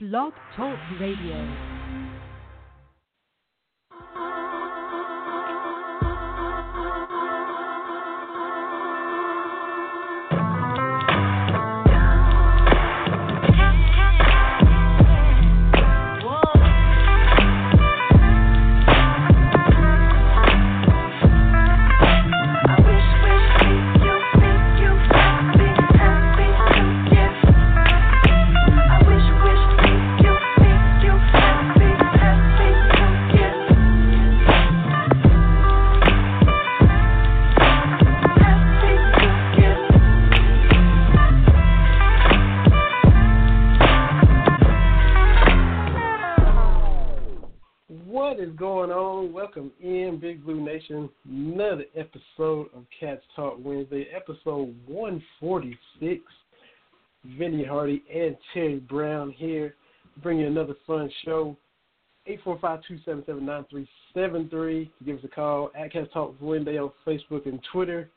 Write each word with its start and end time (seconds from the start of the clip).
Blog 0.00 0.32
Talk 0.54 0.78
Radio. 1.00 1.77
Nation. 50.78 51.08
Another 51.28 51.84
episode 51.96 52.68
of 52.74 52.84
Cats 52.98 53.20
Talk 53.34 53.56
Wednesday, 53.58 54.06
episode 54.14 54.74
146. 54.86 56.22
Vinny 57.36 57.64
Hardy 57.64 58.04
and 58.14 58.36
Terry 58.54 58.78
Brown 58.78 59.32
here, 59.32 59.74
bring 60.22 60.38
you 60.38 60.46
another 60.46 60.76
fun 60.86 61.10
show. 61.24 61.56
845-277-9373. 62.46 64.88
Give 65.04 65.18
us 65.18 65.24
a 65.24 65.28
call 65.28 65.72
at 65.76 65.92
Cats 65.92 66.08
Talk 66.12 66.36
Wednesday 66.40 66.78
on 66.78 66.92
Facebook 67.06 67.46
and 67.46 67.60
Twitter. 67.72 68.08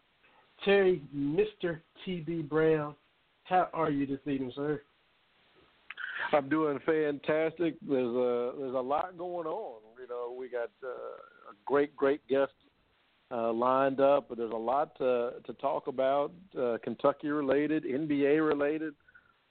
Terry, 0.64 1.02
Mr. 1.16 1.80
TB 2.06 2.48
Brown, 2.48 2.94
how 3.46 3.70
are 3.74 3.90
you 3.90 4.06
this 4.06 4.20
evening, 4.28 4.52
sir? 4.56 4.80
I'm 6.32 6.48
doing 6.48 6.78
fantastic. 6.86 7.78
There's 7.82 8.16
a 8.16 8.54
there's 8.60 8.76
a 8.76 8.80
lot 8.80 9.18
going 9.18 9.48
on. 9.48 9.82
You 10.00 10.08
know, 10.08 10.36
we 10.38 10.48
got 10.50 10.70
uh, 10.84 11.18
great 11.66 11.96
great 11.96 12.26
guest 12.28 12.52
uh, 13.32 13.52
lined 13.52 14.00
up, 14.00 14.28
but 14.30 14.38
there's 14.38 14.52
a 14.52 14.56
lot 14.56 14.98
to 14.98 15.34
to 15.46 15.54
talk 15.54 15.88
about. 15.88 16.32
Uh, 16.58 16.78
Kentucky 16.84 17.30
related, 17.30 17.84
NBA 17.84 18.46
related. 18.46 18.94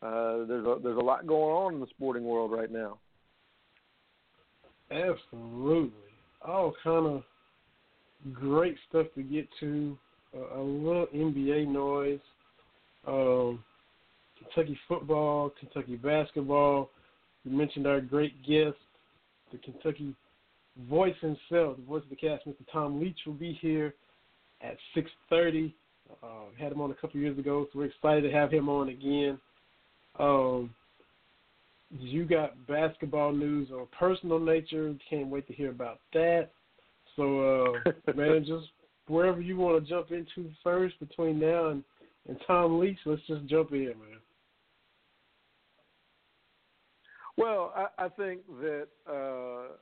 Uh, 0.02 0.44
there's 0.46 0.66
a 0.66 0.76
there's 0.82 0.98
a 0.98 1.04
lot 1.04 1.26
going 1.26 1.54
on 1.54 1.74
in 1.74 1.80
the 1.80 1.86
sporting 1.88 2.24
world 2.24 2.52
right 2.52 2.70
now. 2.70 2.98
Absolutely, 4.90 5.92
all 6.42 6.74
kind 6.82 7.06
of 7.06 7.22
great 8.32 8.76
stuff 8.88 9.06
to 9.14 9.22
get 9.22 9.48
to. 9.60 9.96
Uh, 10.36 10.60
a 10.60 10.62
little 10.62 11.06
NBA 11.14 11.66
noise. 11.66 12.20
Um, 13.06 13.64
Kentucky 14.38 14.78
football, 14.88 15.52
Kentucky 15.58 15.96
basketball. 15.96 16.90
We 17.44 17.52
mentioned 17.52 17.86
our 17.86 18.00
great 18.00 18.42
guest, 18.42 18.76
the 19.52 19.58
Kentucky 19.58 20.14
voice 20.88 21.14
himself, 21.20 21.76
the 21.76 21.84
voice 21.86 22.02
of 22.02 22.10
the 22.10 22.16
Cats, 22.16 22.42
Mr. 22.46 22.64
Tom 22.72 23.00
Leach, 23.00 23.18
will 23.26 23.34
be 23.34 23.58
here 23.60 23.94
at 24.60 24.76
6:30. 24.94 25.74
Uh, 26.22 26.26
had 26.58 26.72
him 26.72 26.80
on 26.80 26.90
a 26.90 26.94
couple 26.94 27.20
years 27.20 27.38
ago, 27.38 27.66
so 27.72 27.78
we're 27.78 27.84
excited 27.86 28.22
to 28.22 28.32
have 28.32 28.50
him 28.50 28.68
on 28.68 28.88
again. 28.88 29.38
Um, 30.18 30.74
you 31.90 32.24
got 32.24 32.66
basketball 32.66 33.32
news 33.32 33.70
or 33.70 33.86
personal 33.86 34.38
nature. 34.38 34.94
Can't 35.08 35.28
wait 35.28 35.46
to 35.48 35.52
hear 35.52 35.70
about 35.70 36.00
that. 36.12 36.50
So, 37.16 37.74
uh, 37.86 37.92
man, 38.14 38.44
just 38.44 38.68
wherever 39.06 39.40
you 39.40 39.56
want 39.56 39.82
to 39.82 39.88
jump 39.88 40.10
into 40.10 40.50
first 40.62 40.98
between 41.00 41.38
now 41.38 41.68
and, 41.68 41.84
and 42.28 42.38
Tom 42.46 42.78
Leach, 42.78 42.98
let's 43.06 43.22
just 43.26 43.46
jump 43.46 43.72
in, 43.72 43.86
man. 43.86 44.20
Well, 47.36 47.72
I, 47.74 48.04
I 48.04 48.08
think 48.08 48.40
that 48.60 48.88
uh, 49.08 49.72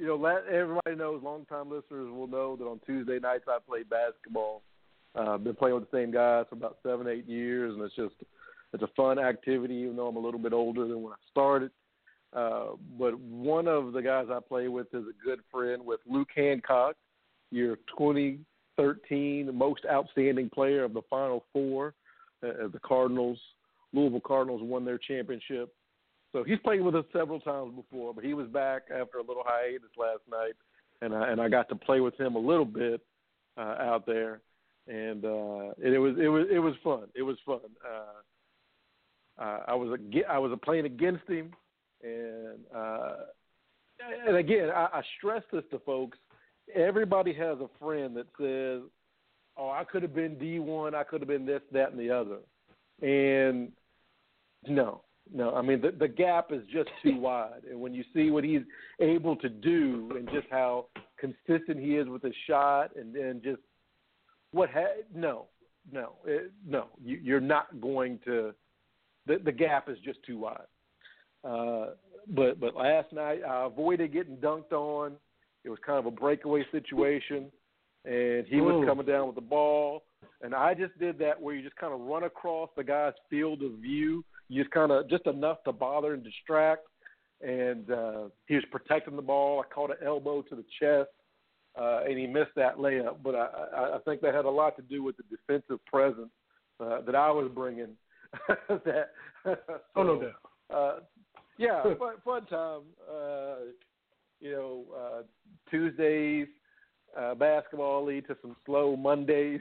you 0.00 0.06
know 0.06 0.16
let, 0.16 0.46
everybody 0.46 0.96
knows. 0.96 1.22
Longtime 1.22 1.70
listeners 1.70 2.10
will 2.10 2.26
know 2.26 2.56
that 2.56 2.64
on 2.64 2.80
Tuesday 2.86 3.18
nights 3.18 3.44
I 3.46 3.58
play 3.66 3.82
basketball. 3.82 4.62
Uh, 5.14 5.34
I've 5.34 5.44
been 5.44 5.54
playing 5.54 5.74
with 5.74 5.90
the 5.90 5.96
same 5.96 6.10
guys 6.10 6.46
for 6.48 6.56
about 6.56 6.78
seven, 6.82 7.06
eight 7.06 7.28
years, 7.28 7.74
and 7.74 7.82
it's 7.84 7.94
just 7.94 8.14
it's 8.72 8.82
a 8.82 8.88
fun 8.96 9.18
activity. 9.18 9.74
Even 9.74 9.96
though 9.96 10.08
I'm 10.08 10.16
a 10.16 10.20
little 10.20 10.40
bit 10.40 10.54
older 10.54 10.88
than 10.88 11.02
when 11.02 11.12
I 11.12 11.16
started, 11.30 11.70
uh, 12.32 12.68
but 12.98 13.18
one 13.20 13.68
of 13.68 13.92
the 13.92 14.00
guys 14.00 14.26
I 14.30 14.38
play 14.40 14.68
with 14.68 14.86
is 14.94 15.04
a 15.04 15.24
good 15.24 15.40
friend 15.52 15.84
with 15.84 16.00
Luke 16.08 16.30
Hancock, 16.34 16.96
your 17.50 17.76
2013 17.98 19.54
most 19.54 19.82
outstanding 19.90 20.48
player 20.48 20.82
of 20.82 20.94
the 20.94 21.02
Final 21.10 21.44
Four. 21.52 21.94
Uh, 22.42 22.68
the 22.72 22.80
Cardinals, 22.82 23.38
Louisville 23.92 24.22
Cardinals, 24.26 24.62
won 24.64 24.86
their 24.86 24.96
championship. 24.96 25.74
So 26.32 26.44
he's 26.44 26.58
played 26.60 26.80
with 26.80 26.94
us 26.94 27.04
several 27.12 27.40
times 27.40 27.74
before, 27.74 28.14
but 28.14 28.24
he 28.24 28.34
was 28.34 28.46
back 28.48 28.82
after 28.90 29.18
a 29.18 29.22
little 29.22 29.42
hiatus 29.44 29.90
last 29.98 30.20
night, 30.30 30.54
and 31.02 31.14
I, 31.14 31.30
and 31.30 31.40
I 31.40 31.48
got 31.48 31.68
to 31.70 31.74
play 31.74 32.00
with 32.00 32.18
him 32.18 32.36
a 32.36 32.38
little 32.38 32.64
bit 32.64 33.00
uh, 33.56 33.76
out 33.80 34.06
there, 34.06 34.40
and 34.86 35.24
uh, 35.24 35.74
it 35.82 36.00
was 36.00 36.16
it 36.20 36.28
was 36.28 36.46
it 36.50 36.58
was 36.60 36.74
fun. 36.84 37.04
It 37.14 37.22
was 37.22 37.36
fun. 37.44 37.60
Uh, 37.84 39.42
uh, 39.42 39.60
I 39.68 39.74
was 39.74 39.98
a, 39.98 40.30
I 40.30 40.38
was 40.38 40.56
playing 40.62 40.86
against 40.86 41.28
him, 41.28 41.52
and 42.02 42.58
uh, 42.74 43.14
and 44.26 44.36
again 44.36 44.70
I, 44.70 44.88
I 44.92 45.02
stress 45.18 45.42
this 45.52 45.64
to 45.72 45.78
folks. 45.80 46.18
Everybody 46.74 47.32
has 47.34 47.58
a 47.58 47.68
friend 47.84 48.16
that 48.16 48.26
says, 48.38 48.88
"Oh, 49.56 49.70
I 49.70 49.82
could 49.84 50.02
have 50.02 50.14
been 50.14 50.38
D 50.38 50.60
one. 50.60 50.94
I 50.94 51.02
could 51.02 51.20
have 51.20 51.28
been 51.28 51.46
this, 51.46 51.62
that, 51.72 51.90
and 51.90 51.98
the 51.98 52.10
other," 52.10 52.38
and 53.02 53.72
no, 54.68 55.02
no, 55.32 55.54
I 55.54 55.62
mean 55.62 55.80
the 55.80 55.92
the 55.92 56.08
gap 56.08 56.50
is 56.52 56.62
just 56.72 56.88
too 57.02 57.16
wide, 57.20 57.62
and 57.68 57.80
when 57.80 57.94
you 57.94 58.04
see 58.14 58.30
what 58.30 58.44
he's 58.44 58.62
able 59.00 59.36
to 59.36 59.48
do 59.48 60.12
and 60.16 60.28
just 60.32 60.46
how 60.50 60.86
consistent 61.18 61.78
he 61.78 61.96
is 61.96 62.08
with 62.08 62.22
his 62.22 62.34
shot, 62.46 62.90
and 62.96 63.14
and 63.16 63.42
just 63.42 63.60
what 64.52 64.70
ha- 64.70 65.02
no, 65.14 65.46
no, 65.92 66.12
it, 66.24 66.52
no, 66.66 66.86
you, 67.02 67.18
you're 67.22 67.40
not 67.40 67.80
going 67.80 68.18
to. 68.24 68.52
The 69.26 69.38
the 69.44 69.52
gap 69.52 69.88
is 69.88 69.98
just 70.04 70.18
too 70.24 70.38
wide. 70.38 70.60
Uh, 71.44 71.94
but 72.34 72.60
but 72.60 72.74
last 72.74 73.12
night 73.12 73.40
I 73.48 73.66
avoided 73.66 74.12
getting 74.12 74.36
dunked 74.36 74.72
on. 74.72 75.12
It 75.64 75.68
was 75.68 75.78
kind 75.84 75.98
of 75.98 76.06
a 76.06 76.10
breakaway 76.10 76.64
situation, 76.72 77.50
and 78.04 78.46
he 78.46 78.60
was 78.62 78.84
coming 78.86 79.04
down 79.04 79.26
with 79.26 79.34
the 79.34 79.42
ball, 79.42 80.02
and 80.40 80.54
I 80.54 80.72
just 80.72 80.98
did 80.98 81.18
that 81.18 81.40
where 81.40 81.54
you 81.54 81.62
just 81.62 81.76
kind 81.76 81.92
of 81.92 82.00
run 82.00 82.24
across 82.24 82.70
the 82.76 82.84
guy's 82.84 83.12
field 83.28 83.62
of 83.62 83.72
view 83.72 84.24
you 84.50 84.62
just 84.62 84.74
kind 84.74 84.90
of 84.90 85.08
just 85.08 85.26
enough 85.26 85.62
to 85.64 85.72
bother 85.72 86.12
and 86.12 86.24
distract. 86.24 86.82
And 87.40 87.90
uh, 87.90 88.24
he 88.46 88.56
was 88.56 88.64
protecting 88.70 89.16
the 89.16 89.22
ball. 89.22 89.60
I 89.64 89.74
caught 89.74 89.90
an 89.90 89.96
elbow 90.04 90.42
to 90.42 90.56
the 90.56 90.64
chest, 90.78 91.08
uh, 91.80 92.00
and 92.04 92.18
he 92.18 92.26
missed 92.26 92.50
that 92.56 92.76
layup. 92.76 93.18
But 93.22 93.34
I, 93.34 93.94
I, 93.94 93.98
think 94.04 94.20
that 94.20 94.34
had 94.34 94.44
a 94.44 94.50
lot 94.50 94.76
to 94.76 94.82
do 94.82 95.02
with 95.02 95.16
the 95.16 95.22
defensive 95.30 95.82
presence 95.86 96.28
uh, 96.80 97.00
that 97.02 97.14
I 97.14 97.30
was 97.30 97.50
bringing. 97.54 97.96
that 98.68 99.12
Oh, 99.96 100.02
no 100.02 100.20
doubt. 100.20 100.32
Uh, 100.68 101.00
yeah, 101.56 101.82
fun, 101.98 102.16
fun 102.24 102.46
time. 102.46 102.82
Uh, 103.08 103.54
you 104.40 104.52
know, 104.52 104.84
uh, 104.94 105.22
Tuesdays 105.70 106.48
uh, 107.18 107.34
basketball 107.34 108.04
lead 108.04 108.26
to 108.26 108.36
some 108.42 108.56
slow 108.66 108.96
Mondays 108.96 109.60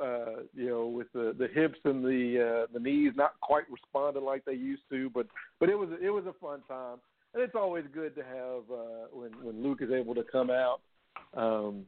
uh, 0.00 0.42
you 0.54 0.68
know, 0.68 0.86
with 0.86 1.12
the 1.12 1.34
the 1.38 1.48
hips 1.48 1.78
and 1.84 2.04
the 2.04 2.64
uh, 2.64 2.66
the 2.72 2.80
knees 2.80 3.12
not 3.16 3.32
quite 3.40 3.64
responding 3.70 4.24
like 4.24 4.44
they 4.44 4.54
used 4.54 4.82
to, 4.90 5.10
but 5.10 5.26
but 5.58 5.68
it 5.68 5.78
was 5.78 5.88
it 6.00 6.10
was 6.10 6.24
a 6.26 6.34
fun 6.34 6.60
time, 6.68 6.98
and 7.34 7.42
it's 7.42 7.54
always 7.54 7.84
good 7.92 8.14
to 8.14 8.22
have 8.22 8.62
uh, 8.72 9.06
when 9.12 9.30
when 9.42 9.62
Luke 9.62 9.80
is 9.82 9.90
able 9.90 10.14
to 10.14 10.24
come 10.30 10.50
out. 10.50 10.80
Um, 11.36 11.84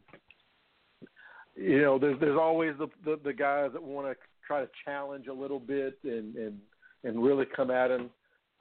you 1.55 1.83
know, 1.83 1.99
there's 1.99 2.19
there's 2.21 2.39
always 2.39 2.75
the 2.79 2.89
the, 3.05 3.21
the 3.23 3.33
guys 3.33 3.71
that 3.73 3.83
want 3.83 4.09
to 4.09 4.17
try 4.47 4.61
to 4.61 4.69
challenge 4.85 5.27
a 5.29 5.33
little 5.33 5.61
bit 5.61 5.99
and 6.05 6.35
and 6.37 6.59
and 7.05 7.23
really 7.23 7.45
come 7.55 7.71
at 7.71 7.91
him. 7.91 8.11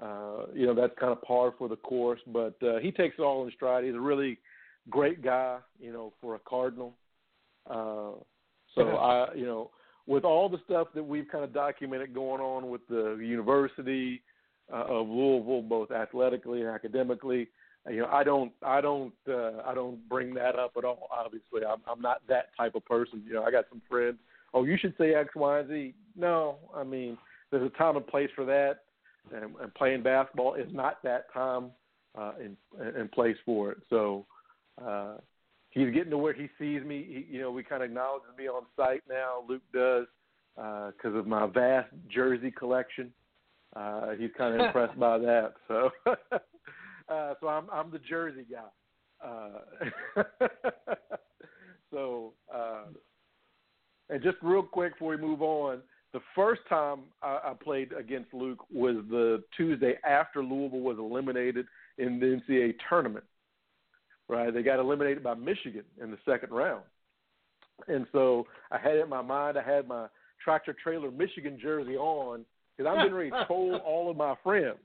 Uh, 0.02 0.46
you 0.54 0.66
know, 0.66 0.74
that's 0.74 0.94
kind 1.00 1.12
of 1.12 1.22
par 1.22 1.54
for 1.58 1.70
the 1.70 1.76
course, 1.76 2.20
but 2.28 2.56
uh, 2.64 2.80
he 2.80 2.92
takes 2.92 3.16
it 3.20 3.22
all 3.22 3.46
in 3.46 3.52
stride. 3.52 3.84
He's 3.84 3.94
a 3.94 4.00
really 4.00 4.40
great 4.90 5.24
guy, 5.24 5.60
you 5.80 5.94
know, 5.94 6.12
for 6.20 6.36
a 6.36 6.40
Cardinal. 6.40 6.96
Uh, 7.70 8.14
so 8.76 8.82
I, 8.98 9.34
you 9.34 9.46
know, 9.46 9.72
with 10.08 10.24
all 10.24 10.50
the 10.50 10.60
stuff 10.66 10.88
that 10.96 11.04
we've 11.04 11.28
kind 11.32 11.44
of 11.44 11.54
documented 11.54 12.14
going 12.14 12.42
on 12.42 12.70
with 12.70 12.82
the 12.88 13.18
University 13.22 14.22
uh, 14.72 14.86
of 14.86 15.08
Louisville, 15.08 15.62
both 15.62 15.92
athletically 15.92 16.62
and 16.62 16.70
academically, 16.70 17.48
you 17.90 18.02
know, 18.02 18.08
I 18.08 18.24
don't, 18.24 18.52
I 18.64 18.82
don't, 18.82 19.14
uh, 19.28 19.62
I 19.66 19.74
don't 19.74 20.08
bring 20.08 20.34
that 20.36 20.58
up 20.58 20.74
at 20.78 20.86
all. 20.86 21.08
Obviously, 21.12 21.66
I'm, 21.68 21.82
I'm 21.88 22.02
not 22.02 22.22
that 22.28 22.50
type 22.58 22.76
of 22.76 22.86
person. 22.86 23.24
You 23.26 23.34
know, 23.34 23.44
I 23.44 23.52
got 23.52 23.66
some 23.70 23.82
friends. 23.90 24.18
Oh, 24.54 24.64
you 24.64 24.78
should 24.80 24.94
say 24.98 25.14
X, 25.16 25.30
Y, 25.36 25.60
and 25.60 25.70
Z. 25.70 25.94
No, 26.16 26.58
I 26.76 26.84
mean, 26.84 27.18
there's 27.50 27.66
a 27.66 27.78
time 27.78 27.98
and 27.98 28.06
place 28.06 28.30
for 28.36 28.46
that. 28.46 28.82
and, 29.34 29.56
and 29.62 29.74
playing 29.76 30.04
basketball 30.04 30.56
is 30.56 30.68
not 30.72 31.02
that 31.04 31.32
time 31.34 31.72
uh, 32.18 32.34
in 32.40 32.58
in 33.00 33.08
place 33.10 33.38
for 33.46 33.72
it. 33.72 33.78
So 33.90 34.26
uh, 34.84 35.16
he's 35.72 35.94
getting 35.94 36.12
to 36.12 36.18
where 36.18 36.34
he 36.34 36.48
sees 36.60 36.84
me. 36.84 37.26
He, 37.28 37.36
you 37.36 37.42
know, 37.42 37.52
we 37.52 37.64
kind 37.64 37.84
of 37.84 37.90
acknowledges 37.90 38.30
me 38.38 38.48
on 38.48 38.64
sight 38.78 39.02
now. 39.10 39.44
Luke 39.48 39.64
does 39.74 40.06
because 40.56 41.16
uh, 41.16 41.20
of 41.20 41.28
my 41.28 41.48
vast 41.48 41.90
jersey 42.10 42.52
collection. 42.52 43.12
Uh, 43.76 44.12
he's 44.12 44.32
kind 44.38 44.54
of 44.56 44.62
impressed 44.68 45.00
by 45.00 45.18
that. 45.18 45.54
So, 45.68 45.90
uh, 47.10 47.34
so 47.40 47.48
I'm 47.48 47.70
I'm 47.72 47.92
the 47.92 48.00
jersey 48.00 48.46
guy. 48.50 48.68
Uh, 49.24 50.24
so, 51.92 52.34
uh, 52.54 52.86
and 54.10 54.22
just 54.24 54.38
real 54.42 54.64
quick 54.64 54.94
before 54.94 55.12
we 55.12 55.18
move 55.18 55.42
on, 55.42 55.82
the 56.12 56.22
first 56.36 56.62
time 56.68 57.02
I, 57.22 57.40
I 57.46 57.54
played 57.64 57.94
against 57.94 58.34
Luke 58.34 58.60
was 58.72 58.96
the 59.10 59.44
Tuesday 59.56 59.94
after 60.08 60.44
Louisville 60.44 60.82
was 60.82 60.98
eliminated 60.98 61.66
in 61.98 62.20
the 62.20 62.42
NCAA 62.42 62.76
tournament. 62.90 63.26
Right, 64.32 64.54
they 64.54 64.64
got 64.64 64.80
eliminated 64.80 65.24
by 65.24 65.34
Michigan 65.34 65.84
in 66.02 66.10
the 66.10 66.18
second 66.24 66.52
round, 66.52 66.84
and 67.90 68.08
so 68.14 68.48
I 68.72 68.78
had 68.78 68.96
it 68.96 69.04
in 69.04 69.10
my 69.10 69.22
mind. 69.22 69.58
I 69.58 69.62
had 69.62 69.90
my 69.90 70.08
tractor 70.42 70.74
trailer 70.82 71.12
Michigan 71.12 71.60
jersey 71.62 71.98
on 71.98 72.46
because 72.78 72.90
I'm 72.90 73.00
getting 73.00 73.14
ready 73.14 73.30
to 73.32 73.44
troll 73.46 73.76
all 73.86 74.10
of 74.10 74.16
my 74.16 74.36
friends, 74.42 74.78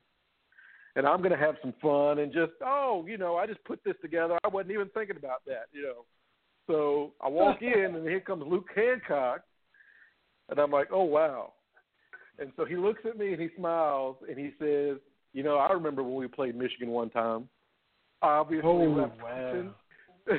and 0.97 1.07
I'm 1.07 1.19
going 1.19 1.31
to 1.31 1.37
have 1.39 1.55
some 1.63 1.75
fun 1.81 2.19
and 2.19 2.33
just 2.33 2.55
oh, 2.61 3.05
you 3.07 3.19
know, 3.19 3.37
I 3.37 3.47
just 3.47 3.63
put 3.63 3.85
this 3.85 3.95
together. 4.03 4.37
I 4.43 4.49
wasn't 4.49 4.73
even 4.73 4.89
thinking 4.89 5.17
about 5.17 5.45
that, 5.47 5.67
you 5.73 5.83
know. 5.83 6.05
So 6.67 7.13
I 7.21 7.29
walk 7.29 7.63
in 7.63 7.95
and 7.95 8.09
here 8.09 8.19
comes 8.19 8.43
Luke 8.45 8.67
Hancock, 8.75 9.43
and 10.49 10.59
I'm 10.59 10.73
like, 10.73 10.89
oh 10.91 11.05
wow. 11.05 11.53
And 12.41 12.51
so 12.57 12.65
he 12.65 12.75
looks 12.75 13.03
at 13.09 13.17
me 13.17 13.33
and 13.33 13.41
he 13.41 13.51
smiles 13.57 14.17
and 14.29 14.37
he 14.37 14.51
says, 14.59 14.99
you 15.33 15.45
know, 15.45 15.57
I 15.57 15.73
remember 15.73 16.03
when 16.03 16.17
we 16.17 16.27
played 16.27 16.57
Michigan 16.57 16.89
one 16.89 17.11
time. 17.11 17.49
Obviously, 18.23 18.69
oh, 18.69 19.11
wow. 19.23 19.75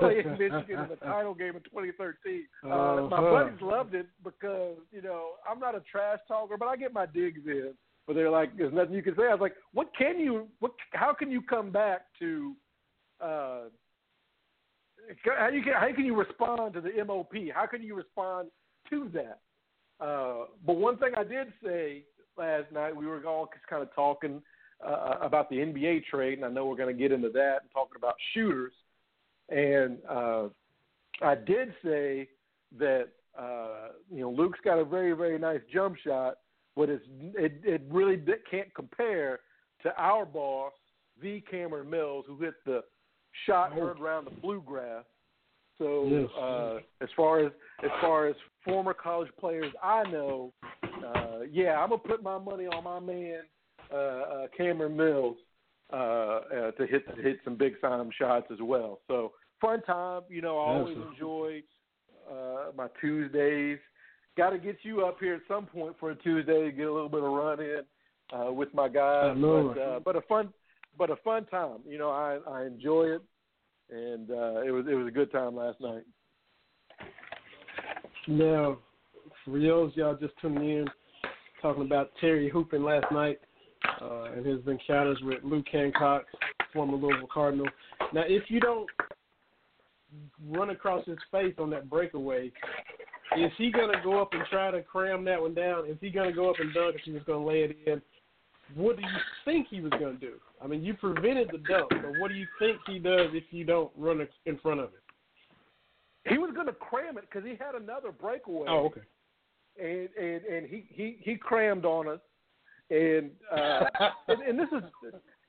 playing 0.00 0.30
Michigan 0.38 0.80
in 0.80 0.88
the 0.88 0.96
title 0.96 1.34
game 1.34 1.54
in 1.56 1.62
2013. 1.62 2.46
Uh, 2.64 2.68
uh-huh. 2.68 3.08
My 3.08 3.20
buddies 3.20 3.60
loved 3.60 3.94
it 3.94 4.06
because 4.24 4.76
you 4.90 5.02
know 5.02 5.32
I'm 5.48 5.60
not 5.60 5.76
a 5.76 5.82
trash 5.90 6.18
talker, 6.26 6.56
but 6.58 6.66
I 6.66 6.76
get 6.76 6.92
my 6.92 7.06
digs 7.06 7.40
in. 7.46 7.74
But 8.06 8.14
they're 8.14 8.30
like, 8.30 8.56
"There's 8.56 8.72
nothing 8.72 8.94
you 8.94 9.02
can 9.02 9.14
say." 9.14 9.24
I 9.24 9.34
was 9.34 9.40
like, 9.40 9.54
"What 9.72 9.88
can 9.96 10.18
you? 10.18 10.48
What? 10.58 10.72
How 10.92 11.12
can 11.12 11.30
you 11.30 11.42
come 11.42 11.70
back 11.70 12.06
to? 12.18 12.54
Uh, 13.20 13.60
how 15.24 15.48
you 15.48 15.62
can? 15.62 15.74
How 15.74 15.94
can 15.94 16.04
you 16.04 16.16
respond 16.16 16.74
to 16.74 16.80
the 16.80 17.04
MOP? 17.04 17.32
How 17.54 17.66
can 17.66 17.82
you 17.82 17.94
respond 17.94 18.48
to 18.88 19.10
that?" 19.14 19.40
Uh, 20.04 20.46
but 20.66 20.76
one 20.76 20.96
thing 20.96 21.12
I 21.16 21.24
did 21.24 21.52
say 21.62 22.04
last 22.38 22.72
night, 22.72 22.96
we 22.96 23.06
were 23.06 23.24
all 23.26 23.48
just 23.52 23.66
kind 23.68 23.82
of 23.82 23.94
talking 23.94 24.42
uh, 24.86 25.16
about 25.20 25.50
the 25.50 25.56
NBA 25.56 26.04
trade, 26.06 26.38
and 26.38 26.44
I 26.44 26.48
know 26.48 26.66
we're 26.66 26.76
going 26.76 26.94
to 26.94 27.00
get 27.00 27.12
into 27.12 27.30
that 27.30 27.58
and 27.62 27.70
talking 27.72 27.96
about 27.96 28.14
shooters. 28.32 28.72
And 29.48 29.98
uh, 30.08 30.48
I 31.22 31.34
did 31.34 31.74
say 31.84 32.28
that 32.78 33.08
uh, 33.38 33.88
you 34.10 34.20
know 34.20 34.30
Luke's 34.30 34.60
got 34.64 34.78
a 34.78 34.84
very 34.84 35.12
very 35.12 35.38
nice 35.38 35.60
jump 35.72 35.96
shot, 36.04 36.38
but 36.76 36.88
it's 36.88 37.04
it 37.34 37.60
it 37.64 37.82
really 37.90 38.22
can't 38.50 38.72
compare 38.74 39.40
to 39.82 39.92
our 39.96 40.24
boss, 40.24 40.72
the 41.20 41.42
Cameron 41.50 41.90
Mills, 41.90 42.24
who 42.28 42.38
hit 42.38 42.54
the 42.64 42.82
shot 43.46 43.72
heard 43.72 44.00
around 44.00 44.26
the 44.26 44.30
bluegrass. 44.30 45.04
So 45.78 46.06
yes. 46.10 46.28
uh, 46.38 46.76
as 47.02 47.08
far 47.16 47.44
as 47.44 47.52
as 47.82 47.90
far 48.00 48.28
as 48.28 48.36
former 48.64 48.94
college 48.94 49.30
players 49.38 49.72
I 49.82 50.04
know, 50.10 50.52
uh, 50.84 51.40
yeah, 51.50 51.80
I'm 51.80 51.90
gonna 51.90 51.98
put 51.98 52.22
my 52.22 52.38
money 52.38 52.66
on 52.66 52.84
my 52.84 53.00
man 53.00 53.40
Cameron 54.56 54.96
Mills 54.96 55.36
uh, 55.92 55.96
uh, 55.96 56.70
to 56.72 56.86
hit 56.86 57.04
to 57.16 57.20
hit 57.20 57.40
some 57.44 57.56
big 57.56 57.80
time 57.80 58.10
shots 58.16 58.46
as 58.52 58.58
well. 58.62 59.00
So 59.08 59.32
fun 59.60 59.82
time. 59.82 60.22
You 60.28 60.40
know, 60.40 60.58
I 60.58 60.76
always 60.76 60.96
enjoy 61.10 61.62
uh, 62.30 62.70
my 62.76 62.86
Tuesdays. 63.00 63.78
Got 64.36 64.50
to 64.50 64.58
get 64.58 64.76
you 64.82 65.04
up 65.04 65.18
here 65.18 65.34
at 65.34 65.40
some 65.48 65.66
point 65.66 65.96
for 65.98 66.12
a 66.12 66.14
Tuesday 66.14 66.66
to 66.66 66.72
get 66.72 66.86
a 66.86 66.92
little 66.92 67.08
bit 67.08 67.24
of 67.24 67.32
run 67.32 67.58
in 67.60 67.80
uh, 68.32 68.52
with 68.52 68.72
my 68.72 68.88
guys. 68.88 69.34
But, 69.74 69.80
uh, 69.80 70.00
but 70.04 70.16
a 70.16 70.20
fun, 70.22 70.50
but 70.96 71.10
a 71.10 71.16
fun 71.16 71.46
time. 71.46 71.78
You 71.84 71.98
know, 71.98 72.10
I 72.10 72.38
I 72.48 72.66
enjoy 72.66 73.06
it, 73.06 73.22
and 73.90 74.30
uh, 74.30 74.62
it 74.62 74.70
was 74.70 74.86
it 74.88 74.94
was 74.94 75.08
a 75.08 75.10
good 75.10 75.32
time 75.32 75.56
last 75.56 75.80
night. 75.80 76.04
Now, 78.28 78.78
for 79.44 79.58
those 79.58 79.90
y'all 79.96 80.14
just 80.14 80.34
tuning 80.40 80.70
in, 80.70 80.86
talking 81.60 81.82
about 81.82 82.12
Terry 82.20 82.48
hooping 82.48 82.84
last 82.84 83.10
night 83.10 83.40
uh, 84.00 84.24
and 84.36 84.44
his 84.44 84.60
encounters 84.66 85.18
with 85.22 85.38
Luke 85.42 85.66
Hancock, 85.70 86.24
former 86.72 86.96
Louisville 86.96 87.28
Cardinal. 87.32 87.68
Now, 88.12 88.22
if 88.26 88.44
you 88.48 88.60
don't 88.60 88.88
run 90.48 90.70
across 90.70 91.04
his 91.06 91.18
face 91.30 91.54
on 91.58 91.70
that 91.70 91.88
breakaway, 91.88 92.50
is 93.36 93.52
he 93.58 93.70
going 93.70 93.92
to 93.92 94.00
go 94.02 94.20
up 94.20 94.30
and 94.32 94.42
try 94.50 94.70
to 94.70 94.82
cram 94.82 95.24
that 95.24 95.40
one 95.40 95.54
down? 95.54 95.86
Is 95.86 95.96
he 96.00 96.10
going 96.10 96.28
to 96.28 96.34
go 96.34 96.50
up 96.50 96.56
and 96.58 96.72
dunk 96.74 96.96
if 96.96 97.02
he 97.04 97.12
was 97.12 97.22
going 97.24 97.40
to 97.40 97.46
lay 97.46 97.62
it 97.62 97.76
in? 97.86 98.02
What 98.74 98.96
do 98.96 99.02
you 99.02 99.08
think 99.44 99.66
he 99.68 99.80
was 99.80 99.90
going 99.90 100.18
to 100.18 100.20
do? 100.20 100.34
I 100.62 100.66
mean, 100.66 100.82
you 100.82 100.94
prevented 100.94 101.48
the 101.50 101.58
dunk, 101.58 101.90
but 101.90 102.12
what 102.20 102.28
do 102.28 102.34
you 102.34 102.46
think 102.58 102.78
he 102.86 102.98
does 102.98 103.30
if 103.32 103.44
you 103.50 103.64
don't 103.64 103.90
run 103.96 104.26
in 104.46 104.58
front 104.58 104.80
of 104.80 104.90
it? 104.90 106.30
He 106.30 106.38
was 106.38 106.52
going 106.54 106.66
to 106.66 106.72
cram 106.72 107.18
it 107.18 107.24
because 107.28 107.48
he 107.48 107.56
had 107.56 107.74
another 107.74 108.12
breakaway. 108.12 108.66
Oh, 108.68 108.86
okay. 108.86 109.00
And 109.80 110.08
and 110.20 110.44
and 110.44 110.68
he 110.68 110.84
he 110.88 111.18
he 111.20 111.36
crammed 111.36 111.84
on 111.84 112.06
us, 112.06 112.20
and 112.90 113.30
uh, 113.50 113.84
and, 114.28 114.42
and 114.42 114.58
this 114.58 114.68
is 114.72 114.82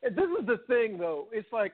this 0.03 0.29
is 0.39 0.45
the 0.45 0.59
thing 0.67 0.97
though. 0.97 1.27
It's 1.31 1.51
like, 1.51 1.73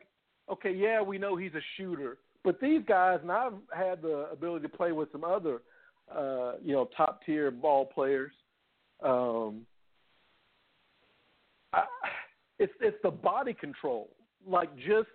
okay, 0.51 0.71
yeah, 0.71 1.01
we 1.01 1.17
know 1.17 1.35
he's 1.35 1.53
a 1.53 1.61
shooter, 1.77 2.17
but 2.43 2.59
these 2.59 2.81
guys, 2.87 3.19
and 3.21 3.31
I've 3.31 3.53
had 3.75 4.01
the 4.01 4.27
ability 4.31 4.63
to 4.63 4.69
play 4.69 4.91
with 4.91 5.11
some 5.11 5.23
other, 5.23 5.61
uh, 6.13 6.53
you 6.63 6.73
know, 6.73 6.89
top 6.95 7.21
tier 7.25 7.51
ball 7.51 7.85
players. 7.85 8.31
Um, 9.03 9.65
I, 11.73 11.83
it's 12.59 12.73
it's 12.81 12.97
the 13.03 13.11
body 13.11 13.53
control, 13.53 14.09
like 14.45 14.75
just 14.77 15.09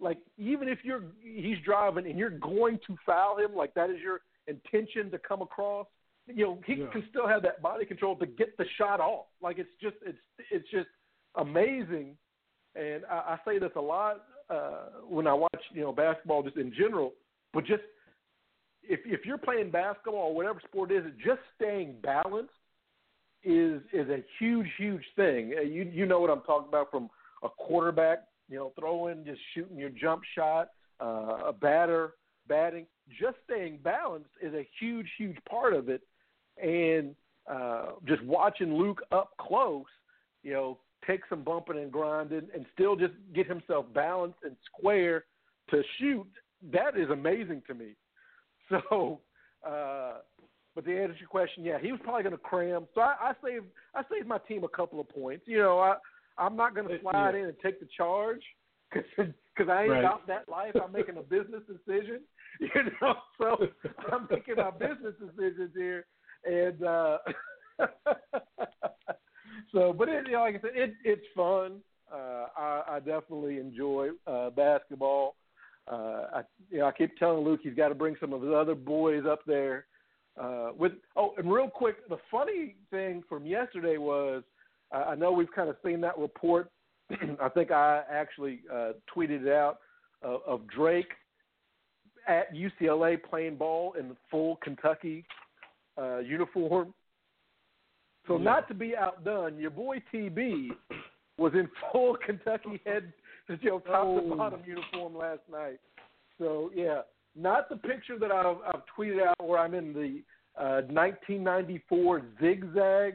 like 0.00 0.18
even 0.36 0.68
if 0.68 0.78
you're 0.82 1.02
he's 1.22 1.58
driving 1.64 2.06
and 2.06 2.18
you're 2.18 2.30
going 2.30 2.78
to 2.86 2.96
foul 3.04 3.38
him, 3.38 3.54
like 3.54 3.74
that 3.74 3.90
is 3.90 3.96
your 4.02 4.20
intention 4.46 5.10
to 5.10 5.18
come 5.18 5.42
across. 5.42 5.86
You 6.32 6.44
know, 6.44 6.58
he 6.66 6.74
yeah. 6.74 6.86
can 6.92 7.04
still 7.10 7.26
have 7.26 7.42
that 7.42 7.62
body 7.62 7.84
control 7.84 8.16
to 8.16 8.26
get 8.26 8.56
the 8.56 8.64
shot 8.76 9.00
off. 9.00 9.26
Like 9.42 9.58
it's 9.58 9.70
just 9.80 9.96
it's 10.04 10.18
it's 10.50 10.68
just 10.70 10.88
amazing. 11.36 12.16
And 12.74 13.04
I, 13.10 13.14
I 13.14 13.38
say 13.46 13.58
this 13.58 13.72
a 13.76 13.80
lot 13.80 14.24
uh, 14.50 14.86
when 15.08 15.26
I 15.26 15.34
watch 15.34 15.62
you 15.72 15.82
know 15.82 15.92
basketball 15.92 16.42
just 16.42 16.56
in 16.56 16.72
general, 16.72 17.14
but 17.52 17.64
just 17.64 17.82
if 18.82 19.00
if 19.04 19.24
you're 19.24 19.38
playing 19.38 19.70
basketball 19.70 20.28
or 20.28 20.34
whatever 20.34 20.60
sport 20.66 20.90
it 20.90 21.06
is, 21.06 21.12
just 21.24 21.40
staying 21.56 21.96
balanced 22.02 22.50
is 23.44 23.80
is 23.92 24.08
a 24.08 24.24
huge 24.38 24.66
huge 24.76 25.04
thing. 25.16 25.54
Uh, 25.58 25.62
you 25.62 25.90
you 25.92 26.06
know 26.06 26.20
what 26.20 26.30
I'm 26.30 26.42
talking 26.42 26.68
about 26.68 26.90
from 26.90 27.08
a 27.42 27.48
quarterback, 27.48 28.24
you 28.48 28.56
know, 28.56 28.72
throwing, 28.78 29.24
just 29.24 29.40
shooting 29.54 29.78
your 29.78 29.90
jump 29.90 30.22
shot, 30.34 30.70
uh, 31.00 31.46
a 31.46 31.52
batter 31.52 32.14
batting, 32.48 32.86
just 33.20 33.36
staying 33.44 33.78
balanced 33.84 34.30
is 34.42 34.54
a 34.54 34.66
huge 34.80 35.08
huge 35.16 35.36
part 35.48 35.74
of 35.74 35.88
it. 35.88 36.02
And 36.62 37.14
uh, 37.50 37.92
just 38.06 38.22
watching 38.24 38.74
Luke 38.74 39.00
up 39.12 39.32
close, 39.40 39.86
you 40.42 40.52
know, 40.52 40.78
take 41.06 41.20
some 41.28 41.42
bumping 41.42 41.78
and 41.78 41.90
grinding 41.90 42.48
and 42.54 42.66
still 42.74 42.96
just 42.96 43.14
get 43.34 43.46
himself 43.46 43.86
balanced 43.94 44.38
and 44.44 44.56
square 44.66 45.24
to 45.70 45.82
shoot, 45.98 46.26
that 46.72 46.96
is 46.96 47.10
amazing 47.10 47.62
to 47.66 47.74
me. 47.74 47.94
So, 48.90 49.20
uh, 49.66 50.18
but 50.74 50.84
to 50.84 51.02
answer 51.02 51.16
your 51.18 51.28
question, 51.30 51.64
yeah, 51.64 51.78
he 51.80 51.90
was 51.90 52.00
probably 52.04 52.22
going 52.22 52.34
to 52.34 52.38
cram. 52.38 52.86
So 52.94 53.00
I, 53.00 53.14
I 53.18 53.32
saved 53.42 53.64
I 53.94 54.02
saved 54.12 54.28
my 54.28 54.36
team 54.46 54.62
a 54.62 54.68
couple 54.68 55.00
of 55.00 55.08
points. 55.08 55.44
You 55.46 55.56
know, 55.56 55.78
I 55.78 55.96
I'm 56.36 56.54
not 56.54 56.74
going 56.74 56.86
to 56.86 57.00
slide 57.00 57.30
yeah. 57.32 57.40
in 57.40 57.46
and 57.46 57.56
take 57.62 57.80
the 57.80 57.88
charge 57.96 58.42
because 58.90 59.32
I 59.70 59.82
ain't 59.82 59.90
right. 59.90 60.00
about 60.00 60.26
that 60.26 60.48
life. 60.48 60.74
I'm 60.82 60.92
making 60.92 61.16
a 61.16 61.22
business 61.22 61.62
decision. 61.66 62.20
You 62.60 62.82
know, 63.00 63.14
so 63.38 63.68
I'm 64.10 64.26
making 64.28 64.56
my 64.56 64.70
business 64.70 65.14
decisions 65.20 65.70
here, 65.76 66.06
and 66.44 66.82
uh, 66.82 67.18
so, 69.72 69.92
but 69.92 70.08
it, 70.08 70.26
you 70.26 70.32
know, 70.32 70.40
like 70.40 70.56
I 70.56 70.60
said, 70.60 70.70
it, 70.74 70.94
it's 71.04 71.26
fun. 71.34 71.80
Uh, 72.12 72.46
I, 72.56 72.82
I 72.88 72.98
definitely 72.98 73.58
enjoy 73.58 74.10
uh, 74.26 74.50
basketball. 74.50 75.36
Uh, 75.90 76.24
I, 76.34 76.42
you 76.70 76.78
know, 76.78 76.86
I 76.86 76.92
keep 76.92 77.16
telling 77.16 77.44
Luke 77.44 77.60
he's 77.62 77.74
got 77.74 77.88
to 77.88 77.94
bring 77.94 78.16
some 78.20 78.32
of 78.32 78.42
his 78.42 78.52
other 78.52 78.74
boys 78.74 79.24
up 79.28 79.40
there. 79.46 79.86
Uh, 80.40 80.70
with 80.78 80.92
oh, 81.16 81.34
and 81.36 81.52
real 81.52 81.68
quick, 81.68 82.08
the 82.08 82.18
funny 82.30 82.76
thing 82.90 83.22
from 83.28 83.44
yesterday 83.44 83.98
was 83.98 84.42
uh, 84.94 85.04
I 85.08 85.14
know 85.14 85.32
we've 85.32 85.52
kind 85.54 85.68
of 85.68 85.76
seen 85.84 86.00
that 86.02 86.16
report. 86.16 86.70
I 87.42 87.48
think 87.48 87.70
I 87.70 88.02
actually 88.10 88.60
uh, 88.72 88.92
tweeted 89.14 89.46
it 89.46 89.52
out 89.52 89.78
uh, 90.24 90.38
of 90.46 90.66
Drake 90.68 91.10
at 92.26 92.54
UCLA 92.54 93.16
playing 93.22 93.56
ball 93.56 93.94
in 93.98 94.16
full 94.30 94.56
Kentucky 94.62 95.24
uh, 95.98 96.18
uniform. 96.18 96.94
So 98.26 98.36
Yeah. 98.36 98.44
not 98.44 98.68
to 98.68 98.74
be 98.74 98.96
outdone, 98.96 99.58
your 99.58 99.70
boy 99.70 100.02
TB 100.12 100.70
was 101.38 101.52
in 101.54 101.68
full 101.92 102.16
Kentucky 102.24 102.80
head, 102.84 103.12
you 103.48 103.58
know, 103.70 103.80
top 103.80 104.04
Oh. 104.06 104.20
to 104.30 104.36
bottom 104.36 104.60
uniform 104.66 105.16
last 105.16 105.40
night. 105.50 105.80
So 106.38 106.70
yeah, 106.74 107.02
not 107.34 107.68
the 107.68 107.76
picture 107.76 108.18
that 108.18 108.30
I've, 108.30 108.58
I've 108.66 108.82
tweeted 108.96 109.24
out 109.26 109.36
where 109.44 109.58
I'm 109.58 109.74
in 109.74 109.92
the 109.92 110.22
uh, 110.60 110.82
1994 110.90 112.22
zigzag 112.40 113.14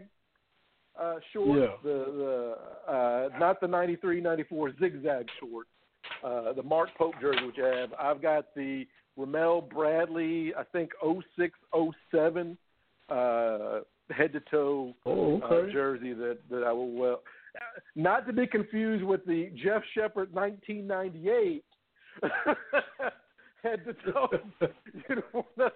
uh, 0.99 1.15
shorts. 1.31 1.59
Yeah. 1.61 1.75
The 1.83 2.55
the 2.87 2.91
uh, 2.91 3.29
not 3.39 3.59
the 3.61 3.67
93 3.67 4.21
94 4.21 4.73
zigzag 4.79 5.27
shorts. 5.39 5.69
Uh, 6.23 6.53
the 6.53 6.63
Mark 6.63 6.89
Pope 6.97 7.15
jersey, 7.21 7.45
which 7.45 7.57
I 7.63 7.79
have. 7.79 7.93
I've 7.99 8.21
got 8.21 8.53
the 8.55 8.85
Ramel 9.17 9.61
Bradley, 9.61 10.53
I 10.55 10.63
think 10.63 10.91
06 11.37 11.57
07 12.11 12.57
uh, 13.10 13.79
head 14.12 14.33
to 14.33 14.39
toe 14.51 14.93
Oh, 15.05 15.39
uh, 15.41 15.72
jersey 15.72 16.13
that 16.13 16.38
that 16.50 16.63
I 16.63 16.72
will 16.72 16.91
well. 16.91 17.22
Not 17.95 18.25
to 18.27 18.33
be 18.33 18.48
confused 18.48 19.03
with 19.03 19.25
the 19.25 19.51
Jeff 19.63 19.83
Sheppard 19.93 20.33
1998 20.33 21.63
head 23.63 23.81
to 23.86 23.93
toe 24.12 24.27
uniform 25.10 25.45
that, 25.57 25.74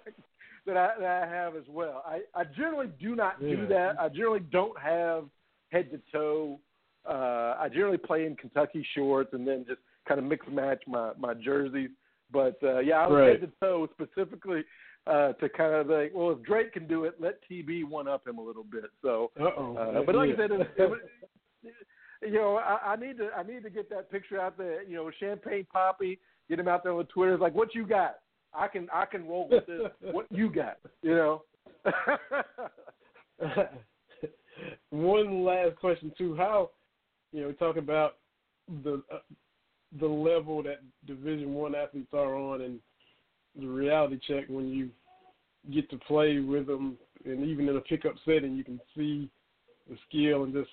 that 0.65 0.77
I 0.77 0.89
that 0.99 1.23
I 1.23 1.27
have 1.27 1.55
as 1.55 1.63
well. 1.69 2.03
I 2.05 2.21
I 2.35 2.43
generally 2.43 2.89
do 2.99 3.15
not 3.15 3.39
do 3.39 3.67
that. 3.67 3.99
I 3.99 4.09
generally 4.09 4.41
don't 4.51 4.77
have 4.79 5.25
head 5.71 5.91
to 5.91 5.99
toe. 6.11 6.59
Uh, 7.07 7.55
I 7.59 7.69
generally 7.69 7.97
play 7.97 8.25
in 8.25 8.35
Kentucky 8.35 8.85
shorts 8.95 9.29
and 9.33 9.47
then 9.47 9.63
just 9.67 9.79
kind 10.07 10.19
of 10.19 10.25
mix 10.25 10.45
and 10.47 10.55
match 10.55 10.83
my 10.87 11.11
my 11.17 11.33
jerseys. 11.33 11.89
But 12.31 12.57
uh, 12.63 12.79
yeah, 12.79 12.95
I 12.95 13.07
was 13.07 13.17
Right. 13.19 13.39
head 13.39 13.49
to 13.49 13.51
toe 13.65 13.87
specifically 13.93 14.63
uh, 15.07 15.33
to 15.33 15.49
kind 15.49 15.73
of 15.73 15.87
like, 15.87 16.11
well, 16.13 16.31
if 16.31 16.41
Drake 16.43 16.73
can 16.73 16.87
do 16.87 17.05
it, 17.05 17.15
let 17.19 17.39
TB 17.49 17.85
one 17.85 18.07
up 18.07 18.27
him 18.27 18.37
a 18.37 18.43
little 18.43 18.63
bit. 18.63 18.85
So, 19.01 19.31
Uh-oh. 19.39 19.75
uh, 19.77 20.03
but 20.03 20.15
like 20.15 20.29
Yeah. 20.29 20.33
I 20.33 20.37
said, 20.37 20.51
it, 20.51 20.67
it, 21.63 21.73
you 22.23 22.33
know, 22.33 22.57
I, 22.57 22.93
I 22.93 22.95
need 22.95 23.17
to 23.17 23.29
I 23.37 23.43
need 23.43 23.63
to 23.63 23.69
get 23.69 23.89
that 23.89 24.11
picture 24.11 24.39
out 24.41 24.57
there. 24.57 24.83
You 24.83 24.95
know, 24.95 25.11
Champagne 25.19 25.65
Papi, 25.73 26.17
get 26.49 26.59
him 26.59 26.67
out 26.67 26.83
there 26.83 26.93
on 26.93 27.05
Twitter. 27.05 27.33
It's 27.33 27.41
like, 27.41 27.55
what 27.55 27.75
you 27.75 27.85
got? 27.85 28.17
I 28.53 28.67
can 28.67 28.87
I 28.93 29.05
can 29.05 29.27
roll 29.27 29.47
with 29.49 29.65
this. 29.67 29.91
what 30.11 30.25
you 30.31 30.49
got? 30.49 30.77
You 31.01 31.15
know. 31.15 31.43
One 34.89 35.43
last 35.43 35.75
question 35.75 36.11
too: 36.17 36.35
How, 36.35 36.71
you 37.31 37.41
know, 37.41 37.47
we 37.49 37.53
talk 37.53 37.77
about 37.77 38.17
the 38.83 39.03
uh, 39.13 39.19
the 39.99 40.07
level 40.07 40.63
that 40.63 40.81
Division 41.05 41.53
One 41.53 41.75
athletes 41.75 42.13
are 42.13 42.35
on, 42.35 42.61
and 42.61 42.79
the 43.59 43.67
reality 43.67 44.19
check 44.27 44.45
when 44.47 44.67
you 44.69 44.89
get 45.73 45.89
to 45.89 45.97
play 45.97 46.39
with 46.39 46.67
them, 46.67 46.97
and 47.25 47.45
even 47.45 47.67
in 47.67 47.75
a 47.77 47.81
pickup 47.81 48.13
setting, 48.25 48.55
you 48.55 48.63
can 48.63 48.79
see 48.95 49.29
the 49.89 49.97
skill 50.07 50.43
and 50.43 50.53
just 50.53 50.69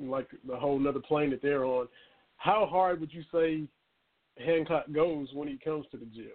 like 0.00 0.28
the 0.46 0.56
whole 0.56 0.78
nother 0.78 1.00
plane 1.00 1.30
that 1.30 1.42
they're 1.42 1.64
on. 1.64 1.88
How 2.36 2.66
hard 2.70 3.00
would 3.00 3.12
you 3.12 3.22
say 3.32 3.62
Hancock 4.44 4.84
goes 4.92 5.28
when 5.32 5.48
he 5.48 5.58
comes 5.58 5.86
to 5.90 5.96
the 5.96 6.06
gym? 6.06 6.32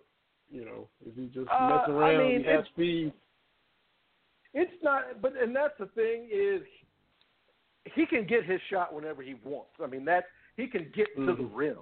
You 0.51 0.65
know, 0.65 0.89
is 1.05 1.13
he 1.15 1.27
just 1.27 1.49
Uh, 1.49 1.67
messing 1.87 1.95
I 1.95 2.17
mean, 2.17 2.39
he 2.41 2.45
has 2.45 2.59
it's- 2.59 2.67
speed. 2.67 3.13
It's 4.53 4.83
not, 4.83 5.19
but 5.21 5.35
and 5.35 5.55
that's 5.55 5.77
the 5.79 5.87
thing 5.87 6.27
is, 6.31 6.61
he 7.85 8.05
can 8.05 8.25
get 8.27 8.43
his 8.45 8.61
shot 8.69 8.93
whenever 8.93 9.23
he 9.23 9.33
wants. 9.43 9.71
I 9.83 9.87
mean, 9.87 10.05
that 10.05 10.25
he 10.57 10.67
can 10.67 10.89
get 10.91 11.07
to 11.15 11.25
the 11.33 11.43
Mhm. 11.43 11.55
rim. 11.55 11.77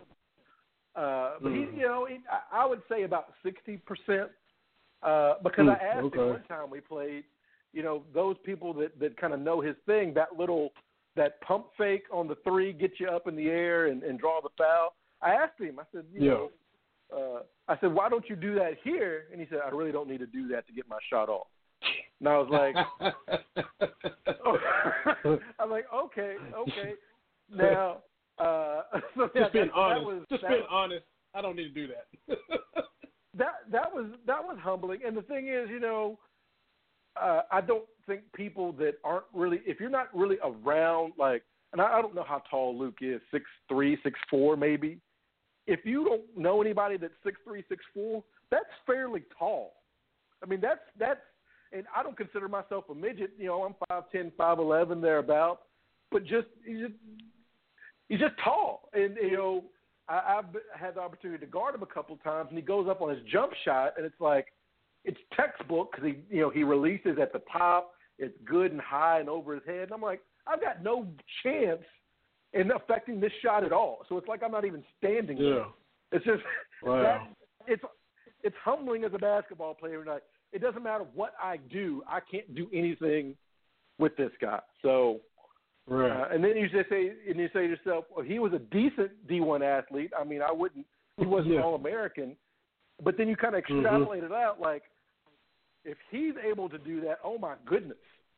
Uh, 0.95 1.39
but 1.41 1.51
Mhm. 1.51 1.74
he, 1.74 1.79
you 1.79 1.88
know, 1.88 2.05
he, 2.05 2.19
I, 2.29 2.63
I 2.63 2.65
would 2.65 2.81
say 2.89 3.03
about 3.03 3.33
sixty 3.43 3.77
percent. 3.77 4.31
Uh, 5.03 5.36
because 5.41 5.67
I 5.67 5.74
Mm, 5.74 5.81
asked 5.81 6.05
okay. 6.05 6.19
him 6.19 6.29
one 6.29 6.43
time 6.43 6.69
we 6.69 6.79
played, 6.79 7.24
you 7.74 7.81
know, 7.81 8.03
those 8.13 8.38
people 8.43 8.71
that 8.74 9.00
that 9.00 9.17
kind 9.17 9.33
of 9.33 9.39
know 9.39 9.60
his 9.62 9.75
thing, 9.86 10.13
that 10.13 10.38
little 10.38 10.74
that 11.15 11.41
pump 11.41 11.67
fake 11.77 12.03
on 12.12 12.27
the 12.27 12.36
three, 12.43 12.71
get 12.71 13.00
you 13.00 13.07
up 13.10 13.27
in 13.27 13.36
the 13.36 13.50
air 13.50 13.88
and, 13.88 14.03
and 14.03 14.19
draw 14.19 14.39
the 14.41 14.50
foul. 14.57 14.95
I 15.21 15.31
asked 15.31 15.60
him. 15.60 15.79
I 15.79 15.83
said, 15.91 16.05
you 16.13 16.21
Yeah. 16.21 16.31
know, 16.31 16.51
uh, 17.13 17.41
I 17.67 17.77
said, 17.79 17.93
why 17.93 18.10
don't 18.10 18.29
you 18.29 18.36
do 18.36 18.55
that 18.55 18.77
here? 18.83 19.25
And 19.31 19.41
he 19.41 19.48
said, 19.50 19.60
I 19.65 19.69
really 19.69 19.91
don't 19.91 20.07
need 20.07 20.19
to 20.19 20.25
do 20.25 20.48
that 20.50 20.67
to 20.67 20.74
get 20.74 20.88
my 20.88 21.00
shot 21.10 21.29
off. 21.29 21.48
And 22.19 22.29
I 22.29 22.38
was 22.38 22.50
like, 22.50 22.75
oh. 24.45 24.57
I'm 25.60 25.69
like, 25.69 25.86
okay, 25.93 26.36
okay. 26.55 26.93
Now, 27.53 27.98
uh, 28.39 28.81
so 29.15 29.29
yeah, 29.35 29.41
just 29.41 29.53
being 29.53 29.65
that, 29.67 29.73
honest. 29.73 30.00
That 30.00 30.05
was, 30.05 30.25
just 30.29 30.47
being 30.47 30.63
honest. 30.69 31.05
I 31.33 31.41
don't 31.41 31.55
need 31.55 31.73
to 31.73 31.88
do 31.88 31.88
that. 31.88 32.38
that 33.38 33.53
that 33.71 33.93
was 33.93 34.07
that 34.27 34.43
was 34.43 34.57
humbling. 34.61 35.00
And 35.05 35.15
the 35.15 35.21
thing 35.21 35.47
is, 35.47 35.69
you 35.69 35.79
know, 35.79 36.19
uh, 37.19 37.41
I 37.51 37.61
don't 37.61 37.85
think 38.07 38.21
people 38.33 38.71
that 38.73 38.95
aren't 39.03 39.25
really, 39.33 39.61
if 39.65 39.79
you're 39.79 39.89
not 39.89 40.07
really 40.13 40.38
around, 40.43 41.13
like, 41.17 41.43
and 41.73 41.81
I, 41.81 42.00
I 42.00 42.01
don't 42.01 42.15
know 42.15 42.25
how 42.27 42.41
tall 42.50 42.77
Luke 42.77 42.97
is, 43.01 43.21
six 43.31 43.45
three, 43.67 43.97
six 44.03 44.19
four, 44.29 44.57
maybe. 44.57 45.00
If 45.67 45.85
you 45.85 46.03
don't 46.03 46.23
know 46.35 46.61
anybody 46.61 46.97
that's 46.97 47.13
six 47.23 47.38
three, 47.45 47.63
six 47.69 47.83
four, 47.93 48.23
that's 48.50 48.65
fairly 48.85 49.23
tall. 49.38 49.73
I 50.43 50.47
mean, 50.47 50.59
that's 50.59 50.81
that's, 51.00 51.19
and 51.71 51.85
I 51.95 52.03
don't 52.03 52.17
consider 52.17 52.50
myself 52.50 52.85
a 52.89 52.95
midget. 52.95 53.31
You 53.38 53.47
know, 53.47 53.63
I'm 53.63 53.75
five 53.88 54.11
ten, 54.11 54.31
five 54.38 54.59
eleven, 54.59 55.00
thereabout. 55.00 55.61
But 56.11 56.23
just 56.23 56.47
just 56.65 56.93
he's 58.12 58.20
just 58.20 58.34
tall, 58.44 58.89
and 58.94 59.15
you 59.15 59.38
know, 59.38 59.63
I, 60.10 60.39
I've 60.39 60.80
had 60.80 60.96
the 60.96 61.00
opportunity 61.00 61.44
to 61.46 61.50
guard 61.50 61.74
him 61.74 61.82
a 61.82 61.88
couple 61.88 62.18
times, 62.18 62.48
and 62.50 62.58
he 62.58 62.63
goes 62.63 62.88
up 62.89 63.01
on 63.01 63.10
his 63.10 63.20
jump 63.32 63.53
shot, 63.63 63.94
and 63.98 64.06
it's 64.06 64.20
like 64.20 64.48
it's 65.06 65.18
textbook 65.36 65.91
because 65.91 66.06
he 66.06 66.36
you 66.36 66.41
know 66.41 66.50
he 66.50 66.63
releases 66.63 67.18
at 67.20 67.32
the 67.32 67.41
top. 67.51 67.94
It's 68.20 68.38
good 68.46 68.72
and 68.72 68.82
high 68.82 69.20
and 69.20 69.30
over 69.30 69.56
his 69.56 69.63
head. 69.65 69.84
And 69.84 69.94
I'm 69.94 70.01
like, 70.01 70.22
I've 70.46 70.62
got 70.62 70.84
no 70.84 71.08
chance 71.41 71.82
in 72.53 72.70
affecting 72.72 73.20
this 73.20 73.32
shot 73.41 73.63
at 73.63 73.72
all. 73.72 74.06
So 74.10 74.18
it's 74.18 74.27
like 74.27 74.44
I'm 74.44 74.51
not 74.51 74.65
even 74.65 74.84
standing 74.98 75.38
there. 75.38 75.65
It's 76.12 76.25
just 76.25 76.44
Wow. 76.84 77.01
that 77.03 77.72
it's 77.72 77.84
it's 78.44 78.56
humbling 78.63 79.06
as 79.06 79.12
a 79.13 79.20
basketball 79.20 79.74
player. 79.74 80.03
Like 80.06 80.24
it 80.51 80.62
doesn't 80.62 80.84
matter 80.84 81.06
what 81.15 81.34
I 81.41 81.58
do, 81.58 82.03
I 82.08 82.20
can't 82.20 82.53
do 82.53 82.68
anything 82.74 83.36
with 83.98 84.15
this 84.18 84.32
guy. 84.41 84.60
So 84.82 85.22
Right. 85.91 86.10
uh, 86.10 86.33
and 86.33 86.41
then 86.43 86.55
you 86.55 86.69
just 86.69 86.89
say 86.89 87.12
and 87.27 87.38
you 87.38 87.50
say 87.53 87.63
to 87.67 87.67
yourself, 87.67 88.05
well, 88.15 88.24
he 88.25 88.39
was 88.39 88.53
a 88.53 88.60
decent 88.60 89.12
D1 89.27 89.62
athlete. 89.62 90.12
I 90.17 90.24
mean, 90.24 90.41
I 90.41 90.51
wouldn't. 90.51 90.86
He 91.17 91.25
wasn't 91.25 91.55
Yeah. 91.55 91.63
all 91.63 91.75
American, 91.75 92.38
but 93.03 93.17
then 93.17 93.27
you 93.27 93.36
kind 93.36 93.55
of 93.55 93.63
Mhm. 93.65 93.79
extrapolate 93.79 94.24
it 94.24 94.31
out. 94.31 94.62
Like 94.62 94.83
if 95.83 95.98
he's 96.10 96.36
able 96.38 96.69
to 96.69 96.77
do 96.77 97.01
that, 97.01 97.19
oh 97.24 97.38
my 97.38 97.55
goodness, 97.65 97.98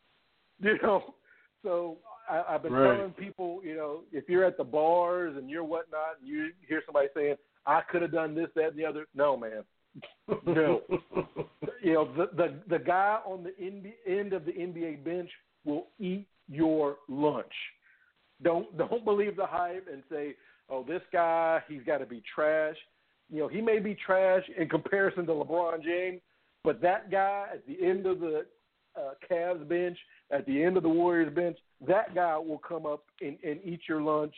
you 0.60 0.78
know. 0.82 1.14
So 1.62 2.00
I, 2.28 2.56
I've 2.56 2.64
been 2.64 2.74
Right. 2.74 2.96
telling 2.98 3.14
people, 3.14 3.62
you 3.64 3.76
know, 3.76 4.04
if 4.12 4.28
you're 4.28 4.46
at 4.46 4.58
the 4.58 4.64
bars 4.64 5.38
and 5.38 5.50
you're 5.50 5.64
whatnot, 5.64 6.20
and 6.20 6.28
you 6.28 6.52
hear 6.68 6.82
somebody 6.86 7.10
saying, 7.14 7.36
"I 7.68 7.82
could 7.82 8.02
have 8.02 8.12
done 8.12 8.34
this, 8.34 8.50
that, 8.56 8.70
and 8.72 8.80
the 8.80 8.86
other," 8.86 9.06
no, 9.14 9.38
man. 9.38 9.64
No. 10.48 10.82
you 11.82 11.94
know, 11.94 12.06
the 12.16 12.28
the 12.34 12.60
the 12.68 12.80
guy 12.80 13.20
on 13.26 13.44
the 13.44 13.52
NBA, 13.62 13.94
end 14.08 14.34
of 14.34 14.44
the 14.46 14.54
NBA 14.54 15.04
bench 15.04 15.30
will 15.66 15.88
eat 16.00 16.28
your 16.50 16.98
lunch. 17.08 17.54
Don't 18.44 18.78
don't 18.78 19.06
believe 19.06 19.36
the 19.36 19.46
hype 19.46 19.88
and 19.92 20.04
say, 20.10 20.36
"Oh, 20.70 20.84
this 20.84 21.02
guy, 21.12 21.62
he's 21.68 21.84
got 21.86 22.00
to 22.00 22.06
be 22.06 22.22
trash." 22.34 22.76
You 23.30 23.40
know, 23.40 23.48
he 23.48 23.62
may 23.62 23.80
be 23.80 23.96
trash 23.96 24.44
in 24.58 24.70
comparison 24.70 25.26
to 25.26 25.32
LeBron 25.32 25.84
James, 25.84 26.22
but 26.64 26.82
that 26.82 27.10
guy 27.10 27.48
at 27.54 27.66
the 27.66 27.78
end 27.84 28.06
of 28.06 28.20
the 28.20 28.46
uh, 28.96 29.12
Cavs 29.30 29.68
bench, 29.68 29.98
at 30.32 30.46
the 30.46 30.64
end 30.64 30.78
of 30.78 30.84
the 30.84 30.90
Warriors 30.90 31.34
bench, 31.34 31.58
that 31.88 32.14
guy 32.14 32.38
will 32.38 32.60
come 32.60 32.86
up 32.86 33.06
and, 33.22 33.38
and 33.44 33.60
eat 33.64 33.82
your 33.88 34.02
lunch 34.02 34.36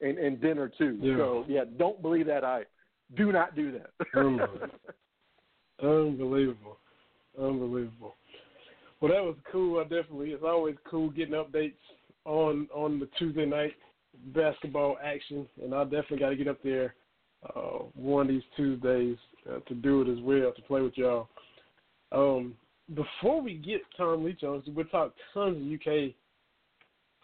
and, 0.00 0.18
and 0.18 0.40
dinner 0.40 0.70
too. 0.78 0.98
Yeah. 1.00 1.16
So 1.16 1.44
yeah, 1.48 1.64
don't 1.78 2.00
believe 2.00 2.26
that 2.26 2.42
hype. 2.42 2.70
Do 3.16 3.32
not 3.32 3.56
do 3.56 3.72
that. 3.72 3.90
Unbelievable. 4.14 4.68
Unbelievable. 5.82 6.78
Unbelievable. 7.40 8.16
Well, 9.00 9.12
that 9.12 9.22
was 9.22 9.36
cool. 9.50 9.78
I 9.78 9.82
definitely. 9.84 10.30
It's 10.30 10.44
always 10.44 10.76
cool 10.88 11.10
getting 11.10 11.34
updates 11.34 11.74
on 12.24 12.68
on 12.74 12.98
the 12.98 13.08
Tuesday 13.18 13.46
night 13.46 13.74
basketball 14.34 14.98
action, 15.02 15.46
and 15.62 15.74
I 15.74 15.84
definitely 15.84 16.18
got 16.18 16.30
to 16.30 16.36
get 16.36 16.48
up 16.48 16.62
there 16.62 16.94
uh, 17.54 17.84
one 17.94 18.22
of 18.22 18.28
these 18.28 18.42
Tuesdays 18.56 19.16
uh, 19.48 19.60
to 19.60 19.74
do 19.74 20.02
it 20.02 20.12
as 20.12 20.18
well 20.20 20.52
to 20.52 20.62
play 20.62 20.80
with 20.80 20.96
y'all. 20.96 21.28
Um, 22.10 22.54
before 22.94 23.40
we 23.40 23.54
get 23.54 23.82
Tom 23.96 24.24
Leach 24.24 24.42
on, 24.42 24.62
we'll 24.68 24.86
talk 24.86 25.14
tons 25.34 25.56
of 25.56 25.72
UK 25.72 26.14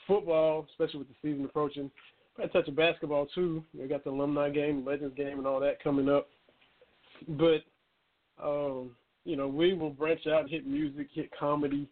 football, 0.07 0.67
especially 0.71 1.01
with 1.01 1.09
the 1.09 1.15
season 1.23 1.45
approaching. 1.45 1.91
Probably 2.35 2.53
touch 2.53 2.69
of 2.69 2.77
basketball 2.77 3.27
too. 3.35 3.65
We 3.79 3.87
got 3.87 4.05
the 4.05 4.11
alumni 4.11 4.51
game, 4.51 4.85
Legends 4.85 5.17
game, 5.17 5.39
and 5.39 5.47
all 5.47 5.61
that 5.61 5.83
coming 5.83 6.09
up. 6.09 6.29
But 7.29 7.63
um, 8.43 8.91
you 9.25 9.37
know, 9.37 9.49
we 9.49 9.73
will 9.75 9.91
branch 9.91 10.27
out, 10.27 10.51
hit 10.51 10.67
music, 10.67 11.09
hit 11.13 11.31
comedy, 11.39 11.89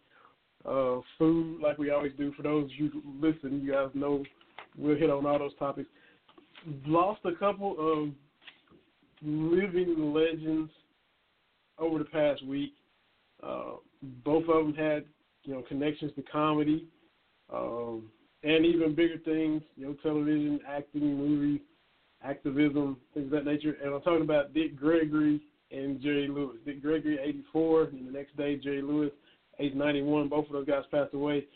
uh, 0.64 0.98
food, 1.18 1.60
like 1.60 1.78
we 1.78 1.90
always 1.90 2.12
do. 2.16 2.32
For 2.36 2.42
those 2.42 2.64
of 2.64 2.70
you 2.70 3.02
listen, 3.20 3.60
you 3.62 3.72
guys 3.72 3.88
know 3.94 4.22
we'll 4.76 4.96
hit 4.96 5.10
on 5.10 5.26
all 5.26 5.38
those 5.38 5.56
topics. 5.58 5.88
Lost 6.86 7.20
a 7.24 7.32
couple 7.32 7.74
of 7.78 8.10
living 9.22 10.12
legends 10.12 10.70
over 11.78 11.98
the 11.98 12.04
past 12.04 12.46
week. 12.46 12.74
Uh, 13.42 13.72
both 14.24 14.44
of 14.48 14.66
them 14.66 14.74
had, 14.74 15.04
you 15.44 15.54
know, 15.54 15.62
connections 15.62 16.12
to 16.16 16.22
comedy. 16.22 16.86
um, 17.52 18.04
and 18.44 18.64
even 18.64 18.94
bigger 18.94 19.18
things, 19.18 19.62
you 19.76 19.86
know, 19.86 19.94
television, 20.02 20.60
acting, 20.68 21.16
movies, 21.16 21.60
activism, 22.24 22.96
things 23.14 23.26
of 23.26 23.30
that 23.30 23.44
nature. 23.44 23.76
And 23.82 23.94
I'm 23.94 24.02
talking 24.02 24.22
about 24.22 24.52
Dick 24.54 24.76
Gregory 24.76 25.40
and 25.73 26.00
Jerry 26.00 26.29
Lewis. 26.29 26.57
Dick 26.64 26.83
Gregory, 26.83 27.19
84, 27.23 27.85
and 27.85 28.09
the 28.09 28.12
next 28.12 28.37
day 28.37 28.57
Jerry 28.57 28.83
Lewis, 28.83 29.11
age 29.59 29.75
91. 29.75 30.29
Both 30.29 30.47
of 30.47 30.52
those 30.52 30.67
guys 30.67 30.85
passed 30.91 31.14
away. 31.14 31.47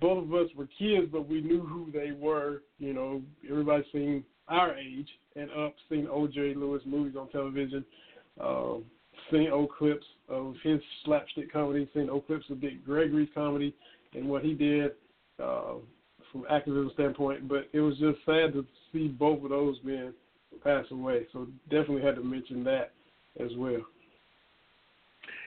Both 0.00 0.24
of 0.24 0.34
us 0.34 0.48
were 0.56 0.68
kids, 0.78 1.08
but 1.10 1.28
we 1.28 1.40
knew 1.40 1.60
who 1.62 1.90
they 1.92 2.12
were. 2.12 2.62
You 2.78 2.92
know, 2.92 3.22
everybody 3.50 3.84
seen 3.92 4.24
our 4.48 4.76
age 4.76 5.08
and 5.36 5.50
up, 5.50 5.74
seen 5.88 6.06
old 6.10 6.32
Jerry 6.32 6.54
Lewis 6.54 6.82
movies 6.86 7.16
on 7.18 7.28
television, 7.30 7.84
um, 8.40 8.84
seen 9.30 9.50
old 9.50 9.70
clips 9.72 10.06
of 10.28 10.54
his 10.62 10.80
slapstick 11.04 11.52
comedy, 11.52 11.88
seen 11.94 12.10
old 12.10 12.26
clips 12.26 12.44
of 12.50 12.60
Dick 12.60 12.84
Gregory's 12.84 13.28
comedy 13.34 13.74
and 14.14 14.28
what 14.28 14.44
he 14.44 14.54
did 14.54 14.92
uh, 15.42 15.74
from 16.30 16.44
activism 16.50 16.90
standpoint. 16.94 17.48
But 17.48 17.68
it 17.72 17.80
was 17.80 17.96
just 17.98 18.18
sad 18.26 18.52
to 18.52 18.64
see 18.92 19.08
both 19.08 19.42
of 19.42 19.50
those 19.50 19.76
men 19.82 20.12
pass 20.62 20.84
away. 20.90 21.26
So 21.32 21.46
definitely 21.70 22.02
had 22.02 22.16
to 22.16 22.22
mention 22.22 22.64
that 22.64 22.92
as 23.40 23.50
well. 23.56 23.82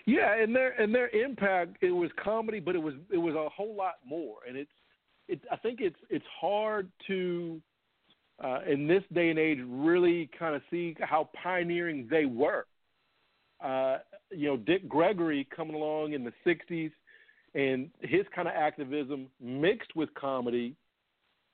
Yeah, 0.05 0.41
and 0.41 0.55
their 0.55 0.71
and 0.81 0.93
their 0.93 1.09
impact 1.09 1.77
it 1.81 1.91
was 1.91 2.09
comedy, 2.23 2.59
but 2.59 2.75
it 2.75 2.79
was 2.81 2.95
it 3.11 3.17
was 3.17 3.35
a 3.35 3.49
whole 3.49 3.75
lot 3.75 3.95
more. 4.05 4.37
And 4.47 4.57
it's 4.57 4.71
it 5.27 5.41
I 5.51 5.57
think 5.57 5.79
it's 5.81 5.99
it's 6.09 6.25
hard 6.39 6.89
to 7.07 7.61
uh, 8.43 8.59
in 8.69 8.87
this 8.87 9.03
day 9.13 9.29
and 9.29 9.37
age 9.37 9.59
really 9.65 10.29
kind 10.37 10.55
of 10.55 10.61
see 10.71 10.95
how 10.99 11.29
pioneering 11.41 12.07
they 12.09 12.25
were. 12.25 12.65
Uh, 13.63 13.99
you 14.31 14.47
know, 14.47 14.57
Dick 14.57 14.89
Gregory 14.89 15.47
coming 15.55 15.75
along 15.75 16.13
in 16.13 16.23
the 16.23 16.33
'60s 16.45 16.91
and 17.53 17.89
his 17.99 18.21
kind 18.33 18.47
of 18.47 18.55
activism 18.55 19.27
mixed 19.39 19.95
with 19.95 20.11
comedy. 20.15 20.75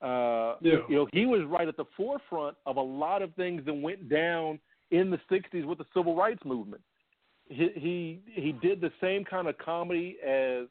Uh, 0.01 0.55
yeah. 0.61 0.75
You 0.87 0.95
know, 0.95 1.07
he 1.11 1.25
was 1.25 1.41
right 1.47 1.67
at 1.67 1.75
the 1.75 1.85
forefront 1.97 2.55
of 2.65 2.77
a 2.77 2.81
lot 2.81 3.21
of 3.21 3.33
things 3.33 3.65
that 3.65 3.73
went 3.73 4.07
down 4.09 4.59
in 4.91 5.09
the 5.09 5.19
'60s 5.31 5.65
with 5.65 5.77
the 5.77 5.85
civil 5.95 6.15
rights 6.15 6.43
movement. 6.45 6.81
He 7.49 7.69
he, 7.75 8.19
he 8.25 8.51
did 8.51 8.81
the 8.81 8.91
same 9.01 9.23
kind 9.23 9.47
of 9.47 9.57
comedy 9.57 10.17
as 10.25 10.67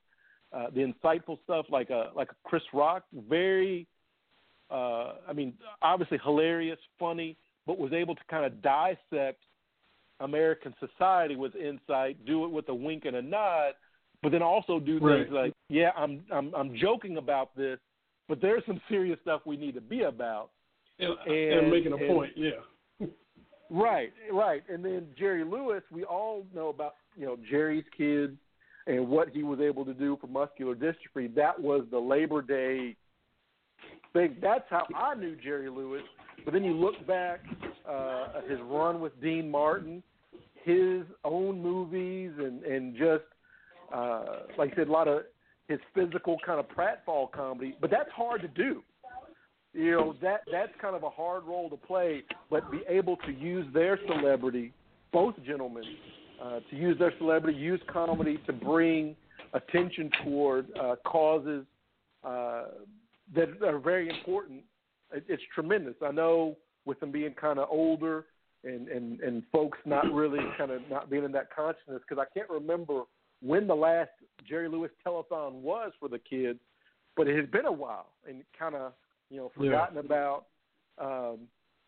uh, 0.53 0.67
the 0.75 0.81
insightful 0.81 1.39
stuff, 1.45 1.67
like 1.71 1.91
a 1.91 2.11
like 2.15 2.31
a 2.31 2.49
Chris 2.49 2.63
Rock. 2.73 3.05
Very, 3.29 3.87
uh, 4.71 5.15
I 5.29 5.33
mean, 5.35 5.55
obviously 5.83 6.19
hilarious, 6.23 6.79
funny, 6.99 7.37
but 7.67 7.79
was 7.79 7.93
able 7.93 8.15
to 8.15 8.21
kind 8.31 8.45
of 8.45 8.63
dissect 8.63 9.43
American 10.21 10.75
society 10.81 11.37
with 11.37 11.55
insight, 11.57 12.25
do 12.25 12.45
it 12.45 12.51
with 12.51 12.69
a 12.69 12.75
wink 12.75 13.05
and 13.05 13.17
a 13.17 13.23
nod, 13.23 13.73
but 14.23 14.33
then 14.33 14.43
also 14.43 14.81
do 14.81 14.99
right. 14.99 15.25
things 15.25 15.33
like, 15.33 15.53
yeah, 15.69 15.91
I'm 15.97 16.23
I'm 16.33 16.55
I'm 16.55 16.77
joking 16.77 17.17
about 17.17 17.55
this, 17.57 17.79
but 18.29 18.41
there's 18.41 18.63
some 18.67 18.81
serious 18.89 19.19
stuff 19.23 19.43
we 19.45 19.57
need 19.57 19.75
to 19.75 19.81
be 19.81 20.03
about. 20.03 20.51
And, 20.99 21.15
and, 21.27 21.61
and 21.61 21.71
making 21.71 21.93
a 21.93 21.97
and, 21.97 22.09
point, 22.09 22.33
yeah. 22.37 22.51
Right, 23.71 24.13
right. 24.33 24.63
And 24.69 24.85
then 24.85 25.07
Jerry 25.19 25.45
Lewis, 25.45 25.83
we 25.91 26.05
all 26.05 26.47
know 26.55 26.69
about 26.69 26.95
you 27.17 27.27
know 27.27 27.37
Jerry's 27.51 27.85
kids 27.97 28.33
and 28.87 29.09
what 29.09 29.29
he 29.31 29.43
was 29.43 29.61
able 29.61 29.85
to 29.85 29.95
do 29.95 30.17
for 30.21 30.27
muscular 30.27 30.75
dystrophy. 30.75 31.35
That 31.35 31.61
was 31.61 31.85
the 31.91 31.99
Labor 31.99 32.43
Day 32.43 32.97
thing. 34.13 34.37
That's 34.41 34.65
how 34.71 34.87
I 34.95 35.15
knew 35.15 35.37
Jerry 35.37 35.69
Lewis. 35.69 36.03
But 36.45 36.55
then 36.55 36.65
you 36.65 36.75
look 36.75 37.07
back 37.07 37.41
uh, 37.89 38.41
his 38.49 38.59
run 38.63 39.01
with 39.01 39.21
Dean 39.21 39.51
Martin, 39.51 40.03
his 40.65 41.03
own 41.25 41.61
movies, 41.61 42.33
and 42.39 42.63
and 42.63 42.95
just 42.97 43.25
uh, 43.93 44.25
like 44.59 44.73
I 44.73 44.77
said, 44.77 44.89
a 44.89 44.93
lot 44.93 45.09
of 45.09 45.23
his 45.69 45.81
physical 45.95 46.37
kind 46.45 46.61
of 46.61 46.67
pratfall 46.69 47.31
comedy, 47.31 47.77
but 47.81 47.91
that's 47.91 48.11
hard 48.15 48.41
to 48.43 48.49
do. 48.49 48.83
You 49.77 49.91
know 49.91 50.15
that 50.23 50.41
that's 50.51 50.73
kind 50.81 50.97
of 50.97 51.03
a 51.03 51.11
hard 51.11 51.45
role 51.45 51.69
to 51.69 51.77
play, 51.77 52.23
but 52.51 52.71
be 52.71 52.81
able 52.89 53.17
to 53.19 53.33
use 53.33 53.67
their 53.75 53.99
celebrity, 54.07 54.73
both 55.13 55.35
gentlemen, 55.47 55.85
uh, 56.43 56.61
to 56.71 56.77
use 56.77 56.99
their 56.99 57.13
celebrity, 57.19 57.59
use 57.59 57.81
comedy 57.93 58.39
to 58.47 58.55
bring 58.55 59.15
attention 59.53 60.11
toward 60.25 60.67
uh, 60.79 60.97
causes 61.05 61.67
uh, 62.25 62.65
that 63.35 63.63
are 63.63 63.79
very 63.79 64.09
important. 64.09 64.63
It, 65.13 65.25
it's 65.29 65.43
tremendous. 65.55 65.95
I 66.03 66.11
know 66.11 66.57
with 66.87 66.99
them 67.01 67.13
being 67.13 67.35
kind 67.35 67.59
of 67.59 67.69
older 67.71 68.25
and 68.65 68.89
and 68.89 69.21
and 69.21 69.43
folks 69.53 69.77
not 69.85 70.11
really 70.11 70.41
kind 70.57 70.71
of 70.71 70.81
not 70.91 71.11
being 71.11 71.25
in 71.25 71.33
that 71.33 71.55
consciousness 71.55 72.01
because 72.09 72.25
I 72.25 72.33
can't 72.33 72.49
remember 72.49 73.03
when 73.43 73.67
the 73.67 73.75
last 73.75 74.11
Jerry 74.49 74.71
Lewis 74.71 74.91
telethon 75.07 75.61
was 75.61 75.93
for 76.01 76.09
the 76.09 76.19
kids, 76.19 76.61
but 77.15 77.29
it 77.29 77.37
has 77.37 77.47
been 77.51 77.67
a 77.67 77.73
while 77.73 78.07
and 78.27 78.43
kind 78.59 78.75
of 78.75 78.93
you 79.31 79.39
know 79.39 79.51
forgotten 79.57 79.97
yeah. 79.97 80.03
about. 80.03 80.47
Um, 80.99 81.41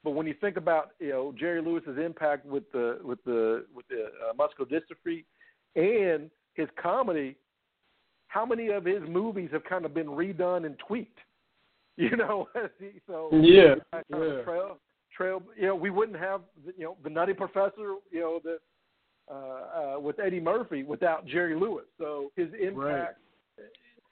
but 0.04 0.12
when 0.12 0.26
you 0.26 0.34
think 0.40 0.56
about 0.56 0.90
you 1.00 1.10
know 1.10 1.34
Jerry 1.38 1.60
Lewis's 1.60 1.98
impact 1.98 2.46
with 2.46 2.70
the 2.72 2.98
with 3.02 3.22
the 3.24 3.64
with 3.74 3.86
the 3.88 4.04
uh, 4.04 4.34
muscular 4.36 4.68
dystrophy 4.70 5.24
and 5.74 6.30
his 6.54 6.68
comedy, 6.80 7.36
how 8.28 8.46
many 8.46 8.68
of 8.68 8.84
his 8.84 9.02
movies 9.08 9.50
have 9.52 9.64
kind 9.64 9.84
of 9.84 9.94
been 9.94 10.06
redone 10.06 10.66
and 10.66 10.76
tweaked? 10.86 11.18
You 12.00 12.16
know, 12.16 12.46
so 13.08 13.28
yeah, 13.32 13.74
yeah. 13.92 14.42
Trail, 14.44 14.78
trail. 15.16 15.42
You 15.56 15.66
know, 15.66 15.74
we 15.74 15.90
wouldn't 15.90 16.16
have 16.16 16.42
you 16.76 16.84
know 16.84 16.96
the 17.02 17.10
Nutty 17.10 17.34
Professor. 17.34 17.96
You 18.12 18.20
know 18.20 18.40
the 18.44 18.58
uh, 19.28 19.96
uh, 19.96 20.00
with 20.00 20.20
Eddie 20.20 20.38
Murphy 20.38 20.84
without 20.84 21.26
Jerry 21.26 21.56
Lewis. 21.56 21.86
So 21.98 22.30
his 22.36 22.50
impact. 22.54 23.18
Right. 23.58 23.66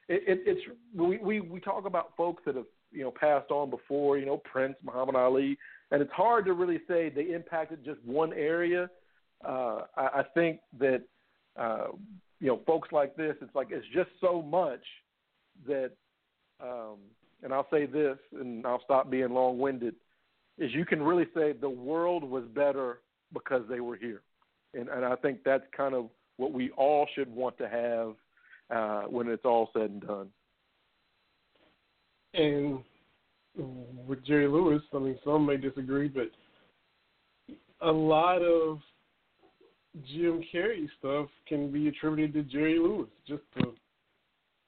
It, 0.08 0.22
it, 0.26 0.40
it's 0.46 0.60
we, 0.96 1.18
we 1.18 1.40
we 1.40 1.60
talk 1.60 1.86
about 1.86 2.10
folks 2.16 2.42
that 2.44 2.56
have 2.56 2.66
you 2.92 3.02
know 3.02 3.10
passed 3.10 3.50
on 3.50 3.70
before. 3.70 4.18
You 4.18 4.26
know 4.26 4.38
Prince, 4.38 4.76
Muhammad 4.82 5.16
Ali, 5.16 5.58
and 5.90 6.02
it's 6.02 6.12
hard 6.12 6.44
to 6.46 6.52
really 6.52 6.80
say 6.88 7.08
they 7.08 7.34
impacted 7.34 7.84
just 7.84 8.02
one 8.04 8.32
area. 8.32 8.90
Uh, 9.44 9.82
I, 9.96 10.06
I 10.20 10.22
think 10.34 10.60
that 10.78 11.02
uh, 11.56 11.88
you 12.40 12.48
know 12.48 12.60
folks 12.66 12.90
like 12.92 13.16
this. 13.16 13.36
It's 13.40 13.54
like 13.54 13.68
it's 13.70 13.86
just 13.94 14.10
so 14.20 14.42
much 14.42 14.84
that. 15.66 15.92
Um, 16.60 16.96
and 17.42 17.52
I'll 17.52 17.68
say 17.70 17.84
this, 17.84 18.16
and 18.40 18.66
I'll 18.66 18.82
stop 18.82 19.10
being 19.10 19.28
long-winded. 19.28 19.94
Is 20.56 20.72
you 20.72 20.86
can 20.86 21.02
really 21.02 21.26
say 21.34 21.52
the 21.52 21.68
world 21.68 22.24
was 22.24 22.44
better 22.54 23.00
because 23.30 23.62
they 23.68 23.80
were 23.80 23.94
here 23.94 24.22
and, 24.76 24.88
and 24.88 25.04
I 25.04 25.16
think 25.16 25.40
that's 25.44 25.64
kind 25.76 25.94
of 25.94 26.08
what 26.36 26.52
we 26.52 26.70
all 26.72 27.06
should 27.14 27.34
want 27.34 27.56
to 27.58 27.68
have 27.68 28.14
uh, 28.76 29.08
when 29.08 29.28
it's 29.28 29.44
all 29.44 29.70
said 29.72 29.90
and 29.90 30.00
done. 30.06 30.28
And 32.36 32.80
with 34.06 34.24
Jerry 34.26 34.48
Lewis, 34.48 34.82
I 34.94 34.98
mean, 34.98 35.18
some 35.24 35.46
may 35.46 35.56
disagree, 35.56 36.08
but 36.08 36.30
a 37.80 37.90
lot 37.90 38.42
of 38.42 38.78
Jim 40.12 40.42
Carrey 40.52 40.86
stuff 40.98 41.28
can 41.48 41.72
be 41.72 41.88
attributed 41.88 42.34
to 42.34 42.42
Jerry 42.52 42.78
Lewis. 42.78 43.08
Just 43.26 43.42
the 43.54 43.72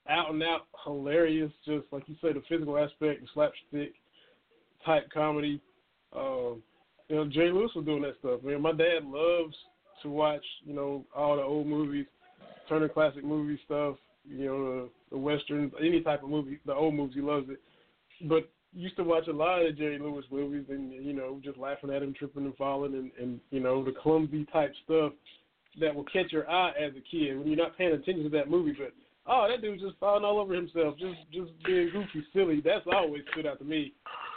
out 0.08 0.30
and 0.30 0.42
out 0.42 0.62
hilarious, 0.84 1.52
just 1.66 1.84
like 1.92 2.04
you 2.06 2.16
say, 2.22 2.32
the 2.32 2.42
physical 2.48 2.78
aspect, 2.78 3.20
the 3.20 3.28
slapstick 3.34 3.92
type 4.84 5.08
comedy. 5.12 5.60
Um, 6.16 6.62
you 7.08 7.16
know, 7.16 7.28
Jerry 7.28 7.52
Lewis 7.52 7.72
was 7.76 7.84
doing 7.84 8.02
that 8.02 8.18
stuff. 8.20 8.40
I 8.42 8.46
mean, 8.46 8.62
my 8.62 8.72
dad 8.72 9.04
loves 9.04 9.54
to 10.02 10.08
watch, 10.08 10.44
you 10.64 10.74
know, 10.74 11.04
all 11.14 11.36
the 11.36 11.42
old 11.42 11.66
movies, 11.66 12.06
Turner 12.68 12.88
Classic 12.88 13.24
movie 13.24 13.60
stuff, 13.66 13.96
you 14.28 14.46
know, 14.46 14.64
the, 14.64 14.90
the 15.10 15.18
westerns, 15.18 15.72
any 15.80 16.00
type 16.00 16.22
of 16.22 16.30
movie, 16.30 16.58
the 16.66 16.74
old 16.74 16.94
movies, 16.94 17.14
he 17.14 17.20
loves 17.20 17.48
it. 17.48 17.60
But 18.28 18.50
used 18.74 18.96
to 18.96 19.04
watch 19.04 19.28
a 19.28 19.32
lot 19.32 19.64
of 19.64 19.78
Jerry 19.78 19.98
Lewis 19.98 20.24
movies 20.30 20.66
and, 20.68 20.92
you 20.92 21.12
know, 21.12 21.40
just 21.42 21.58
laughing 21.58 21.90
at 21.90 22.02
him 22.02 22.14
tripping 22.18 22.44
and 22.44 22.56
falling 22.56 22.94
and, 22.94 23.10
and 23.20 23.40
you 23.50 23.60
know, 23.60 23.84
the 23.84 23.92
clumsy 23.92 24.44
type 24.52 24.72
stuff 24.84 25.12
that 25.80 25.94
will 25.94 26.04
catch 26.04 26.32
your 26.32 26.48
eye 26.50 26.72
as 26.78 26.92
a 26.92 27.02
kid 27.10 27.38
when 27.38 27.48
you're 27.48 27.56
not 27.56 27.76
paying 27.78 27.92
attention 27.92 28.24
to 28.24 28.30
that 28.30 28.50
movie, 28.50 28.76
but 28.78 28.92
oh, 29.26 29.46
that 29.48 29.62
dude's 29.62 29.82
just 29.82 29.98
falling 29.98 30.24
all 30.24 30.38
over 30.38 30.54
himself, 30.54 30.98
just 30.98 31.18
just 31.32 31.50
being 31.64 31.90
goofy, 31.92 32.26
silly. 32.32 32.60
That's 32.64 32.86
always 32.92 33.22
stood 33.32 33.46
out 33.46 33.58
to 33.58 33.64
me. 33.64 33.92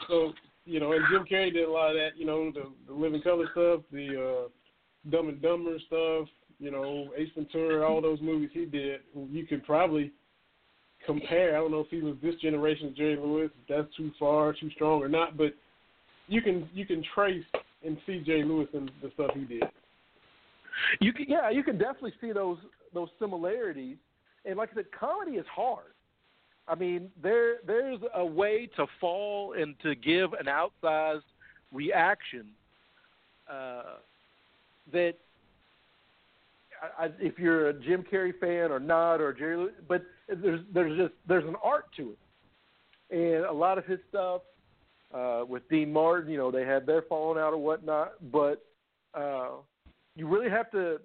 So, 0.07 0.33
you 0.65 0.79
know, 0.79 0.91
and 0.91 1.03
Jim 1.11 1.25
Carrey 1.29 1.53
did 1.53 1.67
a 1.67 1.71
lot 1.71 1.91
of 1.91 1.95
that, 1.95 2.17
you 2.17 2.25
know, 2.25 2.51
the 2.51 2.71
the 2.87 2.93
living 2.93 3.21
color 3.21 3.47
stuff, 3.51 3.81
the 3.91 4.45
uh 4.45 4.49
Dumb 5.09 5.29
and 5.29 5.41
Dumber 5.41 5.77
stuff, 5.87 6.27
you 6.61 6.69
know, 6.69 7.09
Ace 7.17 7.29
Ventura, 7.35 7.87
all 7.87 8.01
those 8.01 8.21
movies 8.21 8.51
he 8.53 8.65
did, 8.65 9.01
you 9.31 9.47
could 9.47 9.65
probably 9.65 10.11
compare. 11.05 11.55
I 11.57 11.59
don't 11.59 11.71
know 11.71 11.79
if 11.79 11.89
he 11.89 12.01
was 12.01 12.15
this 12.21 12.35
generation's 12.35 12.95
Jerry 12.95 13.17
Lewis, 13.17 13.49
if 13.63 13.67
that's 13.67 13.95
too 13.97 14.11
far, 14.19 14.53
too 14.53 14.69
strong 14.75 15.01
or 15.01 15.09
not, 15.09 15.37
but 15.37 15.53
you 16.27 16.41
can 16.41 16.69
you 16.73 16.85
can 16.85 17.03
trace 17.15 17.43
and 17.83 17.97
see 18.05 18.19
Jerry 18.19 18.43
Lewis 18.43 18.67
and 18.73 18.91
the 19.01 19.09
stuff 19.15 19.31
he 19.33 19.41
did. 19.41 19.63
You 20.99 21.11
can, 21.11 21.25
yeah, 21.27 21.49
you 21.49 21.63
can 21.63 21.79
definitely 21.79 22.13
see 22.21 22.31
those 22.31 22.59
those 22.93 23.09
similarities. 23.19 23.97
And 24.45 24.57
like 24.57 24.69
I 24.73 24.75
said, 24.75 24.85
comedy 24.97 25.37
is 25.37 25.45
hard. 25.53 25.93
I 26.67 26.75
mean, 26.75 27.09
there 27.23 27.55
there's 27.65 27.99
a 28.13 28.23
way 28.23 28.69
to 28.75 28.85
fall 28.99 29.53
and 29.53 29.75
to 29.81 29.95
give 29.95 30.33
an 30.33 30.45
outsized 30.45 31.23
reaction 31.73 32.49
uh, 33.51 33.95
that 34.93 35.15
I, 36.81 37.09
if 37.19 37.37
you're 37.37 37.69
a 37.69 37.73
Jim 37.73 38.03
Carrey 38.11 38.37
fan 38.39 38.71
or 38.71 38.79
not, 38.79 39.21
or 39.21 39.33
Jerry, 39.33 39.67
but 39.87 40.03
there's 40.27 40.61
there's 40.73 40.97
just 40.97 41.13
there's 41.27 41.45
an 41.45 41.55
art 41.63 41.85
to 41.97 42.13
it, 42.13 43.15
and 43.15 43.45
a 43.45 43.51
lot 43.51 43.77
of 43.77 43.85
his 43.85 43.99
stuff 44.09 44.41
uh, 45.13 45.43
with 45.47 45.67
Dean 45.69 45.91
Martin, 45.91 46.31
you 46.31 46.37
know, 46.37 46.51
they 46.51 46.65
had 46.65 46.85
their 46.85 47.01
falling 47.03 47.39
out 47.39 47.53
or 47.53 47.57
whatnot, 47.57 48.13
but 48.31 48.65
uh, 49.13 49.49
you 50.15 50.27
really 50.27 50.49
have 50.49 50.71
to 50.71 50.99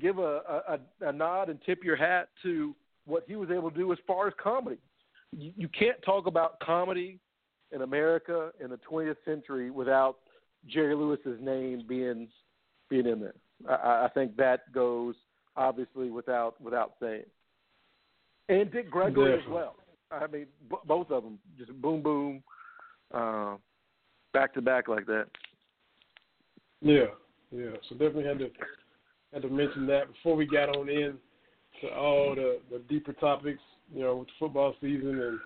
give 0.00 0.18
a, 0.18 0.40
a, 0.68 0.78
a 1.08 1.12
nod 1.12 1.48
and 1.48 1.58
tip 1.64 1.84
your 1.84 1.96
hat 1.96 2.28
to 2.42 2.74
what 3.06 3.24
he 3.26 3.36
was 3.36 3.50
able 3.50 3.70
to 3.70 3.76
do 3.76 3.92
as 3.92 3.98
far 4.06 4.26
as 4.28 4.34
comedy. 4.42 4.78
You, 5.32 5.52
you 5.56 5.68
can't 5.68 6.00
talk 6.02 6.26
about 6.26 6.60
comedy 6.60 7.18
in 7.72 7.82
America 7.82 8.50
in 8.60 8.70
the 8.70 8.78
20th 8.90 9.16
century 9.24 9.70
without 9.70 10.18
Jerry 10.66 10.94
Lewis's 10.94 11.40
name 11.40 11.84
being 11.88 12.28
being 12.88 13.06
in 13.06 13.20
there. 13.20 13.34
I, 13.68 14.06
I 14.06 14.08
think 14.14 14.36
that 14.36 14.72
goes 14.72 15.14
obviously 15.56 16.10
without 16.10 16.60
without 16.60 16.94
saying. 17.00 17.24
And 18.48 18.70
Dick 18.72 18.90
Gregory 18.90 19.36
Definitely. 19.36 19.44
as 19.44 19.54
well. 19.54 19.76
I 20.10 20.26
mean, 20.26 20.46
b- 20.68 20.76
both 20.86 21.10
of 21.10 21.22
them 21.22 21.38
just 21.58 21.72
boom 21.80 22.02
boom, 22.02 22.42
uh, 23.14 23.56
back 24.32 24.52
to 24.54 24.62
back 24.62 24.88
like 24.88 25.06
that. 25.06 25.26
Yeah, 26.80 27.06
yeah. 27.50 27.70
So 27.88 27.94
definitely 27.94 28.24
had 28.24 28.38
to 28.40 28.50
had 29.32 29.42
to 29.42 29.48
mention 29.48 29.86
that 29.86 30.12
before 30.12 30.36
we 30.36 30.46
got 30.46 30.76
on 30.76 30.88
in 30.88 31.14
to 31.80 31.88
all 31.94 32.34
the, 32.34 32.58
the 32.70 32.80
deeper 32.88 33.12
topics, 33.14 33.60
you 33.94 34.02
know, 34.02 34.16
with 34.16 34.28
the 34.28 34.34
football 34.38 34.74
season 34.80 35.20
and 35.20 35.38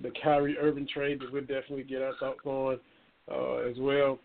the 0.00 0.10
Kyrie 0.22 0.56
Irving 0.58 0.88
trade 0.92 1.20
that 1.20 1.32
we'll 1.32 1.42
definitely 1.42 1.82
get 1.82 2.02
our 2.02 2.14
thoughts 2.18 2.40
on 2.44 2.80
uh, 3.30 3.56
as 3.68 3.76
well. 3.78 4.18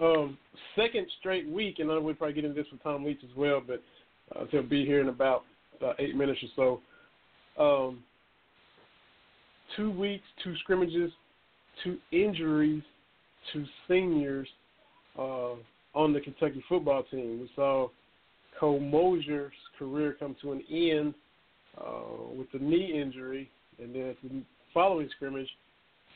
Um, 0.00 0.38
second 0.76 1.06
straight 1.18 1.48
week, 1.48 1.78
and 1.78 1.90
I 1.90 1.94
know 1.94 2.00
we'll 2.00 2.14
probably 2.14 2.34
get 2.34 2.44
into 2.44 2.60
this 2.60 2.70
with 2.70 2.82
Tom 2.82 3.04
Leach 3.04 3.20
as 3.24 3.36
well, 3.36 3.60
but 3.64 3.82
uh, 4.36 4.44
he'll 4.50 4.62
be 4.62 4.84
here 4.84 5.00
in 5.00 5.08
about 5.08 5.44
uh, 5.84 5.92
eight 5.98 6.14
minutes 6.14 6.40
or 6.56 6.80
so. 7.58 7.62
Um, 7.62 8.04
two 9.76 9.90
weeks, 9.90 10.24
two 10.44 10.56
scrimmages, 10.58 11.10
two 11.82 11.98
injuries, 12.12 12.82
two 13.52 13.64
seniors 13.88 14.48
uh, 15.18 15.54
on 15.94 16.12
the 16.12 16.20
Kentucky 16.20 16.62
football 16.68 17.02
team. 17.10 17.40
We 17.40 17.50
saw 17.56 17.88
Cole 18.58 18.80
Mosier's 18.80 19.52
career 19.78 20.16
come 20.18 20.36
to 20.42 20.52
an 20.52 20.62
end 20.70 21.14
uh, 21.76 22.34
with 22.36 22.50
the 22.52 22.58
knee 22.58 23.00
injury, 23.00 23.50
and 23.82 23.94
then 23.94 24.16
the 24.22 24.42
following 24.72 25.08
scrimmage, 25.16 25.48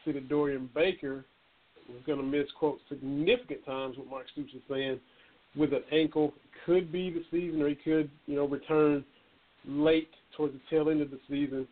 see 0.05 0.12
that 0.12 0.29
Dorian 0.29 0.68
Baker 0.75 1.25
was 1.92 2.02
going 2.07 2.18
to 2.18 2.24
miss, 2.24 2.46
quote, 2.59 2.78
significant 2.88 3.64
times, 3.64 3.96
what 3.98 4.09
Mark 4.09 4.26
Stoops 4.33 4.52
is 4.55 4.62
saying, 4.68 5.00
with 5.57 5.72
an 5.72 5.83
ankle. 5.92 6.33
Could 6.64 6.92
be 6.92 7.11
the 7.11 7.24
season, 7.31 7.61
or 7.61 7.68
he 7.68 7.74
could, 7.74 8.09
you 8.26 8.37
know, 8.37 8.46
return 8.46 9.05
late 9.66 10.11
towards 10.37 10.55
the 10.55 10.61
tail 10.70 10.90
end 10.90 11.00
of 11.00 11.11
the 11.11 11.18
season. 11.28 11.66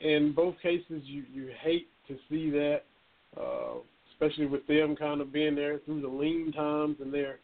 In 0.00 0.32
both 0.32 0.54
cases, 0.62 1.02
you, 1.04 1.24
you 1.32 1.50
hate 1.60 1.88
to 2.08 2.16
see 2.30 2.50
that, 2.50 2.82
uh, 3.40 3.78
especially 4.12 4.46
with 4.46 4.66
them 4.66 4.94
kind 4.96 5.20
of 5.20 5.32
being 5.32 5.54
there 5.54 5.78
through 5.84 6.02
the 6.02 6.08
lean 6.08 6.52
times, 6.52 6.96
and 7.00 7.12
they're 7.12 7.38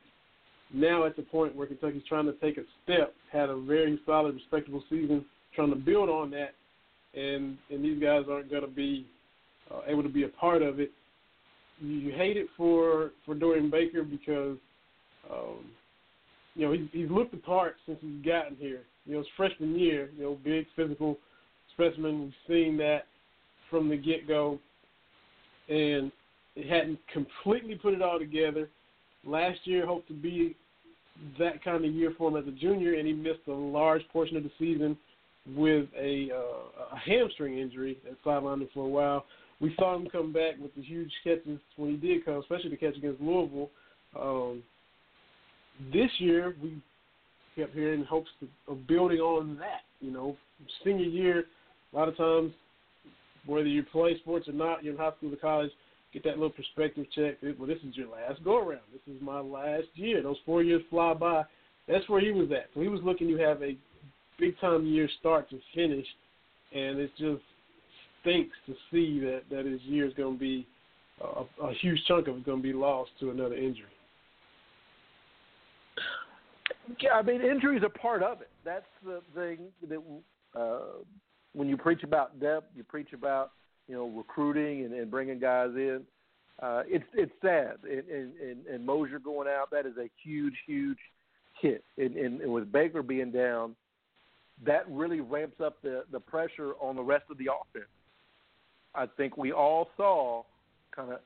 now 0.72 1.04
at 1.06 1.16
the 1.16 1.22
point 1.22 1.56
where 1.56 1.66
Kentucky's 1.66 2.02
trying 2.08 2.26
to 2.26 2.32
take 2.34 2.58
a 2.58 2.62
step, 2.84 3.14
had 3.32 3.48
a 3.48 3.56
very 3.56 3.98
solid, 4.04 4.34
respectable 4.34 4.82
season, 4.90 5.24
trying 5.54 5.70
to 5.70 5.76
build 5.76 6.08
on 6.08 6.30
that, 6.30 6.54
and 7.14 7.56
and 7.70 7.84
these 7.84 8.00
guys 8.00 8.24
aren't 8.30 8.50
going 8.50 8.62
to 8.62 8.68
be 8.68 9.06
uh, 9.70 9.80
able 9.86 10.02
to 10.02 10.08
be 10.08 10.24
a 10.24 10.28
part 10.28 10.62
of 10.62 10.78
it. 10.78 10.90
You, 11.80 12.12
hate 12.12 12.36
it 12.36 12.46
for 12.56 13.10
for 13.24 13.34
Dorian 13.34 13.70
Baker 13.70 14.02
because 14.02 14.56
um, 15.30 15.66
you 16.54 16.66
know 16.66 16.72
he's, 16.72 16.88
he's 16.92 17.10
looked 17.10 17.30
the 17.30 17.38
part 17.38 17.76
since 17.86 17.98
he's 18.00 18.24
gotten 18.24 18.56
here. 18.56 18.82
You 19.06 19.14
know, 19.14 19.18
his 19.20 19.28
freshman 19.36 19.78
year, 19.78 20.10
you 20.16 20.24
know, 20.24 20.38
big 20.44 20.66
physical 20.76 21.16
specimen. 21.72 22.22
We've 22.22 22.32
seen 22.46 22.76
that 22.78 23.06
from 23.70 23.88
the 23.88 23.96
get 23.96 24.26
go, 24.26 24.58
and 25.68 26.10
it 26.56 26.68
hadn't 26.68 26.98
completely 27.12 27.76
put 27.76 27.94
it 27.94 28.02
all 28.02 28.18
together. 28.18 28.68
Last 29.24 29.60
year, 29.64 29.86
hoped 29.86 30.08
to 30.08 30.14
be 30.14 30.56
that 31.38 31.62
kind 31.62 31.84
of 31.84 31.92
year 31.92 32.12
for 32.16 32.30
him 32.30 32.36
as 32.36 32.46
a 32.46 32.56
junior, 32.56 32.94
and 32.94 33.06
he 33.06 33.12
missed 33.12 33.46
a 33.48 33.52
large 33.52 34.02
portion 34.12 34.36
of 34.36 34.42
the 34.42 34.50
season 34.58 34.96
with 35.56 35.86
a, 35.98 36.30
uh, 36.34 36.94
a 36.94 36.98
hamstring 36.98 37.58
injury 37.58 37.98
that 38.04 38.22
sidelined 38.24 38.62
him 38.62 38.68
for 38.74 38.84
a 38.84 38.88
while. 38.88 39.24
We 39.60 39.74
saw 39.76 39.96
him 39.96 40.08
come 40.10 40.32
back 40.32 40.54
with 40.60 40.74
the 40.74 40.82
huge 40.82 41.10
catches 41.24 41.58
when 41.76 41.90
he 41.90 41.96
did 41.96 42.24
come, 42.24 42.34
especially 42.34 42.70
the 42.70 42.76
catch 42.76 42.96
against 42.96 43.20
Louisville. 43.20 43.70
Um, 44.18 44.62
this 45.92 46.10
year, 46.18 46.54
we 46.62 46.80
kept 47.56 47.74
hearing 47.74 48.04
hopes 48.04 48.30
of 48.68 48.86
building 48.86 49.18
on 49.18 49.56
that. 49.58 49.82
You 50.00 50.12
know, 50.12 50.36
senior 50.84 51.04
year, 51.04 51.44
a 51.92 51.96
lot 51.96 52.08
of 52.08 52.16
times, 52.16 52.52
whether 53.46 53.66
you 53.66 53.82
play 53.82 54.16
sports 54.20 54.48
or 54.48 54.52
not, 54.52 54.84
you're 54.84 54.94
in 54.94 54.98
high 54.98 55.10
school 55.16 55.32
or 55.32 55.36
college, 55.36 55.70
get 56.12 56.22
that 56.24 56.38
little 56.38 56.50
perspective 56.50 57.06
check. 57.14 57.36
Well, 57.58 57.68
this 57.68 57.78
is 57.88 57.96
your 57.96 58.08
last 58.08 58.44
go 58.44 58.58
around. 58.58 58.82
This 58.92 59.14
is 59.14 59.20
my 59.20 59.40
last 59.40 59.88
year. 59.94 60.22
Those 60.22 60.36
four 60.46 60.62
years 60.62 60.82
fly 60.88 61.14
by. 61.14 61.44
That's 61.88 62.08
where 62.08 62.20
he 62.20 62.30
was 62.30 62.50
at. 62.52 62.68
So 62.74 62.80
he 62.80 62.88
was 62.88 63.00
looking 63.02 63.28
to 63.28 63.38
have 63.42 63.62
a 63.62 63.76
big 64.38 64.58
time 64.60 64.86
year 64.86 65.08
start 65.18 65.50
to 65.50 65.58
finish, 65.74 66.06
and 66.72 66.98
it 66.98 67.10
just 67.18 67.42
stinks 68.20 68.56
to 68.66 68.74
see 68.90 69.20
that 69.20 69.42
that 69.50 69.66
his 69.66 69.80
year 69.82 70.06
is 70.06 70.14
going 70.14 70.34
to 70.34 70.40
be 70.40 70.66
a, 71.20 71.64
a 71.64 71.74
huge 71.74 72.00
chunk 72.06 72.28
of 72.28 72.36
it 72.36 72.46
going 72.46 72.58
to 72.58 72.62
be 72.62 72.72
lost 72.72 73.10
to 73.20 73.30
another 73.30 73.54
injury. 73.54 73.86
Yeah, 77.00 77.14
I 77.14 77.22
mean 77.22 77.40
injuries 77.40 77.82
are 77.82 77.88
part 77.88 78.22
of 78.22 78.40
it. 78.40 78.50
That's 78.64 78.86
the 79.04 79.20
thing 79.34 79.58
that 79.88 80.02
uh, 80.58 81.02
when 81.52 81.68
you 81.68 81.76
preach 81.76 82.02
about 82.02 82.40
depth, 82.40 82.66
you 82.76 82.84
preach 82.84 83.12
about 83.12 83.52
you 83.88 83.94
know 83.94 84.08
recruiting 84.08 84.84
and, 84.84 84.94
and 84.94 85.10
bringing 85.10 85.38
guys 85.38 85.70
in. 85.74 86.02
Uh, 86.62 86.82
it's 86.86 87.04
it's 87.14 87.32
sad, 87.40 87.76
and, 87.84 88.08
and, 88.08 88.66
and 88.66 88.84
Mosier 88.84 89.18
going 89.18 89.48
out 89.48 89.70
that 89.70 89.86
is 89.86 89.96
a 89.96 90.08
huge 90.24 90.54
huge 90.66 90.98
hit, 91.60 91.84
and, 91.96 92.16
and, 92.16 92.40
and 92.40 92.52
with 92.52 92.70
Baker 92.72 93.02
being 93.02 93.30
down, 93.30 93.76
that 94.64 94.88
really 94.88 95.20
ramps 95.20 95.60
up 95.60 95.80
the 95.82 96.04
the 96.10 96.20
pressure 96.20 96.72
on 96.80 96.96
the 96.96 97.02
rest 97.02 97.24
of 97.30 97.38
the 97.38 97.46
offense. 97.46 97.90
I 98.98 99.06
think 99.16 99.36
we 99.36 99.52
all 99.52 99.88
saw 99.96 100.42
kind 100.94 101.12
of 101.12 101.20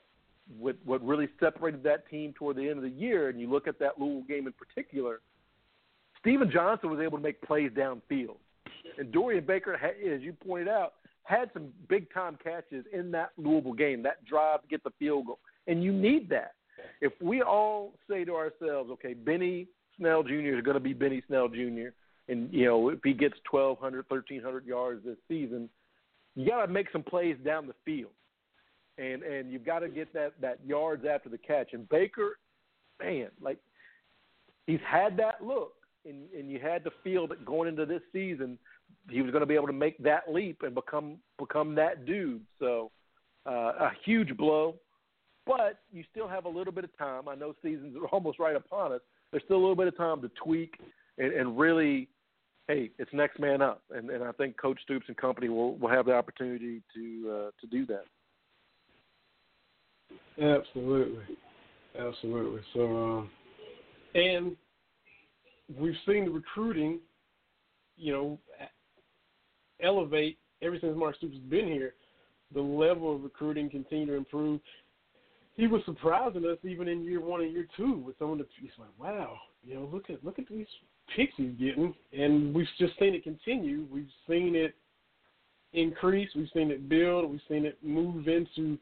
what 0.58 0.76
what 0.84 1.04
really 1.04 1.28
separated 1.40 1.82
that 1.84 2.08
team 2.08 2.34
toward 2.34 2.56
the 2.56 2.68
end 2.68 2.78
of 2.78 2.82
the 2.82 2.90
year, 2.90 3.28
and 3.28 3.40
you 3.40 3.50
look 3.50 3.66
at 3.66 3.78
that 3.78 3.98
Louisville 3.98 4.24
game 4.28 4.46
in 4.46 4.52
particular. 4.52 5.20
Stephen 6.20 6.50
Johnson 6.52 6.90
was 6.90 7.00
able 7.00 7.18
to 7.18 7.22
make 7.22 7.40
plays 7.42 7.70
downfield, 7.72 8.36
and 8.98 9.10
Dorian 9.10 9.44
Baker, 9.44 9.74
as 9.74 10.20
you 10.20 10.34
pointed 10.46 10.68
out, 10.68 10.94
had 11.24 11.50
some 11.52 11.68
big 11.88 12.12
time 12.12 12.36
catches 12.42 12.84
in 12.92 13.10
that 13.12 13.30
Louisville 13.36 13.72
game, 13.72 14.02
that 14.02 14.24
drive 14.24 14.62
to 14.62 14.68
get 14.68 14.84
the 14.84 14.92
field 14.98 15.26
goal. 15.26 15.38
And 15.66 15.82
you 15.82 15.92
need 15.92 16.28
that. 16.30 16.52
If 17.00 17.12
we 17.20 17.42
all 17.42 17.94
say 18.08 18.24
to 18.24 18.34
ourselves, 18.34 18.90
okay, 18.92 19.14
Benny 19.14 19.68
Snell 19.96 20.22
Jr. 20.22 20.56
is 20.56 20.62
going 20.62 20.74
to 20.74 20.80
be 20.80 20.92
Benny 20.92 21.22
Snell 21.26 21.48
Jr., 21.48 21.90
and, 22.28 22.52
you 22.52 22.64
know, 22.64 22.88
if 22.88 23.00
he 23.02 23.12
gets 23.12 23.34
1,200, 23.50 24.04
1,300 24.08 24.64
yards 24.64 25.04
this 25.04 25.16
season, 25.28 25.68
you 26.34 26.48
got 26.48 26.66
to 26.66 26.72
make 26.72 26.86
some 26.92 27.02
plays 27.02 27.36
down 27.44 27.66
the 27.66 27.74
field. 27.84 28.12
And 28.98 29.22
and 29.22 29.50
you've 29.50 29.64
got 29.64 29.80
to 29.80 29.88
get 29.88 30.12
that, 30.12 30.32
that 30.40 30.58
yards 30.66 31.04
after 31.06 31.28
the 31.28 31.38
catch. 31.38 31.72
And 31.72 31.88
Baker, 31.88 32.38
man, 33.02 33.28
like, 33.40 33.58
he's 34.66 34.80
had 34.86 35.16
that 35.16 35.44
look. 35.44 35.72
And, 36.04 36.24
and 36.36 36.50
you 36.50 36.58
had 36.58 36.82
to 36.84 36.90
feel 37.04 37.28
that 37.28 37.44
going 37.44 37.68
into 37.68 37.86
this 37.86 38.02
season– 38.12 38.58
he 39.10 39.22
was 39.22 39.30
going 39.30 39.40
to 39.40 39.46
be 39.46 39.54
able 39.54 39.66
to 39.66 39.72
make 39.72 39.98
that 40.02 40.32
leap 40.32 40.62
and 40.62 40.74
become 40.74 41.18
become 41.38 41.74
that 41.74 42.06
dude. 42.06 42.42
So 42.58 42.90
uh, 43.46 43.72
a 43.80 43.92
huge 44.04 44.36
blow, 44.36 44.76
but 45.46 45.80
you 45.92 46.04
still 46.10 46.28
have 46.28 46.44
a 46.44 46.48
little 46.48 46.72
bit 46.72 46.84
of 46.84 46.96
time. 46.96 47.28
I 47.28 47.34
know 47.34 47.54
seasons 47.62 47.96
are 47.96 48.06
almost 48.12 48.38
right 48.38 48.56
upon 48.56 48.92
us. 48.92 49.00
There's 49.30 49.42
still 49.44 49.56
a 49.56 49.60
little 49.60 49.76
bit 49.76 49.88
of 49.88 49.96
time 49.96 50.20
to 50.22 50.30
tweak 50.42 50.74
and, 51.18 51.32
and 51.32 51.58
really, 51.58 52.08
hey, 52.68 52.90
it's 52.98 53.10
next 53.12 53.38
man 53.38 53.62
up. 53.62 53.82
And, 53.90 54.10
and 54.10 54.22
I 54.24 54.32
think 54.32 54.56
Coach 54.60 54.80
Stoops 54.82 55.06
and 55.08 55.16
company 55.16 55.48
will 55.48 55.76
will 55.76 55.90
have 55.90 56.06
the 56.06 56.14
opportunity 56.14 56.82
to 56.94 57.30
uh, 57.30 57.50
to 57.60 57.66
do 57.70 57.86
that. 57.86 58.04
Absolutely, 60.38 61.24
absolutely. 61.98 62.60
So, 62.74 62.80
um, 62.80 63.30
and 64.14 64.56
we've 65.78 65.94
seen 66.06 66.24
the 66.24 66.30
recruiting, 66.30 67.00
you 67.96 68.12
know, 68.12 68.38
elevate 69.82 70.38
ever 70.62 70.78
since 70.80 70.96
Mark 70.96 71.16
Stoops 71.16 71.34
has 71.34 71.42
been 71.44 71.66
here. 71.66 71.94
The 72.54 72.60
level 72.60 73.14
of 73.14 73.22
recruiting 73.22 73.70
continue 73.70 74.06
to 74.06 74.14
improve. 74.14 74.60
He 75.54 75.66
was 75.66 75.82
surprising 75.84 76.44
us 76.46 76.58
even 76.64 76.88
in 76.88 77.04
year 77.04 77.20
one 77.20 77.42
and 77.42 77.52
year 77.52 77.66
two 77.76 77.98
with 77.98 78.18
some 78.18 78.32
of 78.32 78.38
the. 78.38 78.46
He's 78.60 78.70
like, 78.78 78.88
wow, 78.98 79.36
you 79.62 79.74
know, 79.74 79.88
look 79.92 80.08
at 80.10 80.24
look 80.24 80.38
at 80.38 80.48
these 80.48 80.66
picks 81.14 81.34
he's 81.36 81.52
getting, 81.58 81.94
and 82.16 82.54
we've 82.54 82.66
just 82.78 82.98
seen 82.98 83.14
it 83.14 83.24
continue. 83.24 83.86
We've 83.90 84.08
seen 84.28 84.54
it 84.54 84.74
increase. 85.72 86.28
We've 86.34 86.48
seen 86.54 86.70
it 86.70 86.88
build. 86.88 87.30
We've 87.30 87.40
seen 87.48 87.64
it 87.64 87.78
move 87.82 88.28
into 88.28 88.78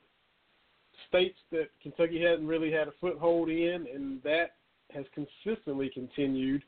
states 1.09 1.39
that 1.51 1.69
Kentucky 1.83 2.23
hasn't 2.23 2.49
really 2.49 2.71
had 2.71 2.89
a 2.89 2.93
foothold 3.01 3.49
in, 3.49 3.87
and 3.93 4.23
that 4.23 4.57
has 4.93 5.05
consistently 5.15 5.91
continued. 5.93 6.63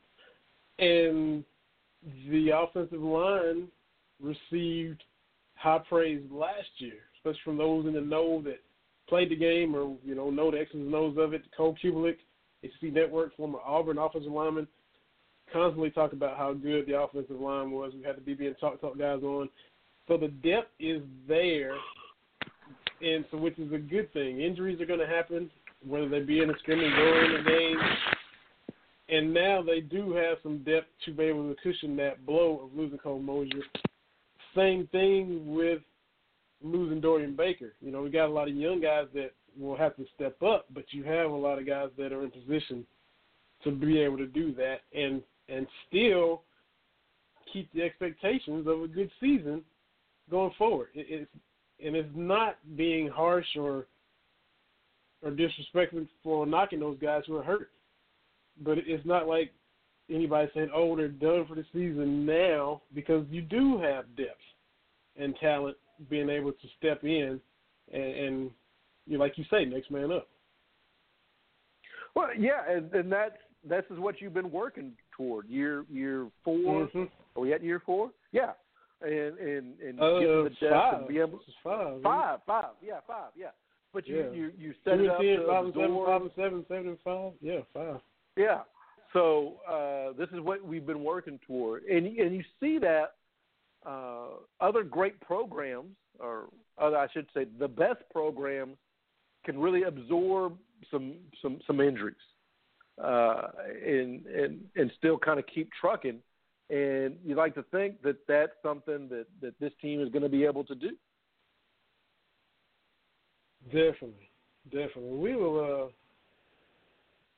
And 0.79 1.43
the 2.29 2.49
offensive 2.49 3.01
line 3.01 3.67
received 4.21 5.03
high 5.55 5.81
praise 5.87 6.21
last 6.31 6.69
year, 6.77 6.99
especially 7.17 7.41
from 7.43 7.57
those 7.57 7.85
in 7.85 7.93
the 7.93 8.01
know 8.01 8.41
that 8.43 8.59
played 9.07 9.29
the 9.29 9.35
game 9.35 9.75
or 9.75 9.95
you 10.03 10.15
know 10.15 10.29
know 10.29 10.51
the 10.51 10.59
X's 10.59 10.75
and 10.75 10.95
O's 10.95 11.17
of 11.17 11.33
it. 11.33 11.43
Cole 11.55 11.75
Cubelic, 11.83 12.17
SEC 12.63 12.91
Network, 12.91 13.35
former 13.35 13.59
Auburn 13.65 13.97
offensive 13.97 14.31
lineman, 14.31 14.67
constantly 15.53 15.91
talk 15.91 16.13
about 16.13 16.37
how 16.37 16.53
good 16.53 16.87
the 16.87 16.99
offensive 16.99 17.39
line 17.39 17.71
was. 17.71 17.93
We 17.95 18.03
had 18.03 18.17
the 18.17 18.21
BB 18.21 18.47
and 18.47 18.55
Talk 18.59 18.81
Talk 18.81 18.97
guys 18.97 19.21
on, 19.23 19.47
so 20.07 20.17
the 20.17 20.27
depth 20.27 20.71
is 20.79 21.01
there, 21.27 21.75
and 23.01 23.23
so 23.31 23.37
which 23.37 23.57
is 23.59 23.71
a 23.71 23.77
good 23.77 24.11
thing. 24.11 24.41
Injuries 24.41 24.81
are 24.81 24.85
going 24.85 24.99
to 24.99 25.07
happen, 25.07 25.49
whether 25.85 26.09
they 26.09 26.19
be 26.19 26.41
in 26.41 26.49
the 26.49 26.55
scrimmage 26.59 26.91
or 26.91 27.25
in 27.25 27.43
the 27.43 27.49
game. 27.49 27.77
And 29.09 29.33
now 29.33 29.61
they 29.61 29.79
do 29.79 30.13
have 30.13 30.37
some 30.41 30.63
depth 30.63 30.87
to 31.05 31.13
be 31.13 31.25
able 31.25 31.53
to 31.53 31.61
cushion 31.61 31.95
that 31.97 32.25
blow 32.25 32.61
of 32.63 32.77
losing 32.77 32.97
Cole 32.97 33.19
Mosier. 33.19 33.61
Same 34.55 34.87
thing 34.91 35.53
with 35.53 35.81
losing 36.63 36.99
Dorian 36.99 37.35
Baker. 37.35 37.73
You 37.81 37.91
know, 37.91 38.01
we 38.01 38.09
got 38.09 38.27
a 38.27 38.33
lot 38.33 38.47
of 38.47 38.55
young 38.55 38.81
guys 38.81 39.07
that 39.13 39.31
will 39.59 39.77
have 39.77 39.95
to 39.97 40.05
step 40.15 40.41
up, 40.41 40.65
but 40.73 40.85
you 40.91 41.03
have 41.03 41.29
a 41.29 41.35
lot 41.35 41.59
of 41.59 41.67
guys 41.67 41.89
that 41.97 42.11
are 42.11 42.23
in 42.23 42.31
position 42.31 42.85
to 43.63 43.71
be 43.71 43.99
able 43.99 44.17
to 44.17 44.25
do 44.25 44.53
that 44.55 44.81
and 44.93 45.21
and 45.53 45.67
still 45.87 46.41
keep 47.51 47.71
the 47.73 47.81
expectations 47.81 48.67
of 48.67 48.81
a 48.81 48.87
good 48.87 49.11
season 49.19 49.61
going 50.29 50.51
forward. 50.57 50.89
It, 50.93 51.05
it's 51.09 51.31
and 51.85 51.95
it's 51.95 52.09
not 52.15 52.57
being 52.75 53.07
harsh 53.07 53.45
or 53.57 53.87
or 55.21 55.31
disrespectful 55.31 56.05
for 56.23 56.45
knocking 56.45 56.79
those 56.79 56.97
guys 56.99 57.23
who 57.27 57.37
are 57.37 57.43
hurt. 57.43 57.69
But 58.61 58.77
it's 58.77 59.05
not 59.05 59.27
like 59.27 59.51
anybody 60.09 60.49
saying, 60.53 60.69
"Oh, 60.73 60.95
they're 60.95 61.07
done 61.07 61.45
for 61.47 61.55
the 61.55 61.65
season 61.73 62.25
now," 62.25 62.81
because 62.93 63.25
you 63.29 63.41
do 63.41 63.79
have 63.79 64.15
depth 64.15 64.37
and 65.15 65.35
talent 65.37 65.77
being 66.09 66.29
able 66.29 66.51
to 66.51 66.67
step 66.77 67.03
in 67.03 67.39
and, 67.91 68.03
and 68.03 68.51
you 69.05 69.17
know, 69.17 69.23
like 69.23 69.37
you 69.37 69.45
say, 69.51 69.65
next 69.65 69.91
man 69.91 70.11
up. 70.11 70.27
Well, 72.15 72.29
yeah, 72.37 72.61
and, 72.69 72.93
and 72.93 73.11
that's 73.11 73.37
this 73.67 73.83
is 73.89 73.99
what 73.99 74.19
you've 74.21 74.33
been 74.33 74.51
working 74.51 74.93
toward 75.15 75.47
year 75.47 75.85
year 75.89 76.27
4 76.43 76.55
Mm-hmm. 76.55 77.03
Are 77.35 77.41
we 77.41 77.53
at 77.53 77.63
year 77.63 77.81
four? 77.83 78.11
Yeah, 78.31 78.51
and 79.01 79.37
and 79.39 79.79
and 79.79 79.99
Uh, 79.99 80.19
the 80.19 80.49
depth 80.59 80.71
five. 80.73 80.93
and 80.99 81.07
be 81.07 81.19
able 81.19 81.37
This 81.39 81.47
is 81.47 81.53
five. 81.63 82.01
five 82.03 82.39
five 82.45 82.65
yeah 82.81 82.99
five 83.07 83.31
yeah. 83.35 83.49
But 83.93 84.07
you 84.07 84.17
Yeah. 84.17 84.31
you 84.31 84.51
you 84.57 84.73
set 84.83 84.99
it 84.99 85.09
up 85.09 85.17
five 85.17 85.65
and 85.65 85.73
seven, 85.73 86.05
five 86.05 86.21
and 86.21 86.31
seven, 86.35 86.65
seven 86.67 86.87
and 86.89 86.99
five. 87.01 87.33
Yeah, 87.41 87.59
five. 87.73 88.01
Yeah. 88.35 88.61
So 89.13 89.57
uh, 89.67 90.13
this 90.17 90.29
is 90.31 90.39
what 90.41 90.63
we've 90.63 90.85
been 90.85 91.03
working 91.03 91.39
toward, 91.47 91.83
and 91.83 92.05
and 92.05 92.35
you 92.35 92.43
see 92.59 92.77
that 92.79 93.15
uh, 93.85 94.27
other 94.61 94.83
great 94.83 95.19
programs, 95.21 95.95
or 96.19 96.49
other, 96.77 96.97
I 96.97 97.07
should 97.11 97.27
say, 97.33 97.45
the 97.59 97.67
best 97.67 98.01
programs, 98.11 98.77
can 99.45 99.59
really 99.59 99.83
absorb 99.83 100.57
some 100.89 101.15
some 101.41 101.59
some 101.67 101.79
injuries, 101.81 102.15
uh, 103.01 103.47
and 103.85 104.25
and 104.25 104.59
and 104.75 104.91
still 104.97 105.17
kind 105.17 105.39
of 105.39 105.45
keep 105.47 105.69
trucking. 105.79 106.19
And 106.69 107.17
you'd 107.25 107.37
like 107.37 107.55
to 107.55 107.63
think 107.71 108.01
that 108.03 108.17
that's 108.27 108.53
something 108.61 109.07
that 109.09 109.25
that 109.41 109.59
this 109.59 109.71
team 109.81 110.01
is 110.01 110.09
going 110.09 110.23
to 110.23 110.29
be 110.29 110.45
able 110.45 110.63
to 110.65 110.75
do. 110.75 110.91
Definitely, 113.65 114.29
definitely. 114.65 115.17
We 115.17 115.35
will 115.35 115.85
uh, 115.85 115.91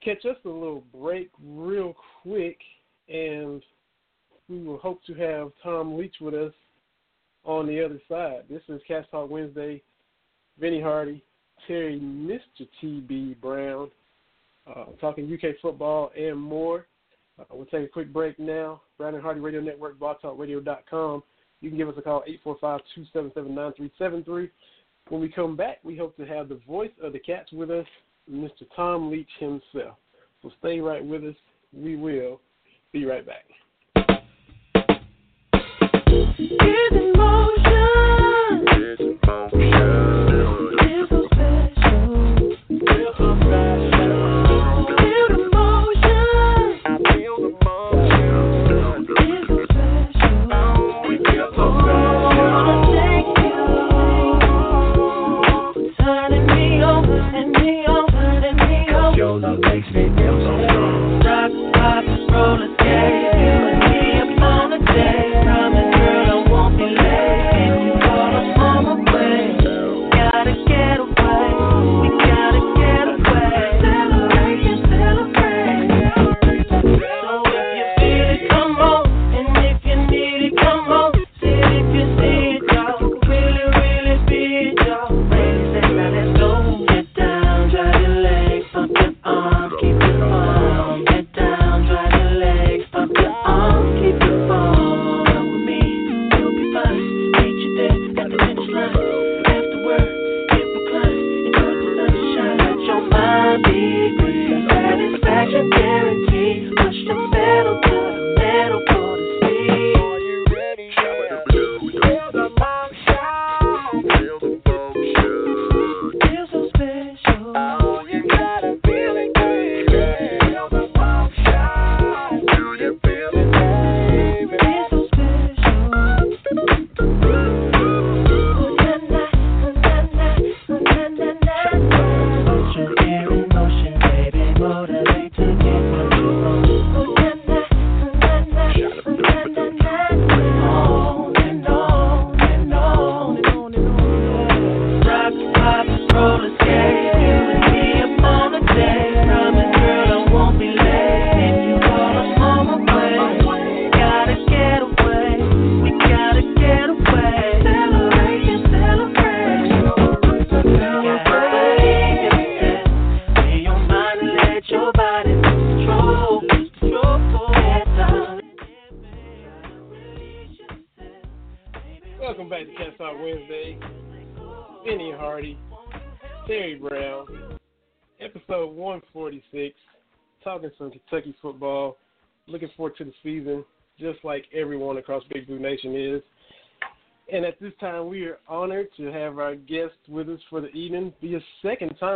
catch 0.04 0.26
us 0.26 0.38
a 0.46 0.50
little 0.50 0.84
break 0.94 1.30
real 1.44 1.96
quick, 2.22 2.58
and 3.10 3.62
we 4.50 4.64
will 4.64 4.78
hope 4.78 5.04
to 5.06 5.14
have 5.16 5.52
Tom 5.64 5.98
Leach 5.98 6.16
with 6.22 6.34
us 6.34 6.54
on 7.44 7.68
the 7.68 7.84
other 7.84 8.02
side. 8.10 8.44
This 8.50 8.62
is 8.70 8.82
Cats 8.88 9.08
Talk 9.12 9.30
Wednesday. 9.30 9.82
Vinny 10.60 10.82
Hardy, 10.82 11.24
Terry, 11.68 12.00
Mr. 12.00 12.68
T.B. 12.80 13.36
Brown, 13.42 13.90
uh, 14.68 14.86
talking 15.00 15.32
UK 15.32 15.56
football 15.62 16.12
and 16.18 16.40
more. 16.40 16.88
Uh, 17.40 17.44
we'll 17.52 17.66
take 17.66 17.84
a 17.84 17.88
quick 17.88 18.14
break 18.14 18.40
now. 18.40 18.82
Brown 18.98 19.14
and 19.14 19.24
Hardy 19.24 19.42
Radio 19.42 19.62
Network, 19.62 20.00
blogtalkradio.com. 20.00 21.24
You 21.62 21.70
can 21.70 21.78
give 21.78 21.90
us 21.90 21.96
a 21.98 22.02
call, 22.02 22.24
845-277-9373. 23.16 24.50
When 25.10 25.22
we 25.22 25.30
come 25.30 25.56
back, 25.56 25.78
we 25.84 25.98
hope 25.98 26.16
to 26.18 26.26
have 26.26 26.50
the 26.50 26.60
voice 26.68 26.92
of 27.02 27.14
the 27.14 27.20
Cats 27.20 27.52
with 27.52 27.70
us, 27.70 27.86
Mr. 28.32 28.64
Tom 28.76 29.12
Leach 29.12 29.30
himself. 29.40 29.98
So 30.42 30.52
stay 30.60 30.80
right 30.80 31.04
with 31.04 31.24
us. 31.24 31.36
We 31.74 31.96
will 31.96 32.42
be 32.92 33.06
right 33.06 33.26
back. 33.26 33.46
Is 36.08 36.92
emotion. 36.92 38.66
Feel 39.52 39.75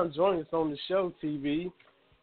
second 0.10 0.13
time 0.13 0.13
joining 0.15 0.41
us 0.41 0.48
on 0.54 0.72
the 0.72 0.78
show, 0.88 1.13
TB. 1.24 1.72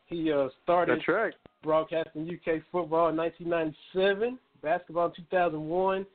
He 0.06 0.32
uh, 0.32 0.48
started 0.62 1.02
right. 1.08 1.34
broadcasting 1.62 2.28
UK 2.28 2.62
football 2.70 3.08
in 3.08 3.16
1997, 3.16 4.38
basketball 4.62 5.06
in 5.06 5.12
2001, 5.16 6.06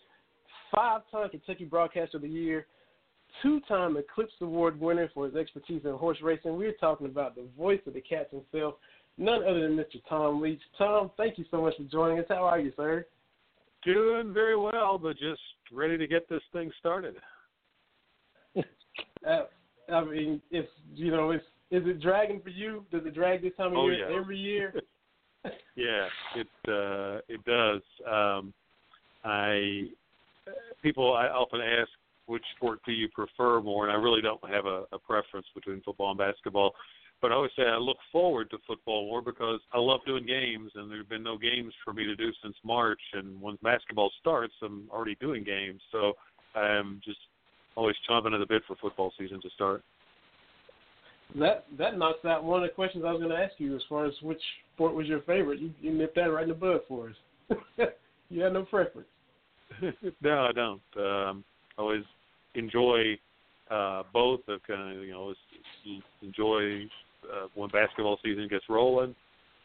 five-time 0.73 1.29
Kentucky 1.29 1.65
Broadcaster 1.65 2.17
of 2.17 2.23
the 2.23 2.29
Year, 2.29 2.65
two-time 3.41 3.97
Eclipse 3.97 4.33
Award 4.41 4.79
winner 4.79 5.09
for 5.13 5.25
his 5.25 5.35
expertise 5.35 5.81
in 5.83 5.91
horse 5.91 6.17
racing. 6.21 6.57
We're 6.57 6.73
talking 6.73 7.07
about 7.07 7.35
the 7.35 7.45
voice 7.57 7.81
of 7.85 7.93
the 7.93 8.01
cats 8.01 8.29
himself, 8.31 8.75
none 9.17 9.43
other 9.43 9.61
than 9.61 9.75
Mr. 9.75 10.01
Tom 10.07 10.41
Leach. 10.41 10.61
Tom, 10.77 11.11
thank 11.17 11.37
you 11.37 11.45
so 11.51 11.61
much 11.61 11.75
for 11.75 11.83
joining 11.83 12.19
us. 12.19 12.25
How 12.29 12.45
are 12.45 12.59
you, 12.59 12.71
sir? 12.77 13.05
Doing 13.83 14.33
very 14.33 14.55
well, 14.55 14.97
but 14.97 15.17
just 15.17 15.41
ready 15.71 15.97
to 15.97 16.07
get 16.07 16.29
this 16.29 16.43
thing 16.53 16.71
started. 16.79 17.15
Uh, 19.25 19.43
I 19.91 20.03
mean, 20.03 20.41
it's 20.51 20.69
you 20.95 21.11
know, 21.11 21.31
it's 21.31 21.45
is 21.71 21.83
it 21.85 22.01
dragging 22.01 22.41
for 22.41 22.49
you? 22.49 22.85
Does 22.91 23.05
it 23.05 23.15
drag 23.15 23.41
this 23.41 23.53
time 23.57 23.71
of 23.71 23.77
Oh, 23.77 23.87
year 23.87 24.09
yeah. 24.09 24.17
every 24.17 24.37
year? 24.37 24.73
yeah, 25.75 26.07
it 26.35 26.47
uh, 26.67 27.19
it 27.27 27.43
does. 27.45 27.81
Um, 28.07 28.53
I 29.23 29.87
people 30.83 31.13
I 31.13 31.27
often 31.27 31.61
ask 31.61 31.89
which 32.27 32.43
sport 32.55 32.79
do 32.85 32.91
you 32.91 33.07
prefer 33.09 33.59
more, 33.61 33.87
and 33.87 33.91
I 33.91 33.99
really 33.99 34.21
don't 34.21 34.43
have 34.49 34.65
a, 34.65 34.83
a 34.91 34.99
preference 34.99 35.47
between 35.55 35.81
football 35.81 36.11
and 36.11 36.17
basketball. 36.17 36.73
But 37.21 37.31
I 37.31 37.35
always 37.35 37.51
say 37.55 37.63
I 37.63 37.77
look 37.77 37.97
forward 38.11 38.49
to 38.51 38.57
football 38.67 39.05
more 39.05 39.21
because 39.21 39.59
I 39.73 39.79
love 39.79 40.01
doing 40.05 40.25
games, 40.25 40.71
and 40.75 40.91
there've 40.91 41.09
been 41.09 41.23
no 41.23 41.37
games 41.37 41.73
for 41.83 41.93
me 41.93 42.03
to 42.03 42.15
do 42.15 42.31
since 42.43 42.55
March. 42.63 43.01
And 43.13 43.39
when 43.41 43.57
basketball 43.61 44.11
starts, 44.19 44.53
I'm 44.63 44.87
already 44.91 45.15
doing 45.19 45.43
games, 45.43 45.81
so 45.91 46.13
I'm 46.55 47.01
just 47.03 47.19
always 47.75 47.95
chomping 48.09 48.33
at 48.33 48.39
the 48.39 48.45
bit 48.47 48.63
for 48.67 48.75
football 48.75 49.13
season 49.19 49.41
to 49.41 49.49
start. 49.51 49.83
That 51.39 51.65
that 51.77 51.97
knocks 51.97 52.25
out 52.25 52.43
one 52.43 52.61
of 52.61 52.69
the 52.69 52.73
questions 52.73 53.05
I 53.07 53.11
was 53.11 53.21
going 53.21 53.31
to 53.31 53.41
ask 53.41 53.53
you 53.57 53.75
as 53.75 53.81
far 53.87 54.05
as 54.05 54.13
which 54.21 54.41
sport 54.75 54.93
was 54.93 55.07
your 55.07 55.21
favorite. 55.21 55.59
You 55.59 55.71
you 55.81 55.93
nipped 55.93 56.15
that 56.15 56.23
right 56.23 56.43
in 56.43 56.49
the 56.49 56.55
bud 56.55 56.81
for 56.87 57.09
us. 57.09 57.57
you 58.29 58.41
had 58.41 58.53
no 58.53 58.63
preference. 58.63 59.07
no, 60.21 60.45
I 60.45 60.51
don't. 60.51 60.81
Um, 60.97 61.43
I 61.77 61.81
always 61.81 62.03
enjoy 62.55 63.17
uh, 63.69 64.03
both. 64.13 64.41
Of 64.47 64.61
kind 64.67 64.97
of 64.97 65.03
you 65.03 65.11
know 65.11 65.33
enjoy 66.21 66.83
uh, 67.31 67.47
when 67.55 67.69
basketball 67.69 68.19
season 68.23 68.47
gets 68.49 68.65
rolling. 68.69 69.15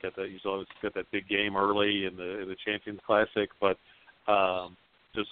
Got 0.03 0.15
that 0.17 0.31
you 0.31 0.39
always 0.45 0.67
got 0.83 0.95
that 0.95 1.11
big 1.11 1.29
game 1.29 1.57
early 1.57 2.05
in 2.07 2.17
the 2.17 2.43
in 2.43 2.49
the 2.49 2.57
Champions 2.65 3.01
Classic, 3.05 3.49
but 3.61 3.77
um, 4.31 4.77
just 5.15 5.31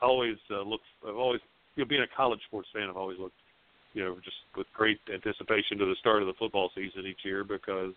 always 0.00 0.36
uh, 0.50 0.62
look. 0.62 0.80
I've 1.06 1.16
always 1.16 1.40
you 1.74 1.82
know 1.82 1.88
being 1.88 2.02
a 2.02 2.16
college 2.16 2.40
sports 2.46 2.68
fan, 2.72 2.88
I've 2.88 2.96
always 2.96 3.18
looked 3.18 3.34
you 3.96 4.04
know 4.04 4.14
just 4.22 4.36
with 4.56 4.66
great 4.74 5.00
anticipation 5.12 5.78
to 5.78 5.86
the 5.86 5.96
start 5.98 6.20
of 6.20 6.28
the 6.28 6.34
football 6.38 6.70
season 6.74 7.06
each 7.06 7.24
year 7.24 7.42
because 7.42 7.94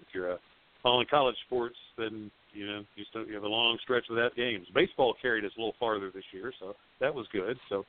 if 0.00 0.06
you're 0.12 0.38
following 0.82 1.06
college 1.10 1.36
sports, 1.46 1.76
then 1.96 2.30
you 2.52 2.66
know 2.66 2.84
you 2.96 3.04
still 3.08 3.26
you 3.26 3.34
have 3.34 3.44
a 3.44 3.48
long 3.48 3.78
stretch 3.82 4.04
without 4.10 4.36
games. 4.36 4.66
Baseball 4.74 5.14
carried 5.20 5.44
us 5.44 5.50
a 5.56 5.60
little 5.60 5.74
farther 5.80 6.10
this 6.14 6.24
year, 6.32 6.52
so 6.60 6.74
that 7.00 7.12
was 7.12 7.26
good. 7.32 7.56
So, 7.70 7.84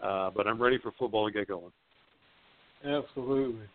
uh, 0.00 0.30
but 0.30 0.46
I'm 0.46 0.62
ready 0.62 0.78
for 0.78 0.92
football 0.96 1.26
to 1.26 1.32
get 1.32 1.48
going. 1.48 1.72
Absolutely. 2.84 3.66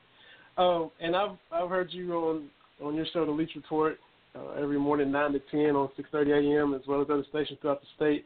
Um, 0.57 0.89
and 1.01 1.13
I've 1.13 1.37
I've 1.51 1.69
heard 1.69 1.89
you 1.91 2.13
on 2.13 2.49
on 2.81 2.95
your 2.95 3.05
show, 3.11 3.25
The 3.25 3.31
Leach 3.31 3.51
Report, 3.55 3.97
uh, 4.35 4.53
every 4.53 4.79
morning 4.79 5.11
nine 5.11 5.33
to 5.33 5.39
ten 5.51 5.75
on 5.75 5.89
six 5.97 6.07
thirty 6.13 6.31
a.m. 6.31 6.73
as 6.73 6.81
well 6.87 7.01
as 7.01 7.07
other 7.09 7.25
stations 7.29 7.59
throughout 7.61 7.81
the 7.81 7.87
state. 7.97 8.25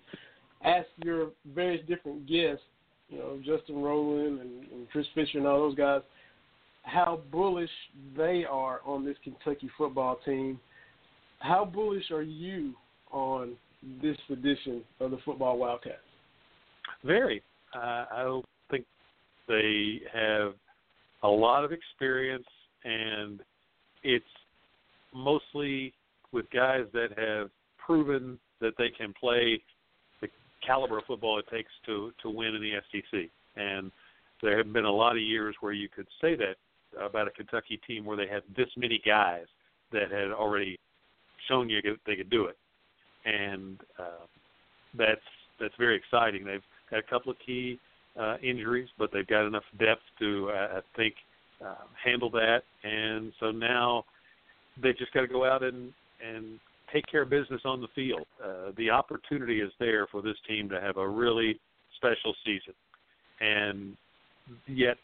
Ask 0.63 0.87
your 1.03 1.29
various 1.55 1.83
different 1.87 2.27
guests, 2.29 2.63
you 3.11 3.19
know 3.19 3.37
Justin 3.45 3.81
Rowland 3.81 4.39
and, 4.39 4.71
and 4.71 4.89
Chris 4.89 5.05
Fisher 5.13 5.37
and 5.37 5.45
all 5.45 5.59
those 5.59 5.75
guys, 5.75 6.01
how 6.83 7.21
bullish 7.31 7.69
they 8.17 8.43
are 8.49 8.81
on 8.85 9.05
this 9.05 9.17
Kentucky 9.23 9.69
football 9.77 10.17
team. 10.25 10.59
How 11.39 11.65
bullish 11.65 12.09
are 12.11 12.23
you 12.23 12.73
on 13.11 13.55
this 14.01 14.17
edition 14.29 14.81
of 14.99 15.11
the 15.11 15.17
Football 15.25 15.57
Wildcats? 15.57 15.97
Very. 17.03 17.43
Uh, 17.75 18.05
I 18.11 18.41
think 18.69 18.85
they 19.47 20.01
have 20.13 20.53
a 21.23 21.27
lot 21.27 21.63
of 21.63 21.71
experience, 21.71 22.45
and 22.83 23.39
it's 24.03 24.25
mostly 25.13 25.93
with 26.31 26.49
guys 26.51 26.85
that 26.93 27.09
have 27.17 27.49
proven 27.83 28.39
that 28.59 28.73
they 28.77 28.89
can 28.89 29.13
play 29.19 29.61
caliber 30.65 30.99
of 30.99 31.05
football 31.05 31.39
it 31.39 31.45
takes 31.51 31.71
to 31.85 32.11
to 32.21 32.29
win 32.29 32.55
in 32.55 32.61
the 32.61 32.73
SEC. 32.91 33.29
And 33.55 33.91
there 34.41 34.57
have 34.57 34.71
been 34.71 34.85
a 34.85 34.91
lot 34.91 35.13
of 35.13 35.21
years 35.21 35.55
where 35.61 35.73
you 35.73 35.89
could 35.89 36.07
say 36.19 36.35
that 36.35 36.55
about 36.99 37.27
a 37.27 37.31
Kentucky 37.31 37.79
team 37.87 38.05
where 38.05 38.17
they 38.17 38.27
had 38.27 38.43
this 38.55 38.67
many 38.77 39.01
guys 39.05 39.45
that 39.91 40.11
had 40.11 40.31
already 40.31 40.79
shown 41.47 41.69
you 41.69 41.81
they 42.05 42.15
could 42.15 42.29
do 42.29 42.45
it, 42.45 42.57
and 43.25 43.79
uh, 43.99 44.25
that's 44.97 45.21
that's 45.59 45.73
very 45.77 45.95
exciting. 45.95 46.45
They've 46.45 46.63
got 46.89 46.99
a 46.99 47.03
couple 47.03 47.31
of 47.31 47.37
key 47.45 47.79
uh, 48.19 48.37
injuries, 48.43 48.89
but 48.97 49.11
they've 49.13 49.27
got 49.27 49.45
enough 49.45 49.63
depth 49.79 50.01
to, 50.19 50.49
uh, 50.49 50.77
I 50.77 50.79
think, 50.97 51.13
uh, 51.65 51.75
handle 52.03 52.29
that. 52.31 52.61
And 52.83 53.31
so 53.39 53.51
now 53.51 54.05
they 54.81 54.93
just 54.93 55.13
got 55.13 55.21
to 55.21 55.27
go 55.27 55.45
out 55.45 55.63
and 55.63 55.93
and 56.25 56.59
take 56.93 57.05
care 57.07 57.23
of 57.23 57.29
business 57.29 57.61
on 57.65 57.81
the 57.81 57.87
field. 57.95 58.25
Uh, 58.43 58.71
the 58.77 58.89
opportunity 58.89 59.61
is 59.61 59.71
there 59.79 60.07
for 60.07 60.21
this 60.21 60.35
team 60.47 60.69
to 60.69 60.79
have 60.79 60.97
a 60.97 61.07
really 61.07 61.59
special 61.97 62.33
season, 62.45 62.73
and 63.39 63.95
yet 64.67 64.97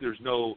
there's 0.00 0.18
no 0.20 0.56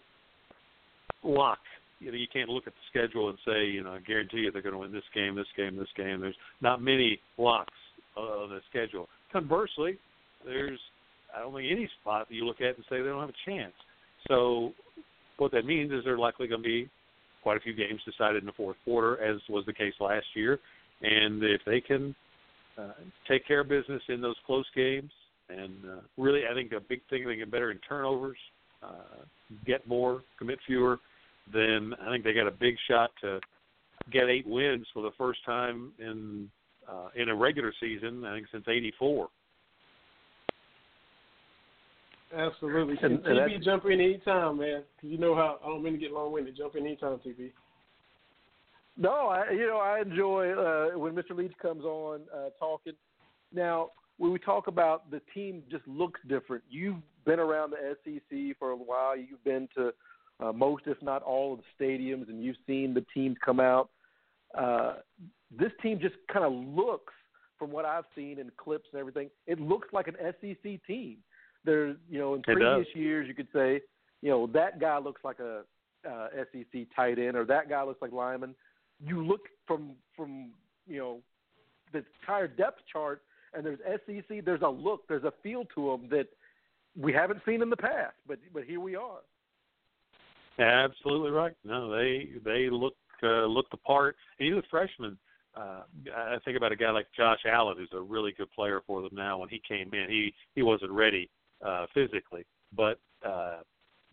lock. 1.24 1.60
You 2.00 2.12
know, 2.12 2.18
you 2.18 2.28
can't 2.32 2.50
look 2.50 2.68
at 2.68 2.74
the 2.74 3.00
schedule 3.00 3.30
and 3.30 3.38
say, 3.46 3.66
you 3.66 3.84
know, 3.84 3.94
I 3.94 4.00
guarantee 4.00 4.38
you 4.38 4.52
they're 4.52 4.62
going 4.62 4.74
to 4.74 4.80
win 4.80 4.92
this 4.92 5.04
game, 5.16 5.36
this 5.36 5.48
game, 5.56 5.78
this 5.78 5.88
game. 5.96 6.22
There's 6.22 6.36
not 6.62 6.82
many 6.82 7.20
locks 7.38 7.74
on 8.16 8.50
the 8.50 8.60
schedule. 8.70 9.10
Conversely, 9.32 9.98
there's 10.46 10.80
I 11.36 11.42
don't 11.42 11.54
think 11.54 11.72
any 11.72 11.90
spot 12.02 12.28
that 12.30 12.36
you 12.36 12.46
look 12.46 12.62
at 12.62 12.76
and 12.76 12.86
say 12.90 12.98
they 13.02 13.10
don't 13.10 13.20
have 13.20 13.30
a 13.30 13.50
chance. 13.50 13.74
So 14.28 14.74
what 15.38 15.52
that 15.52 15.66
means 15.66 15.92
is 15.92 16.04
they're 16.04 16.18
likely 16.18 16.48
going 16.48 16.62
to 16.62 16.68
be 16.68 16.90
quite 17.48 17.56
a 17.56 17.62
few 17.62 17.74
games 17.74 18.02
decided 18.04 18.44
in 18.44 18.46
the 18.46 18.52
fourth 18.52 18.76
quarter, 18.84 19.24
as 19.24 19.40
was 19.48 19.66
the 19.66 19.72
case 19.72 19.94
last 20.02 20.26
year. 20.36 20.60
And 21.02 21.42
if 21.42 21.62
they 21.66 21.80
can 21.80 22.14
uh, 22.78 22.92
take 23.26 23.48
care 23.48 23.62
of 23.62 23.70
business 23.70 24.02
in 24.10 24.20
those 24.20 24.36
close 24.46 24.66
games, 24.76 25.10
and 25.48 25.72
uh, 25.86 26.02
really, 26.18 26.42
I 26.46 26.54
think 26.54 26.74
a 26.74 26.82
big 26.82 27.00
thing 27.10 27.26
they 27.26 27.38
get 27.38 27.50
better 27.50 27.72
in 27.72 27.80
turnovers, 27.88 28.36
uh, 28.84 29.24
get 29.66 29.88
more, 29.88 30.24
commit 30.38 30.60
fewer, 30.68 31.00
then 31.54 31.94
I 32.06 32.12
think 32.12 32.26
they 32.26 32.34
got 32.34 32.48
a 32.48 32.52
big 32.52 32.76
shot 32.86 33.12
to 33.22 33.40
get 34.12 34.28
eight 34.28 34.46
wins 34.46 34.86
for 34.94 35.02
the 35.02 35.12
first 35.18 35.40
time 35.46 35.94
in 36.00 36.50
uh, 36.86 37.08
in 37.16 37.30
a 37.30 37.36
regular 37.36 37.72
season. 37.80 38.26
I 38.26 38.36
think 38.36 38.48
since 38.52 38.66
'84. 38.68 39.30
Absolutely. 42.34 42.98
And- 43.02 43.26
And, 43.26 43.38
TB, 43.52 43.64
jump 43.64 43.86
in 43.86 44.02
anytime, 44.02 44.58
man. 44.58 44.84
'Cause 45.00 45.10
you 45.10 45.18
know 45.18 45.34
how 45.36 45.60
I 45.64 45.68
don't 45.68 45.84
mean 45.84 45.94
to 45.94 46.00
get 46.00 46.12
long 46.12 46.32
winded. 46.32 46.56
Jump 46.56 46.76
in 46.76 46.86
anytime, 46.86 47.20
TB. 47.20 47.52
No, 48.98 49.28
I 49.28 49.52
you 49.52 49.68
know 49.68 49.78
I 49.78 50.02
enjoy 50.02 50.52
uh, 50.54 50.98
when 50.98 51.14
Mr. 51.14 51.32
Leach 51.36 51.54
comes 51.62 51.84
on 51.86 52.22
uh, 52.34 52.50
talking. 52.60 52.94
Now, 53.54 53.92
when 54.18 54.32
we 54.32 54.40
talk 54.40 54.68
about 54.68 55.10
the 55.12 55.22
team, 55.34 55.64
just 55.70 55.88
looks 55.88 56.20
different. 56.28 56.64
You've 56.70 56.98
been 57.26 57.40
around 57.40 57.72
the 57.72 57.96
SEC 58.04 58.58
for 58.58 58.72
a 58.72 58.76
while. 58.76 59.16
You've 59.16 59.44
been 59.44 59.70
to 59.76 59.94
uh, 60.40 60.52
most, 60.52 60.84
if 60.88 61.02
not 61.02 61.22
all, 61.24 61.54
of 61.54 61.60
the 61.60 61.84
stadiums, 61.86 62.28
and 62.30 62.44
you've 62.44 62.58
seen 62.66 62.94
the 62.94 63.06
teams 63.14 63.38
come 63.44 63.60
out. 63.60 63.90
Uh, 64.58 64.96
this 65.52 65.72
team 65.82 66.00
just 66.00 66.16
kind 66.32 66.46
of 66.46 66.52
looks, 66.52 67.14
from 67.58 67.72
what 67.72 67.86
I've 67.86 68.06
seen 68.16 68.38
in 68.40 68.52
clips 68.58 68.88
and 68.92 69.00
everything, 69.00 69.30
it 69.46 69.60
looks 69.60 69.88
like 69.94 70.08
an 70.08 70.16
SEC 70.42 70.80
team. 70.86 71.18
There's, 71.66 71.98
you 72.10 72.20
know, 72.20 72.36
in 72.36 72.42
previous 72.44 72.88
years, 72.94 73.28
you 73.28 73.34
could 73.34 73.48
say, 73.54 73.82
you 74.22 74.30
know, 74.30 74.48
that 74.48 74.80
guy 74.80 74.98
looks 75.00 75.22
like 75.24 75.40
a 75.40 75.64
uh, 76.08 76.28
SEC 76.52 76.88
tight 76.96 77.20
end, 77.20 77.36
or 77.36 77.46
that 77.46 77.70
guy 77.70 77.84
looks 77.84 78.02
like 78.02 78.12
lineman 78.12 78.56
you 79.04 79.24
look 79.24 79.42
from 79.66 79.92
from 80.16 80.52
you 80.88 80.98
know 80.98 81.20
the 81.94 82.04
entire 82.22 82.48
depth 82.48 82.82
chart, 82.92 83.22
and 83.54 83.66
there's 83.66 83.80
SEC. 84.06 84.44
There's 84.44 84.62
a 84.62 84.70
look, 84.70 85.08
there's 85.08 85.24
a 85.24 85.34
feel 85.44 85.66
to 85.76 85.92
them 85.92 86.10
that 86.10 86.28
we 87.00 87.14
haven't 87.14 87.42
seen 87.46 87.62
in 87.62 87.70
the 87.70 87.78
past, 87.78 88.16
but 88.28 88.40
but 88.54 88.64
here 88.64 88.80
we 88.80 88.96
are. 88.96 89.20
Absolutely 90.60 91.32
right. 91.32 91.54
No, 91.64 91.92
they 91.92 92.30
they 92.44 92.70
look 92.70 92.96
uh, 93.24 93.46
look 93.46 93.70
the 93.70 93.78
part. 93.78 94.16
And 94.40 94.48
even 94.48 94.60
the 94.60 94.68
freshmen, 94.70 95.18
uh, 95.56 95.82
I 96.16 96.38
think 96.44 96.58
about 96.58 96.72
a 96.72 96.76
guy 96.76 96.90
like 96.90 97.08
Josh 97.16 97.40
Allen, 97.46 97.78
who's 97.78 97.90
a 97.94 98.02
really 98.02 98.32
good 98.32 98.52
player 98.52 98.82
for 98.88 99.02
them 99.02 99.12
now. 99.14 99.40
When 99.40 99.50
he 99.50 99.62
came 99.68 99.94
in, 99.94 100.10
he 100.10 100.34
he 100.56 100.64
wasn't 100.64 100.92
ready 100.92 101.30
uh, 101.66 101.86
physically, 101.94 102.46
but 102.76 103.00
uh, 103.26 103.60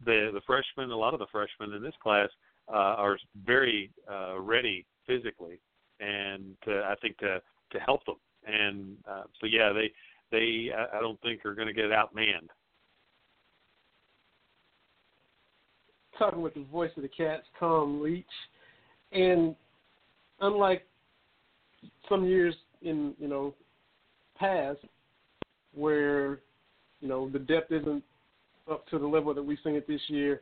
the 0.05 0.31
the 0.33 0.41
freshmen, 0.47 0.91
a 0.91 0.97
lot 0.97 1.15
of 1.15 1.21
the 1.21 1.27
freshmen 1.31 1.73
in 1.75 1.83
this 1.83 1.95
class 2.03 2.29
uh, 2.69 2.97
are 2.97 3.19
very 3.45 3.91
uh, 4.11 4.39
ready 4.41 4.87
physically, 5.07 5.61
and 6.01 6.57
to, 6.65 6.83
I 6.85 6.95
think 7.01 7.19
to 7.19 7.41
to 7.73 7.79
help 7.81 8.05
them. 8.07 8.17
And 8.47 8.97
uh, 9.09 9.25
so 9.41 9.47
yeah, 9.47 9.73
they 9.73 9.91
they 10.31 10.71
I 10.73 11.01
don't 11.01 11.21
think 11.23 11.45
are 11.45 11.55
going 11.55 11.69
to 11.69 11.75
get 11.75 11.87
outmanned. 11.87 12.49
talking 16.19 16.43
with 16.43 16.55
the 16.55 16.65
voice 16.65 16.91
of 16.97 17.03
the 17.03 17.09
Cats, 17.09 17.45
Tom 17.59 18.03
Leach, 18.03 18.25
and 19.13 19.55
unlike 20.41 20.87
some 22.09 22.25
years 22.25 22.55
in 22.83 23.15
you 23.19 23.29
know 23.29 23.55
past 24.37 24.79
where 25.75 26.41
you 27.05 27.11
know 27.11 27.29
the 27.29 27.39
depth 27.39 27.71
isn't 27.71 28.03
up 28.69 28.89
to 28.89 28.99
the 28.99 29.07
level 29.07 29.35
that 29.35 29.43
we've 29.43 29.59
seen 29.63 29.75
it 29.75 29.87
this 29.87 30.01
year, 30.09 30.41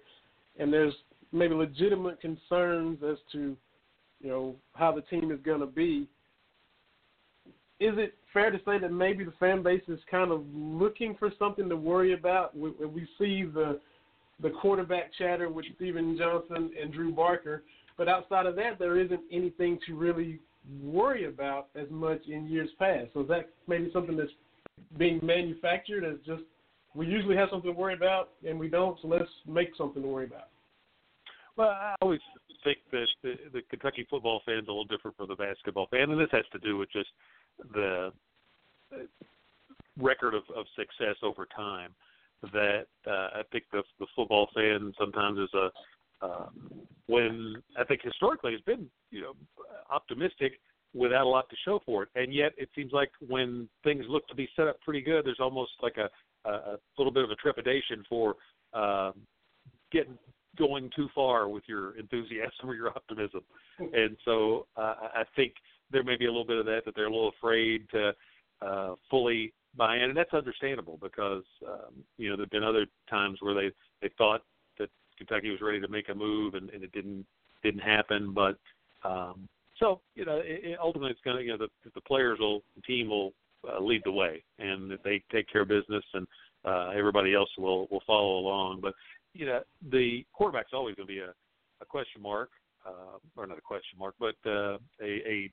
and 0.60 0.72
there's 0.72 0.94
maybe 1.32 1.54
legitimate 1.54 2.20
concerns 2.20 2.98
as 3.02 3.16
to 3.32 3.56
you 4.20 4.28
know 4.28 4.54
how 4.74 4.92
the 4.92 5.02
team 5.02 5.32
is 5.32 5.40
going 5.44 5.58
to 5.58 5.66
be. 5.66 6.08
Is 7.80 7.94
it 7.98 8.14
fair 8.32 8.52
to 8.52 8.58
say 8.58 8.78
that 8.78 8.92
maybe 8.92 9.24
the 9.24 9.34
fan 9.40 9.64
base 9.64 9.82
is 9.88 9.98
kind 10.08 10.30
of 10.30 10.44
looking 10.54 11.16
for 11.18 11.32
something 11.36 11.68
to 11.68 11.76
worry 11.76 12.14
about? 12.14 12.56
We, 12.56 12.70
we 12.70 13.08
see 13.18 13.42
the 13.42 13.80
the 14.40 14.50
quarterback 14.50 15.10
chatter 15.18 15.50
with 15.50 15.66
Stephen 15.74 16.16
Johnson 16.16 16.70
and 16.80 16.92
Drew 16.92 17.12
Barker, 17.12 17.64
but 17.98 18.08
outside 18.08 18.46
of 18.46 18.54
that, 18.54 18.78
there 18.78 19.00
isn't 19.00 19.20
anything 19.32 19.80
to 19.88 19.96
really 19.96 20.38
worry 20.80 21.24
about 21.24 21.70
as 21.74 21.88
much 21.90 22.20
in 22.28 22.46
years 22.46 22.70
past. 22.78 23.08
So 23.14 23.22
is 23.22 23.28
that 23.28 23.50
maybe 23.66 23.90
something 23.92 24.16
that's 24.16 24.30
being 24.96 25.18
manufactured 25.24 26.04
as 26.04 26.18
just 26.24 26.42
we 26.94 27.06
usually 27.06 27.36
have 27.36 27.48
something 27.50 27.72
to 27.72 27.78
worry 27.78 27.94
about 27.94 28.30
and 28.46 28.58
we 28.58 28.68
don't, 28.68 28.98
so 29.00 29.08
let's 29.08 29.30
make 29.46 29.70
something 29.76 30.02
to 30.02 30.08
worry 30.08 30.26
about. 30.26 30.48
Well, 31.56 31.68
I 31.68 31.94
always 32.00 32.20
think 32.64 32.78
that 32.92 33.06
the, 33.22 33.34
the 33.52 33.62
Kentucky 33.68 34.06
football 34.08 34.40
fan 34.46 34.58
is 34.58 34.64
a 34.68 34.70
little 34.70 34.84
different 34.84 35.16
from 35.16 35.28
the 35.28 35.36
basketball 35.36 35.86
fan, 35.90 36.10
and 36.10 36.20
this 36.20 36.30
has 36.32 36.44
to 36.52 36.58
do 36.58 36.78
with 36.78 36.90
just 36.92 37.08
the 37.74 38.12
record 39.98 40.34
of, 40.34 40.42
of 40.56 40.64
success 40.76 41.16
over 41.22 41.46
time. 41.54 41.94
That 42.52 42.86
uh, 43.06 43.38
I 43.38 43.42
think 43.52 43.64
the 43.70 43.84
the 44.00 44.06
football 44.16 44.48
fan 44.52 44.92
sometimes 44.98 45.38
is 45.38 45.50
a 45.54 46.26
uh, 46.26 46.46
when 47.06 47.54
I 47.78 47.84
think 47.84 48.00
historically 48.02 48.50
has 48.50 48.60
been 48.62 48.90
you 49.10 49.20
know 49.20 49.34
optimistic 49.90 50.54
without 50.92 51.24
a 51.24 51.28
lot 51.28 51.48
to 51.50 51.56
show 51.64 51.80
for 51.86 52.02
it, 52.02 52.08
and 52.16 52.34
yet 52.34 52.50
it 52.56 52.68
seems 52.74 52.92
like 52.92 53.10
when 53.28 53.68
things 53.84 54.04
look 54.08 54.26
to 54.26 54.34
be 54.34 54.48
set 54.56 54.66
up 54.66 54.80
pretty 54.80 55.02
good, 55.02 55.24
there's 55.24 55.38
almost 55.38 55.70
like 55.82 55.98
a 55.98 56.10
a 56.44 56.78
little 56.98 57.12
bit 57.12 57.24
of 57.24 57.30
a 57.30 57.36
trepidation 57.36 58.04
for 58.08 58.36
um, 58.74 59.14
getting 59.90 60.18
going 60.58 60.90
too 60.94 61.08
far 61.14 61.48
with 61.48 61.62
your 61.66 61.96
enthusiasm 61.98 62.64
or 62.64 62.74
your 62.74 62.88
optimism, 62.88 63.40
and 63.78 64.16
so 64.24 64.66
uh, 64.76 64.94
I 65.14 65.24
think 65.34 65.54
there 65.90 66.02
may 66.02 66.16
be 66.16 66.26
a 66.26 66.30
little 66.30 66.46
bit 66.46 66.58
of 66.58 66.66
that 66.66 66.82
that 66.84 66.94
they're 66.94 67.06
a 67.06 67.10
little 67.10 67.32
afraid 67.38 67.88
to 67.90 68.12
uh, 68.60 68.94
fully 69.10 69.52
buy 69.76 69.96
in, 69.96 70.04
and 70.04 70.16
that's 70.16 70.34
understandable 70.34 70.98
because 71.00 71.44
um, 71.66 72.04
you 72.18 72.28
know 72.28 72.36
there've 72.36 72.50
been 72.50 72.64
other 72.64 72.86
times 73.08 73.38
where 73.40 73.54
they 73.54 73.70
they 74.00 74.10
thought 74.18 74.42
that 74.78 74.90
Kentucky 75.16 75.50
was 75.50 75.60
ready 75.60 75.80
to 75.80 75.88
make 75.88 76.08
a 76.08 76.14
move 76.14 76.54
and, 76.54 76.70
and 76.70 76.82
it 76.82 76.92
didn't 76.92 77.26
didn't 77.62 77.80
happen, 77.80 78.32
but 78.32 78.58
um, 79.04 79.48
so 79.78 80.00
you 80.14 80.24
know 80.24 80.38
it, 80.38 80.60
it 80.64 80.78
ultimately 80.80 81.10
it's 81.10 81.20
going 81.24 81.36
to 81.36 81.42
you 81.42 81.50
know 81.50 81.58
the 81.58 81.90
the 81.94 82.00
players 82.02 82.38
will 82.38 82.62
the 82.76 82.82
team 82.82 83.08
will 83.08 83.32
uh, 83.68 83.80
lead 83.80 84.02
the 84.04 84.12
way 84.12 84.42
and 84.58 84.92
if 84.92 85.02
they 85.02 85.22
take 85.30 85.50
care 85.50 85.62
of 85.62 85.68
business 85.68 86.04
and 86.14 86.26
uh, 86.64 86.90
everybody 86.96 87.34
else 87.34 87.50
will 87.58 87.88
will 87.90 88.02
follow 88.06 88.38
along, 88.38 88.80
but 88.80 88.94
you 89.34 89.46
know 89.46 89.60
the 89.90 90.24
quarterback's 90.32 90.70
always 90.72 90.94
going 90.94 91.08
to 91.08 91.12
be 91.12 91.20
a, 91.20 91.32
a 91.80 91.84
question 91.84 92.22
mark 92.22 92.50
uh, 92.86 93.18
or 93.36 93.46
not 93.46 93.58
a 93.58 93.62
question 93.62 93.98
mark, 93.98 94.14
but 94.18 94.34
uh, 94.46 94.78
a, 95.00 95.10
a 95.26 95.52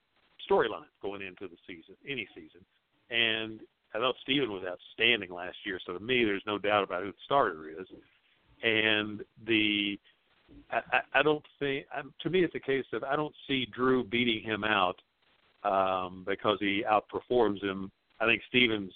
storyline 0.49 0.89
going 1.01 1.21
into 1.21 1.47
the 1.47 1.57
season, 1.67 1.95
any 2.07 2.27
season. 2.35 2.61
And 3.09 3.59
I 3.93 3.99
thought 3.99 4.15
Stephen 4.21 4.51
was 4.51 4.63
outstanding 4.67 5.31
last 5.31 5.57
year, 5.65 5.79
so 5.85 5.93
to 5.93 5.99
me, 5.99 6.23
there's 6.23 6.43
no 6.45 6.57
doubt 6.57 6.83
about 6.83 7.03
who 7.03 7.11
the 7.11 7.17
starter 7.25 7.69
is. 7.69 7.87
And 8.61 9.21
the 9.47 9.97
I, 10.71 10.81
I 11.13 11.23
don't 11.23 11.45
think 11.59 11.85
I'm, 11.95 12.13
to 12.21 12.29
me 12.29 12.43
it's 12.43 12.55
a 12.55 12.59
case 12.59 12.85
of 12.93 13.03
I 13.03 13.15
don't 13.15 13.33
see 13.47 13.67
Drew 13.73 14.03
beating 14.03 14.43
him 14.43 14.63
out 14.63 14.99
um, 15.63 16.25
because 16.27 16.57
he 16.59 16.83
outperforms 16.89 17.63
him. 17.63 17.91
I 18.19 18.25
think 18.25 18.41
Stephen's 18.47 18.91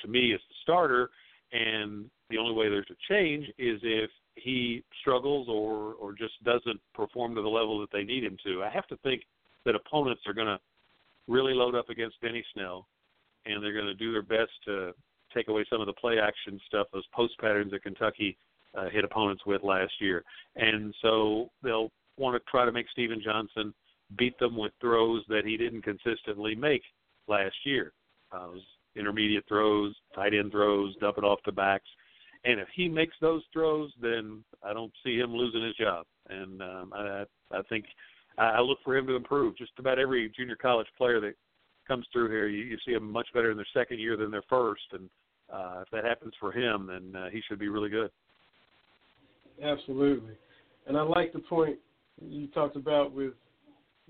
to 0.00 0.08
me 0.08 0.32
is 0.32 0.40
the 0.48 0.54
starter, 0.62 1.10
and 1.52 2.10
the 2.30 2.38
only 2.38 2.54
way 2.54 2.68
there's 2.68 2.90
a 2.90 3.12
change 3.12 3.46
is 3.58 3.80
if 3.82 4.10
he 4.34 4.84
struggles 5.00 5.48
or 5.48 5.94
or 5.94 6.12
just 6.12 6.42
doesn't 6.44 6.80
perform 6.94 7.34
to 7.34 7.42
the 7.42 7.48
level 7.48 7.80
that 7.80 7.90
they 7.92 8.04
need 8.04 8.24
him 8.24 8.36
to. 8.44 8.62
I 8.62 8.68
have 8.68 8.86
to 8.88 8.96
think 8.98 9.22
that 9.64 9.74
opponents 9.74 10.22
are 10.26 10.34
going 10.34 10.46
to 10.46 10.58
really 11.28 11.54
load 11.54 11.74
up 11.74 11.88
against 11.88 12.20
Benny 12.20 12.44
Snell 12.54 12.86
and 13.46 13.62
they're 13.62 13.72
going 13.72 13.86
to 13.86 13.94
do 13.94 14.12
their 14.12 14.22
best 14.22 14.52
to 14.64 14.92
take 15.34 15.48
away 15.48 15.64
some 15.70 15.80
of 15.80 15.86
the 15.86 15.92
play 15.92 16.18
action 16.18 16.60
stuff, 16.66 16.86
those 16.92 17.06
post 17.14 17.38
patterns 17.38 17.72
that 17.72 17.82
Kentucky 17.82 18.36
uh, 18.76 18.88
hit 18.90 19.04
opponents 19.04 19.44
with 19.46 19.62
last 19.62 19.92
year. 20.00 20.24
And 20.56 20.94
so 21.02 21.50
they'll 21.62 21.90
want 22.16 22.34
to 22.34 22.50
try 22.50 22.64
to 22.64 22.72
make 22.72 22.86
Stephen 22.90 23.20
Johnson 23.24 23.74
beat 24.16 24.38
them 24.38 24.56
with 24.56 24.72
throws 24.80 25.24
that 25.28 25.44
he 25.44 25.56
didn't 25.56 25.82
consistently 25.82 26.54
make 26.54 26.82
last 27.28 27.56
year. 27.64 27.92
Uh, 28.36 28.48
intermediate 28.96 29.44
throws, 29.46 29.94
tight 30.14 30.34
end 30.34 30.50
throws, 30.50 30.96
dump 30.96 31.18
it 31.18 31.24
off 31.24 31.38
the 31.44 31.52
backs. 31.52 31.88
And 32.44 32.60
if 32.60 32.68
he 32.74 32.88
makes 32.88 33.14
those 33.20 33.42
throws, 33.52 33.90
then 34.00 34.44
I 34.62 34.72
don't 34.72 34.92
see 35.04 35.16
him 35.16 35.34
losing 35.34 35.62
his 35.62 35.74
job. 35.76 36.06
And 36.28 36.62
um, 36.62 36.92
I, 36.94 37.24
I 37.52 37.62
think 37.68 37.84
I 38.38 38.60
look 38.60 38.78
for 38.84 38.96
him 38.96 39.06
to 39.06 39.16
improve. 39.16 39.56
Just 39.56 39.72
about 39.78 39.98
every 39.98 40.30
junior 40.36 40.56
college 40.56 40.86
player 40.96 41.20
that 41.20 41.34
comes 41.88 42.06
through 42.12 42.30
here, 42.30 42.48
you, 42.48 42.64
you 42.64 42.76
see 42.86 42.92
them 42.92 43.10
much 43.10 43.28
better 43.34 43.50
in 43.50 43.56
their 43.56 43.66
second 43.74 43.98
year 43.98 44.16
than 44.16 44.30
their 44.30 44.44
first, 44.48 44.82
and 44.92 45.08
uh, 45.52 45.82
if 45.82 45.90
that 45.92 46.04
happens 46.04 46.34
for 46.40 46.52
him, 46.52 46.88
then 46.88 47.20
uh, 47.20 47.28
he 47.30 47.40
should 47.48 47.58
be 47.58 47.68
really 47.68 47.88
good. 47.88 48.10
Absolutely, 49.62 50.34
and 50.86 50.96
I 50.96 51.02
like 51.02 51.32
the 51.32 51.38
point 51.38 51.78
you 52.20 52.48
talked 52.48 52.76
about 52.76 53.12
with 53.12 53.32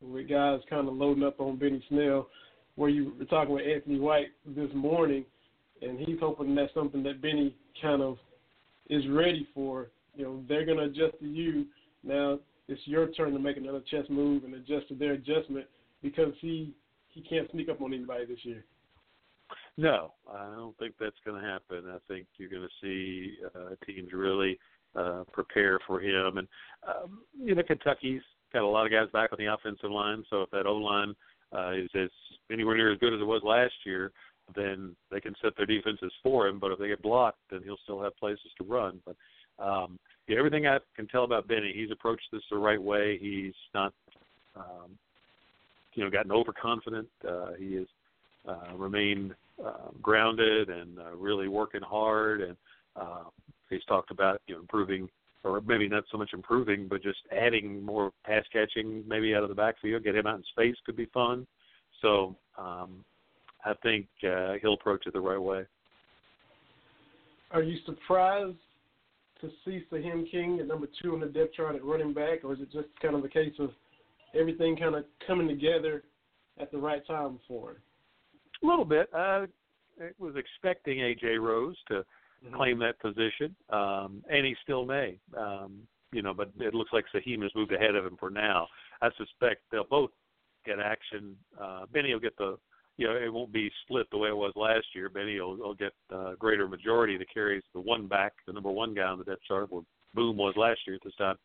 with 0.03 0.29
guys 0.29 0.61
kind 0.69 0.89
of 0.89 0.95
loading 0.95 1.23
up 1.23 1.41
on 1.41 1.57
Benny 1.57 1.83
Snell, 1.89 2.29
where 2.77 2.91
you 2.91 3.13
were 3.19 3.25
talking 3.25 3.55
with 3.55 3.67
Anthony 3.67 3.99
White 3.99 4.29
this 4.47 4.71
morning, 4.75 5.25
and 5.83 5.99
he's 5.99 6.19
hoping 6.21 6.55
that's 6.55 6.73
something 6.75 7.03
that 7.03 7.21
Benny 7.21 7.55
kind 7.83 8.03
of 8.03 8.19
is 8.89 9.03
ready 9.09 9.49
for. 9.55 9.89
You 10.15 10.25
know, 10.25 10.45
they're 10.49 10.65
going 10.65 10.79
to 10.79 10.85
adjust 10.85 11.19
to 11.21 11.27
you. 11.27 11.67
Now 12.05 12.39
it's 12.69 12.81
your 12.85 13.09
turn 13.09 13.33
to 13.33 13.39
make 13.39 13.57
another 13.57 13.83
chess 13.91 14.05
move 14.09 14.45
and 14.45 14.55
adjust 14.55 14.89
to 14.89 14.95
their 14.95 15.13
adjustment 15.13 15.67
because 16.03 16.33
he 16.41 16.75
he 17.09 17.23
can't 17.23 17.51
sneak 17.51 17.69
up 17.69 17.81
on 17.81 17.95
anybody 17.95 18.27
this 18.27 18.39
year. 18.43 18.65
No, 19.79 20.13
I 20.31 20.55
don't 20.55 20.77
think 20.79 20.95
that's 20.99 21.17
going 21.25 21.41
to 21.41 21.47
happen. 21.47 21.85
I 21.89 21.99
think 22.09 22.27
you're 22.37 22.51
going 22.51 22.63
to 22.63 22.69
see 22.83 23.37
uh, 23.55 23.75
teams 23.87 24.13
really 24.13 24.59
uh, 24.95 25.25
prepare 25.33 25.79
for 25.87 26.01
him, 26.01 26.39
and 26.39 26.49
um, 26.87 27.21
you 27.39 27.55
know 27.55 27.63
Kentucky's 27.63 28.23
got 28.53 28.63
a 28.63 28.67
lot 28.67 28.87
of 28.87 28.93
guys 28.93 29.09
back 29.13 29.33
on 29.33 29.39
the 29.39 29.53
offensive 29.53 29.91
line. 29.91 30.25
So 30.31 30.43
if 30.43 30.51
that 30.51 30.67
O 30.67 30.75
line 30.77 31.15
uh, 31.55 31.73
is 31.73 31.91
as 31.95 32.11
anywhere 32.51 32.77
near 32.77 32.93
as 32.93 32.99
good 32.99 33.15
as 33.15 33.21
it 33.21 33.27
was 33.27 33.43
last 33.45 33.75
year, 33.85 34.13
then 34.55 34.95
they 35.11 35.21
can 35.21 35.35
set 35.43 35.57
their 35.57 35.67
defenses 35.67 36.13
for 36.23 36.47
him. 36.47 36.59
But 36.59 36.73
if 36.73 36.79
they 36.79 36.89
get 36.89 37.03
blocked, 37.03 37.39
then 37.51 37.61
he'll 37.65 37.79
still 37.83 38.01
have 38.03 38.17
places 38.17 38.51
to 38.59 38.65
run. 38.65 39.01
But 39.05 39.17
um, 39.63 39.99
yeah, 40.29 40.39
everything 40.39 40.67
I 40.67 40.79
can 40.95 41.07
tell 41.09 41.25
about 41.25 41.49
Benny, 41.49 41.73
he's 41.75 41.91
approached 41.91 42.27
this 42.33 42.43
the 42.51 42.59
right 42.59 42.83
way. 42.83 43.19
He's 43.19 43.55
not 43.75 43.93
um, 44.57 44.99
you 45.95 46.05
know 46.05 46.11
gotten 46.11 46.33
overconfident. 46.33 47.09
Uh, 47.27 47.53
he 47.59 47.75
has 47.75 47.87
uh, 48.49 48.77
remained 48.77 49.35
uh, 49.65 49.91
grounded 50.03 50.69
and 50.69 50.99
uh, 50.99 51.17
really 51.17 51.49
working 51.49 51.83
hard. 51.83 52.43
And 52.43 52.57
uh, 52.95 53.25
he's 53.71 53.85
talked 53.85 54.11
about 54.11 54.41
you 54.47 54.55
know 54.55 54.61
improving, 54.61 55.09
or 55.47 55.61
maybe 55.61 55.89
not 55.89 56.05
so 56.11 56.19
much 56.19 56.31
improving, 56.33 56.89
but 56.89 57.03
just 57.03 57.19
adding 57.31 57.83
more 57.83 58.13
pass 58.25 58.45
catching, 58.53 59.05
maybe 59.07 59.35
out 59.35 59.43
of 59.43 59.49
the 59.49 59.55
backfield. 59.55 60.05
Get 60.05 60.17
him 60.17 60.27
out 60.27 60.37
in 60.37 60.45
space 60.51 60.77
could 60.85 60.97
be 60.97 61.07
fun. 61.15 61.47
So 62.03 62.37
um, 62.59 63.05
I 63.65 63.75
think 63.83 64.07
uh, 64.29 64.55
he'll 64.61 64.75
approach 64.75 65.07
it 65.07 65.13
the 65.13 65.21
right 65.21 65.41
way. 65.41 65.65
Are 67.53 67.63
you 67.63 67.79
surprised 67.87 68.57
to 69.41 69.51
see 69.65 69.85
Sihiem 69.91 70.31
King 70.31 70.59
at 70.61 70.67
number 70.67 70.89
two 71.01 71.15
on 71.15 71.21
the 71.21 71.27
depth 71.27 71.55
chart 71.55 71.77
at 71.77 71.85
running 71.85 72.13
back, 72.13 72.45
or 72.45 72.55
is 72.55 72.61
it 72.61 72.73
just 72.73 72.89
kind 73.01 73.15
of 73.15 73.25
a 73.25 73.29
case 73.29 73.55
of 73.59 73.71
everything 74.39 74.77
kind 74.77 74.95
of 74.95 75.05
coming 75.27 75.47
together 75.47 76.03
at 76.61 76.73
the 76.73 76.79
right 76.79 77.07
time 77.07 77.39
for 77.47 77.71
him? 77.71 77.77
A 78.63 78.67
little 78.67 78.85
bit. 78.85 79.09
I 79.15 79.47
was 80.19 80.35
expecting 80.37 80.99
AJ 80.99 81.41
Rose 81.41 81.77
to 81.89 82.05
mm-hmm. 82.45 82.57
claim 82.57 82.79
that 82.81 83.01
position, 83.01 83.55
um, 83.71 84.23
and 84.31 84.47
he 84.47 84.55
still 84.63 84.85
may. 84.85 85.19
Um, 85.37 85.83
you 86.13 86.23
know, 86.23 86.33
but 86.33 86.51
it 86.61 86.75
looks 86.75 86.93
like 86.93 87.05
Sihiem 87.15 87.43
has 87.43 87.51
moved 87.55 87.73
ahead 87.73 87.95
of 87.95 88.07
him 88.07 88.17
for 88.19 88.31
now. 88.31 88.69
I 89.03 89.09
suspect 89.19 89.63
they'll 89.71 89.85
both 89.85 90.11
get 90.65 90.79
action. 90.79 91.37
Uh, 91.61 91.87
Benny 91.93 92.13
will 92.13 92.21
get 92.21 92.37
the, 92.39 92.57
you 92.97 93.07
know, 93.07 93.15
it 93.15 93.33
won't 93.33 93.53
be 93.53 93.71
split 93.83 94.07
the 94.11 94.19
way 94.19 94.29
it 94.29 94.37
was 94.37 94.53
last 94.57 94.87
year. 94.95 95.09
Benny 95.09 95.39
will, 95.41 95.57
will 95.57 95.75
get 95.75 95.93
a 96.11 96.17
uh, 96.17 96.35
greater 96.37 96.69
majority 96.69 97.15
of 97.15 97.21
the 97.21 97.27
carries. 97.27 97.63
The 97.75 97.81
one 97.81 98.07
back, 98.07 98.33
the 98.47 98.53
number 98.53 98.71
one 98.71 98.95
guy 98.95 99.03
on 99.03 99.19
the 99.19 99.25
depth 99.25 99.43
chart, 99.47 99.71
where 99.71 99.83
Boom 100.15 100.37
was 100.37 100.55
last 100.57 100.81
year 100.87 100.97
at 100.97 101.03
this 101.05 101.15
time. 101.17 101.37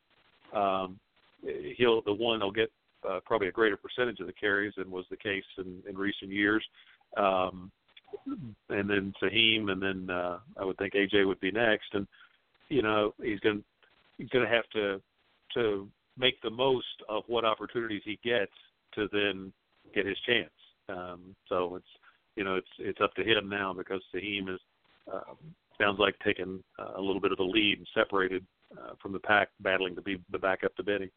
Um, 0.54 1.00
he'll 1.78 2.02
the 2.04 2.14
one 2.14 2.40
will 2.40 2.52
get 2.52 2.72
uh, 3.10 3.20
probably 3.26 3.48
a 3.48 3.52
greater 3.52 3.78
percentage 3.78 4.20
of 4.20 4.28
the 4.28 4.34
carries 4.34 4.74
than 4.78 4.92
was 4.92 5.06
the 5.10 5.18
case 5.18 5.44
in, 5.58 5.82
in 5.90 5.98
recent 5.98 6.32
years. 6.32 6.64
Um, 7.18 7.72
and 8.70 8.90
then 8.90 9.14
Sihiem, 9.22 9.72
and 9.72 9.82
then 9.82 10.10
uh, 10.10 10.40
I 10.58 10.66
would 10.66 10.78
think 10.78 10.94
AJ 10.94 11.26
would 11.28 11.40
be 11.40 11.52
next. 11.52 11.94
And 11.94 12.08
you 12.70 12.82
know, 12.82 13.14
he's 13.22 13.40
going 13.40 13.64
he's 14.18 14.30
going 14.30 14.46
to 14.46 14.54
have 14.54 14.70
to 14.74 15.02
to 15.56 15.88
make 16.18 16.42
the 16.42 16.50
most 16.50 16.86
of 17.10 17.24
what 17.28 17.46
opportunities 17.46 18.02
he 18.06 18.20
gets 18.24 18.52
to 18.96 19.08
then 19.12 19.52
get 19.94 20.06
his 20.06 20.18
chance. 20.26 20.50
Um, 20.90 21.36
so 21.50 21.76
it's 21.76 21.86
you 22.36 22.44
know 22.44 22.56
it's 22.56 22.68
it's 22.80 23.02
up 23.02 23.14
to 23.16 23.24
him 23.24 23.50
now 23.50 23.74
because 23.74 24.02
Sihiem 24.14 24.54
is 24.54 24.60
uh, 25.12 25.34
sounds 25.80 26.00
like 26.00 26.16
taking 26.24 26.64
uh, 26.80 26.94
a 26.98 27.02
little 27.02 27.22
bit 27.22 27.32
of 27.32 27.38
the 27.38 27.44
lead 27.44 27.80
and 27.80 27.88
separated 27.94 28.46
uh, 28.78 28.92
from 29.02 29.14
the 29.14 29.20
pack, 29.20 29.50
battling 29.62 29.96
to 29.96 30.02
be 30.02 30.22
the 30.32 30.38
backup 30.38 30.76
to 30.76 30.84
Benny. 30.84 31.10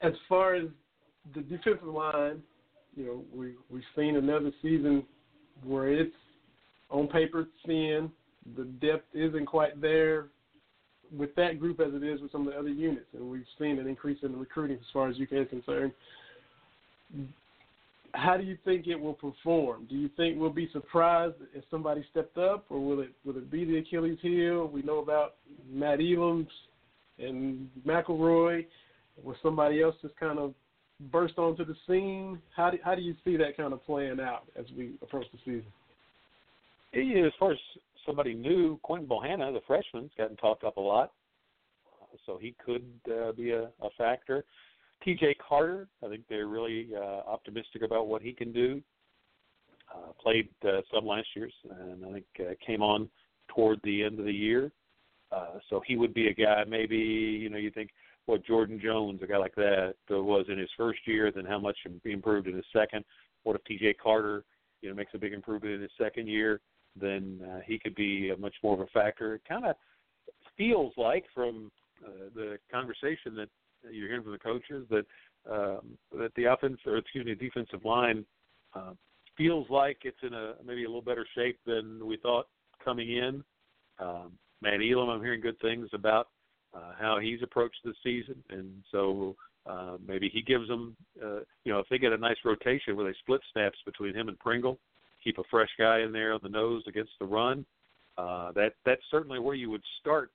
As 0.00 0.12
far 0.28 0.54
as 0.54 0.68
the 1.34 1.42
defensive 1.42 1.86
line, 1.86 2.42
you 2.98 3.06
know, 3.06 3.24
we 3.32 3.54
we've 3.70 3.82
seen 3.94 4.16
another 4.16 4.50
season 4.60 5.04
where 5.64 5.88
it's 5.88 6.14
on 6.90 7.06
paper 7.06 7.46
thin. 7.64 8.10
The 8.56 8.64
depth 8.64 9.06
isn't 9.14 9.46
quite 9.46 9.80
there 9.80 10.26
with 11.16 11.34
that 11.36 11.60
group 11.60 11.80
as 11.80 11.94
it 11.94 12.02
is 12.02 12.20
with 12.20 12.32
some 12.32 12.46
of 12.46 12.52
the 12.52 12.58
other 12.58 12.68
units, 12.68 13.06
and 13.14 13.30
we've 13.30 13.46
seen 13.58 13.78
an 13.78 13.86
increase 13.86 14.18
in 14.22 14.32
the 14.32 14.38
recruiting 14.38 14.76
as 14.76 14.86
far 14.92 15.08
as 15.08 15.16
UK 15.16 15.32
is 15.32 15.48
concerned. 15.48 15.92
How 18.14 18.36
do 18.36 18.42
you 18.42 18.58
think 18.64 18.88
it 18.88 18.96
will 18.96 19.14
perform? 19.14 19.86
Do 19.88 19.94
you 19.94 20.10
think 20.16 20.38
we'll 20.38 20.50
be 20.50 20.68
surprised 20.72 21.36
if 21.54 21.62
somebody 21.70 22.04
stepped 22.10 22.36
up, 22.36 22.64
or 22.68 22.84
will 22.84 23.00
it 23.00 23.12
will 23.24 23.36
it 23.36 23.48
be 23.48 23.64
the 23.64 23.78
Achilles 23.78 24.18
heel? 24.20 24.66
We 24.66 24.82
know 24.82 24.98
about 24.98 25.34
Matt 25.70 26.00
Elam's 26.00 26.48
and 27.20 27.68
McElroy. 27.86 28.66
Will 29.22 29.36
somebody 29.40 29.82
else 29.82 29.94
just 30.02 30.16
kind 30.16 30.38
of 30.38 30.54
burst 31.00 31.38
onto 31.38 31.64
the 31.64 31.76
scene? 31.86 32.40
How 32.54 32.70
do 32.70 32.78
how 32.84 32.94
do 32.94 33.02
you 33.02 33.14
see 33.24 33.36
that 33.36 33.56
kind 33.56 33.72
of 33.72 33.84
playing 33.84 34.20
out 34.20 34.44
as 34.58 34.66
we 34.76 34.94
approach 35.02 35.26
the 35.32 35.38
season? 35.44 35.72
Yeah, 36.92 37.26
as 37.26 37.32
far 37.38 37.52
as 37.52 37.58
somebody 38.06 38.34
new, 38.34 38.78
Quinton 38.82 39.08
Bohanna, 39.08 39.52
the 39.52 39.60
freshman's 39.66 40.10
gotten 40.16 40.36
talked 40.36 40.64
up 40.64 40.78
a 40.78 40.80
lot, 40.80 41.12
so 42.24 42.38
he 42.38 42.54
could 42.64 42.86
uh, 43.10 43.32
be 43.32 43.50
a, 43.50 43.64
a 43.64 43.90
factor. 43.96 44.44
T.J. 45.04 45.36
Carter, 45.46 45.86
I 46.04 46.08
think 46.08 46.22
they're 46.28 46.48
really 46.48 46.88
uh, 46.96 47.20
optimistic 47.26 47.82
about 47.82 48.08
what 48.08 48.22
he 48.22 48.32
can 48.32 48.52
do. 48.52 48.82
Uh, 49.94 50.12
played 50.20 50.48
uh, 50.66 50.80
some 50.92 51.06
last 51.06 51.28
year, 51.34 51.48
and 51.80 52.04
I 52.04 52.12
think 52.12 52.24
uh, 52.40 52.54
came 52.64 52.82
on 52.82 53.08
toward 53.54 53.80
the 53.84 54.02
end 54.02 54.18
of 54.18 54.26
the 54.26 54.32
year. 54.32 54.72
Uh, 55.30 55.58
so 55.70 55.82
he 55.86 55.96
would 55.96 56.12
be 56.12 56.28
a 56.28 56.34
guy. 56.34 56.64
Maybe 56.66 56.96
you 56.96 57.48
know 57.48 57.58
you 57.58 57.70
think 57.70 57.90
what 58.28 58.44
Jordan 58.44 58.78
Jones, 58.82 59.20
a 59.22 59.26
guy 59.26 59.38
like 59.38 59.54
that, 59.54 59.94
uh, 60.10 60.22
was 60.22 60.44
in 60.50 60.58
his 60.58 60.68
first 60.76 61.00
year, 61.06 61.32
then 61.32 61.46
how 61.46 61.58
much 61.58 61.78
he 62.04 62.12
improved 62.12 62.46
in 62.46 62.54
his 62.54 62.64
second. 62.76 63.02
What 63.44 63.56
if 63.56 63.64
T.J. 63.64 63.94
Carter, 63.94 64.44
you 64.82 64.90
know, 64.90 64.94
makes 64.94 65.12
a 65.14 65.18
big 65.18 65.32
improvement 65.32 65.74
in 65.74 65.80
his 65.80 65.90
second 65.98 66.28
year? 66.28 66.60
Then 66.94 67.40
uh, 67.50 67.60
he 67.66 67.78
could 67.78 67.94
be 67.94 68.28
a 68.30 68.36
much 68.36 68.54
more 68.62 68.74
of 68.74 68.80
a 68.80 68.86
factor. 68.88 69.34
It 69.34 69.42
kind 69.48 69.64
of 69.64 69.76
feels 70.58 70.92
like 70.98 71.24
from 71.34 71.70
uh, 72.04 72.28
the 72.34 72.58
conversation 72.70 73.34
that 73.36 73.48
you're 73.90 74.08
hearing 74.08 74.24
from 74.24 74.32
the 74.32 74.38
coaches 74.38 74.86
that 74.90 75.06
um, 75.50 75.96
that 76.18 76.34
the 76.36 76.44
offense 76.44 76.78
or 76.84 76.98
excuse 76.98 77.24
me, 77.24 77.34
defensive 77.34 77.84
line 77.84 78.26
uh, 78.74 78.92
feels 79.38 79.66
like 79.70 79.98
it's 80.02 80.18
in 80.22 80.34
a 80.34 80.54
maybe 80.66 80.84
a 80.84 80.88
little 80.88 81.00
better 81.00 81.26
shape 81.34 81.58
than 81.64 82.06
we 82.06 82.18
thought 82.18 82.46
coming 82.84 83.10
in. 83.10 83.42
Um, 83.98 84.32
Matt 84.60 84.80
Elam, 84.82 85.08
I'm 85.08 85.22
hearing 85.22 85.40
good 85.40 85.58
things 85.60 85.88
about 85.94 86.28
uh, 86.74 86.92
how 86.98 87.18
he's 87.20 87.42
approached 87.42 87.78
the 87.84 87.94
season, 88.02 88.36
and 88.50 88.70
so 88.92 89.34
uh, 89.66 89.96
maybe 90.06 90.30
he 90.32 90.42
gives 90.42 90.68
them, 90.68 90.96
uh, 91.22 91.40
you 91.64 91.72
know, 91.72 91.78
if 91.78 91.86
they 91.90 91.98
get 91.98 92.12
a 92.12 92.16
nice 92.16 92.36
rotation 92.44 92.96
where 92.96 93.06
they 93.06 93.16
split 93.20 93.40
snaps 93.52 93.78
between 93.84 94.14
him 94.14 94.28
and 94.28 94.38
Pringle, 94.38 94.78
keep 95.22 95.38
a 95.38 95.44
fresh 95.50 95.68
guy 95.78 96.00
in 96.00 96.12
there 96.12 96.32
on 96.32 96.40
the 96.42 96.48
nose 96.48 96.82
against 96.86 97.12
the 97.20 97.26
run. 97.26 97.64
Uh, 98.16 98.50
that 98.52 98.72
that's 98.84 99.02
certainly 99.10 99.38
where 99.38 99.54
you 99.54 99.70
would 99.70 99.82
start 100.00 100.30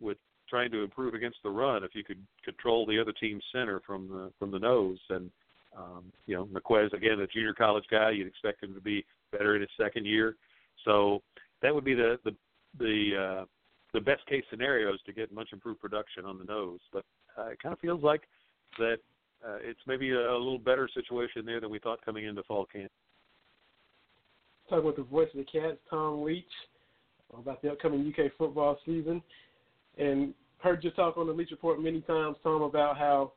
with 0.00 0.18
trying 0.48 0.70
to 0.70 0.82
improve 0.82 1.14
against 1.14 1.38
the 1.42 1.50
run 1.50 1.82
if 1.82 1.94
you 1.94 2.04
could 2.04 2.22
control 2.44 2.86
the 2.86 3.00
other 3.00 3.12
team's 3.12 3.42
center 3.52 3.80
from 3.86 4.08
the 4.08 4.30
from 4.38 4.50
the 4.50 4.58
nose. 4.58 4.98
And 5.10 5.30
um, 5.76 6.04
you 6.26 6.36
know, 6.36 6.46
Naquez 6.46 6.92
again, 6.92 7.20
a 7.20 7.26
junior 7.26 7.54
college 7.54 7.84
guy, 7.90 8.10
you'd 8.10 8.26
expect 8.26 8.62
him 8.62 8.74
to 8.74 8.80
be 8.80 9.04
better 9.32 9.56
in 9.56 9.62
his 9.62 9.70
second 9.80 10.06
year. 10.06 10.36
So 10.84 11.22
that 11.62 11.74
would 11.74 11.84
be 11.84 11.94
the 11.94 12.18
the 12.24 12.36
the 12.78 13.10
uh, 13.16 13.44
the 13.94 14.00
best 14.00 14.26
case 14.26 14.42
scenario 14.50 14.92
is 14.92 15.00
to 15.06 15.12
get 15.12 15.32
much 15.32 15.48
improved 15.52 15.80
production 15.80 16.26
on 16.26 16.36
the 16.36 16.44
nose. 16.44 16.80
But 16.92 17.04
uh, 17.38 17.46
it 17.46 17.62
kind 17.62 17.72
of 17.72 17.78
feels 17.78 18.02
like 18.02 18.22
that 18.78 18.96
uh, 19.46 19.56
it's 19.62 19.80
maybe 19.86 20.10
a, 20.10 20.18
a 20.18 20.36
little 20.36 20.58
better 20.58 20.88
situation 20.92 21.46
there 21.46 21.60
than 21.60 21.70
we 21.70 21.78
thought 21.78 22.04
coming 22.04 22.26
into 22.26 22.42
fall 22.42 22.66
camp. 22.66 22.90
Talking 24.68 24.86
with 24.86 24.96
the 24.96 25.02
voice 25.02 25.28
of 25.32 25.38
the 25.38 25.44
Cats, 25.44 25.78
Tom 25.88 26.22
Leach, 26.22 26.44
about 27.38 27.62
the 27.62 27.70
upcoming 27.70 28.12
UK 28.12 28.32
football 28.36 28.78
season, 28.84 29.22
and 29.96 30.34
heard 30.58 30.82
you 30.82 30.90
talk 30.90 31.16
on 31.16 31.26
the 31.26 31.32
Leach 31.32 31.50
Report 31.50 31.80
many 31.80 32.00
times, 32.00 32.36
Tom, 32.42 32.62
about 32.62 32.98
how 32.98 33.32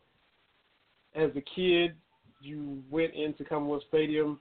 as 1.15 1.29
a 1.35 1.43
kid 1.55 1.93
you 2.41 2.81
went 2.89 3.13
into 3.13 3.43
Commonwealth 3.43 3.83
Stadium, 3.89 4.39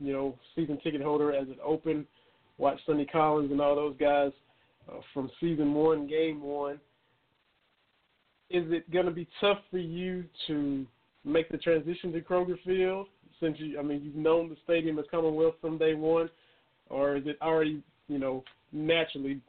you 0.00 0.12
know, 0.12 0.36
season 0.56 0.78
ticket 0.82 1.02
holder 1.02 1.32
as 1.32 1.48
it 1.48 1.58
opened, 1.62 2.06
watched 2.58 2.82
Sonny 2.86 3.04
Collins 3.04 3.52
and 3.52 3.60
all 3.60 3.76
those 3.76 3.96
guys 3.98 4.32
uh, 4.88 5.00
from 5.12 5.30
season 5.40 5.74
one, 5.74 6.06
game 6.06 6.42
one. 6.42 6.80
Is 8.50 8.64
it 8.70 8.90
going 8.92 9.06
to 9.06 9.12
be 9.12 9.26
tough 9.40 9.58
for 9.70 9.78
you 9.78 10.24
to 10.46 10.86
make 11.24 11.48
the 11.48 11.58
transition 11.58 12.12
to 12.12 12.20
Kroger 12.20 12.56
Field? 12.64 13.08
Since 13.40 13.56
you, 13.58 13.78
I 13.78 13.82
mean, 13.82 14.02
you've 14.04 14.14
known 14.14 14.48
the 14.48 14.56
stadium 14.64 14.98
as 14.98 15.06
Commonwealth 15.10 15.56
from 15.60 15.78
day 15.78 15.94
one, 15.94 16.28
or 16.88 17.16
is 17.16 17.24
it 17.26 17.38
already, 17.42 17.82
you 18.08 18.18
know, 18.18 18.44
naturally 18.72 19.40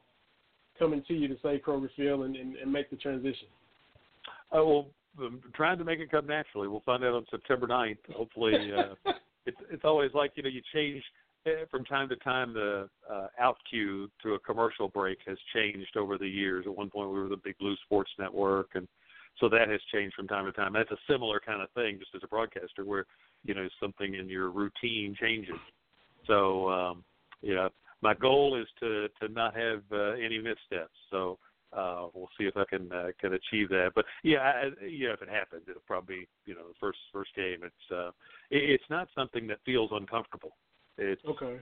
coming 0.80 1.04
to 1.08 1.14
you 1.14 1.28
to 1.28 1.36
say 1.44 1.62
Kroger 1.66 1.90
Field 1.96 2.22
and, 2.24 2.36
and, 2.36 2.56
and 2.56 2.72
make 2.72 2.90
the 2.90 2.96
transition? 2.96 3.48
Uh, 4.52 4.66
well, 4.66 4.88
I'm 5.20 5.42
trying 5.54 5.78
to 5.78 5.84
make 5.84 6.00
it 6.00 6.12
come 6.12 6.28
naturally. 6.28 6.68
We'll 6.68 6.82
find 6.82 7.04
out 7.04 7.14
on 7.14 7.26
September 7.30 7.68
9th. 7.68 7.98
Hopefully, 8.14 8.54
uh, 8.76 9.12
it's 9.46 9.58
it's 9.70 9.84
always 9.86 10.12
like 10.14 10.32
you 10.36 10.44
know 10.44 10.50
you 10.50 10.62
change 10.74 11.04
from 11.70 11.86
time 11.86 12.10
to 12.10 12.16
time. 12.18 12.54
The 12.54 12.90
uh, 13.12 13.28
out 13.40 13.58
cue 13.70 14.10
to 14.24 14.34
a 14.34 14.40
commercial 14.40 14.88
break 14.88 15.20
has 15.28 15.38
changed 15.54 15.98
over 15.98 16.18
the 16.18 16.28
years. 16.28 16.66
At 16.68 16.76
one 16.76 16.90
point, 16.90 17.10
we 17.10 17.20
were 17.20 17.30
the 17.30 17.38
Big 17.38 17.58
Blue 17.58 17.76
Sports 17.86 18.12
Network, 18.18 18.72
and 18.76 18.88
so 19.40 19.50
that 19.50 19.70
has 19.70 19.82
changed 19.94 20.16
from 20.16 20.28
time 20.28 20.46
to 20.46 20.52
time. 20.52 20.74
That's 20.74 20.92
a 20.92 20.98
similar 21.12 21.40
kind 21.40 21.62
of 21.62 21.70
thing, 21.72 22.00
just 22.00 22.16
as 22.16 22.22
a 22.24 22.28
broadcaster, 22.28 22.86
where 22.86 23.06
you 23.44 23.54
know 23.54 23.68
something 23.80 24.16
in 24.16 24.30
your 24.30 24.50
routine 24.50 25.16
changes. 25.20 25.56
So 26.28 26.70
um, 26.70 27.04
you 27.42 27.56
my 28.02 28.14
goal 28.14 28.60
is 28.60 28.68
to 28.80 29.08
to 29.22 29.32
not 29.32 29.56
have 29.56 29.82
uh, 29.92 30.12
any 30.12 30.38
missteps. 30.38 30.98
So 31.10 31.38
uh, 31.74 32.08
we'll 32.14 32.30
see 32.38 32.46
if 32.46 32.56
I 32.56 32.64
can 32.70 32.92
uh, 32.92 33.08
can 33.20 33.34
achieve 33.34 33.70
that. 33.70 33.92
But 33.94 34.06
yeah, 34.24 34.40
I, 34.40 34.86
yeah, 34.86 35.14
if 35.14 35.22
it 35.22 35.30
happens, 35.30 35.64
it'll 35.70 35.82
probably 35.86 36.28
you 36.46 36.56
know 36.56 36.68
the 36.68 36.76
first 36.80 37.00
first 37.12 37.36
game. 37.36 37.60
It's 37.64 37.92
uh, 37.92 38.10
it, 38.50 38.70
it's 38.70 38.90
not 38.90 39.08
something 39.16 39.48
that 39.48 39.58
feels 39.66 39.92
uncomfortable. 39.94 40.52
It's 40.98 41.22
Okay. 41.26 41.60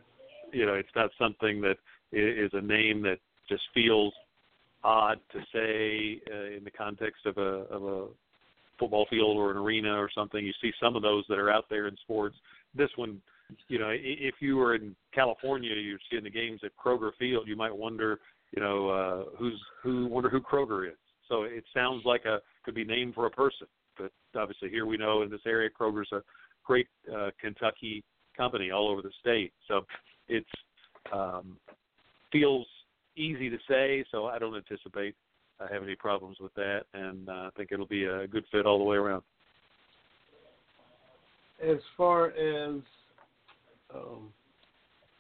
you 0.52 0.66
know 0.66 0.74
it's 0.74 0.96
not 0.96 1.12
something 1.18 1.62
that 1.62 1.78
is 2.12 2.52
a 2.54 2.62
name 2.62 3.02
that 3.04 3.20
just 3.50 3.64
feels 3.74 4.14
odd 4.84 5.20
to 5.32 5.40
say 5.54 6.22
uh, 6.32 6.56
in 6.58 6.64
the 6.64 6.72
context 6.72 7.26
of 7.26 7.38
a 7.38 7.66
of 7.72 7.84
a 7.84 8.08
football 8.80 9.06
field 9.10 9.38
or 9.38 9.52
an 9.52 9.58
arena 9.58 9.94
or 9.96 10.10
something. 10.14 10.46
You 10.46 10.54
see 10.62 10.72
some 10.82 10.96
of 10.96 11.02
those 11.02 11.24
that 11.30 11.38
are 11.40 11.52
out 11.52 11.66
there 11.70 11.88
in 11.88 11.96
sports. 11.98 12.36
This 12.76 12.90
one, 12.96 13.22
you 13.68 13.80
know, 13.80 13.90
if 13.92 14.36
you 14.40 14.58
were 14.58 14.76
in 14.76 14.96
California, 15.14 15.76
you're 15.76 16.00
seeing 16.10 16.24
the 16.24 16.30
games 16.30 16.62
at 16.64 16.72
Kroger 16.76 17.12
Field. 17.20 17.48
You 17.48 17.56
might 17.56 17.76
wonder, 17.76 18.20
you 18.52 18.62
know, 18.62 18.90
uh, 18.90 19.38
who's 19.38 19.62
who. 19.82 20.08
Wonder 20.08 20.30
who 20.30 20.42
Kroger 20.42 20.88
is. 20.88 20.98
So 21.30 21.44
it 21.44 21.64
sounds 21.74 22.04
like 22.06 22.26
a 22.26 22.40
could 22.64 22.76
be 22.76 22.84
named 22.84 23.16
for 23.16 23.26
a 23.26 23.32
person. 23.32 23.68
But 23.98 24.12
obviously, 24.36 24.70
here 24.70 24.86
we 24.86 24.98
know 24.98 25.22
in 25.22 25.30
this 25.30 25.42
area, 25.46 25.70
Kroger's 25.70 26.12
a 26.12 26.22
great 26.66 26.88
uh, 27.14 27.30
Kentucky 27.40 28.04
company 28.36 28.72
all 28.72 28.90
over 28.90 29.02
the 29.02 29.12
state. 29.22 29.54
So 29.68 29.86
it's 30.28 30.46
um, 31.12 31.58
feels 32.32 32.66
easy 33.16 33.50
to 33.50 33.58
say. 33.70 34.04
So 34.12 34.26
I 34.26 34.40
don't 34.40 34.56
anticipate 34.56 35.16
uh, 35.60 35.68
having 35.72 35.88
any 35.88 35.96
problems 35.96 36.38
with 36.40 36.54
that, 36.56 36.84
and 36.94 37.30
uh, 37.30 37.32
I 37.32 37.50
think 37.56 37.72
it'll 37.72 37.88
be 37.88 38.06
a 38.06 38.28
good 38.28 38.44
fit 38.52 38.66
all 38.66 38.78
the 38.78 38.84
way 38.84 38.98
around. 38.98 39.24
As 41.64 41.78
far 41.96 42.28
as 42.32 42.82
um, 43.94 44.34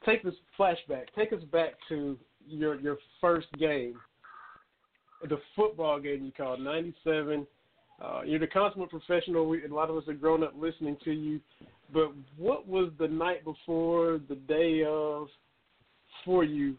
take 0.05 0.23
this 0.23 0.33
flashback, 0.59 1.05
take 1.15 1.31
us 1.31 1.43
back 1.51 1.73
to 1.89 2.17
your 2.47 2.79
your 2.79 2.97
first 3.21 3.47
game, 3.57 3.95
the 5.29 5.39
football 5.55 5.99
game 5.99 6.25
you 6.25 6.31
called 6.31 6.59
'97. 6.59 7.47
Uh, 8.01 8.21
you're 8.25 8.39
the 8.39 8.47
consummate 8.47 8.89
professional. 8.89 9.47
We, 9.47 9.63
a 9.63 9.73
lot 9.73 9.89
of 9.89 9.95
us 9.95 10.03
have 10.07 10.19
grown 10.19 10.43
up 10.43 10.53
listening 10.57 10.97
to 11.05 11.11
you. 11.11 11.39
But 11.93 12.11
what 12.37 12.67
was 12.67 12.91
the 12.97 13.07
night 13.07 13.43
before, 13.45 14.19
the 14.27 14.35
day 14.35 14.83
of, 14.85 15.27
for 16.25 16.43
you? 16.43 16.75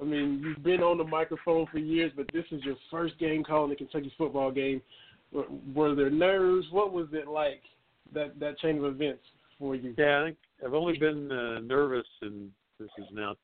I 0.00 0.04
mean, 0.04 0.42
you've 0.44 0.62
been 0.64 0.82
on 0.82 0.98
the 0.98 1.04
microphone 1.04 1.66
for 1.70 1.78
years, 1.78 2.12
but 2.16 2.26
this 2.32 2.44
is 2.50 2.62
your 2.64 2.76
first 2.90 3.18
game 3.18 3.44
calling 3.44 3.70
the 3.70 3.76
Kentucky 3.76 4.12
football 4.18 4.50
game. 4.50 4.80
Were, 5.32 5.44
were 5.74 5.94
there 5.94 6.10
nerves? 6.10 6.66
What 6.70 6.92
was 6.92 7.08
it 7.12 7.28
like 7.28 7.62
that 8.14 8.38
that 8.40 8.58
chain 8.58 8.78
of 8.78 8.84
events 8.84 9.22
for 9.58 9.74
you? 9.74 9.94
Yeah, 9.98 10.22
I 10.22 10.24
think 10.26 10.38
I've 10.64 10.74
only 10.74 10.98
been 10.98 11.30
uh, 11.30 11.60
nervous, 11.60 12.06
and 12.22 12.50
this 12.78 12.88
is 12.98 13.04
now 13.12 13.34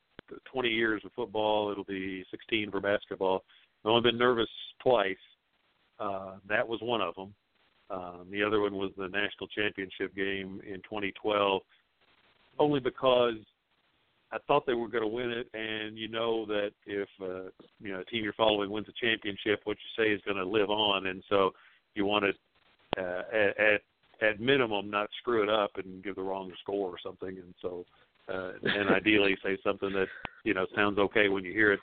20 0.53 0.69
years 0.69 1.03
of 1.05 1.13
football. 1.13 1.71
It'll 1.71 1.85
be 1.85 2.25
16 2.31 2.71
for 2.71 2.81
basketball. 2.81 3.45
I've 3.85 3.91
only 3.91 4.11
been 4.11 4.19
nervous 4.19 4.49
twice. 4.83 5.17
Uh, 5.99 6.37
that 6.49 6.67
was 6.67 6.81
one 6.83 7.01
of 7.01 7.15
them. 7.15 7.35
Um, 7.91 8.27
the 8.31 8.43
other 8.43 8.61
one 8.61 8.75
was 8.75 8.91
the 8.97 9.09
national 9.09 9.49
championship 9.49 10.15
game 10.15 10.61
in 10.67 10.77
2012, 10.77 11.63
only 12.59 12.81
because 12.81 13.35
I 14.33 14.39
thought 14.47 14.67
they 14.67 14.75
were 14.75 14.89
going 14.89 15.03
to 15.03 15.09
win 15.09 15.31
it, 15.31 15.49
and 15.55 15.97
you 15.99 16.09
know 16.09 16.45
that 16.47 16.71
if 16.87 17.09
uh, 17.23 17.51
you 17.81 17.93
know 17.93 18.01
a 18.01 18.05
team 18.05 18.25
you're 18.25 18.33
following 18.33 18.71
wins 18.71 18.89
a 18.89 19.07
championship, 19.07 19.61
what 19.65 19.77
you 19.77 20.03
say 20.03 20.11
is 20.11 20.21
going 20.25 20.39
to 20.39 20.45
live 20.45 20.71
on, 20.71 21.07
and 21.07 21.23
so 21.29 21.53
you 21.95 22.05
want 22.05 22.25
to 22.25 23.03
uh, 23.03 23.23
at 23.33 23.83
at 24.27 24.41
minimum 24.41 24.91
not 24.91 25.09
screw 25.21 25.43
it 25.43 25.49
up 25.49 25.73
and 25.77 26.03
give 26.03 26.17
the 26.17 26.23
wrong 26.23 26.51
score 26.61 26.89
or 26.89 26.99
something, 27.05 27.29
and 27.29 27.55
so 27.61 27.85
uh, 28.29 28.53
and 28.63 28.89
ideally 28.95 29.37
say 29.43 29.59
something 29.63 29.93
that 29.93 30.09
you 30.45 30.55
know 30.55 30.67
sounds 30.75 30.99
okay 30.99 31.29
when 31.29 31.45
you 31.45 31.53
hear 31.53 31.73
it 31.73 31.81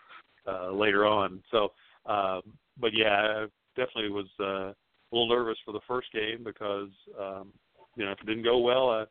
uh, 0.48 0.72
later 0.72 1.06
on. 1.06 1.42
So, 1.52 1.72
um, 2.06 2.42
but 2.80 2.92
yeah, 2.94 3.44
I 3.44 3.46
definitely 3.76 4.10
was 4.10 4.28
uh, 4.40 4.74
a 5.12 5.16
little 5.16 5.30
nervous 5.30 5.58
for 5.66 5.72
the 5.72 5.80
first 5.88 6.12
game 6.14 6.44
because 6.44 6.90
um, 7.20 7.52
you 7.96 8.06
know 8.06 8.12
if 8.12 8.20
it 8.20 8.28
didn't 8.28 8.44
go 8.44 8.60
well, 8.60 8.90
I 8.90 9.06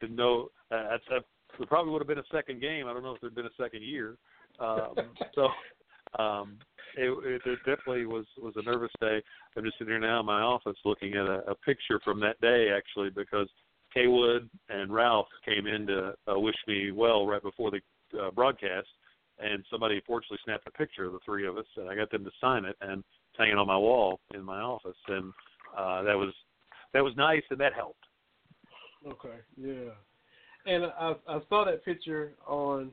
didn't 0.00 0.16
know. 0.16 0.48
Uh, 0.70 0.98
that 1.10 1.22
it 1.60 1.68
probably 1.68 1.92
would 1.92 2.00
have 2.02 2.08
been 2.08 2.18
a 2.18 2.32
second 2.32 2.60
game. 2.60 2.86
I 2.86 2.92
don't 2.92 3.02
know 3.02 3.14
if 3.14 3.20
there'd 3.20 3.34
been 3.34 3.46
a 3.46 3.60
second 3.62 3.82
year. 3.82 4.16
Um, 4.58 4.94
so 5.34 5.48
um, 6.22 6.58
it, 6.96 7.10
it, 7.24 7.42
it 7.44 7.58
definitely 7.58 8.06
was 8.06 8.26
was 8.38 8.54
a 8.56 8.62
nervous 8.62 8.92
day. 9.00 9.22
I'm 9.56 9.64
just 9.64 9.78
sitting 9.78 9.92
here 9.92 10.00
now 10.00 10.20
in 10.20 10.26
my 10.26 10.40
office 10.40 10.76
looking 10.84 11.14
at 11.14 11.26
a, 11.26 11.50
a 11.50 11.54
picture 11.54 12.00
from 12.04 12.20
that 12.20 12.40
day 12.40 12.68
actually 12.76 13.10
because 13.10 13.48
Cawood 13.94 14.48
and 14.68 14.92
Ralph 14.92 15.28
came 15.44 15.66
in 15.66 15.86
to 15.86 16.14
uh, 16.28 16.38
wish 16.38 16.56
me 16.66 16.92
well 16.92 17.26
right 17.26 17.42
before 17.42 17.70
the 17.70 17.80
uh, 18.20 18.30
broadcast, 18.30 18.88
and 19.38 19.64
somebody 19.70 20.02
fortunately 20.06 20.38
snapped 20.44 20.66
a 20.66 20.70
picture 20.70 21.04
of 21.04 21.12
the 21.12 21.18
three 21.24 21.46
of 21.46 21.56
us, 21.56 21.66
and 21.76 21.88
I 21.88 21.96
got 21.96 22.10
them 22.10 22.24
to 22.24 22.30
sign 22.40 22.64
it 22.64 22.76
and 22.80 22.98
it's 23.00 23.38
hanging 23.38 23.58
on 23.58 23.66
my 23.66 23.76
wall 23.76 24.20
in 24.34 24.42
my 24.42 24.60
office, 24.60 24.96
and 25.08 25.32
uh, 25.76 26.02
that 26.02 26.16
was 26.16 26.32
that 26.92 27.02
was 27.02 27.14
nice, 27.16 27.42
and 27.50 27.60
that 27.60 27.72
helped. 27.74 28.04
Okay, 29.06 29.36
yeah, 29.56 29.90
and 30.66 30.84
I 30.86 31.14
I 31.28 31.38
saw 31.48 31.64
that 31.64 31.84
picture 31.84 32.32
on 32.46 32.90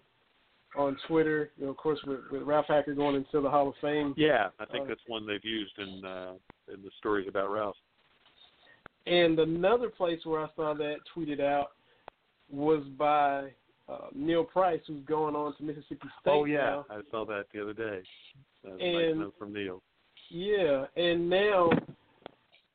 on 0.75 0.97
Twitter, 1.07 1.51
you 1.57 1.65
know, 1.65 1.71
of 1.71 1.77
course, 1.77 1.99
with, 2.07 2.19
with 2.31 2.41
Ralph 2.43 2.65
Hacker 2.67 2.95
going 2.95 3.15
into 3.15 3.41
the 3.41 3.49
Hall 3.49 3.67
of 3.69 3.75
Fame. 3.79 4.13
Yeah, 4.17 4.49
I 4.59 4.65
think 4.65 4.85
Uh, 4.85 4.87
that's 4.87 5.01
one 5.07 5.27
they've 5.27 5.43
used 5.45 5.77
in 5.77 6.03
uh, 6.05 6.33
in 6.73 6.81
the 6.81 6.89
stories 6.97 7.27
about 7.27 7.51
Ralph. 7.51 7.75
And 9.05 9.37
another 9.39 9.89
place 9.89 10.19
where 10.23 10.41
I 10.41 10.47
saw 10.55 10.73
that 10.75 10.95
tweeted 11.15 11.41
out 11.41 11.71
was 12.49 12.83
by 12.97 13.51
uh, 13.89 14.07
Neil 14.15 14.43
Price, 14.45 14.79
who's 14.87 15.03
going 15.05 15.35
on 15.35 15.55
to 15.57 15.63
Mississippi 15.63 16.07
State. 16.21 16.31
oh 16.31 16.45
yeah, 16.45 16.57
now. 16.57 16.85
I 16.89 17.01
saw 17.11 17.25
that 17.25 17.45
the 17.53 17.61
other 17.61 17.73
day. 17.73 18.01
That 18.63 18.79
And- 18.79 19.19
nice 19.19 19.31
from 19.37 19.53
Neil. 19.53 19.81
Yeah, 20.29 20.85
and 20.95 21.29
now, 21.29 21.69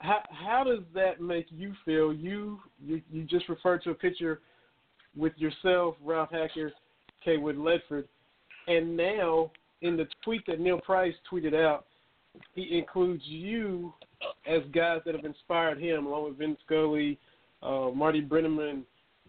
how 0.00 0.22
how 0.30 0.64
does 0.64 0.84
that 0.94 1.20
make 1.20 1.46
you 1.50 1.74
feel? 1.84 2.12
You 2.12 2.60
you 2.84 3.02
you 3.10 3.24
just 3.24 3.48
referred 3.48 3.82
to 3.84 3.90
a 3.90 3.94
picture 3.94 4.40
with 5.16 5.32
yourself, 5.36 5.96
Ralph 6.04 6.30
Hacker, 6.30 6.72
Cawood 7.24 7.56
Ledford, 7.56 8.04
and 8.68 8.96
now 8.96 9.50
in 9.82 9.96
the 9.96 10.06
tweet 10.24 10.42
that 10.46 10.60
Neil 10.60 10.80
Price 10.80 11.14
tweeted 11.30 11.54
out, 11.54 11.86
he 12.54 12.78
includes 12.78 13.22
you 13.26 13.92
as 14.46 14.62
guys 14.72 15.00
that 15.06 15.14
have 15.14 15.24
inspired 15.24 15.80
him, 15.80 16.06
along 16.06 16.24
with 16.24 16.38
Vince 16.38 16.58
Scully, 16.66 17.18
uh, 17.62 17.90
Marty 17.94 18.20
Brennaman, 18.20 18.82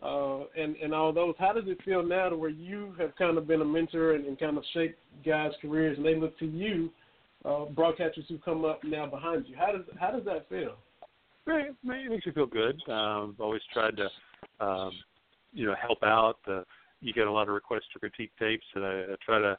uh, 0.04 0.42
and 0.56 0.76
and 0.78 0.94
all 0.94 1.12
those. 1.12 1.36
How 1.40 1.54
does 1.54 1.66
it 1.68 1.80
feel 1.84 2.04
now 2.04 2.30
to 2.30 2.38
where 2.38 2.50
you 2.50 2.94
have 3.00 3.16
kind 3.16 3.38
of 3.38 3.48
been 3.48 3.62
a 3.62 3.66
mentor 3.66 4.14
and, 4.14 4.26
and 4.26 4.40
kind 4.40 4.58
of 4.58 4.64
shaped 4.74 5.00
guys' 5.26 5.54
careers, 5.62 5.98
and 5.98 6.06
they 6.06 6.16
look 6.16 6.38
to 6.40 6.46
you? 6.46 6.92
Uh, 7.46 7.66
broadcasters 7.74 8.28
who 8.28 8.38
come 8.40 8.66
up 8.66 8.84
now 8.84 9.06
behind 9.08 9.46
you. 9.48 9.56
How 9.58 9.72
does 9.72 9.86
how 10.00 10.12
does 10.12 10.26
that 10.26 10.48
feel? 10.50 10.76
Right, 11.46 11.70
it 11.70 12.10
makes 12.10 12.26
you 12.26 12.32
feel 12.32 12.46
good. 12.46 12.76
Um, 12.88 13.34
I've 13.36 13.42
always 13.42 13.62
tried 13.74 13.96
to, 13.98 14.66
um, 14.66 14.92
you 15.52 15.66
know, 15.66 15.74
help 15.82 16.04
out. 16.04 16.38
Uh, 16.48 16.62
you 17.02 17.14
get 17.14 17.28
a 17.28 17.32
lot 17.32 17.48
of 17.48 17.54
requests 17.56 17.88
to 17.94 18.00
critique 18.00 18.32
tapes, 18.38 18.66
and 18.76 18.86
I, 18.86 18.90
I 18.90 19.16
try 19.26 19.40
to 19.40 19.58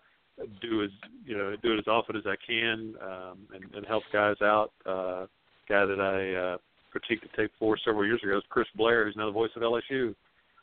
do 0.62 0.82
as 0.84 0.90
you 1.24 1.36
know 1.36 1.54
do 1.62 1.74
it 1.74 1.78
as 1.78 1.88
often 1.88 2.16
as 2.16 2.22
I 2.26 2.36
can 2.46 2.94
um, 3.02 3.38
and, 3.54 3.74
and 3.74 3.86
help 3.86 4.04
guys 4.12 4.36
out. 4.42 4.72
Uh, 4.86 5.26
guy 5.68 5.84
that 5.86 6.00
I 6.00 6.54
uh, 6.54 6.58
critiqued 6.94 7.22
the 7.22 7.36
tape 7.36 7.52
for 7.58 7.78
several 7.84 8.06
years 8.06 8.20
ago 8.22 8.36
is 8.36 8.44
Chris 8.48 8.66
Blair, 8.76 9.04
who's 9.04 9.16
now 9.16 9.26
the 9.26 9.32
voice 9.32 9.50
of 9.56 9.62
LSU. 9.62 10.14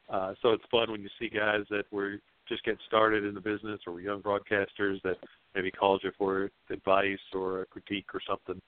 Uh, 0.09 0.33
so 0.41 0.49
it's 0.49 0.63
fun 0.71 0.91
when 0.91 1.01
you 1.01 1.09
see 1.19 1.29
guys 1.29 1.61
that 1.69 1.83
were 1.91 2.17
just 2.47 2.63
getting 2.63 2.79
started 2.87 3.25
in 3.25 3.33
the 3.33 3.41
business 3.41 3.79
or 3.85 3.93
were 3.93 4.01
young 4.01 4.21
broadcasters 4.21 5.01
that 5.03 5.17
maybe 5.57 5.71
called 5.71 6.01
you 6.03 6.11
for 6.17 6.49
advice 6.69 7.17
or 7.33 7.61
a 7.61 7.65
critique 7.65 8.05
or 8.13 8.21
something, 8.27 8.61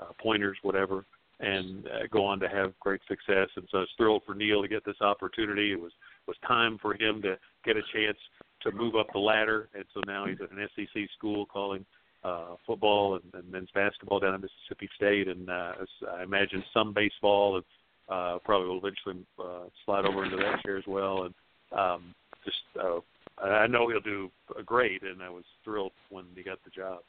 uh, 0.00 0.12
pointers, 0.22 0.56
whatever, 0.62 1.04
and 1.40 1.86
uh, 1.88 2.06
go 2.10 2.24
on 2.24 2.38
to 2.38 2.48
have 2.48 2.72
great 2.78 3.00
success. 3.08 3.48
And 3.56 3.66
so 3.70 3.78
I 3.78 3.80
was 3.80 3.88
thrilled 3.96 4.22
for 4.24 4.34
Neil 4.34 4.62
to 4.62 4.68
get 4.68 4.84
this 4.84 5.00
opportunity. 5.00 5.72
It 5.72 5.80
was 5.80 5.92
was 6.26 6.36
time 6.46 6.78
for 6.80 6.94
him 6.94 7.22
to 7.22 7.36
get 7.64 7.76
a 7.76 7.82
chance 7.94 8.18
to 8.62 8.72
move 8.72 8.96
up 8.96 9.06
the 9.12 9.18
ladder, 9.18 9.68
and 9.74 9.84
so 9.94 10.00
now 10.06 10.26
he's 10.26 10.38
at 10.42 10.50
an 10.50 10.68
SEC 10.74 11.02
school 11.16 11.46
calling 11.46 11.84
uh, 12.24 12.56
football 12.66 13.14
and, 13.14 13.22
and 13.34 13.50
men's 13.52 13.68
basketball 13.74 14.18
down 14.18 14.34
at 14.34 14.40
Mississippi 14.40 14.88
State, 14.96 15.28
and 15.28 15.48
uh, 15.48 15.72
I 16.16 16.22
imagine 16.24 16.64
some 16.74 16.92
baseball, 16.92 17.56
and 17.56 17.64
uh, 18.08 18.38
probably 18.44 18.68
will 18.68 18.78
eventually 18.78 19.24
uh, 19.38 19.68
slide 19.84 20.04
over 20.04 20.24
into 20.24 20.36
that 20.36 20.62
chair 20.64 20.78
as 20.78 20.84
well. 20.86 21.24
And 21.24 21.34
um, 21.78 22.14
just 22.44 22.56
uh, 22.82 23.00
I 23.42 23.66
know 23.66 23.88
he'll 23.88 24.00
do 24.00 24.30
great, 24.62 25.02
and 25.02 25.22
I 25.22 25.30
was 25.30 25.44
thrilled 25.64 25.92
when 26.10 26.24
he 26.34 26.42
got 26.42 26.58
the 26.64 26.70
job. 26.70 27.00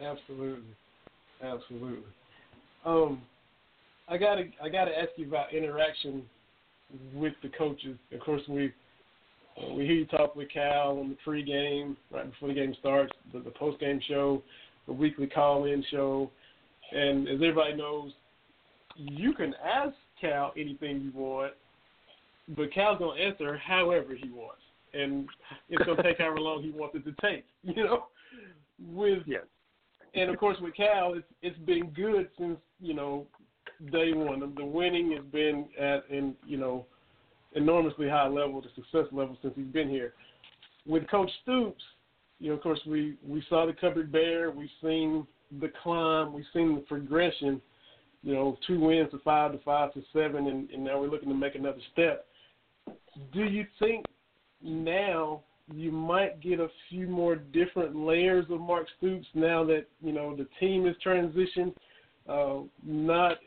Absolutely, 0.00 0.74
absolutely. 1.42 2.10
Um, 2.84 3.22
I 4.08 4.16
gotta 4.16 4.44
I 4.62 4.68
gotta 4.68 4.90
ask 4.90 5.10
you 5.16 5.28
about 5.28 5.54
interaction 5.54 6.24
with 7.14 7.34
the 7.42 7.48
coaches. 7.50 7.96
Of 8.12 8.20
course, 8.20 8.42
we 8.48 8.72
we 9.74 9.84
hear 9.84 9.94
you 9.94 10.06
talk 10.06 10.34
with 10.34 10.50
Cal 10.50 10.98
on 10.98 11.10
the 11.10 11.16
pregame 11.30 11.96
right 12.10 12.30
before 12.30 12.48
the 12.48 12.54
game 12.54 12.74
starts, 12.80 13.12
the, 13.32 13.40
the 13.40 13.50
postgame 13.50 14.00
show, 14.08 14.42
the 14.86 14.92
weekly 14.92 15.26
call-in 15.26 15.84
show, 15.90 16.30
and 16.90 17.28
as 17.28 17.34
everybody 17.34 17.74
knows, 17.74 18.12
you 18.96 19.34
can 19.34 19.54
ask 19.64 19.94
Cal 20.20 20.52
anything 20.56 21.02
you 21.02 21.12
want, 21.14 21.52
but 22.56 22.72
Cal's 22.72 22.98
gonna 22.98 23.20
answer 23.20 23.56
however 23.58 24.14
he 24.14 24.30
wants, 24.30 24.61
and 24.94 25.28
it's 25.68 25.84
gonna 25.84 26.02
take 26.02 26.18
however 26.18 26.38
long 26.40 26.62
he 26.62 26.70
wants 26.70 26.96
it 26.96 27.04
to 27.04 27.14
take. 27.20 27.44
You 27.62 27.84
know, 27.84 28.06
with 28.92 29.22
Yes. 29.26 29.44
and 30.14 30.30
of 30.30 30.38
course 30.38 30.56
with 30.60 30.74
Cal, 30.74 31.14
it's 31.14 31.26
it's 31.42 31.58
been 31.60 31.90
good 31.90 32.28
since 32.38 32.58
you 32.80 32.94
know 32.94 33.26
day 33.90 34.12
one. 34.12 34.40
The, 34.40 34.52
the 34.56 34.64
winning 34.64 35.12
has 35.12 35.24
been 35.26 35.66
at 35.78 36.08
an 36.10 36.34
you 36.46 36.56
know 36.56 36.86
enormously 37.54 38.08
high 38.08 38.28
level, 38.28 38.60
the 38.60 38.68
success 38.74 39.12
level 39.12 39.36
since 39.42 39.54
he's 39.56 39.66
been 39.66 39.88
here. 39.88 40.14
With 40.86 41.08
Coach 41.08 41.30
Stoops, 41.42 41.82
you 42.40 42.48
know, 42.48 42.54
of 42.54 42.62
course 42.62 42.80
we 42.86 43.16
we 43.26 43.42
saw 43.48 43.66
the 43.66 43.72
cupboard 43.72 44.10
bare, 44.10 44.50
we've 44.50 44.68
seen 44.82 45.26
the 45.60 45.70
climb, 45.82 46.32
we've 46.32 46.44
seen 46.52 46.74
the 46.74 46.80
progression. 46.80 47.60
You 48.24 48.34
know, 48.34 48.58
two 48.66 48.78
wins 48.78 49.10
to 49.10 49.18
five 49.18 49.52
to 49.52 49.58
five 49.58 49.92
to 49.94 50.02
seven, 50.12 50.46
and, 50.46 50.70
and 50.70 50.84
now 50.84 51.00
we're 51.00 51.08
looking 51.08 51.28
to 51.28 51.34
make 51.34 51.56
another 51.56 51.80
step. 51.92 52.26
Do 53.32 53.44
you 53.44 53.66
think 53.78 54.04
now 54.62 55.42
you 55.72 55.90
might 55.92 56.40
get 56.40 56.60
a 56.60 56.68
few 56.88 57.06
more 57.06 57.36
different 57.36 57.96
layers 57.96 58.44
of 58.50 58.60
Mark 58.60 58.86
Stoops 58.98 59.26
now 59.34 59.64
that 59.64 59.86
you 60.02 60.12
know 60.12 60.36
the 60.36 60.46
team 60.60 60.86
is 60.86 60.96
transitioned, 61.04 61.74
uh, 62.28 62.64
not 62.84 63.38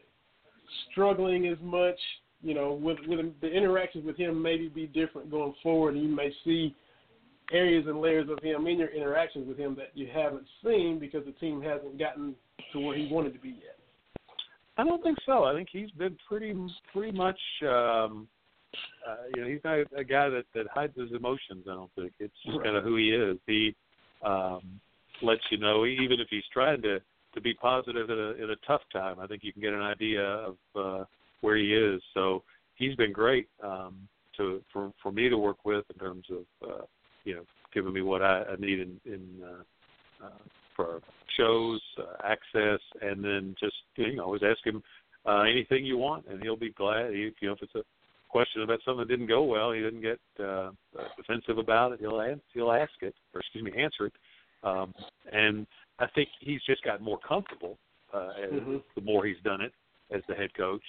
struggling 0.91 1.47
as 1.47 1.57
much. 1.61 1.97
You 2.41 2.53
know, 2.53 2.73
with 2.73 2.97
with 3.07 3.19
the 3.41 3.47
interactions 3.47 4.05
with 4.05 4.17
him 4.17 4.41
maybe 4.41 4.67
be 4.67 4.87
different 4.87 5.31
going 5.31 5.53
forward, 5.63 5.95
you 5.95 6.07
may 6.07 6.31
see 6.43 6.75
areas 7.51 7.85
and 7.87 8.01
layers 8.01 8.29
of 8.29 8.41
him 8.41 8.67
in 8.67 8.79
your 8.79 8.89
interactions 8.89 9.47
with 9.47 9.57
him 9.57 9.75
that 9.75 9.91
you 9.93 10.07
haven't 10.13 10.45
seen 10.63 10.99
because 10.99 11.23
the 11.25 11.31
team 11.33 11.61
hasn't 11.61 11.97
gotten 11.99 12.35
to 12.73 12.79
where 12.79 12.97
he 12.97 13.07
wanted 13.11 13.33
to 13.33 13.39
be 13.39 13.49
yet. 13.49 13.77
I 14.77 14.83
don't 14.83 15.01
think 15.03 15.17
so. 15.25 15.43
I 15.43 15.53
think 15.53 15.69
he's 15.71 15.91
been 15.91 16.17
pretty 16.27 16.55
pretty 16.91 17.15
much. 17.15 17.39
um 17.67 18.27
uh, 19.07 19.15
you 19.35 19.41
know, 19.41 19.47
he's 19.47 19.63
not 19.63 19.79
a 19.97 20.03
guy 20.03 20.29
that 20.29 20.45
that 20.53 20.67
hides 20.73 20.97
his 20.97 21.11
emotions. 21.11 21.65
I 21.69 21.73
don't 21.73 21.91
think 21.95 22.13
it's 22.19 22.33
just 22.43 22.57
Right. 22.57 22.65
kind 22.65 22.77
of 22.77 22.83
who 22.83 22.95
he 22.95 23.09
is. 23.09 23.37
He 23.47 23.75
um, 24.23 24.79
lets 25.21 25.41
you 25.49 25.57
know, 25.57 25.85
even 25.85 26.19
if 26.19 26.27
he's 26.29 26.47
trying 26.51 26.81
to 26.83 26.99
to 27.33 27.41
be 27.41 27.53
positive 27.53 28.09
in 28.09 28.17
a 28.17 28.43
in 28.43 28.49
a 28.51 28.55
tough 28.67 28.81
time. 28.91 29.19
I 29.19 29.27
think 29.27 29.43
you 29.43 29.53
can 29.53 29.61
get 29.61 29.73
an 29.73 29.81
idea 29.81 30.23
of 30.23 30.57
uh, 30.75 31.05
where 31.41 31.57
he 31.57 31.75
is. 31.75 32.01
So 32.13 32.43
he's 32.75 32.95
been 32.95 33.11
great 33.11 33.47
um, 33.63 34.07
to 34.37 34.61
for 34.73 34.91
for 35.03 35.11
me 35.11 35.29
to 35.29 35.37
work 35.37 35.65
with 35.65 35.85
in 35.93 35.99
terms 35.99 36.25
of 36.31 36.69
uh, 36.69 36.85
you 37.25 37.35
know 37.35 37.43
giving 37.73 37.93
me 37.93 38.01
what 38.01 38.21
I, 38.21 38.43
I 38.43 38.55
need 38.57 38.79
in, 38.79 38.99
in 39.05 39.27
uh, 39.43 40.25
uh, 40.25 40.29
for 40.75 41.01
shows, 41.37 41.81
uh, 41.99 42.25
access, 42.25 42.79
and 43.01 43.23
then 43.23 43.55
just 43.59 43.75
you 43.97 44.15
know 44.15 44.23
always 44.23 44.41
ask 44.43 44.65
him 44.65 44.81
uh, 45.25 45.41
anything 45.41 45.85
you 45.85 45.97
want, 45.97 46.25
and 46.27 46.41
he'll 46.41 46.55
be 46.55 46.71
glad. 46.71 47.13
You 47.13 47.31
know, 47.41 47.53
if 47.53 47.61
it's 47.61 47.75
a 47.75 47.83
question 48.35 48.63
about 48.63 48.81
something 48.83 48.99
that 48.99 49.07
didn't 49.07 49.27
go 49.27 49.43
well, 49.43 49.71
he 49.71 49.79
didn't 49.79 50.01
get 50.01 50.19
uh, 50.43 50.71
defensive 51.15 51.57
about 51.57 51.93
it. 51.93 52.01
He'll 52.01 52.19
ask, 52.19 52.41
he'll 52.53 52.73
ask 52.73 52.91
it, 52.99 53.15
or 53.33 53.39
excuse 53.39 53.63
me, 53.63 53.71
answer 53.81 54.07
it. 54.07 54.13
Um, 54.61 54.93
and 55.31 55.65
I 55.99 56.07
think 56.13 56.27
he's 56.41 56.59
just 56.67 56.83
gotten 56.83 57.05
more 57.05 57.19
comfortable 57.25 57.77
uh, 58.13 58.31
as, 58.43 58.51
Mhm. 58.51 58.83
the 58.95 59.01
more 59.01 59.25
he's 59.25 59.39
done 59.45 59.61
it 59.61 59.71
as 60.11 60.21
the 60.27 60.35
head 60.35 60.53
coach. 60.53 60.83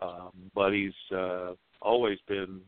Um, 0.00 0.32
but 0.54 0.72
he's 0.72 0.94
uh, 1.12 1.52
always 1.82 2.18
been, 2.28 2.62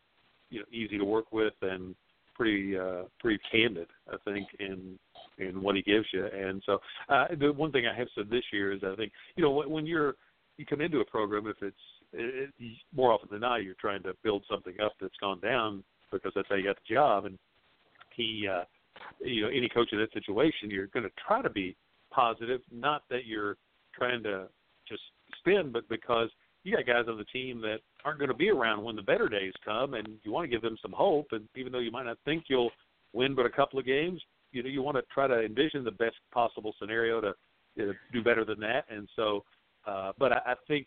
you 0.50 0.58
know, 0.60 0.66
easy 0.70 0.98
to 0.98 1.04
work 1.04 1.32
with 1.32 1.54
and 1.62 1.94
pretty 2.34 2.78
uh, 2.78 3.04
pretty 3.20 3.40
candid. 3.50 3.88
I 4.12 4.16
think 4.26 4.46
in 4.60 4.98
in 5.38 5.62
what 5.62 5.74
he 5.74 5.82
gives 5.82 6.06
you. 6.12 6.26
And 6.26 6.62
so 6.66 6.80
uh, 7.08 7.28
the 7.40 7.50
one 7.50 7.72
thing 7.72 7.86
I 7.86 7.94
have 7.96 8.08
said 8.14 8.28
this 8.28 8.44
year 8.52 8.72
is 8.72 8.80
I 8.84 8.94
think 8.94 9.10
you 9.36 9.42
know 9.42 9.52
when, 9.52 9.70
when 9.70 9.86
you're 9.86 10.16
you 10.58 10.66
come 10.66 10.82
into 10.82 11.00
a 11.00 11.04
program 11.04 11.46
if 11.46 11.62
it's 11.62 11.86
it, 12.12 12.50
it, 12.58 12.72
more 12.94 13.12
often 13.12 13.28
than 13.30 13.40
not 13.40 13.62
you're 13.62 13.74
trying 13.74 14.02
to 14.02 14.14
build 14.22 14.44
something 14.50 14.74
up 14.82 14.92
that's 15.00 15.16
gone 15.20 15.40
down 15.40 15.82
because 16.10 16.32
that's 16.34 16.48
how 16.48 16.54
you 16.54 16.64
got 16.64 16.76
the 16.76 16.94
job. 16.94 17.26
And 17.26 17.38
he 18.16 18.48
uh 18.50 18.64
you 19.20 19.42
know 19.42 19.48
any 19.48 19.68
coach 19.68 19.88
in 19.92 19.98
that 19.98 20.12
situation 20.12 20.70
you're 20.70 20.88
going 20.88 21.04
to 21.04 21.12
try 21.26 21.42
to 21.42 21.50
be 21.50 21.76
positive. 22.10 22.60
Not 22.72 23.02
that 23.10 23.26
you're 23.26 23.56
trying 23.94 24.22
to 24.24 24.46
just 24.88 25.02
spin 25.38 25.70
but 25.72 25.88
because 25.88 26.30
you 26.64 26.74
got 26.76 26.86
guys 26.86 27.04
on 27.08 27.18
the 27.18 27.24
team 27.24 27.60
that 27.60 27.78
aren't 28.04 28.18
going 28.18 28.30
to 28.30 28.34
be 28.34 28.50
around 28.50 28.82
when 28.82 28.96
the 28.96 29.02
better 29.02 29.28
days 29.28 29.52
come 29.64 29.94
and 29.94 30.08
you 30.22 30.32
want 30.32 30.44
to 30.44 30.48
give 30.48 30.62
them 30.62 30.76
some 30.82 30.92
hope. 30.92 31.28
And 31.32 31.48
even 31.56 31.72
though 31.72 31.78
you 31.78 31.90
might 31.90 32.06
not 32.06 32.18
think 32.24 32.44
you'll 32.48 32.70
win 33.12 33.34
but 33.34 33.46
a 33.46 33.50
couple 33.50 33.78
of 33.78 33.86
games 33.86 34.20
you 34.52 34.62
know 34.62 34.68
you 34.68 34.82
want 34.82 34.96
to 34.96 35.02
try 35.12 35.26
to 35.26 35.44
envision 35.44 35.84
the 35.84 35.90
best 35.90 36.16
possible 36.32 36.74
scenario 36.78 37.20
to 37.20 37.28
uh, 37.28 37.92
do 38.12 38.22
better 38.22 38.44
than 38.44 38.60
that. 38.60 38.84
And 38.90 39.08
so 39.14 39.44
uh 39.86 40.12
but 40.18 40.32
I, 40.32 40.40
I 40.46 40.54
think 40.66 40.86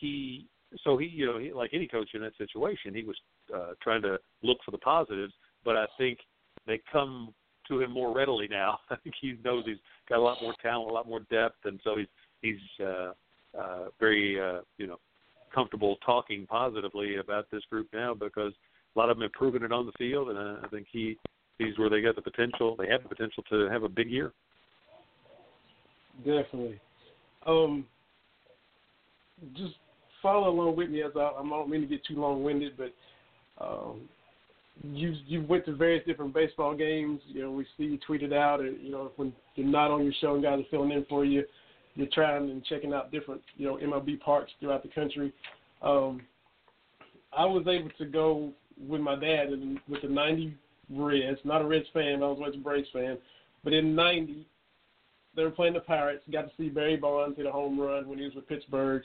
he 0.00 0.46
so 0.84 0.96
he 0.96 1.06
you 1.06 1.26
know 1.26 1.38
he, 1.38 1.52
like 1.52 1.70
any 1.72 1.86
coach 1.86 2.10
in 2.14 2.20
that 2.22 2.36
situation 2.36 2.94
he 2.94 3.04
was 3.04 3.16
uh 3.54 3.72
trying 3.82 4.02
to 4.02 4.18
look 4.42 4.58
for 4.64 4.70
the 4.70 4.78
positives 4.78 5.32
but 5.64 5.76
I 5.76 5.86
think 5.98 6.18
they 6.66 6.80
come 6.90 7.34
to 7.68 7.80
him 7.80 7.90
more 7.90 8.14
readily 8.14 8.48
now. 8.48 8.78
I 8.90 8.96
think 8.96 9.14
he 9.20 9.36
knows 9.44 9.64
he's 9.66 9.76
got 10.08 10.18
a 10.18 10.22
lot 10.22 10.38
more 10.40 10.54
talent, 10.62 10.90
a 10.90 10.94
lot 10.94 11.08
more 11.08 11.20
depth, 11.30 11.64
and 11.64 11.80
so 11.84 11.96
he's 11.96 12.06
he's 12.42 12.84
uh, 12.86 13.12
uh, 13.58 13.84
very 13.98 14.40
uh, 14.40 14.60
you 14.78 14.86
know 14.86 14.98
comfortable 15.54 15.96
talking 16.04 16.46
positively 16.46 17.16
about 17.16 17.46
this 17.50 17.62
group 17.70 17.88
now 17.92 18.14
because 18.14 18.52
a 18.94 18.98
lot 18.98 19.10
of 19.10 19.16
them 19.16 19.22
have 19.22 19.32
proven 19.32 19.62
it 19.62 19.72
on 19.72 19.86
the 19.86 19.92
field, 19.98 20.30
and 20.30 20.38
I 20.38 20.68
think 20.68 20.86
he 20.90 21.16
sees 21.58 21.78
where 21.78 21.90
they 21.90 22.00
got 22.00 22.16
the 22.16 22.22
potential. 22.22 22.76
They 22.78 22.88
have 22.88 23.02
the 23.02 23.08
potential 23.08 23.42
to 23.50 23.68
have 23.70 23.82
a 23.82 23.88
big 23.88 24.10
year. 24.10 24.32
Definitely. 26.18 26.80
Um, 27.46 27.86
just 29.54 29.74
follow 30.22 30.48
along 30.48 30.76
with 30.76 30.90
me 30.90 31.02
as 31.02 31.12
I, 31.16 31.20
I 31.20 31.42
don't 31.42 31.70
mean 31.70 31.82
to 31.82 31.86
get 31.86 32.04
too 32.04 32.20
long 32.20 32.42
winded, 32.42 32.76
but 32.76 32.92
um, 33.64 34.08
you 34.82 35.14
you 35.26 35.42
went 35.42 35.64
to 35.66 35.74
various 35.74 36.04
different 36.06 36.34
baseball 36.34 36.74
games. 36.74 37.20
You 37.26 37.42
know, 37.42 37.50
we 37.50 37.66
see 37.76 37.84
you 37.84 37.98
tweeted 38.08 38.32
out, 38.32 38.60
and 38.60 38.80
you 38.82 38.92
know 38.92 39.10
when 39.16 39.32
you're 39.54 39.66
not 39.66 39.90
on 39.90 40.04
your 40.04 40.12
show 40.20 40.34
and 40.34 40.42
guys 40.42 40.60
are 40.60 40.70
filling 40.70 40.92
in 40.92 41.04
for 41.08 41.24
you, 41.24 41.44
you're 41.94 42.08
trying 42.12 42.50
and 42.50 42.64
checking 42.64 42.92
out 42.92 43.10
different 43.10 43.42
you 43.56 43.66
know 43.66 43.76
MLB 43.76 44.20
parks 44.20 44.52
throughout 44.60 44.82
the 44.82 44.88
country. 44.90 45.32
Um, 45.82 46.22
I 47.36 47.44
was 47.44 47.66
able 47.66 47.90
to 47.98 48.04
go 48.06 48.52
with 48.88 49.00
my 49.00 49.14
dad 49.14 49.48
and 49.48 49.78
with 49.88 50.02
the 50.02 50.08
'90 50.08 50.54
Reds. 50.90 51.38
Not 51.44 51.62
a 51.62 51.66
Reds 51.66 51.86
fan, 51.92 52.22
I 52.22 52.26
was 52.26 52.38
always 52.38 52.54
a 52.54 52.58
Braves 52.58 52.88
fan, 52.92 53.18
but 53.64 53.72
in 53.72 53.94
'90 53.94 54.46
they 55.34 55.42
were 55.42 55.50
playing 55.50 55.74
the 55.74 55.80
Pirates. 55.80 56.22
Got 56.32 56.42
to 56.42 56.50
see 56.56 56.70
Barry 56.70 56.96
Bonds 56.96 57.36
hit 57.36 57.46
a 57.46 57.52
home 57.52 57.78
run 57.78 58.08
when 58.08 58.18
he 58.18 58.24
was 58.24 58.34
with 58.34 58.48
Pittsburgh. 58.48 59.02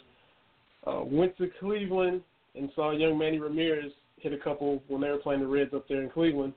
Uh, 0.85 1.01
went 1.03 1.37
to 1.37 1.49
Cleveland 1.59 2.21
and 2.55 2.69
saw 2.75 2.91
young 2.91 3.17
Manny 3.17 3.39
Ramirez 3.39 3.91
hit 4.17 4.33
a 4.33 4.37
couple 4.37 4.81
when 4.87 5.01
they 5.01 5.09
were 5.09 5.17
playing 5.17 5.41
the 5.41 5.47
Reds 5.47 5.73
up 5.73 5.87
there 5.87 6.01
in 6.01 6.09
Cleveland. 6.09 6.53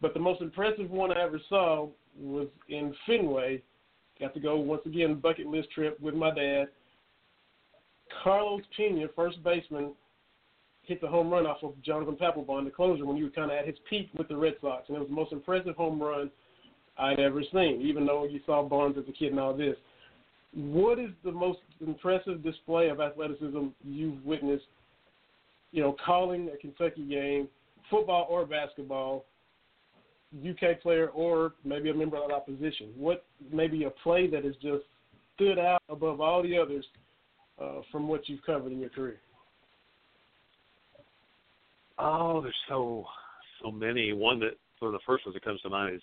But 0.00 0.14
the 0.14 0.20
most 0.20 0.40
impressive 0.40 0.90
one 0.90 1.12
I 1.12 1.22
ever 1.22 1.40
saw 1.48 1.88
was 2.18 2.48
in 2.68 2.94
Fenway. 3.06 3.62
Got 4.20 4.34
to 4.34 4.40
go 4.40 4.56
once 4.56 4.82
again 4.84 5.20
bucket 5.20 5.46
list 5.46 5.70
trip 5.70 5.98
with 6.00 6.14
my 6.14 6.34
dad. 6.34 6.66
Carlos 8.22 8.62
Pena, 8.76 9.06
first 9.16 9.42
baseman, 9.42 9.92
hit 10.82 11.00
the 11.00 11.08
home 11.08 11.30
run 11.30 11.46
off 11.46 11.62
of 11.62 11.80
Jonathan 11.82 12.16
Papelbon, 12.16 12.64
the 12.64 12.70
closer, 12.70 13.06
when 13.06 13.16
he 13.16 13.22
was 13.22 13.32
kind 13.34 13.50
of 13.50 13.56
at 13.56 13.66
his 13.66 13.76
peak 13.88 14.10
with 14.16 14.28
the 14.28 14.36
Red 14.36 14.54
Sox, 14.60 14.84
and 14.88 14.96
it 14.96 15.00
was 15.00 15.08
the 15.08 15.14
most 15.14 15.32
impressive 15.32 15.76
home 15.76 16.02
run 16.02 16.30
I'd 16.98 17.20
ever 17.20 17.42
seen. 17.52 17.80
Even 17.82 18.04
though 18.04 18.24
you 18.24 18.40
saw 18.44 18.62
Barnes 18.62 18.96
as 18.98 19.04
a 19.08 19.12
kid 19.12 19.30
and 19.30 19.40
all 19.40 19.56
this, 19.56 19.76
what 20.54 20.98
is 20.98 21.10
the 21.24 21.32
most 21.32 21.60
impressive 21.80 22.42
display 22.42 22.88
of 22.88 23.00
athleticism 23.00 23.68
you've 23.84 24.24
witnessed? 24.24 24.64
You 25.72 25.82
know, 25.82 25.96
calling 26.04 26.50
a 26.52 26.56
Kentucky 26.58 27.04
game, 27.06 27.48
football 27.88 28.26
or 28.28 28.44
basketball, 28.44 29.24
UK 30.38 30.80
player 30.80 31.08
or 31.08 31.54
maybe 31.64 31.90
a 31.90 31.94
member 31.94 32.16
of 32.16 32.28
the 32.28 32.34
opposition. 32.34 32.90
What 32.96 33.24
maybe 33.50 33.84
a 33.84 33.90
play 33.90 34.28
that 34.28 34.44
has 34.44 34.54
just 34.56 34.84
stood 35.34 35.58
out 35.58 35.82
above 35.88 36.20
all 36.20 36.42
the 36.42 36.56
others 36.58 36.84
uh, 37.60 37.80
from 37.90 38.08
what 38.08 38.28
you've 38.28 38.42
covered 38.44 38.72
in 38.72 38.78
your 38.78 38.90
career? 38.90 39.20
Oh, 41.98 42.40
there's 42.40 42.54
so 42.68 43.04
so 43.62 43.70
many. 43.70 44.12
One 44.12 44.40
that 44.40 44.56
one 44.78 44.94
of 44.94 45.00
the 45.00 45.04
first 45.06 45.24
ones 45.24 45.34
that 45.34 45.44
comes 45.44 45.60
to 45.60 45.70
mind 45.70 45.96
is 45.96 46.02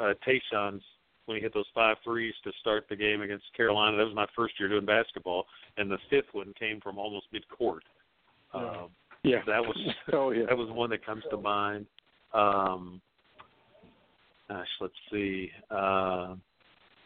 uh, 0.00 0.12
when 1.26 1.36
he 1.36 1.42
hit 1.42 1.52
those 1.54 1.66
five 1.74 1.96
threes 2.02 2.34
to 2.44 2.52
start 2.60 2.86
the 2.88 2.96
game 2.96 3.20
against 3.22 3.44
Carolina. 3.56 3.96
That 3.96 4.04
was 4.04 4.14
my 4.14 4.26
first 4.34 4.54
year 4.58 4.68
doing 4.68 4.86
basketball, 4.86 5.44
and 5.76 5.90
the 5.90 5.98
fifth 6.08 6.32
one 6.32 6.52
came 6.58 6.80
from 6.80 6.98
almost 6.98 7.26
mid 7.32 7.46
court. 7.48 7.82
Um, 8.54 8.88
Yeah. 9.22 9.42
that 9.46 9.60
was 9.62 9.76
Oh 10.12 10.30
yeah. 10.30 10.46
that 10.48 10.56
was 10.56 10.70
one 10.70 10.90
that 10.90 11.04
comes 11.04 11.22
to 11.30 11.36
mind. 11.36 11.86
Um, 12.32 13.00
gosh, 14.48 14.66
let's 14.80 14.94
see. 15.12 15.50
Uh, 15.70 16.34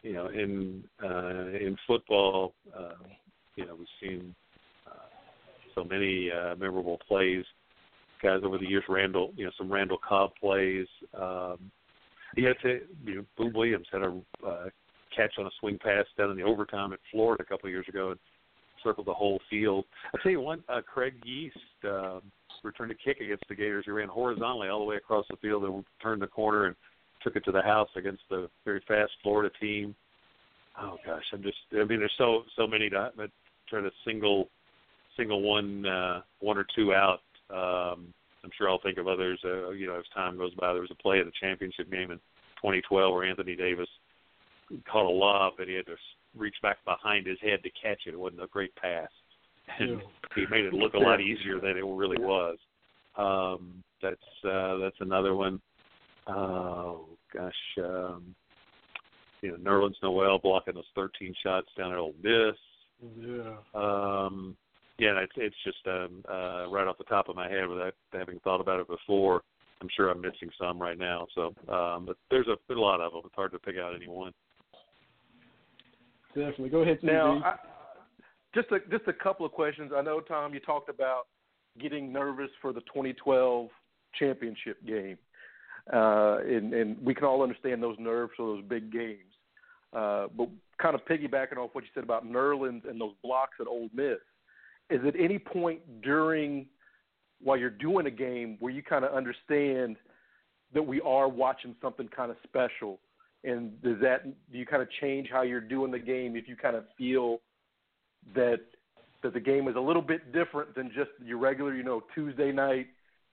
you 0.02 0.12
know, 0.12 0.28
in 0.28 0.84
uh, 1.02 1.48
in 1.48 1.76
football, 1.86 2.54
uh, 2.76 2.94
you 3.56 3.66
know, 3.66 3.74
we've 3.74 3.86
seen 4.00 4.34
uh, 4.86 4.90
so 5.74 5.84
many 5.84 6.30
uh, 6.30 6.56
memorable 6.56 6.98
plays. 7.06 7.44
Guys 8.22 8.40
over 8.44 8.58
the 8.58 8.68
years, 8.68 8.84
Randall, 8.88 9.32
you 9.34 9.44
know, 9.46 9.50
some 9.56 9.72
Randall 9.72 9.98
Cobb 10.06 10.32
plays. 10.38 10.86
Um, 11.18 11.70
he 12.37 12.43
had 12.43 12.57
to, 12.62 12.81
you 13.05 13.14
know, 13.16 13.24
Boom 13.37 13.53
Williams 13.55 13.87
had 13.93 14.03
a 14.03 14.20
uh, 14.47 14.68
catch 15.14 15.35
on 15.39 15.47
a 15.47 15.51
swing 15.59 15.78
pass 15.83 16.05
down 16.16 16.31
in 16.31 16.37
the 16.37 16.43
overtime 16.43 16.93
at 16.93 17.01
Florida 17.11 17.43
a 17.43 17.47
couple 17.47 17.66
of 17.66 17.72
years 17.72 17.87
ago 17.89 18.11
and 18.11 18.20
circled 18.83 19.07
the 19.07 19.14
whole 19.14 19.41
field. 19.51 19.85
I'll 20.14 20.20
tell 20.20 20.33
you 20.33 20.41
one, 20.41 20.62
uh, 20.68 20.81
Craig 20.83 21.14
Yeast 21.24 21.57
uh, 21.85 22.20
returned 22.62 22.93
a 22.93 22.95
kick 22.95 23.20
against 23.20 23.45
the 23.49 23.55
Gators. 23.55 23.85
He 23.85 23.91
ran 23.91 24.09
horizontally 24.09 24.68
all 24.68 24.78
the 24.78 24.85
way 24.85 24.97
across 24.97 25.24
the 25.31 25.37
field 25.37 25.64
and 25.64 25.85
turned 26.03 26.22
the 26.22 26.26
corner 26.26 26.66
and 26.66 26.76
took 27.22 27.37
it 27.37 27.45
to 27.45 27.53
the 27.53 27.62
house 27.62 27.89
against 27.97 28.22
the 28.31 28.49
very 28.64 28.83
fast 28.87 29.12
Florida 29.22 29.53
team. 29.61 29.95
Oh 30.81 30.97
gosh, 31.05 31.22
I'm 31.33 31.43
just 31.43 31.59
I 31.72 31.85
mean 31.85 31.99
there's 31.99 32.12
so 32.16 32.43
so 32.57 32.66
many 32.66 32.89
to 32.91 33.11
but 33.16 33.31
try 33.68 33.81
to 33.81 33.91
single 34.07 34.49
single 35.16 35.43
one 35.43 35.85
uh 35.85 36.20
one 36.39 36.57
or 36.57 36.66
two 36.74 36.95
out. 36.95 37.20
Um 37.51 38.14
I'm 38.45 38.51
sure 38.57 38.68
I'll 38.68 38.80
think 38.80 38.99
of 38.99 39.07
others 39.09 39.38
uh, 39.45 39.70
you 39.70 39.86
know 39.86 39.99
as 39.99 40.05
time 40.14 40.36
goes 40.36 40.55
by. 40.55 40.72
There 40.72 40.82
was 40.82 40.91
a 40.91 41.03
play 41.03 41.18
in 41.18 41.26
the 41.26 41.32
championship 41.41 41.91
game 41.91 42.11
in 42.11 42.18
2012 42.57 43.12
where 43.14 43.24
Anthony 43.28 43.57
Davis 43.57 43.88
caught 44.91 45.07
a 45.07 45.09
lob 45.11 45.55
and 45.59 45.68
he 45.68 45.74
had 45.74 45.86
to 45.86 45.97
reach 46.36 46.57
back 46.62 46.78
behind 46.84 47.26
his 47.26 47.38
head 47.41 47.62
to 47.62 47.70
catch 47.70 48.03
it. 48.07 48.14
It 48.14 48.18
wasn't 48.18 48.43
a 48.43 48.47
great 48.47 48.74
pass. 48.76 49.09
And 49.78 50.01
Yeah. 50.01 50.07
he 50.34 50.47
made 50.51 50.64
it 50.64 50.72
look 50.72 50.95
a 50.95 50.99
lot 50.99 51.20
easier 51.20 51.61
than 51.61 51.76
it 51.76 51.84
really 51.84 52.18
was. 52.18 52.59
Um 53.16 53.82
that's 54.03 54.45
uh 54.45 54.78
that's 54.78 55.01
another 55.01 55.34
one. 55.34 55.61
Oh 56.26 57.07
gosh, 57.32 57.78
um 57.78 58.34
you 59.43 59.51
know, 59.51 59.57
Nerlens 59.57 59.95
Noel 60.03 60.38
blocking 60.38 60.74
those 60.74 60.84
13 60.95 61.34
shots 61.43 61.68
down 61.76 61.93
at 61.93 61.99
Ole 61.99 62.14
Miss. 62.22 62.57
Yeah. 63.18 63.57
Um, 63.74 64.57
yeah, 65.01 65.18
it's 65.18 65.32
it's 65.36 65.57
just 65.64 65.78
um, 65.86 66.22
uh, 66.28 66.68
right 66.68 66.86
off 66.86 66.98
the 66.98 67.05
top 67.05 67.28
of 67.28 67.36
my 67.36 67.48
head 67.48 67.66
without 67.66 67.94
having 68.12 68.38
thought 68.40 68.61
about 68.61 68.80
it 68.80 68.88
before. 68.88 69.42
I'm 69.80 69.88
sure 69.96 70.11
I'm 70.11 70.20
missing 70.20 70.51
some 70.61 70.78
right 70.78 70.98
now. 70.98 71.26
So, 71.34 71.55
um, 71.72 72.05
but 72.05 72.16
there's 72.30 72.46
a, 72.48 72.57
there's 72.68 72.76
a 72.76 72.80
lot 72.80 73.01
of 73.01 73.12
them. 73.12 73.22
It's 73.24 73.34
hard 73.34 73.53
to 73.53 73.59
pick 73.59 73.76
out 73.78 73.94
any 73.94 74.09
one. 74.09 74.32
Definitely. 76.34 76.68
Go 76.68 76.82
ahead, 76.82 77.01
TB. 77.01 77.05
Now, 77.05 77.42
I, 77.42 77.55
just 78.55 78.68
a 78.72 78.78
just 78.90 79.09
a 79.09 79.12
couple 79.12 79.46
of 79.46 79.53
questions. 79.53 79.90
I 79.96 80.03
know 80.03 80.20
Tom, 80.20 80.53
you 80.53 80.61
talked 80.61 80.90
about 80.90 81.28
getting 81.80 82.12
nervous 82.12 82.51
for 82.61 82.74
the 82.74 82.80
2012 82.80 83.68
championship 84.18 84.84
game, 84.86 85.16
uh, 85.92 86.38
and 86.40 86.74
and 86.74 87.03
we 87.03 87.14
can 87.14 87.24
all 87.24 87.42
understand 87.42 87.82
those 87.82 87.96
nerves 87.98 88.32
for 88.36 88.55
those 88.55 88.64
big 88.68 88.92
games. 88.92 89.18
Uh, 89.94 90.26
but 90.36 90.48
kind 90.80 90.94
of 90.94 91.01
piggybacking 91.07 91.57
off 91.57 91.70
what 91.72 91.84
you 91.84 91.90
said 91.94 92.05
about 92.05 92.24
Nerlens 92.24 92.88
and 92.88 93.01
those 93.01 93.14
blocks 93.22 93.57
at 93.61 93.66
Old 93.66 93.90
Miss, 93.92 94.18
is 94.91 95.01
at 95.07 95.14
any 95.18 95.38
point 95.38 95.80
during 96.03 96.66
while 97.43 97.57
you're 97.57 97.70
doing 97.70 98.07
a 98.07 98.11
game 98.11 98.57
where 98.61 98.72
you 98.72 98.82
kind 98.82 99.05
of 99.05 99.12
understand 99.12 99.97
that 100.74 100.82
we 100.82 101.01
are 101.01 101.28
watching 101.28 101.74
something 101.82 102.09
kind 102.09 102.30
of 102.30 102.36
special, 102.45 102.99
and 103.45 103.80
does 103.82 103.97
that 104.03 104.24
do 104.53 104.59
you 104.59 104.66
kind 104.66 104.82
of 104.82 104.88
change 105.01 105.28
how 105.30 105.43
you're 105.43 105.61
doing 105.61 105.91
the 105.91 105.99
game 105.99 106.36
if 106.36 106.47
you 106.47 106.57
kind 106.57 106.76
of 106.76 106.84
feel 106.97 107.41
that 108.34 108.61
that 109.22 109.34
the 109.34 109.41
game 109.41 109.68
is 109.68 109.76
a 109.76 109.80
little 109.80 110.03
bit 110.03 110.32
different 110.32 110.74
than 110.74 110.88
just 110.88 111.11
your 111.22 111.38
regular, 111.38 111.74
you 111.74 111.82
know, 111.82 112.03
Tuesday 112.14 112.53
night, 112.53 112.86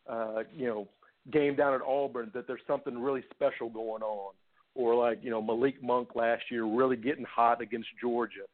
uh, 0.10 0.44
you 0.56 0.68
know, 0.68 0.88
game 1.32 1.56
down 1.56 1.74
at 1.74 1.82
Auburn. 1.82 2.32
That 2.34 2.48
there's 2.48 2.62
something 2.68 2.98
really 2.98 3.24
special 3.34 3.70
going 3.70 4.04
on, 4.04 4.34
or 4.76 4.96
like 4.96 5.20
you 5.22 5.30
know 5.30 5.42
Malik 5.42 5.82
Monk 5.84 6.10
last 6.16 6.44
year 6.50 6.66
really 6.66 6.96
getting 6.96 7.26
hot 7.26 7.62
against 7.62 7.90
Georgia. 8.02 8.46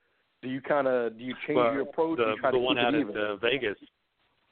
Do 0.44 0.50
you 0.50 0.62
kind 0.62 0.88
of 0.88 1.18
do 1.18 1.24
you 1.24 1.34
change 1.48 1.56
Well, 1.58 1.74
your 1.74 1.82
approach? 1.84 2.18
the, 2.18 2.36
the 2.52 2.60
one 2.60 2.78
out 2.78 2.94
at 2.94 3.16
uh, 3.16 3.38
Vegas, 3.38 3.78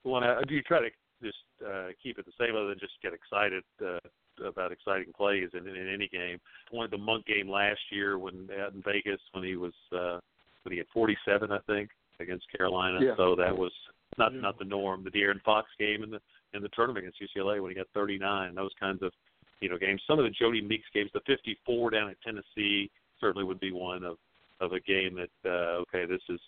the 0.03 0.09
one 0.09 0.23
out, 0.23 0.47
do 0.47 0.55
you 0.55 0.61
try 0.63 0.79
to 0.79 0.89
just 1.21 1.37
uh, 1.65 1.87
keep 2.01 2.17
it 2.17 2.25
the 2.25 2.31
same 2.39 2.55
other 2.55 2.69
than 2.69 2.79
just 2.79 2.93
get 3.03 3.13
excited 3.13 3.63
uh, 3.85 3.99
about 4.47 4.71
exciting 4.71 5.13
plays 5.15 5.49
in, 5.53 5.67
in 5.67 5.93
any 5.93 6.07
game? 6.07 6.39
One 6.71 6.89
the 6.89 6.97
Monk 6.97 7.25
game 7.25 7.49
last 7.49 7.81
year 7.91 8.17
when 8.17 8.47
out 8.63 8.73
in 8.73 8.81
Vegas 8.81 9.19
when 9.33 9.43
he 9.43 9.55
was 9.57 9.73
uh, 9.93 10.19
when 10.63 10.71
he 10.71 10.77
had 10.77 10.87
47, 10.93 11.51
I 11.51 11.57
think, 11.67 11.89
against 12.19 12.45
Carolina. 12.55 12.99
Yeah. 13.01 13.15
So 13.17 13.35
that 13.35 13.55
was 13.55 13.71
not 14.17 14.33
Yeah. 14.33 14.41
not 14.41 14.57
the 14.57 14.65
norm. 14.65 15.03
The 15.03 15.11
De'Aaron 15.11 15.41
Fox 15.43 15.67
game 15.77 16.03
in 16.03 16.09
the 16.09 16.21
in 16.53 16.61
the 16.61 16.69
tournament 16.69 17.05
against 17.05 17.21
UCLA 17.21 17.61
when 17.61 17.71
he 17.71 17.75
got 17.75 17.87
39. 17.93 18.55
Those 18.55 18.71
kinds 18.79 19.03
of 19.03 19.11
you 19.59 19.69
know 19.69 19.77
games. 19.77 20.01
Some 20.07 20.19
of 20.19 20.25
the 20.25 20.31
Jodie 20.31 20.65
Meeks 20.65 20.87
games, 20.93 21.11
the 21.13 21.21
54 21.27 21.91
down 21.91 22.09
at 22.09 22.17
Tennessee 22.21 22.89
certainly 23.19 23.43
would 23.45 23.59
be 23.59 23.71
one 23.71 24.03
of 24.03 24.17
of 24.61 24.73
a 24.73 24.79
game 24.79 25.15
that 25.15 25.49
uh, 25.49 25.81
okay, 25.81 26.05
this 26.05 26.21
is 26.29 26.39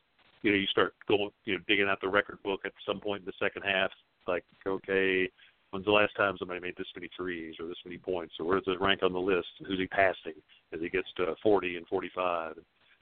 you 0.42 0.52
know 0.52 0.58
you 0.58 0.68
start 0.68 0.94
going 1.08 1.30
you 1.46 1.56
know 1.56 1.64
digging 1.68 1.88
out 1.90 2.00
the 2.02 2.08
record 2.08 2.42
book 2.44 2.62
at 2.66 2.72
some 2.86 3.00
point 3.00 3.22
in 3.22 3.26
the 3.26 3.46
second 3.46 3.64
half. 3.64 3.92
Like 4.28 4.44
okay, 4.66 5.30
when's 5.72 5.86
the 5.86 5.92
last 5.92 6.16
time 6.16 6.36
somebody 6.38 6.60
made 6.60 6.76
this 6.78 6.88
many 6.96 7.10
threes 7.16 7.56
or 7.60 7.68
this 7.68 7.78
many 7.86 7.98
points 7.98 8.36
or 8.40 8.46
where 8.46 8.60
does 8.60 8.68
it 8.68 8.82
rank 8.82 9.02
on 9.04 9.12
the 9.12 9.20
list? 9.20 9.48
Who's 9.68 9.80
he 9.80 9.88
passing 9.88 10.34
as 10.72 10.80
he 10.80 10.90
gets 10.90 11.08
to 11.18 11.36
40 11.42 11.78
and 11.78 11.88
45? 11.88 12.56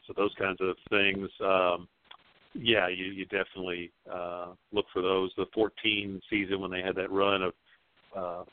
So 0.08 0.14
those 0.16 0.34
kinds 0.40 0.60
of 0.62 0.76
things. 0.90 1.30
Um, 1.44 1.88
yeah, 2.54 2.88
you 2.90 3.06
you 3.06 3.26
definitely 3.26 3.92
uh, 4.12 4.48
look 4.72 4.86
for 4.92 5.02
those. 5.02 5.32
The 5.38 5.46
14 5.54 6.22
season 6.30 6.60
when 6.60 6.72
they 6.72 6.82
had 6.82 6.96
that 6.96 7.12
run 7.12 7.44
of 7.44 7.54
uh, 8.16 8.44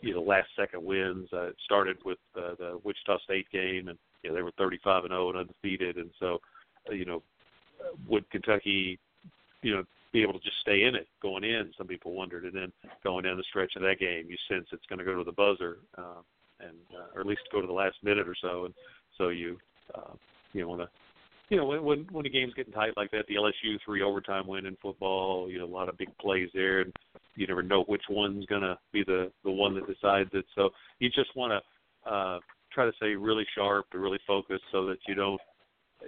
you 0.00 0.14
know 0.14 0.22
last 0.22 0.48
second 0.56 0.84
wins. 0.84 1.28
Uh, 1.32 1.48
it 1.48 1.56
started 1.64 1.96
with 2.04 2.18
uh, 2.36 2.54
the 2.58 2.80
Wichita 2.84 3.18
State 3.24 3.46
game, 3.52 3.88
and 3.88 3.98
you 4.22 4.30
know 4.30 4.36
they 4.36 4.42
were 4.42 4.52
35 4.58 5.04
and 5.04 5.12
0 5.12 5.30
and 5.30 5.38
undefeated. 5.38 5.96
And 5.96 6.10
so, 6.18 6.40
uh, 6.88 6.94
you 6.94 7.04
know, 7.04 7.22
uh, 7.80 7.96
would 8.08 8.28
Kentucky, 8.30 8.98
you 9.62 9.74
know, 9.74 9.84
be 10.12 10.22
able 10.22 10.34
to 10.34 10.40
just 10.40 10.60
stay 10.60 10.84
in 10.84 10.94
it 10.94 11.06
going 11.20 11.44
in? 11.44 11.72
Some 11.76 11.86
people 11.86 12.14
wondered, 12.14 12.44
and 12.44 12.54
then 12.54 12.72
going 13.02 13.24
down 13.24 13.36
the 13.36 13.44
stretch 13.48 13.76
of 13.76 13.82
that 13.82 13.98
game, 13.98 14.26
you 14.28 14.36
sense 14.48 14.66
it's 14.72 14.86
going 14.88 14.98
to 14.98 15.04
go 15.04 15.16
to 15.16 15.24
the 15.24 15.32
buzzer, 15.32 15.78
um, 15.98 16.24
and 16.60 16.76
uh, 16.94 17.14
or 17.14 17.20
at 17.20 17.26
least 17.26 17.42
go 17.52 17.60
to 17.60 17.66
the 17.66 17.72
last 17.72 17.96
minute 18.02 18.28
or 18.28 18.36
so. 18.40 18.66
And 18.66 18.74
so 19.18 19.28
you, 19.28 19.58
uh, 19.94 20.12
you 20.52 20.62
know, 20.62 20.68
want 20.68 20.82
to 20.82 20.88
you 21.52 21.58
know, 21.58 21.66
when 21.66 21.84
when 21.84 22.06
when 22.10 22.22
the 22.22 22.30
game's 22.30 22.54
getting 22.54 22.72
tight 22.72 22.96
like 22.96 23.10
that, 23.10 23.26
the 23.28 23.34
LSU 23.34 23.76
three 23.84 24.02
overtime 24.02 24.46
win 24.46 24.64
in 24.64 24.74
football, 24.80 25.50
you 25.50 25.58
know, 25.58 25.66
a 25.66 25.66
lot 25.66 25.90
of 25.90 25.98
big 25.98 26.08
plays 26.16 26.48
there, 26.54 26.80
and 26.80 26.92
you 27.36 27.46
never 27.46 27.62
know 27.62 27.84
which 27.84 28.04
one's 28.08 28.46
gonna 28.46 28.78
be 28.90 29.04
the 29.04 29.30
the 29.44 29.50
one 29.50 29.74
that 29.74 29.86
decides 29.86 30.30
it. 30.32 30.46
So 30.54 30.70
you 30.98 31.10
just 31.10 31.36
want 31.36 31.52
to 31.52 32.10
uh, 32.10 32.38
try 32.74 32.84
to 32.84 32.92
stay 32.96 33.14
really 33.14 33.46
sharp, 33.54 33.90
to 33.90 33.98
really 33.98 34.18
focus, 34.26 34.60
so 34.70 34.86
that 34.86 34.98
you 35.06 35.14
don't, 35.14 35.40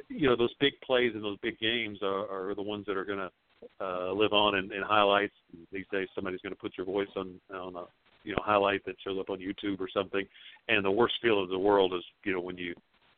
you 0.08 0.28
know, 0.28 0.36
those 0.36 0.54
big 0.60 0.72
plays 0.84 1.12
in 1.14 1.22
those 1.22 1.38
big 1.42 1.58
games 1.58 1.98
are, 2.02 2.50
are 2.50 2.54
the 2.54 2.62
ones 2.62 2.84
that 2.86 2.96
are 2.96 3.04
gonna 3.04 3.30
uh, 3.80 4.12
live 4.12 4.32
on 4.32 4.56
in, 4.56 4.72
in 4.72 4.82
highlights. 4.82 5.34
These 5.72 5.86
days, 5.92 6.08
somebody's 6.14 6.40
gonna 6.42 6.54
put 6.54 6.72
your 6.76 6.86
voice 6.86 7.08
on 7.16 7.40
on 7.54 7.76
a 7.76 7.84
you 8.24 8.32
know 8.32 8.42
highlight 8.42 8.84
that 8.86 8.96
shows 9.04 9.18
up 9.20 9.30
on 9.30 9.38
YouTube 9.38 9.80
or 9.80 9.88
something. 9.92 10.26
And 10.68 10.84
the 10.84 10.90
worst 10.90 11.14
feeling 11.22 11.44
in 11.44 11.50
the 11.50 11.58
world 11.58 11.94
is 11.94 12.02
you 12.24 12.32
know 12.32 12.40
when 12.40 12.58
you 12.58 12.74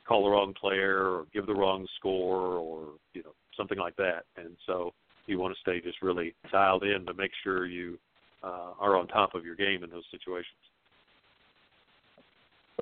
call 0.07 0.25
the 0.25 0.31
wrong 0.31 0.55
player 0.61 0.99
or 0.99 1.27
give 1.33 1.47
the 1.47 1.55
wrong 1.55 1.87
score 1.99 2.55
or 2.55 2.89
you 3.15 3.23
know 3.23 3.33
something 3.57 3.79
like 3.79 3.97
that. 3.97 4.25
And 4.37 4.57
so 4.67 4.93
you 5.27 5.39
want 5.39 5.55
to 5.55 5.61
stay 5.61 5.81
just 5.81 6.03
really 6.03 6.35
dialed 6.53 6.85
in 6.85 7.05
to 7.07 7.15
make 7.15 7.33
sure 7.43 7.67
you 7.67 7.99
uh, 8.43 8.73
are 8.79 8.97
on 8.97 9.09
top 9.09 9.35
of 9.35 9.45
your 9.45 9.57
game 9.57 9.83
in 9.83 9.91
those 9.91 10.05
situations. 10.11 10.47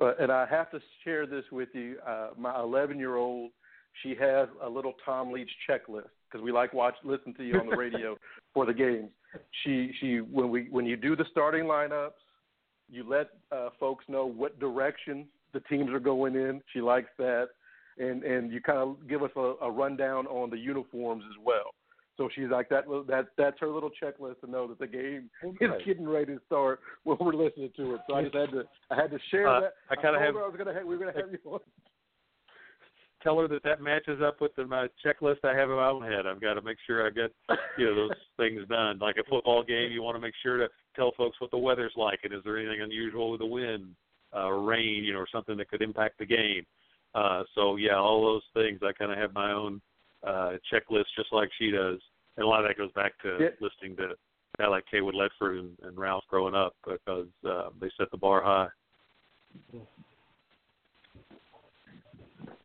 Uh, 0.01 0.13
and 0.19 0.31
I 0.31 0.45
have 0.47 0.69
to 0.71 0.79
share 1.03 1.25
this 1.25 1.45
with 1.51 1.69
you. 1.73 1.97
Uh, 2.05 2.29
my 2.37 2.59
11 2.59 2.99
year 2.99 3.15
old, 3.15 3.51
she 4.03 4.15
has 4.19 4.49
a 4.61 4.69
little 4.69 4.93
Tom 5.05 5.31
Leach 5.31 5.49
checklist 5.69 6.09
because 6.29 6.43
we 6.43 6.51
like 6.51 6.73
watch 6.73 6.95
listen 7.03 7.33
to 7.35 7.43
you 7.43 7.59
on 7.59 7.67
the 7.69 7.77
radio 7.77 8.17
for 8.53 8.65
the 8.65 8.73
games. 8.73 9.09
She 9.63 9.91
she 9.99 10.17
when 10.17 10.49
we 10.49 10.67
when 10.69 10.85
you 10.85 10.97
do 10.97 11.15
the 11.15 11.25
starting 11.31 11.65
lineups, 11.65 12.11
you 12.89 13.07
let 13.07 13.29
uh, 13.51 13.69
folks 13.79 14.05
know 14.07 14.25
what 14.25 14.59
direction 14.59 15.27
the 15.53 15.61
teams 15.61 15.91
are 15.91 15.99
going 15.99 16.35
in. 16.35 16.61
She 16.73 16.81
likes 16.81 17.09
that, 17.17 17.49
and 17.97 18.23
and 18.23 18.51
you 18.51 18.61
kind 18.61 18.79
of 18.79 19.07
give 19.07 19.23
us 19.23 19.31
a, 19.35 19.53
a 19.61 19.71
rundown 19.71 20.27
on 20.27 20.49
the 20.49 20.57
uniforms 20.57 21.23
as 21.29 21.43
well. 21.43 21.73
So 22.17 22.29
she's 22.33 22.49
like 22.49 22.69
that. 22.69 22.85
That 23.07 23.27
that's 23.37 23.59
her 23.59 23.67
little 23.67 23.89
checklist 24.01 24.39
to 24.41 24.49
know 24.49 24.67
that 24.67 24.79
the 24.79 24.87
game 24.87 25.29
is 25.43 25.71
getting 25.85 26.07
ready 26.07 26.35
to 26.35 26.41
start 26.45 26.79
when 27.03 27.17
we're 27.19 27.33
listening 27.33 27.71
to 27.75 27.95
it. 27.95 28.01
So 28.09 28.15
I 28.15 28.23
just 28.23 28.35
had 28.35 28.51
to 28.51 28.63
I 28.89 28.95
had 28.95 29.11
to 29.11 29.19
share 29.31 29.47
Uh, 29.49 29.59
that. 29.61 29.73
I 29.89 29.95
kinda 29.95 30.11
told 30.13 30.21
have- 30.23 30.35
I 30.37 30.47
was 30.47 30.55
gonna 30.57 30.73
have, 30.73 30.85
we 30.85 30.95
were 30.97 31.05
gonna 31.05 31.17
have 31.21 31.31
you 31.31 31.39
on. 31.51 31.59
Tell 33.23 33.39
her 33.39 33.47
that 33.47 33.63
that 33.63 33.81
matches 33.81 34.21
up 34.21 34.39
with 34.39 34.53
the, 34.55 34.65
my 34.65 34.87
checklist 35.03 35.43
I 35.43 35.55
have 35.55 35.69
in 35.71 35.75
my 35.77 35.87
own 35.89 36.03
head. 36.03 36.27
I've 36.27 36.39
got 36.39 36.53
to 36.53 36.61
make 36.61 36.77
sure 36.85 37.07
I 37.07 37.09
get 37.09 37.31
you 37.77 37.85
know 37.85 37.95
those 37.95 38.17
things 38.37 38.61
done. 38.69 38.99
Like 38.99 39.15
a 39.17 39.23
football 39.27 39.63
game, 39.63 39.91
you 39.91 40.03
want 40.03 40.15
to 40.15 40.21
make 40.21 40.35
sure 40.43 40.57
to 40.57 40.67
tell 40.95 41.11
folks 41.17 41.41
what 41.41 41.49
the 41.49 41.57
weather's 41.57 41.93
like 41.95 42.19
and 42.23 42.31
is 42.33 42.41
there 42.43 42.57
anything 42.59 42.81
unusual 42.81 43.31
with 43.31 43.39
the 43.39 43.45
wind 43.47 43.95
uh, 44.35 44.51
rain, 44.51 45.03
you 45.03 45.13
know, 45.13 45.19
or 45.19 45.27
something 45.31 45.57
that 45.57 45.69
could 45.69 45.81
impact 45.81 46.19
the 46.19 46.25
game. 46.25 46.65
Uh, 47.15 47.43
so 47.55 47.77
yeah, 47.77 47.95
all 47.95 48.23
those 48.23 48.43
things. 48.53 48.79
I 48.83 48.91
kind 48.93 49.11
of 49.11 49.17
have 49.17 49.33
my 49.33 49.51
own 49.51 49.81
uh, 50.23 50.53
checklist, 50.71 51.05
just 51.15 51.31
like 51.31 51.49
she 51.57 51.71
does, 51.71 51.99
and 52.37 52.45
a 52.45 52.47
lot 52.47 52.63
of 52.63 52.67
that 52.69 52.77
goes 52.77 52.91
back 52.93 53.13
to 53.23 53.37
Yeah. 53.39 53.49
listening 53.59 53.95
to 53.97 54.15
guy 54.57 54.67
like 54.67 54.85
Cawood 54.91 55.15
Ledford 55.15 55.59
and, 55.59 55.77
and 55.83 55.97
Ralph 55.97 56.23
growing 56.29 56.55
up 56.55 56.75
because 56.85 57.27
uh, 57.47 57.69
they 57.79 57.89
set 57.97 58.09
the 58.11 58.17
bar 58.17 58.41
high. 58.41 58.67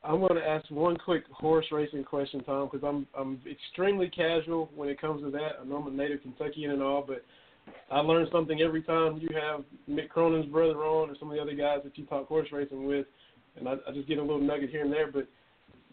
I'm 0.03 0.21
going 0.21 0.37
to 0.37 0.47
ask 0.47 0.71
one 0.71 0.97
quick 0.97 1.25
horse 1.31 1.67
racing 1.71 2.05
question, 2.05 2.43
Tom, 2.45 2.69
because 2.71 2.87
I'm 2.87 3.07
I'm 3.19 3.41
extremely 3.51 4.09
casual 4.09 4.71
when 4.75 4.89
it 4.89 5.01
comes 5.01 5.23
to 5.23 5.31
that. 5.33 5.59
I 5.61 5.65
know 5.65 5.77
I'm 5.77 5.89
a 5.89 5.91
native 5.91 6.23
Kentuckian 6.23 6.71
and 6.71 6.83
all, 6.83 7.05
but 7.07 7.25
I 7.91 8.01
learn 8.01 8.27
something 8.33 8.61
every 8.63 8.83
time 8.83 9.19
you 9.19 9.29
have 9.35 9.65
Mick 9.89 10.09
Cronin's 10.09 10.47
brother 10.47 10.79
on 10.79 11.11
or 11.11 11.15
some 11.19 11.31
of 11.31 11.37
the 11.37 11.43
other 11.43 11.55
guys 11.55 11.81
that 11.85 11.99
you 11.99 12.07
talk 12.07 12.29
horse 12.29 12.49
racing 12.51 12.87
with, 12.87 13.07
and 13.57 13.69
I, 13.69 13.75
I 13.87 13.93
just 13.93 14.09
get 14.09 14.19
a 14.19 14.23
little 14.23 14.41
nugget 14.41 14.71
here 14.71 14.83
and 14.83 14.93
there. 14.93 15.11
But 15.11 15.29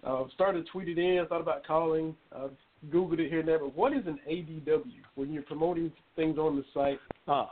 uh, 0.03 0.23
started 0.33 0.65
to 0.65 0.71
tweet 0.71 0.89
it 0.89 0.97
in, 0.97 1.25
thought 1.27 1.41
about 1.41 1.65
calling, 1.65 2.15
I've 2.35 2.51
Googled 2.89 3.19
it 3.19 3.29
here 3.29 3.39
and 3.39 3.47
there. 3.47 3.59
But 3.59 3.75
what 3.75 3.93
is 3.93 4.05
an 4.05 4.19
ADW 4.29 4.83
when 5.15 5.31
you're 5.31 5.43
promoting 5.43 5.91
things 6.15 6.37
on 6.37 6.55
the 6.55 6.63
site? 6.73 6.99
Ah, 7.27 7.51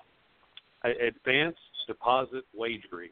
advanced 0.83 1.59
deposit 1.87 2.43
wagering. 2.55 3.09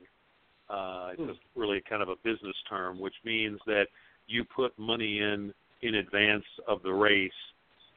Uh, 0.69 1.11
it's 1.17 1.39
really 1.55 1.81
kind 1.87 2.01
of 2.01 2.09
a 2.09 2.15
business 2.23 2.55
term, 2.69 2.99
which 2.99 3.13
means 3.25 3.59
that 3.65 3.85
you 4.27 4.43
put 4.43 4.77
money 4.79 5.19
in 5.19 5.53
in 5.81 5.95
advance 5.95 6.45
of 6.67 6.81
the 6.83 6.91
race, 6.91 7.31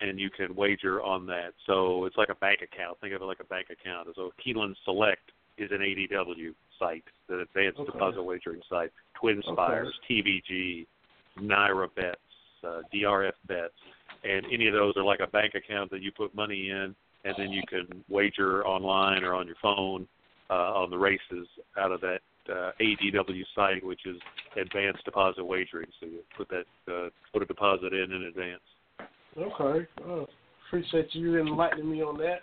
and 0.01 0.19
you 0.19 0.29
can 0.29 0.55
wager 0.57 1.01
on 1.03 1.25
that. 1.27 1.53
So 1.67 2.05
it's 2.05 2.17
like 2.17 2.31
a 2.31 2.35
bank 2.35 2.61
account. 2.61 2.99
Think 3.01 3.15
of 3.15 3.23
it 3.23 3.25
like 3.25 3.41
a 3.41 3.45
bank 3.45 3.69
account. 3.71 4.09
So 4.17 4.33
Keeneland 4.45 4.75
Select 4.85 5.31
is 5.57 5.71
an 5.71 5.79
ADW 5.79 6.53
site, 6.79 7.05
the 7.29 7.41
advanced 7.41 7.79
Okay. 7.79 7.93
deposit 7.93 8.23
wagering 8.23 8.61
site. 8.69 8.91
Twin 9.15 9.41
Spires, 9.43 9.95
TVG, 10.11 10.87
NYRA 11.41 11.95
Bets, 11.95 12.17
uh, 12.65 12.81
DRF 12.95 13.33
Bets, 13.49 13.75
and 14.25 14.45
any 14.53 14.67
of 14.67 14.75
those 14.75 14.97
are 14.97 15.05
like 15.05 15.21
a 15.21 15.27
bank 15.27 15.55
account 15.55 15.91
that 15.91 16.03
you 16.03 16.11
put 16.13 16.35
money 16.35 16.71
in, 16.71 16.95
and 17.25 17.35
then 17.37 17.51
you 17.51 17.63
can 17.69 18.05
wager 18.09 18.67
online 18.67 19.25
or 19.25 19.35
on 19.35 19.47
your 19.47 19.57
phone 19.61 20.07
uh, 20.51 20.75
on 20.75 20.91
the 20.91 20.99
races 20.99 21.47
out 21.79 21.93
of 21.93 22.01
that 22.01 22.21
uh, 22.49 22.71
ADW 22.81 23.43
site, 23.55 23.85
which 23.85 24.07
is 24.07 24.17
advanced 24.61 25.05
deposit 25.05 25.45
wagering. 25.45 25.89
So 26.01 26.07
you 26.07 26.21
put 26.37 26.49
that 26.49 26.93
uh, 26.93 27.09
put 27.33 27.43
a 27.43 27.47
deposit 27.47 27.93
in 27.93 28.13
in 28.13 28.23
advance. 28.25 28.63
Okay. 29.37 29.87
Oh, 30.07 30.27
appreciate 30.69 31.09
you 31.13 31.39
enlightening 31.39 31.91
me 31.91 32.03
on 32.03 32.17
that. 32.19 32.41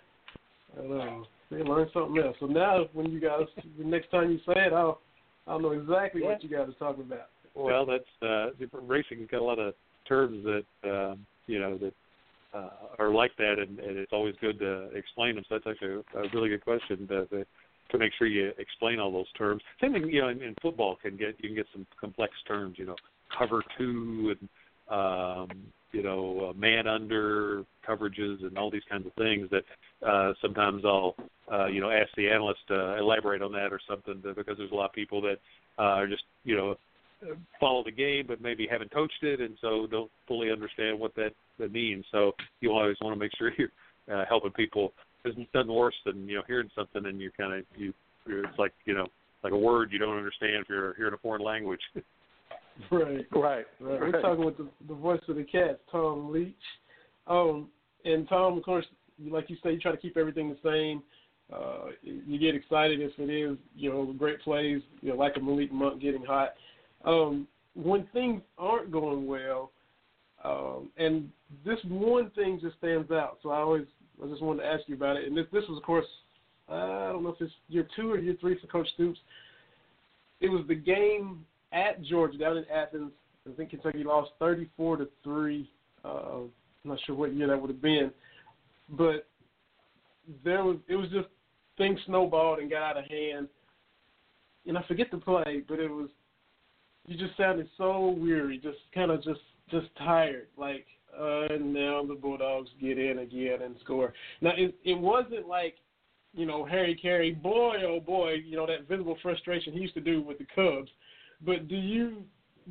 And 0.76 1.00
um, 1.00 1.26
we 1.50 1.62
learned 1.62 1.90
something 1.92 2.22
else. 2.22 2.36
So 2.40 2.46
now, 2.46 2.84
when 2.92 3.10
you 3.10 3.20
guys, 3.20 3.46
the 3.78 3.84
next 3.84 4.10
time 4.10 4.30
you 4.30 4.38
say 4.38 4.66
it, 4.66 4.72
I'll 4.72 5.00
I'll 5.46 5.60
know 5.60 5.72
exactly 5.72 6.22
what 6.22 6.42
you 6.42 6.48
guys 6.48 6.68
are 6.68 6.72
talking 6.72 7.04
about. 7.04 7.28
Well, 7.54 7.86
that's 7.86 8.04
uh, 8.22 8.50
racing's 8.82 9.30
got 9.30 9.40
a 9.40 9.44
lot 9.44 9.58
of 9.58 9.74
terms 10.08 10.44
that 10.44 10.90
um, 10.90 11.26
you 11.46 11.58
know 11.58 11.78
that 11.78 11.92
uh, 12.54 12.70
are 12.98 13.10
like 13.10 13.32
that, 13.38 13.56
and, 13.58 13.78
and 13.78 13.96
it's 13.96 14.12
always 14.12 14.34
good 14.40 14.58
to 14.58 14.90
explain 14.94 15.36
them. 15.36 15.44
So 15.48 15.56
that's 15.56 15.66
actually 15.66 16.02
a, 16.14 16.18
a 16.18 16.28
really 16.32 16.48
good 16.48 16.64
question 16.64 17.06
to, 17.08 17.26
to 17.26 17.46
to 17.90 17.98
make 17.98 18.12
sure 18.18 18.26
you 18.26 18.52
explain 18.58 18.98
all 18.98 19.12
those 19.12 19.30
terms. 19.36 19.62
Same 19.80 19.92
thing, 19.92 20.08
you 20.08 20.22
know, 20.22 20.28
in, 20.28 20.42
in 20.42 20.54
football 20.62 20.96
can 21.00 21.16
get 21.16 21.36
you 21.38 21.50
can 21.50 21.56
get 21.56 21.66
some 21.72 21.86
complex 22.00 22.32
terms, 22.46 22.76
you 22.78 22.86
know, 22.86 22.96
cover 23.36 23.62
two 23.78 24.34
and 24.38 24.48
um, 24.88 25.48
you 25.92 26.02
know, 26.02 26.50
uh, 26.50 26.58
man 26.58 26.86
under 26.88 27.64
coverages 27.88 28.44
and 28.44 28.58
all 28.58 28.70
these 28.70 28.82
kinds 28.90 29.06
of 29.06 29.12
things 29.14 29.48
that 29.50 29.62
uh, 30.06 30.32
sometimes 30.42 30.82
I'll 30.84 31.14
uh, 31.52 31.66
you 31.66 31.80
know 31.80 31.90
ask 31.90 32.08
the 32.16 32.28
analyst 32.28 32.60
to 32.68 32.98
elaborate 32.98 33.42
on 33.42 33.52
that 33.52 33.72
or 33.72 33.80
something 33.88 34.22
because 34.34 34.56
there's 34.58 34.72
a 34.72 34.74
lot 34.74 34.86
of 34.86 34.92
people 34.92 35.20
that 35.22 35.36
uh, 35.78 35.82
are 35.82 36.06
just 36.06 36.24
you 36.44 36.56
know 36.56 36.74
follow 37.60 37.84
the 37.84 37.90
game, 37.90 38.24
but 38.26 38.40
maybe 38.40 38.66
haven't 38.70 38.92
coached 38.92 39.22
it, 39.22 39.40
and 39.40 39.56
so 39.60 39.86
don't 39.90 40.10
fully 40.26 40.50
understand 40.50 40.98
what 40.98 41.14
that, 41.16 41.32
that 41.58 41.72
means. 41.72 42.04
So 42.12 42.32
you 42.60 42.72
always 42.72 42.96
want 43.00 43.14
to 43.14 43.20
make 43.20 43.32
sure 43.38 43.52
you're 43.58 43.70
uh, 44.12 44.24
helping 44.28 44.52
people. 44.52 44.92
There's 45.22 45.36
nothing 45.54 45.72
worse 45.72 45.94
than 46.04 46.28
you 46.28 46.36
know 46.36 46.42
hearing 46.46 46.70
something 46.74 47.06
and 47.06 47.20
you 47.20 47.30
kind 47.36 47.54
of 47.54 47.64
you 47.76 47.94
you're, 48.26 48.44
it's 48.44 48.58
like 48.58 48.72
you 48.84 48.94
know 48.94 49.06
like 49.42 49.52
a 49.52 49.56
word 49.56 49.90
you 49.90 49.98
don't 49.98 50.16
understand 50.16 50.56
if 50.56 50.68
you're 50.68 50.94
hearing 50.94 51.14
a 51.14 51.18
foreign 51.18 51.42
language. 51.42 51.80
Right. 52.90 53.24
Right. 53.30 53.66
Right. 53.80 54.00
We're 54.00 54.20
talking 54.20 54.44
with 54.44 54.56
the, 54.56 54.68
the 54.88 54.94
voice 54.94 55.20
of 55.28 55.36
the 55.36 55.44
cats, 55.44 55.78
Tom 55.92 56.32
Leach. 56.32 56.54
Um, 57.28 57.68
and 58.04 58.28
Tom, 58.28 58.58
of 58.58 58.64
course, 58.64 58.84
like 59.30 59.48
you 59.48 59.56
say, 59.62 59.72
you 59.72 59.78
try 59.78 59.92
to 59.92 59.96
keep 59.96 60.16
everything 60.16 60.50
the 60.50 60.68
same. 60.68 61.02
Uh, 61.52 61.90
you 62.02 62.38
get 62.38 62.54
excited 62.54 63.00
if 63.00 63.12
it 63.18 63.30
is, 63.30 63.58
you 63.76 63.90
know, 63.90 64.12
great 64.18 64.40
plays, 64.40 64.80
you 65.02 65.10
know, 65.10 65.14
like 65.16 65.36
a 65.36 65.40
Malik 65.40 65.70
Monk 65.72 66.00
getting 66.00 66.24
hot. 66.24 66.54
Um, 67.04 67.46
when 67.74 68.06
things 68.12 68.40
aren't 68.56 68.92
going 68.92 69.26
well, 69.26 69.70
um, 70.44 70.90
and 70.96 71.30
this 71.64 71.78
one 71.88 72.30
thing 72.30 72.58
just 72.62 72.76
stands 72.78 73.10
out. 73.10 73.38
So 73.42 73.50
I 73.50 73.58
always, 73.58 73.84
I 74.22 74.28
just 74.28 74.42
wanted 74.42 74.62
to 74.62 74.68
ask 74.68 74.82
you 74.86 74.94
about 74.94 75.16
it. 75.16 75.26
And 75.26 75.36
this, 75.36 75.46
this 75.52 75.64
was, 75.68 75.78
of 75.78 75.84
course, 75.84 76.06
I 76.68 77.10
don't 77.12 77.22
know 77.22 77.30
if 77.30 77.40
it's 77.40 77.52
year 77.68 77.86
two 77.96 78.12
or 78.12 78.18
year 78.18 78.36
three 78.40 78.58
for 78.60 78.66
Coach 78.68 78.88
Stoops. 78.94 79.18
It 80.40 80.48
was 80.48 80.64
the 80.68 80.74
game 80.74 81.44
at 81.72 82.02
Georgia 82.02 82.38
down 82.38 82.56
in 82.56 82.64
Athens. 82.72 83.12
I 83.48 83.54
think 83.56 83.70
Kentucky 83.70 84.04
lost 84.04 84.30
34 84.38 84.98
to 84.98 85.08
three. 85.22 85.70
Uh, 86.04 86.40
I'm 86.40 86.50
not 86.84 86.98
sure 87.06 87.14
what 87.14 87.34
year 87.34 87.48
that 87.48 87.60
would 87.60 87.70
have 87.70 87.82
been, 87.82 88.10
but 88.90 89.26
there 90.42 90.64
was 90.64 90.76
it 90.88 90.96
was 90.96 91.08
just 91.10 91.28
things 91.76 91.98
snowballed 92.06 92.58
and 92.58 92.70
got 92.70 92.82
out 92.82 92.98
of 92.98 93.04
hand. 93.06 93.48
And 94.66 94.78
I 94.78 94.82
forget 94.88 95.10
the 95.10 95.18
play, 95.18 95.62
but 95.66 95.78
it 95.78 95.90
was 95.90 96.08
you 97.06 97.16
just 97.16 97.36
sounded 97.36 97.68
so 97.76 98.16
weary, 98.18 98.58
just 98.58 98.78
kind 98.94 99.10
of 99.10 99.22
just 99.22 99.40
just 99.70 99.86
tired, 99.96 100.48
like 100.56 100.86
uh, 101.18 101.56
now 101.60 102.04
the 102.04 102.16
Bulldogs 102.20 102.70
get 102.80 102.98
in 102.98 103.18
again 103.18 103.62
and 103.62 103.76
score. 103.82 104.12
Now 104.40 104.52
it 104.56 104.74
it 104.84 104.98
wasn't 104.98 105.46
like 105.46 105.76
you 106.32 106.46
know 106.46 106.64
Harry 106.64 106.98
Caray, 107.00 107.32
boy 107.32 107.76
oh 107.86 108.00
boy, 108.00 108.34
you 108.44 108.56
know 108.56 108.66
that 108.66 108.88
visible 108.88 109.16
frustration 109.22 109.72
he 109.72 109.80
used 109.80 109.94
to 109.94 110.00
do 110.00 110.22
with 110.22 110.38
the 110.38 110.46
Cubs. 110.54 110.90
But 111.44 111.68
do 111.68 111.76
you 111.76 112.24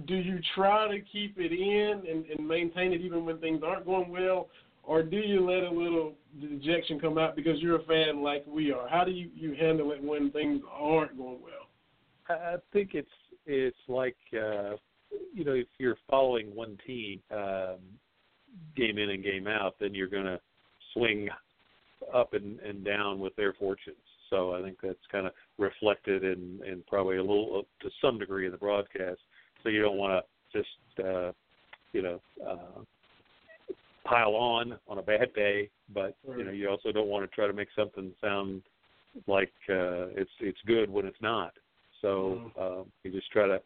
do 0.07 0.15
you 0.15 0.39
try 0.55 0.87
to 0.87 0.99
keep 0.99 1.37
it 1.37 1.51
in 1.51 2.09
and, 2.09 2.25
and 2.25 2.47
maintain 2.47 2.93
it 2.93 3.01
even 3.01 3.25
when 3.25 3.37
things 3.37 3.61
aren't 3.65 3.85
going 3.85 4.09
well, 4.09 4.49
or 4.83 5.03
do 5.03 5.17
you 5.17 5.47
let 5.47 5.63
a 5.63 5.69
little 5.69 6.13
dejection 6.41 6.99
come 6.99 7.17
out 7.17 7.35
because 7.35 7.59
you're 7.59 7.79
a 7.79 7.83
fan 7.83 8.23
like 8.23 8.43
we 8.47 8.71
are? 8.71 8.87
How 8.87 9.03
do 9.03 9.11
you, 9.11 9.29
you 9.35 9.53
handle 9.53 9.91
it 9.91 10.03
when 10.03 10.31
things 10.31 10.61
aren't 10.71 11.15
going 11.15 11.37
well? 11.41 11.69
I 12.29 12.55
think 12.71 12.91
it's 12.93 13.07
it's 13.45 13.77
like 13.87 14.17
uh, 14.33 14.75
you 15.33 15.43
know 15.43 15.53
if 15.53 15.67
you're 15.77 15.97
following 16.09 16.55
one 16.55 16.77
team 16.85 17.21
um, 17.31 17.77
game 18.75 18.97
in 18.97 19.09
and 19.09 19.23
game 19.23 19.47
out, 19.47 19.75
then 19.79 19.93
you're 19.93 20.07
going 20.07 20.25
to 20.25 20.39
swing 20.93 21.29
up 22.13 22.33
and, 22.33 22.59
and 22.59 22.83
down 22.83 23.19
with 23.19 23.35
their 23.35 23.53
fortunes. 23.53 23.97
So 24.29 24.53
I 24.55 24.61
think 24.61 24.77
that's 24.81 24.97
kind 25.11 25.27
of 25.27 25.33
reflected 25.57 26.23
in, 26.23 26.59
in 26.65 26.83
probably 26.87 27.17
a 27.17 27.21
little 27.21 27.63
to 27.81 27.89
some 28.01 28.17
degree 28.17 28.45
in 28.45 28.51
the 28.51 28.57
broadcast. 28.57 29.19
So 29.61 29.69
you 29.69 29.81
don't 29.81 29.97
want 29.97 30.23
to 30.23 30.57
just 30.57 31.07
uh, 31.07 31.31
you 31.91 32.01
know 32.01 32.19
uh, 32.45 32.81
pile 34.05 34.35
on 34.35 34.77
on 34.87 34.97
a 34.97 35.03
bad 35.03 35.33
day, 35.35 35.69
but 35.93 36.15
you 36.37 36.43
know 36.43 36.51
you 36.51 36.69
also 36.69 36.91
don't 36.91 37.07
want 37.07 37.29
to 37.29 37.35
try 37.35 37.47
to 37.47 37.53
make 37.53 37.69
something 37.75 38.11
sound 38.21 38.63
like 39.27 39.53
uh, 39.69 40.09
it's 40.15 40.31
it's 40.39 40.59
good 40.65 40.89
when 40.89 41.05
it's 41.05 41.21
not. 41.21 41.53
So 42.03 42.51
um, 42.59 42.91
you 43.03 43.11
just 43.11 43.31
try 43.31 43.47
to 43.47 43.59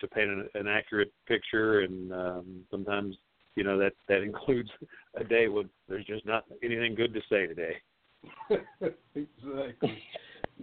to 0.00 0.06
paint 0.06 0.30
an, 0.30 0.48
an 0.54 0.68
accurate 0.68 1.12
picture, 1.26 1.80
and 1.80 2.12
um, 2.12 2.60
sometimes 2.70 3.16
you 3.56 3.64
know 3.64 3.76
that 3.78 3.94
that 4.08 4.22
includes 4.22 4.70
a 5.16 5.24
day 5.24 5.48
when 5.48 5.68
there's 5.88 6.06
just 6.06 6.24
not 6.24 6.44
anything 6.62 6.94
good 6.94 7.12
to 7.14 7.20
say 7.28 7.46
today. 7.48 7.74
exactly, 9.14 9.98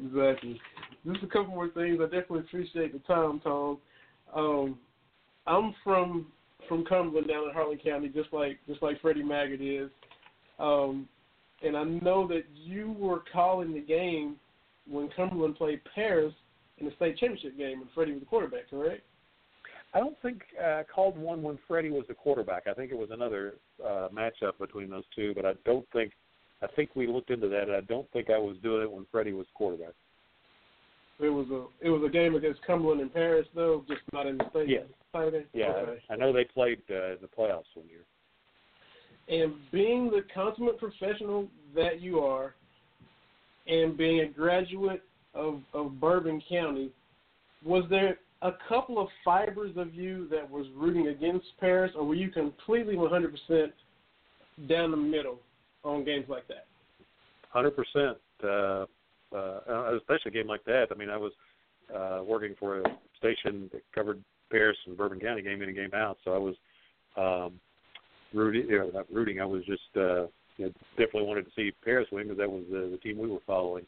exactly. 0.01 0.61
Just 1.05 1.23
a 1.23 1.27
couple 1.27 1.47
more 1.47 1.69
things. 1.69 1.99
I 1.99 2.05
definitely 2.05 2.39
appreciate 2.39 2.93
the 2.93 2.99
time, 2.99 3.41
Tom. 3.43 3.79
Um, 4.33 4.77
I'm 5.47 5.73
from 5.83 6.27
from 6.67 6.85
Cumberland 6.85 7.27
down 7.27 7.47
in 7.47 7.53
Harlan 7.53 7.79
County, 7.83 8.09
just 8.09 8.31
like 8.31 8.59
just 8.67 8.81
like 8.81 9.01
Freddie 9.01 9.23
Maggard 9.23 9.61
is. 9.61 9.89
Um, 10.59 11.07
and 11.63 11.75
I 11.75 11.83
know 11.83 12.27
that 12.27 12.43
you 12.53 12.95
were 12.97 13.23
calling 13.33 13.73
the 13.73 13.81
game 13.81 14.35
when 14.87 15.09
Cumberland 15.15 15.55
played 15.55 15.81
Paris 15.95 16.33
in 16.77 16.85
the 16.85 16.91
state 16.95 17.17
championship 17.17 17.57
game, 17.57 17.81
and 17.81 17.89
Freddie 17.93 18.13
was 18.13 18.21
the 18.21 18.25
quarterback, 18.25 18.69
correct? 18.69 19.01
I 19.93 19.99
don't 19.99 20.19
think 20.21 20.41
uh, 20.61 20.83
called 20.93 21.17
one 21.17 21.41
when 21.41 21.57
Freddie 21.67 21.89
was 21.89 22.03
the 22.07 22.13
quarterback. 22.13 22.63
I 22.67 22.73
think 22.73 22.91
it 22.91 22.97
was 22.97 23.09
another 23.11 23.55
uh, 23.83 24.09
matchup 24.13 24.57
between 24.59 24.89
those 24.89 25.05
two, 25.15 25.33
but 25.33 25.45
I 25.45 25.53
don't 25.65 25.87
think. 25.93 26.11
I 26.61 26.67
think 26.75 26.89
we 26.95 27.07
looked 27.07 27.29
into 27.29 27.47
that. 27.49 27.63
And 27.63 27.73
I 27.73 27.81
don't 27.81 28.09
think 28.11 28.29
I 28.29 28.37
was 28.37 28.57
doing 28.63 28.83
it 28.83 28.91
when 28.91 29.05
Freddie 29.11 29.33
was 29.33 29.45
quarterback. 29.53 29.93
It 31.19 31.29
was 31.29 31.47
a 31.49 31.85
it 31.85 31.89
was 31.89 32.01
a 32.05 32.11
game 32.11 32.35
against 32.35 32.61
Cumberland 32.67 32.99
in 32.99 33.09
Paris, 33.09 33.47
though, 33.55 33.85
just 33.87 34.01
not 34.11 34.27
in 34.27 34.37
the 34.37 34.49
state. 34.49 34.67
Yes. 34.67 34.83
Saturday? 35.13 35.45
Yeah, 35.53 35.67
Okay. 35.67 36.01
I 36.09 36.17
know 36.17 36.33
they 36.33 36.43
played 36.43 36.81
uh, 36.89 37.13
in 37.13 37.17
the 37.21 37.27
playoffs 37.27 37.63
one 37.73 37.87
year. 37.87 38.03
And 39.27 39.55
being 39.71 40.11
the 40.11 40.23
consummate 40.33 40.77
professional 40.77 41.47
that 41.73 42.01
you 42.01 42.19
are, 42.19 42.53
and 43.67 43.97
being 43.97 44.19
a 44.19 44.27
graduate 44.27 45.03
of, 45.35 45.61
of 45.73 45.99
Bourbon 45.99 46.41
County, 46.49 46.89
was 47.63 47.83
there 47.89 48.17
a 48.41 48.51
couple 48.69 48.99
of 48.99 49.07
fibers 49.23 49.75
of 49.75 49.93
you 49.93 50.27
that 50.29 50.49
was 50.49 50.65
rooting 50.75 51.07
against 51.07 51.45
Paris, 51.59 51.91
or 51.95 52.05
were 52.05 52.15
you 52.15 52.29
completely 52.29 52.95
100% 52.95 53.71
down 54.69 54.91
the 54.91 54.97
middle 54.97 55.39
on 55.83 56.03
games 56.03 56.25
like 56.29 56.47
that? 56.47 56.65
Hundred 57.49 57.71
percent. 57.71 58.17
Uh, 58.43 58.85
uh, 59.35 59.95
especially 59.97 60.29
a 60.29 60.31
game 60.31 60.47
like 60.47 60.63
that. 60.65 60.87
I 60.91 60.95
mean, 60.95 61.09
I 61.09 61.17
was 61.17 61.31
uh, 61.93 62.21
working 62.23 62.55
for 62.59 62.79
a 62.79 62.83
station 63.17 63.69
that 63.71 63.81
covered 63.93 64.21
Paris 64.51 64.77
and 64.85 64.97
Bourbon 64.97 65.19
County 65.19 65.41
game 65.41 65.61
in 65.61 65.69
and 65.69 65.77
game 65.77 65.91
out, 65.93 66.17
so 66.23 66.33
I 66.33 66.37
was 66.37 66.55
um, 67.17 67.59
rooting. 68.33 68.69
Know, 68.69 68.91
not 68.93 69.11
rooting. 69.11 69.39
I 69.39 69.45
was 69.45 69.63
just 69.65 69.81
uh, 69.95 70.27
you 70.57 70.65
know, 70.65 70.71
definitely 70.97 71.23
wanted 71.23 71.45
to 71.45 71.51
see 71.55 71.71
Paris 71.83 72.07
win 72.11 72.23
because 72.23 72.37
that 72.37 72.51
was 72.51 72.63
the, 72.69 72.89
the 72.91 72.97
team 72.97 73.17
we 73.17 73.29
were 73.29 73.39
following. 73.47 73.85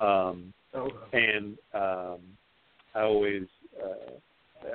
Um, 0.00 0.52
Oh, 0.74 0.90
and 1.12 1.56
um, 1.74 2.18
I 2.94 3.02
always 3.02 3.44
uh, 3.82 4.12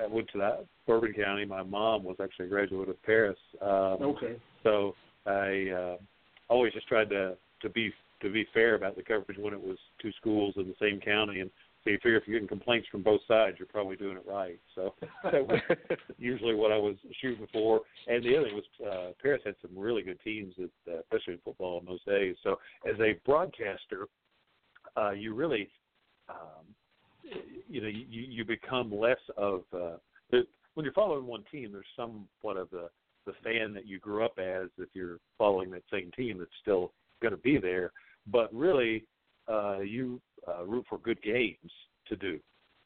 I 0.03 0.07
went 0.07 0.29
to 0.31 0.37
that 0.39 0.65
Bourbon 0.87 1.13
County. 1.13 1.45
My 1.45 1.63
mom 1.63 2.03
was 2.03 2.17
actually 2.21 2.47
a 2.47 2.49
graduate 2.49 2.89
of 2.89 3.01
Paris. 3.03 3.37
Um, 3.61 3.69
okay. 4.01 4.35
so 4.63 4.95
I 5.25 5.69
uh, 5.69 5.97
always 6.49 6.73
just 6.73 6.87
tried 6.87 7.09
to 7.09 7.35
to 7.61 7.69
be 7.69 7.91
to 8.21 8.31
be 8.31 8.45
fair 8.53 8.75
about 8.75 8.95
the 8.95 9.03
coverage 9.03 9.37
when 9.37 9.53
it 9.53 9.61
was 9.61 9.77
two 10.01 10.11
schools 10.13 10.53
in 10.57 10.67
the 10.67 10.75
same 10.79 10.99
county, 10.99 11.41
and 11.41 11.49
so 11.83 11.89
you 11.89 11.97
figure 11.97 12.17
if 12.17 12.23
you're 12.25 12.35
getting 12.35 12.47
complaints 12.47 12.87
from 12.89 13.03
both 13.03 13.19
sides, 13.27 13.57
you're 13.59 13.67
probably 13.67 13.97
doing 13.97 14.15
it 14.15 14.23
right. 14.25 14.59
So 14.73 14.93
that 15.23 15.45
was 15.45 15.59
usually 16.17 16.55
what 16.55 16.71
I 16.71 16.77
was 16.77 16.95
shooting 17.21 17.45
for. 17.51 17.81
And 18.07 18.23
the 18.23 18.37
other 18.37 18.47
thing 18.47 18.55
was 18.55 18.89
uh, 18.89 19.11
Paris 19.21 19.41
had 19.45 19.55
some 19.61 19.77
really 19.77 20.01
good 20.01 20.19
teams, 20.23 20.53
that, 20.57 20.69
uh, 20.91 20.99
especially 21.01 21.33
in 21.33 21.39
football 21.43 21.79
in 21.81 21.85
those 21.85 22.03
days. 22.05 22.37
So 22.41 22.57
as 22.89 22.97
a 23.01 23.19
broadcaster, 23.25 24.07
uh, 24.95 25.11
you 25.11 25.33
really 25.33 25.67
um, 26.29 26.65
you 27.69 27.81
know 27.81 27.87
you 27.87 28.03
you 28.07 28.45
become 28.45 28.93
less 28.93 29.17
of 29.37 29.63
uh, 29.73 29.97
when 30.75 30.83
you're 30.83 30.93
following 30.93 31.25
one 31.25 31.43
team. 31.51 31.71
There's 31.71 31.85
somewhat 31.95 32.57
of 32.57 32.69
the 32.69 32.89
the 33.25 33.33
fan 33.43 33.73
that 33.73 33.87
you 33.87 33.99
grew 33.99 34.25
up 34.25 34.37
as 34.37 34.67
if 34.77 34.89
you're 34.93 35.19
following 35.37 35.71
that 35.71 35.83
same 35.91 36.11
team 36.11 36.39
that's 36.39 36.51
still 36.61 36.91
going 37.21 37.31
to 37.31 37.37
be 37.37 37.57
there. 37.57 37.91
But 38.27 38.53
really, 38.53 39.05
uh, 39.47 39.79
you 39.79 40.21
uh, 40.47 40.65
root 40.65 40.85
for 40.89 40.97
good 40.97 41.21
games 41.21 41.71
to 42.07 42.15
do, 42.15 42.39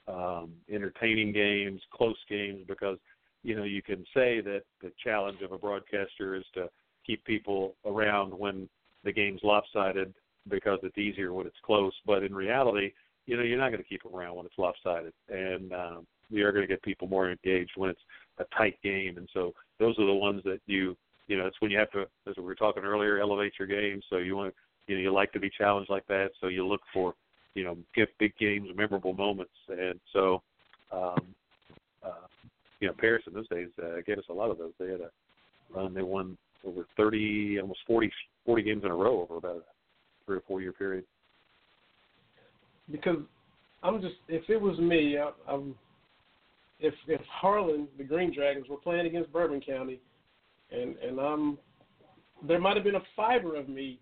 um, 0.08 0.52
entertaining 0.72 1.32
games, 1.32 1.82
close 1.92 2.18
games, 2.30 2.62
because 2.68 2.98
you 3.44 3.56
know 3.56 3.64
you 3.64 3.82
can 3.82 4.04
say 4.14 4.42
that 4.42 4.62
the 4.82 4.92
challenge 5.04 5.42
of 5.42 5.52
a 5.52 5.58
broadcaster 5.58 6.36
is 6.36 6.46
to 6.54 6.70
keep 7.06 7.24
people 7.26 7.76
around 7.86 8.32
when 8.32 8.70
the 9.04 9.12
game's 9.12 9.42
lopsided 9.44 10.14
because 10.50 10.80
it's 10.84 10.98
easier 10.98 11.34
when 11.34 11.48
it's 11.48 11.56
close. 11.64 11.94
But 12.06 12.24
in 12.24 12.34
reality, 12.34 12.92
you 13.28 13.38
know 13.38 13.44
you're 13.44 13.60
not 13.60 13.70
going 13.70 13.84
to 13.84 13.88
keep 13.88 14.02
them 14.02 14.16
around 14.16 14.36
when 14.36 14.46
it's 14.46 14.58
lopsided, 14.58 15.14
and 15.30 15.72
um, 15.74 16.08
you're 16.30 16.52
going 16.52 16.68
to 16.68 16.74
get 16.74 16.82
people 16.82 17.08
more 17.08 17.30
engaged 17.30 17.72
when 17.76 17.90
it's 17.90 18.02
a 18.40 18.46
tight 18.56 18.78
game. 18.84 19.18
And 19.18 19.30
so 19.34 19.54
those 19.80 19.98
are 20.00 20.06
the 20.06 20.14
ones 20.14 20.42
that 20.46 20.60
you 20.66 20.98
you 21.28 21.38
know 21.38 21.46
it's 21.46 21.62
when 21.62 21.70
you 21.70 21.78
have 21.78 21.92
to 21.92 22.06
as 22.28 22.36
we 22.38 22.44
were 22.44 22.56
talking 22.56 22.84
earlier 22.84 23.20
elevate 23.20 23.54
your 23.60 23.68
game. 23.68 24.02
So 24.10 24.18
you 24.18 24.36
want 24.36 24.54
you 24.88 24.96
know 24.96 25.02
you 25.02 25.14
like 25.14 25.32
to 25.34 25.40
be 25.40 25.52
challenged 25.56 25.90
like 25.90 26.08
that. 26.08 26.30
So 26.42 26.48
you 26.48 26.66
look 26.66 26.82
for 26.94 27.14
you 27.54 27.64
know 27.64 27.78
get 27.96 28.10
big 28.18 28.36
games, 28.38 28.70
memorable 28.76 29.14
moments, 29.14 29.52
and 29.68 30.00
so 30.14 30.42
um, 30.92 31.20
uh, 32.04 32.28
you 32.80 32.88
know 32.88 32.94
Paris 32.98 33.24
in 33.28 33.34
those 33.34 33.50
days 33.50 33.70
uh, 33.84 33.98
gave 34.06 34.18
us 34.18 34.26
a 34.30 34.34
lot 34.34 34.52
of 34.52 34.58
those. 34.58 34.74
They 34.80 34.90
had 34.90 35.02
a 35.02 35.10
run. 35.76 35.94
They 35.94 36.02
won 36.02 36.38
over 36.66 36.86
30, 36.98 37.60
almost 37.62 37.80
40, 37.88 38.12
40 38.46 38.64
games 38.64 38.84
in 38.84 38.92
a 38.92 38.96
row 38.96 39.22
over 39.22 39.38
about 39.38 39.58
a 39.58 39.62
three 40.26 40.38
or 40.38 40.44
four 40.48 40.62
year 40.62 40.74
period. 40.74 41.04
Because 42.92 43.18
I'm 43.84 44.02
just 44.02 44.16
if 44.28 44.50
it 44.50 44.60
was 44.60 44.78
me, 44.80 45.18
I, 45.18 45.32
I'm 45.52 45.76
if 46.80 46.94
if 47.08 47.22
Harlan, 47.30 47.88
the 47.98 48.04
Green 48.04 48.34
Dragons, 48.34 48.68
were 48.70 48.78
playing 48.78 49.06
against 49.06 49.32
Bourbon 49.32 49.62
County, 49.62 50.00
and 50.72 50.96
and 50.98 51.20
I'm 51.20 51.58
there 52.48 52.60
might 52.60 52.76
have 52.76 52.84
been 52.84 52.96
a 52.96 53.04
fiber 53.16 53.56
of 53.56 53.70
me 53.70 54.00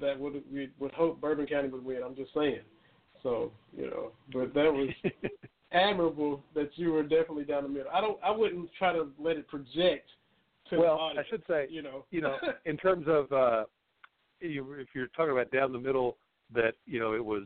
that 0.00 0.18
would 0.18 0.42
would 0.78 0.92
hope 0.92 1.20
Bourbon 1.20 1.46
County 1.46 1.68
would 1.68 1.84
win. 1.84 2.02
I'm 2.04 2.16
just 2.16 2.32
saying. 2.34 2.60
So 3.22 3.52
you 3.76 3.86
know, 3.90 4.12
but 4.32 4.54
that 4.54 4.72
was 4.72 4.88
admirable 5.72 6.42
that 6.54 6.70
you 6.76 6.92
were 6.92 7.02
definitely 7.02 7.44
down 7.44 7.64
the 7.64 7.68
middle. 7.68 7.90
I 7.92 8.00
don't. 8.00 8.18
I 8.24 8.30
wouldn't 8.30 8.70
try 8.78 8.92
to 8.92 9.08
let 9.18 9.36
it 9.36 9.48
project 9.48 10.08
to 10.70 10.76
the 10.76 10.80
well, 10.80 10.98
audience. 10.98 11.26
I 11.26 11.30
should 11.30 11.42
say, 11.48 11.66
you 11.70 11.82
know, 11.82 12.04
you 12.10 12.20
know, 12.20 12.36
in 12.64 12.76
terms 12.76 13.06
of 13.08 13.32
uh, 13.32 13.64
you, 14.40 14.72
if 14.74 14.88
you're 14.94 15.08
talking 15.08 15.32
about 15.32 15.50
down 15.50 15.72
the 15.72 15.78
middle, 15.78 16.16
that 16.54 16.74
you 16.86 17.00
know 17.00 17.14
it 17.14 17.24
was 17.24 17.44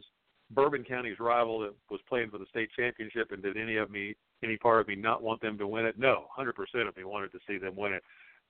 Bourbon 0.54 0.84
County's 0.84 1.18
rival 1.18 1.60
that 1.60 1.74
was 1.90 2.00
playing 2.08 2.30
for 2.30 2.38
the 2.38 2.46
state 2.46 2.70
championship, 2.76 3.32
and 3.32 3.42
did 3.42 3.56
any 3.56 3.76
of 3.76 3.90
me, 3.90 4.14
any 4.42 4.56
part 4.56 4.80
of 4.80 4.88
me, 4.88 4.94
not 4.94 5.22
want 5.22 5.40
them 5.40 5.58
to 5.58 5.66
win 5.66 5.86
it? 5.86 5.98
No, 5.98 6.26
100% 6.38 6.52
of 6.88 6.96
me 6.96 7.04
wanted 7.04 7.32
to 7.32 7.38
see 7.46 7.58
them 7.58 7.76
win 7.76 7.92
it. 7.92 8.02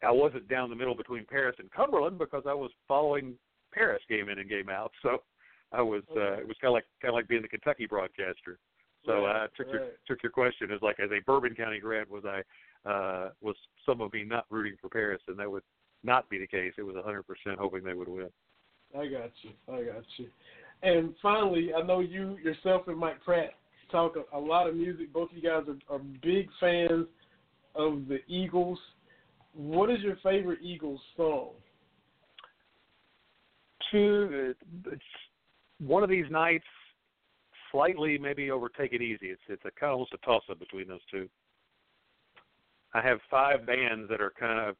I 0.03 0.11
wasn't 0.11 0.49
down 0.49 0.71
the 0.71 0.77
middle 0.77 0.97
between 0.97 1.25
Paris 1.25 1.57
and 1.59 1.71
Cumberland 1.71 2.19
because 2.19 2.43
I 2.47 2.55
was 2.55 2.71
following 2.89 3.35
Paris 3.73 4.03
game 4.09 4.29
in 4.29 4.39
and 4.39 4.49
game 4.49 4.69
out. 4.69 4.93
So 5.03 5.23
I 5.73 5.81
was 5.81 6.03
uh, 6.17 6.35
it 6.35 6.47
was 6.47 6.57
kind 6.61 6.71
of 6.71 6.75
like 6.75 6.87
kind 7.01 7.11
of 7.11 7.15
like 7.15 7.29
being 7.29 7.43
the 7.43 7.49
Kentucky 7.49 7.87
broadcaster. 7.87 8.59
So 9.07 9.25
Right, 9.25 9.45
uh, 9.45 9.47
took 9.57 9.73
your 9.73 9.89
took 10.07 10.23
your 10.23 10.33
question 10.33 10.71
as 10.71 10.83
like 10.83 11.01
as 11.01 11.11
a 11.11 11.23
Bourbon 11.25 11.55
County 11.55 11.79
grad 11.79 12.09
was 12.09 12.25
I 12.25 12.43
uh, 12.89 13.31
was 13.41 13.57
some 13.87 14.01
of 14.01 14.13
me 14.13 14.25
not 14.25 14.47
rooting 14.51 14.77
for 14.81 14.89
Paris 14.89 15.23
and 15.29 15.39
that 15.39 15.51
would 15.51 15.63
not 16.05 16.29
be 16.29 16.39
the 16.39 16.47
case. 16.47 16.73
It 16.79 16.83
was 16.83 16.97
100% 16.97 17.23
hoping 17.59 17.85
they 17.85 17.95
would 17.95 18.09
win. 18.09 18.29
I 18.95 19.07
got 19.07 19.31
you. 19.43 19.51
I 19.69 19.83
got 19.83 20.05
you. 20.17 20.29
And 20.83 21.14
finally, 21.22 21.70
I 21.74 21.83
know 21.83 22.01
you 22.01 22.37
yourself 22.43 22.89
and 22.89 22.99
Mike 22.99 23.22
Pratt 23.24 23.55
talk 23.91 24.14
a, 24.16 24.37
a 24.37 24.41
lot 24.41 24.68
of 24.68 24.74
music. 24.74 25.12
Both 25.12 25.30
of 25.30 25.37
you 25.37 25.43
guys 25.43 25.62
are, 25.68 25.95
are 25.95 26.01
big 26.22 26.49
fans 26.59 27.07
of 27.74 28.09
the 28.09 28.18
Eagles. 28.26 28.78
What 29.55 29.91
is 29.91 30.01
your 30.01 30.16
favorite 30.22 30.59
Eagles 30.62 31.01
song? 31.16 31.51
Two, 33.91 34.55
it's 34.87 35.03
one 35.78 36.03
of 36.03 36.09
these 36.09 36.24
nights, 36.30 36.64
slightly 37.70 38.18
maybe 38.18 38.51
over 38.51 38.68
Take 38.68 38.93
It 38.93 39.03
Easy. 39.03 39.26
It's 39.26 39.43
it's 39.49 39.64
a 39.64 39.70
kind 39.78 39.91
of 39.91 39.95
almost 39.95 40.14
a 40.14 40.18
toss 40.18 40.43
up 40.51 40.59
between 40.59 40.89
those 40.89 41.01
two. 41.11 41.28
I 42.95 43.03
have 43.03 43.18
five 43.30 43.66
bands 43.66 44.09
that 44.09 44.20
are 44.20 44.33
kind 44.39 44.70
of 44.70 44.76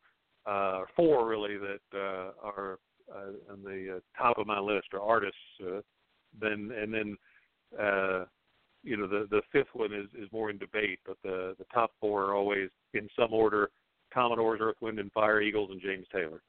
uh, 0.47 0.85
four 0.97 1.29
really 1.29 1.57
that 1.59 1.99
uh, 1.99 2.33
are 2.43 2.79
uh, 3.15 3.53
on 3.53 3.63
the 3.63 3.97
uh, 3.97 4.23
top 4.23 4.39
of 4.39 4.47
my 4.47 4.59
list 4.59 4.89
are 4.93 5.01
artists. 5.01 5.37
Uh, 5.65 5.81
then 6.41 6.71
and 6.77 6.93
then 6.93 7.17
uh, 7.79 8.25
you 8.83 8.97
know 8.97 9.07
the 9.07 9.27
the 9.31 9.43
fifth 9.53 9.75
one 9.75 9.93
is 9.93 10.07
is 10.21 10.31
more 10.33 10.51
in 10.51 10.59
debate, 10.59 11.01
but 11.07 11.17
the 11.23 11.55
the 11.59 11.67
top 11.73 11.93
four 12.01 12.25
are 12.25 12.35
always 12.35 12.71
in 12.95 13.09
some 13.19 13.33
order: 13.33 13.71
Commodores, 14.13 14.61
Earth, 14.63 14.77
Wind 14.81 14.99
and 14.99 15.13
Fire, 15.13 15.41
Eagles, 15.41 15.71
and 15.71 15.81
James 15.81 16.07
Taylor. 16.13 16.43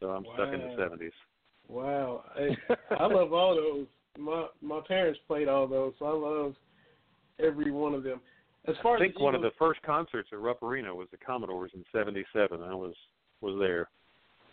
So 0.00 0.10
I'm 0.10 0.24
stuck 0.34 0.52
in 0.52 0.60
the 0.60 0.74
seventies. 0.78 1.12
Wow, 1.68 2.24
I, 2.36 2.56
I 2.98 3.06
love 3.06 3.32
all 3.32 3.54
those. 3.56 3.86
My 4.18 4.46
my 4.60 4.80
parents 4.86 5.18
played 5.26 5.48
all 5.48 5.66
those, 5.66 5.94
so 5.98 6.06
I 6.06 6.12
love 6.12 6.54
every 7.40 7.70
one 7.70 7.94
of 7.94 8.02
them. 8.02 8.20
As 8.66 8.76
far 8.82 8.96
I 8.96 9.00
think 9.00 9.16
as 9.16 9.22
one 9.22 9.34
of 9.34 9.42
the 9.42 9.50
first 9.58 9.82
concerts 9.82 10.28
at 10.32 10.38
Rupp 10.38 10.62
Arena 10.62 10.94
was 10.94 11.08
the 11.10 11.18
Commodores 11.18 11.72
in 11.74 11.84
'77. 11.92 12.62
I 12.62 12.74
was 12.74 12.94
was 13.40 13.58
there. 13.58 13.88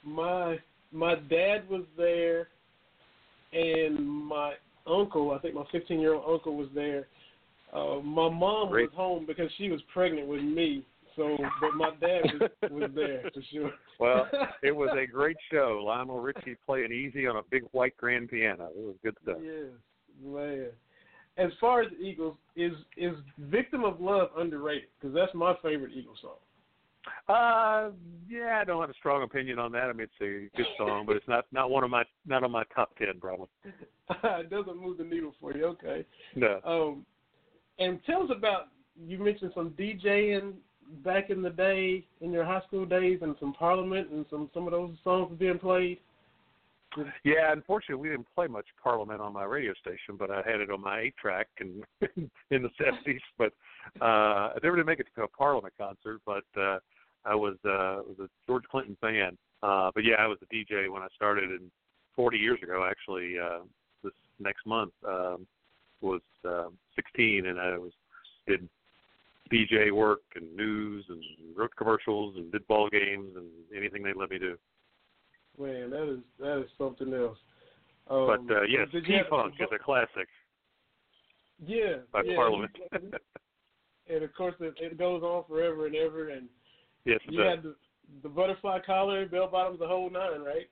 my 0.04 0.58
my 0.92 1.16
dad 1.16 1.68
was 1.70 1.84
there, 1.98 2.48
and 3.54 4.06
my 4.06 4.54
uncle, 4.88 5.32
I 5.32 5.40
think 5.40 5.56
my 5.56 5.64
15 5.72 6.00
year 6.00 6.14
old 6.14 6.26
uncle 6.28 6.56
was 6.56 6.68
there. 6.74 7.08
Uh, 7.74 8.00
my 8.02 8.30
mom 8.30 8.70
Great. 8.70 8.90
was 8.90 8.96
home 8.96 9.26
because 9.26 9.50
she 9.58 9.70
was 9.70 9.82
pregnant 9.94 10.28
with 10.28 10.42
me. 10.42 10.86
So, 11.16 11.38
but 11.60 11.72
my 11.76 11.92
dad 12.00 12.22
was, 12.40 12.50
was 12.72 12.92
there 12.96 13.24
for 13.34 13.42
sure. 13.52 13.72
Well, 14.00 14.30
it 14.64 14.76
was 14.76 14.90
a 14.98 15.06
great 15.06 15.38
show. 15.52 15.84
Lionel 15.86 16.20
Richie 16.20 16.56
playing 16.66 16.92
easy 16.92 17.28
on 17.28 17.38
a 17.38 17.42
big 17.50 17.64
white 17.72 17.96
grand 17.98 18.30
piano. 18.30 18.70
It 18.76 18.82
was 18.82 18.96
good 19.04 19.16
stuff. 19.24 19.38
Yes, 19.44 19.72
man. 20.24 20.68
As 21.38 21.52
far 21.60 21.82
as 21.82 21.90
the 21.92 21.98
Eagles, 21.98 22.36
is 22.56 22.74
is 22.98 23.14
"Victim 23.38 23.84
of 23.84 24.00
Love" 24.02 24.30
underrated? 24.38 24.90
Because 25.00 25.14
that's 25.14 25.34
my 25.34 25.54
favorite 25.62 25.92
Eagles 25.94 26.18
song. 26.22 26.36
Uh, 27.28 27.90
yeah, 28.30 28.60
I 28.62 28.64
don't 28.66 28.82
have 28.82 28.90
a 28.90 28.96
strong 28.96 29.24
opinion 29.24 29.60
on 29.60 29.72
that. 29.72 29.84
I 29.84 29.94
mean, 29.94 30.08
it's 30.20 30.22
a 30.22 30.56
good 30.56 30.66
song, 30.78 31.06
but 31.06 31.16
it's 31.16 31.28
not 31.28 31.46
not 31.52 31.70
one 31.70 31.84
of 31.84 31.90
my 31.90 32.04
not 32.28 32.44
on 32.44 32.52
my 32.52 32.64
top 32.76 32.96
ten 32.98 33.20
probably. 33.20 33.48
it 34.24 34.50
doesn't 34.50 34.80
move 34.80 34.98
the 34.98 35.04
needle 35.04 35.34
for 35.40 35.56
you. 35.56 35.66
Okay. 35.66 36.06
No. 36.36 36.60
Um, 36.64 37.06
and 37.80 38.00
tell 38.06 38.24
us 38.24 38.30
about 38.36 38.68
you 39.08 39.18
mentioned 39.18 39.52
some 39.56 39.72
DJing 39.72 40.54
back 41.04 41.30
in 41.30 41.42
the 41.42 41.50
day 41.50 42.06
in 42.20 42.32
your 42.32 42.44
high 42.44 42.62
school 42.68 42.86
days, 42.86 43.20
and 43.22 43.36
some 43.40 43.54
Parliament, 43.54 44.10
and 44.12 44.26
some 44.30 44.50
some 44.54 44.68
of 44.68 44.72
those 44.72 44.92
songs 45.04 45.36
being 45.40 45.60
played. 45.60 46.00
Yeah, 47.24 47.52
unfortunately, 47.52 48.02
we 48.02 48.10
didn't 48.10 48.28
play 48.36 48.48
much 48.48 48.66
Parliament 48.82 49.22
on 49.22 49.34
my 49.34 49.44
radio 49.44 49.74
station, 49.76 50.16
but 50.18 50.30
I 50.30 50.38
had 50.38 50.60
it 50.60 50.70
on 50.70 50.82
my 50.82 51.00
eight 51.00 51.16
track 51.18 51.48
and 51.60 51.84
in 52.52 52.62
the 52.62 52.70
seventies. 52.78 53.22
But 53.38 53.54
uh, 54.02 54.54
I 54.54 54.58
never 54.64 54.76
did 54.76 54.86
make 54.86 55.00
it 55.00 55.08
to 55.16 55.24
a 55.24 55.28
Parliament 55.28 55.74
concert, 55.78 56.22
but 56.26 56.44
uh, 56.60 56.80
I 57.26 57.36
was 57.36 57.56
uh, 57.66 58.04
was 58.08 58.18
a 58.20 58.30
George 58.48 58.64
Clinton 58.70 58.98
fan. 59.00 59.38
Uh, 59.64 59.92
but 59.94 60.04
yeah, 60.04 60.16
I 60.16 60.28
was 60.28 60.38
a 60.42 60.54
DJ 60.54 60.92
when 60.92 61.02
I 61.02 61.08
started, 61.16 61.50
and 61.52 61.70
40 62.16 62.38
years 62.38 62.60
ago, 62.64 62.88
actually, 62.90 63.36
uh, 63.40 63.60
this 64.04 64.14
next 64.40 64.66
month 64.66 64.92
um, 65.08 65.46
was 66.02 66.22
uh, 66.48 66.70
16, 66.96 67.46
and 67.46 67.60
I 67.60 67.78
was 67.78 67.92
did 68.48 68.68
DJ 69.52 69.92
work 69.92 70.22
and 70.36 70.56
news 70.56 71.06
and 71.10 71.22
wrote 71.56 71.76
commercials 71.76 72.36
and 72.38 72.52
did 72.52 72.66
ball 72.68 72.90
games 72.90 73.30
and 73.36 73.46
anything 73.76 74.02
they 74.04 74.14
let 74.14 74.30
me 74.30 74.40
do. 74.40 74.58
Man, 75.62 75.90
that 75.92 76.12
is 76.12 76.20
that 76.40 76.62
is 76.62 76.70
something 76.78 77.14
else. 77.14 77.38
Um, 78.10 78.48
But 78.48 78.56
uh, 78.56 78.62
yes, 78.64 78.88
did 78.92 79.04
you 79.06 79.14
T 79.14 79.18
have- 79.18 79.28
Funk 79.28 79.54
is 79.60 79.68
a 79.74 79.80
classic 79.84 80.28
yeah 81.64 81.98
by 82.12 82.24
yeah, 82.26 82.36
Parliament. 82.36 82.76
and 84.08 84.24
of 84.24 84.34
course 84.34 84.56
it, 84.60 84.74
it 84.80 84.98
goes 84.98 85.22
on 85.22 85.44
forever 85.48 85.86
and 85.86 85.96
ever. 85.96 86.30
And 86.30 86.48
yes, 87.06 87.20
you 87.30 87.38
does. 87.38 87.56
had 87.56 87.64
the, 87.64 87.76
the 88.24 88.30
butterfly 88.30 88.80
collar, 88.86 89.22
and 89.22 89.32
bell 89.32 89.48
bottoms, 89.48 89.80
the 89.80 89.88
whole 89.88 90.10
nine, 90.10 90.42
right? 90.42 90.68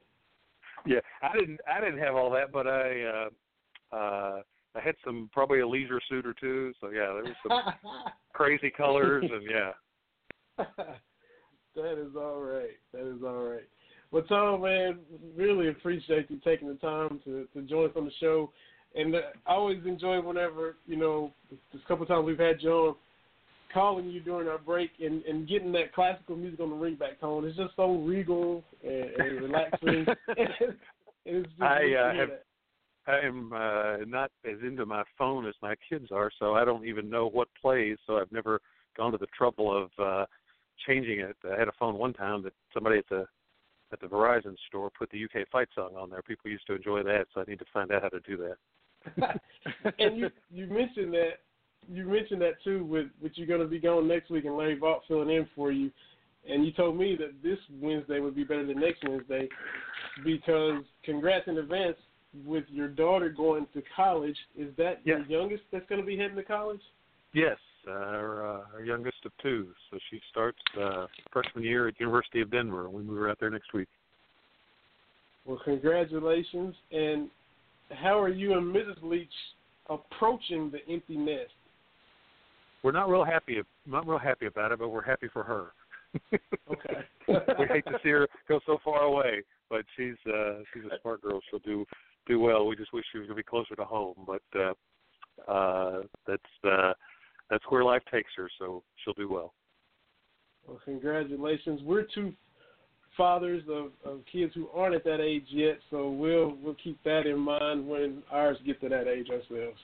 Yeah, 0.86 1.00
I 1.22 1.38
didn't 1.38 1.60
I 1.72 1.80
didn't 1.80 2.00
have 2.00 2.16
all 2.16 2.32
that, 2.32 2.52
but 2.52 2.66
I 2.68 3.04
uh 3.04 3.96
uh 3.96 4.42
I 4.76 4.80
had 4.82 4.96
some 5.06 5.30
probably 5.34 5.60
a 5.60 5.68
leisure 5.68 6.02
suit 6.10 6.26
or 6.26 6.34
two. 6.34 6.74
So 6.82 6.90
yeah, 6.90 7.14
there 7.14 7.24
was 7.24 7.36
some 7.48 7.74
crazy 8.34 8.72
colors 8.72 9.26
and 9.32 9.44
yeah. 9.50 9.72
that 11.76 11.98
is 12.02 12.16
all 12.16 12.40
right. 12.42 12.78
That 12.94 13.08
is 13.16 13.22
all 13.24 13.44
right. 13.44 13.68
Well, 14.12 14.24
Tom, 14.24 14.62
man, 14.62 15.00
really 15.36 15.70
appreciate 15.70 16.30
you 16.30 16.40
taking 16.44 16.68
the 16.68 16.76
time 16.76 17.20
to, 17.26 17.48
to 17.54 17.62
join 17.64 17.90
us 17.90 17.96
on 17.96 18.06
the 18.06 18.12
show. 18.20 18.52
And 18.96 19.16
uh, 19.16 19.20
I 19.46 19.54
always 19.54 19.86
enjoy 19.86 20.20
whenever, 20.20 20.78
you 20.88 20.98
know, 20.98 21.32
this 21.52 21.82
couple 21.88 22.06
times 22.08 22.26
we've 22.26 22.40
had 22.40 22.62
you 22.62 22.72
on, 22.72 22.96
calling 23.72 24.10
you 24.10 24.20
during 24.20 24.48
our 24.48 24.58
break 24.58 24.90
and, 25.00 25.24
and 25.26 25.48
getting 25.48 25.72
that 25.74 25.94
classical 25.94 26.36
music 26.36 26.60
on 26.60 26.72
the 26.72 26.76
ringback 26.76 27.20
tone. 27.22 27.46
It's 27.46 27.56
just 27.56 27.76
so 27.76 27.98
regal 27.98 28.64
and, 28.84 29.10
and 29.20 29.42
relaxing. 29.42 30.06
I, 31.62 31.94
uh, 31.94 32.14
have- 32.16 32.30
I 33.08 33.20
am 33.26 33.52
uh 33.54 33.98
not 34.08 34.32
as 34.46 34.58
into 34.62 34.86
my 34.86 35.04
phone 35.18 35.48
as 35.48 35.56
my 35.62 35.74
kids 35.90 36.08
are, 36.12 36.30
so 36.38 36.54
I 36.54 36.64
don't 36.64 36.86
even 36.86 37.10
know 37.10 37.28
what 37.28 37.48
plays, 37.60 37.98
so 38.06 38.18
I've 38.18 38.32
never 38.32 38.60
gone 38.96 39.12
to 39.14 39.18
the 39.18 39.28
trouble 39.36 39.76
of 39.76 39.90
uh 40.04 40.26
changing 40.86 41.20
it. 41.20 41.36
I 41.44 41.58
had 41.58 41.68
a 41.68 41.74
phone 41.80 41.96
one 41.98 42.14
time 42.14 42.44
that 42.44 42.54
somebody 42.74 43.00
at 43.00 43.10
the 43.10 43.26
at 43.92 44.00
the 44.00 44.08
Verizon 44.08 44.56
store 44.68 44.90
put 44.90 45.10
the 45.12 45.24
UK 45.24 45.48
fight 45.52 45.68
song 45.76 45.92
on 45.98 46.10
there. 46.10 46.22
People 46.22 46.52
used 46.52 46.68
to 46.68 46.76
enjoy 46.76 47.04
that, 47.04 47.26
so 47.34 47.42
I 47.42 47.46
need 47.46 47.60
to 47.60 47.66
find 47.74 47.92
out 47.92 48.04
how 48.04 48.10
to 48.10 48.20
do 48.22 48.38
that. 48.38 49.40
and 50.00 50.18
you 50.18 50.30
you 50.52 50.68
mentioned 50.68 51.14
that 51.14 51.40
you 51.88 52.06
mentioned 52.06 52.42
that 52.42 52.62
too 52.64 52.84
with 52.84 53.08
with 53.22 53.32
you're 53.36 53.48
going 53.48 53.62
to 53.62 53.68
be 53.68 53.80
going 53.80 54.08
next 54.08 54.30
week 54.30 54.46
and 54.46 54.58
Larry 54.58 54.78
Vaught 54.78 55.02
filling 55.08 55.30
in 55.30 55.48
for 55.56 55.72
you, 55.72 55.90
and 56.48 56.66
you 56.66 56.72
told 56.72 56.98
me 56.98 57.16
that 57.18 57.42
this 57.42 57.60
Wednesday 57.82 58.20
would 58.20 58.36
be 58.36 58.44
better 58.44 58.66
than 58.66 58.80
next 58.80 59.04
Wednesday 59.08 59.48
because 60.24 60.84
congrats 61.04 61.48
in 61.48 61.58
advance 61.58 61.98
with 62.46 62.66
your 62.70 62.88
daughter 62.88 63.30
going 63.30 63.66
to 63.74 63.82
college. 63.96 64.38
Is 64.58 64.76
that 64.78 65.00
Yes. 65.04 65.22
your 65.28 65.42
youngest 65.42 65.64
that's 65.72 65.88
going 65.88 66.02
to 66.02 66.06
be 66.06 66.18
heading 66.18 66.36
to 66.36 66.44
college? 66.44 66.82
Yes, 67.34 67.58
uh, 67.88 67.92
our, 67.92 68.48
uh, 68.48 68.62
our 68.74 68.84
youngest 68.84 69.18
of 69.26 69.32
two. 69.42 69.70
So 69.92 69.98
she 70.10 70.20
starts 70.30 70.60
uh, 70.80 71.08
freshman 71.32 71.64
year 71.64 71.88
at 71.88 72.00
University 72.00 72.42
of 72.42 72.52
Denver. 72.52 72.90
We 72.90 73.04
move 73.04 73.18
her 73.18 73.30
out 73.30 73.40
there 73.40 73.50
next 73.50 73.74
week. 73.74 73.88
Well, 75.46 75.60
congratulations. 75.64 76.76
And 76.92 77.30
how 77.90 78.20
are 78.20 78.30
you 78.30 78.58
and 78.58 78.74
Mrs. 78.76 79.02
Leach 79.02 79.28
approaching 79.90 80.72
the 80.72 80.80
empty 80.92 81.18
nest? 81.18 81.52
We're 82.84 82.92
not 82.92 83.10
real 83.10 83.26
happy, 83.26 83.62
not 83.86 84.08
real 84.08 84.20
happy 84.20 84.46
about 84.46 84.72
it, 84.72 84.80
but 84.80 84.90
we're 84.90 85.04
happy 85.04 85.28
for 85.32 85.44
her. 85.44 85.68
Okay. 86.72 87.02
we 87.60 87.66
hate 87.68 87.86
to 87.86 88.00
see 88.02 88.10
her 88.10 88.28
go 88.48 88.60
so 88.66 88.80
far 88.84 89.04
away, 89.04 89.44
but 89.70 89.84
she's 89.96 90.16
uh, 90.28 90.60
she's 90.74 90.84
a 90.86 91.00
smart 91.02 91.22
girl. 91.22 91.40
She'll 91.50 91.60
do 91.60 91.86
do 92.28 92.40
well. 92.40 92.66
We 92.66 92.76
just 92.76 92.94
wish 92.94 93.06
she 93.12 93.18
was 93.18 93.28
going 93.28 93.38
to 93.38 93.44
be 93.44 93.48
closer 93.48 93.76
to 93.76 93.84
home, 93.84 94.16
but 94.26 94.42
uh, 94.60 95.52
uh, 95.52 96.02
that's 96.26 96.42
uh, 96.64 96.94
that's 97.50 97.64
where 97.70 97.84
life 97.84 98.04
takes 98.12 98.32
her, 98.38 98.50
so 98.60 98.84
she'll 99.04 99.14
do 99.14 99.30
well. 99.30 99.54
Well, 100.68 100.80
congratulations. 100.86 101.82
We're 101.84 102.06
two 102.14 102.34
fathers 103.18 103.64
of, 103.70 103.92
of 104.06 104.22
kids 104.32 104.54
who 104.56 104.70
aren't 104.74 104.96
at 104.96 105.04
that 105.04 105.20
age 105.20 105.46
yet, 105.50 105.80
so 105.90 106.10
we'll 106.10 106.56
we'll 106.62 106.78
keep 106.82 107.02
that 107.04 107.26
in 107.26 107.40
mind 107.40 107.88
when 107.88 108.24
ours 108.32 108.58
get 108.66 108.80
to 108.82 108.90
that 108.90 109.08
age 109.08 109.28
ourselves. 109.30 109.78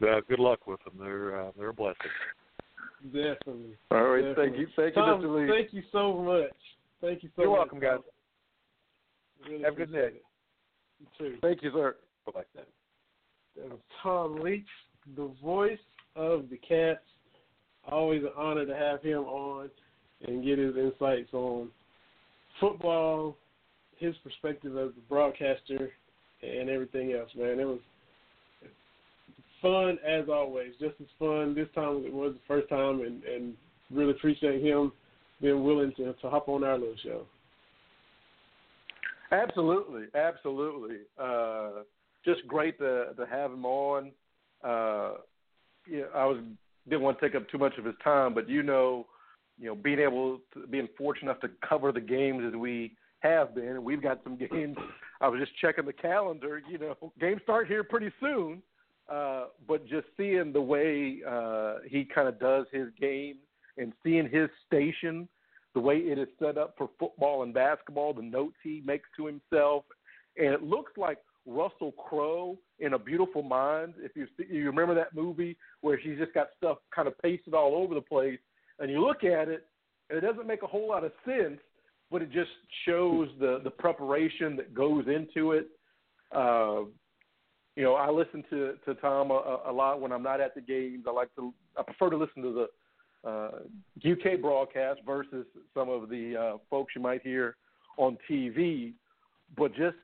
Yeah, 0.00 0.20
good 0.28 0.38
luck 0.38 0.66
with 0.66 0.82
them. 0.84 0.94
They're 0.98 1.40
uh, 1.40 1.50
they're 1.58 1.70
a 1.70 1.74
blessing. 1.74 1.96
Definitely. 3.06 3.76
All 3.90 4.04
right. 4.04 4.22
Definitely. 4.22 4.44
Thank 4.44 4.58
you. 4.58 4.66
Thank 4.76 4.96
you, 4.96 5.02
Tom, 5.02 5.22
Mr. 5.22 5.48
Lee. 5.48 5.52
Thank 5.52 5.72
you 5.72 5.82
so 5.92 6.18
much. 6.18 6.50
Thank 7.00 7.22
you 7.22 7.30
so 7.36 7.42
You're 7.42 7.50
much. 7.50 7.68
You're 7.72 7.80
welcome, 7.80 7.80
guys. 7.80 7.98
Really 9.48 9.64
Have 9.64 9.74
a 9.74 9.76
good 9.76 9.92
day. 9.92 10.10
Too. 11.16 11.36
Thank 11.40 11.62
you, 11.62 11.70
sir. 11.72 11.96
Bye 12.26 12.32
bye. 12.32 12.62
That 13.56 13.70
was 13.70 13.78
Tom 14.02 14.40
Leach, 14.40 14.66
the 15.16 15.30
voice 15.42 15.78
of 16.16 16.48
the 16.50 16.56
Cats. 16.56 17.00
Always 17.90 18.22
an 18.22 18.30
honor 18.36 18.66
to 18.66 18.76
have 18.76 19.02
him 19.02 19.20
on 19.24 19.70
and 20.26 20.44
get 20.44 20.58
his 20.58 20.76
insights 20.76 21.32
on 21.32 21.68
football, 22.60 23.36
his 23.98 24.14
perspective 24.22 24.76
as 24.76 24.90
the 24.94 25.00
broadcaster, 25.08 25.90
and 26.42 26.68
everything 26.68 27.12
else. 27.12 27.30
Man, 27.36 27.58
it 27.60 27.64
was 27.64 27.80
fun 29.62 29.98
as 30.06 30.28
always, 30.28 30.72
just 30.78 30.94
as 31.00 31.06
fun 31.18 31.54
this 31.54 31.68
time 31.74 32.04
it 32.04 32.12
was 32.12 32.34
the 32.34 32.40
first 32.46 32.68
time, 32.68 33.00
and 33.00 33.22
and 33.24 33.54
really 33.90 34.10
appreciate 34.10 34.62
him 34.62 34.92
being 35.40 35.64
willing 35.64 35.92
to 35.96 36.12
to 36.14 36.30
hop 36.30 36.48
on 36.48 36.64
our 36.64 36.78
little 36.78 36.94
show. 37.02 37.26
Absolutely, 39.30 40.04
absolutely. 40.14 40.98
Uh, 41.18 41.82
just 42.24 42.46
great 42.46 42.78
to 42.78 43.14
to 43.16 43.26
have 43.26 43.52
him 43.52 43.64
on. 43.64 44.10
Uh, 44.62 45.14
yeah, 45.88 46.04
I 46.14 46.24
was 46.24 46.38
didn't 46.88 47.02
want 47.02 47.18
to 47.20 47.28
take 47.28 47.36
up 47.36 47.48
too 47.48 47.58
much 47.58 47.76
of 47.78 47.84
his 47.84 47.94
time, 48.02 48.34
but 48.34 48.48
you 48.48 48.62
know, 48.62 49.06
you 49.58 49.66
know, 49.66 49.74
being 49.74 49.98
able 49.98 50.40
to 50.54 50.66
being 50.66 50.88
fortunate 50.96 51.30
enough 51.30 51.40
to 51.42 51.50
cover 51.66 51.92
the 51.92 52.00
games 52.00 52.44
as 52.46 52.54
we 52.54 52.92
have 53.20 53.54
been, 53.54 53.68
and 53.68 53.84
we've 53.84 54.02
got 54.02 54.20
some 54.24 54.36
games. 54.50 54.76
I 55.20 55.28
was 55.28 55.40
just 55.40 55.56
checking 55.60 55.86
the 55.86 55.92
calendar. 55.92 56.62
You 56.70 56.78
know, 56.78 57.12
games 57.20 57.40
start 57.42 57.66
here 57.66 57.84
pretty 57.84 58.10
soon. 58.20 58.62
Uh, 59.08 59.46
but 59.66 59.86
just 59.86 60.06
seeing 60.18 60.52
the 60.52 60.60
way 60.60 61.20
uh, 61.26 61.76
he 61.86 62.04
kind 62.04 62.28
of 62.28 62.38
does 62.38 62.66
his 62.70 62.88
game 63.00 63.36
and 63.78 63.94
seeing 64.02 64.28
his 64.28 64.50
station 64.66 65.26
the 65.74 65.80
way 65.80 65.96
it 65.96 66.18
is 66.18 66.28
set 66.38 66.58
up 66.58 66.74
for 66.76 66.90
football 66.98 67.42
and 67.42 67.54
basketball, 67.54 68.12
the 68.12 68.22
notes 68.22 68.56
he 68.62 68.82
makes 68.84 69.08
to 69.16 69.26
himself, 69.26 69.84
and 70.36 70.48
it 70.48 70.62
looks 70.62 70.92
like 70.96 71.18
Russell 71.48 71.92
Crowe 71.92 72.58
in 72.78 72.92
A 72.92 72.98
Beautiful 72.98 73.42
Mind. 73.42 73.94
If 73.98 74.12
you 74.14 74.26
you 74.48 74.66
remember 74.66 74.94
that 74.94 75.14
movie 75.14 75.56
where 75.80 75.98
she's 76.00 76.18
just 76.18 76.34
got 76.34 76.48
stuff 76.56 76.78
kind 76.94 77.08
of 77.08 77.18
pasted 77.18 77.54
all 77.54 77.74
over 77.74 77.94
the 77.94 78.00
place, 78.00 78.38
and 78.78 78.90
you 78.90 79.04
look 79.04 79.24
at 79.24 79.48
it, 79.48 79.66
and 80.10 80.18
it 80.18 80.20
doesn't 80.20 80.46
make 80.46 80.62
a 80.62 80.66
whole 80.66 80.88
lot 80.88 81.04
of 81.04 81.12
sense, 81.24 81.58
but 82.10 82.22
it 82.22 82.30
just 82.30 82.50
shows 82.84 83.28
the 83.40 83.60
the 83.64 83.70
preparation 83.70 84.56
that 84.56 84.74
goes 84.74 85.06
into 85.06 85.52
it. 85.52 85.68
Uh, 86.34 86.82
you 87.76 87.84
know, 87.84 87.94
I 87.94 88.10
listen 88.10 88.44
to 88.50 88.74
to 88.84 88.94
Tom 89.00 89.30
a, 89.30 89.62
a 89.66 89.72
lot 89.72 90.00
when 90.00 90.12
I'm 90.12 90.22
not 90.22 90.40
at 90.40 90.54
the 90.54 90.60
games. 90.60 91.04
I 91.08 91.12
like 91.12 91.34
to 91.36 91.54
I 91.78 91.82
prefer 91.82 92.10
to 92.10 92.16
listen 92.16 92.42
to 92.42 92.66
the 93.24 93.28
uh, 93.28 93.50
UK 94.04 94.40
broadcast 94.40 95.00
versus 95.06 95.46
some 95.72 95.88
of 95.88 96.10
the 96.10 96.36
uh, 96.36 96.58
folks 96.68 96.92
you 96.94 97.02
might 97.02 97.22
hear 97.22 97.56
on 97.96 98.18
TV. 98.30 98.92
But 99.56 99.74
just 99.74 99.96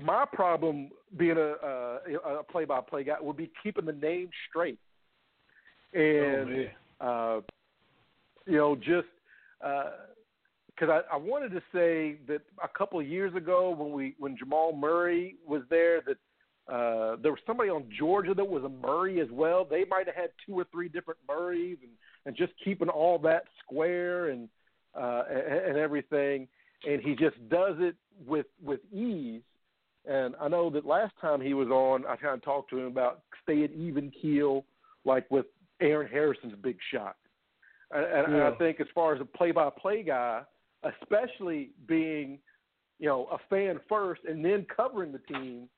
my 0.00 0.24
problem 0.32 0.90
being 1.16 1.36
a, 1.38 1.54
a, 1.62 2.38
a 2.38 2.44
play-by-play 2.44 3.04
guy 3.04 3.16
would 3.20 3.36
be 3.36 3.50
keeping 3.62 3.86
the 3.86 3.92
name 3.92 4.28
straight, 4.48 4.78
and 5.94 6.50
man. 6.50 6.70
uh, 7.00 7.40
you 8.46 8.56
know 8.56 8.76
just 8.76 9.08
because 9.60 10.90
I, 10.90 11.00
I 11.12 11.16
wanted 11.16 11.50
to 11.52 11.62
say 11.72 12.18
that 12.28 12.42
a 12.62 12.68
couple 12.68 13.00
of 13.00 13.06
years 13.06 13.34
ago 13.34 13.70
when 13.70 13.92
we 13.92 14.14
when 14.18 14.36
Jamal 14.36 14.74
Murray 14.74 15.36
was 15.46 15.62
there 15.70 16.02
that 16.02 16.16
uh, 16.72 17.16
there 17.22 17.30
was 17.30 17.40
somebody 17.46 17.70
on 17.70 17.84
Georgia 17.96 18.34
that 18.34 18.46
was 18.46 18.64
a 18.64 18.68
Murray 18.68 19.20
as 19.20 19.28
well. 19.30 19.64
They 19.64 19.84
might 19.84 20.06
have 20.06 20.16
had 20.16 20.30
two 20.44 20.58
or 20.58 20.66
three 20.72 20.88
different 20.88 21.20
Murrays, 21.28 21.78
and 21.82 21.92
and 22.26 22.36
just 22.36 22.52
keeping 22.62 22.88
all 22.88 23.18
that 23.20 23.44
square 23.62 24.30
and 24.30 24.48
uh, 24.94 25.22
and, 25.30 25.70
and 25.70 25.78
everything. 25.78 26.48
And 26.86 27.00
he 27.00 27.14
just 27.14 27.36
does 27.48 27.76
it 27.78 27.94
with 28.26 28.46
with 28.62 28.80
ease. 28.92 29.42
And 30.06 30.34
I 30.40 30.48
know 30.48 30.70
that 30.70 30.86
last 30.86 31.14
time 31.20 31.40
he 31.40 31.54
was 31.54 31.68
on, 31.68 32.06
I 32.06 32.16
kind 32.16 32.34
of 32.34 32.42
talked 32.42 32.70
to 32.70 32.78
him 32.78 32.86
about 32.86 33.22
staying 33.42 33.70
even 33.76 34.10
keel, 34.10 34.64
like 35.04 35.28
with 35.30 35.46
Aaron 35.80 36.08
Harrison's 36.08 36.54
big 36.62 36.78
shot. 36.92 37.16
And, 37.90 38.04
and 38.04 38.36
Yeah. 38.36 38.48
I 38.48 38.54
think 38.56 38.80
as 38.80 38.86
far 38.94 39.14
as 39.14 39.20
a 39.20 39.24
play-by-play 39.24 40.04
guy, 40.04 40.42
especially 40.84 41.70
being, 41.86 42.38
you 42.98 43.08
know, 43.08 43.26
a 43.32 43.38
fan 43.50 43.80
first 43.88 44.22
and 44.24 44.44
then 44.44 44.64
covering 44.74 45.12
the 45.12 45.18
team, 45.18 45.68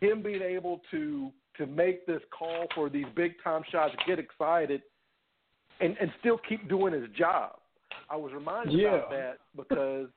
him 0.00 0.22
being 0.22 0.42
able 0.42 0.80
to 0.90 1.32
to 1.56 1.66
make 1.66 2.06
this 2.06 2.22
call 2.30 2.66
for 2.72 2.88
these 2.88 3.06
big 3.16 3.32
time 3.42 3.62
shots, 3.70 3.92
get 4.06 4.18
excited, 4.18 4.82
and 5.80 5.96
and 6.00 6.10
still 6.20 6.38
keep 6.48 6.68
doing 6.68 6.92
his 6.92 7.10
job. 7.16 7.56
I 8.08 8.16
was 8.16 8.32
reminded 8.32 8.80
about 8.80 9.10
that 9.10 9.38
because 9.56 10.08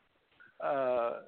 uh, 0.63 1.23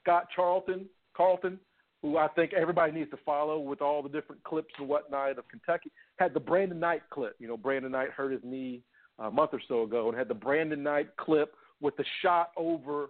Scott 0.00 0.28
Charlton, 0.34 0.86
Carlton, 1.16 1.58
who 2.02 2.18
I 2.18 2.28
think 2.28 2.52
everybody 2.52 2.92
needs 2.92 3.10
to 3.10 3.18
follow 3.24 3.58
with 3.58 3.80
all 3.80 4.02
the 4.02 4.08
different 4.08 4.42
clips 4.44 4.72
and 4.78 4.88
whatnot 4.88 5.38
of 5.38 5.48
Kentucky, 5.48 5.90
had 6.16 6.34
the 6.34 6.40
Brandon 6.40 6.78
Knight 6.78 7.02
clip. 7.10 7.34
You 7.38 7.48
know, 7.48 7.56
Brandon 7.56 7.92
Knight 7.92 8.10
hurt 8.10 8.32
his 8.32 8.42
knee 8.44 8.82
a 9.18 9.30
month 9.30 9.50
or 9.52 9.60
so 9.68 9.84
ago, 9.84 10.08
and 10.08 10.18
had 10.18 10.28
the 10.28 10.34
Brandon 10.34 10.82
Knight 10.82 11.16
clip 11.16 11.54
with 11.80 11.96
the 11.96 12.04
shot 12.20 12.50
over 12.56 13.08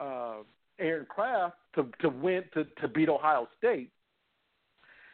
uh, 0.00 0.36
Aaron 0.78 1.06
Craft 1.08 1.56
to 1.74 1.88
to 2.00 2.08
win 2.08 2.44
to 2.54 2.64
to 2.80 2.88
beat 2.88 3.08
Ohio 3.08 3.48
State. 3.58 3.90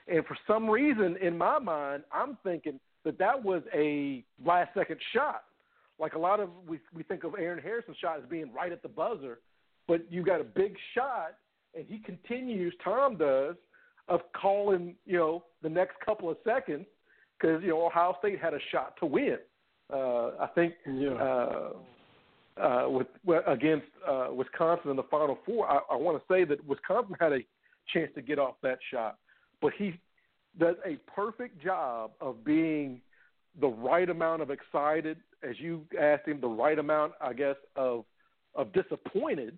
And 0.06 0.24
for 0.24 0.36
some 0.46 0.68
reason, 0.68 1.16
in 1.20 1.36
my 1.36 1.58
mind, 1.58 2.04
I'm 2.12 2.38
thinking 2.42 2.80
that 3.04 3.18
that 3.18 3.42
was 3.42 3.62
a 3.74 4.24
last 4.44 4.70
second 4.74 4.98
shot. 5.12 5.44
Like 5.98 6.14
a 6.14 6.18
lot 6.18 6.40
of 6.40 6.50
we 6.66 6.78
we 6.94 7.02
think 7.02 7.24
of 7.24 7.34
Aaron 7.38 7.62
Harrison's 7.62 7.96
shot 7.98 8.18
as 8.18 8.24
being 8.28 8.52
right 8.52 8.72
at 8.72 8.82
the 8.82 8.88
buzzer, 8.88 9.40
but 9.86 10.10
you 10.10 10.22
got 10.22 10.40
a 10.40 10.44
big 10.44 10.76
shot, 10.94 11.34
and 11.74 11.84
he 11.86 11.98
continues. 11.98 12.74
Tom 12.82 13.16
does 13.16 13.56
of 14.08 14.20
calling 14.32 14.94
you 15.04 15.18
know 15.18 15.44
the 15.62 15.68
next 15.68 15.94
couple 16.04 16.30
of 16.30 16.36
seconds 16.44 16.86
because 17.38 17.62
you 17.62 17.70
know 17.70 17.86
Ohio 17.86 18.16
State 18.18 18.40
had 18.40 18.54
a 18.54 18.60
shot 18.70 18.94
to 19.00 19.06
win. 19.06 19.38
Uh, 19.92 20.30
I 20.40 20.48
think 20.54 20.74
Yeah. 20.86 21.14
uh, 21.14 21.72
uh, 22.56 22.88
with 22.88 23.06
well, 23.24 23.42
against 23.46 23.86
uh, 24.06 24.28
Wisconsin 24.32 24.90
in 24.90 24.96
the 24.96 25.02
Final 25.04 25.38
Four. 25.46 25.70
I, 25.70 25.80
I 25.90 25.96
want 25.96 26.18
to 26.18 26.24
say 26.32 26.44
that 26.44 26.64
Wisconsin 26.66 27.14
had 27.20 27.32
a 27.32 27.40
chance 27.92 28.10
to 28.14 28.22
get 28.22 28.38
off 28.38 28.56
that 28.62 28.78
shot, 28.90 29.18
but 29.62 29.72
he 29.78 29.98
does 30.58 30.76
a 30.84 30.96
perfect 31.10 31.62
job 31.62 32.10
of 32.20 32.44
being 32.44 33.00
the 33.60 33.68
right 33.68 34.08
amount 34.10 34.42
of 34.42 34.50
excited, 34.50 35.18
as 35.48 35.58
you 35.58 35.84
asked 35.98 36.26
him, 36.26 36.40
the 36.40 36.48
right 36.48 36.78
amount, 36.78 37.12
I 37.20 37.32
guess, 37.32 37.56
of 37.76 38.04
of 38.54 38.72
disappointed, 38.72 39.56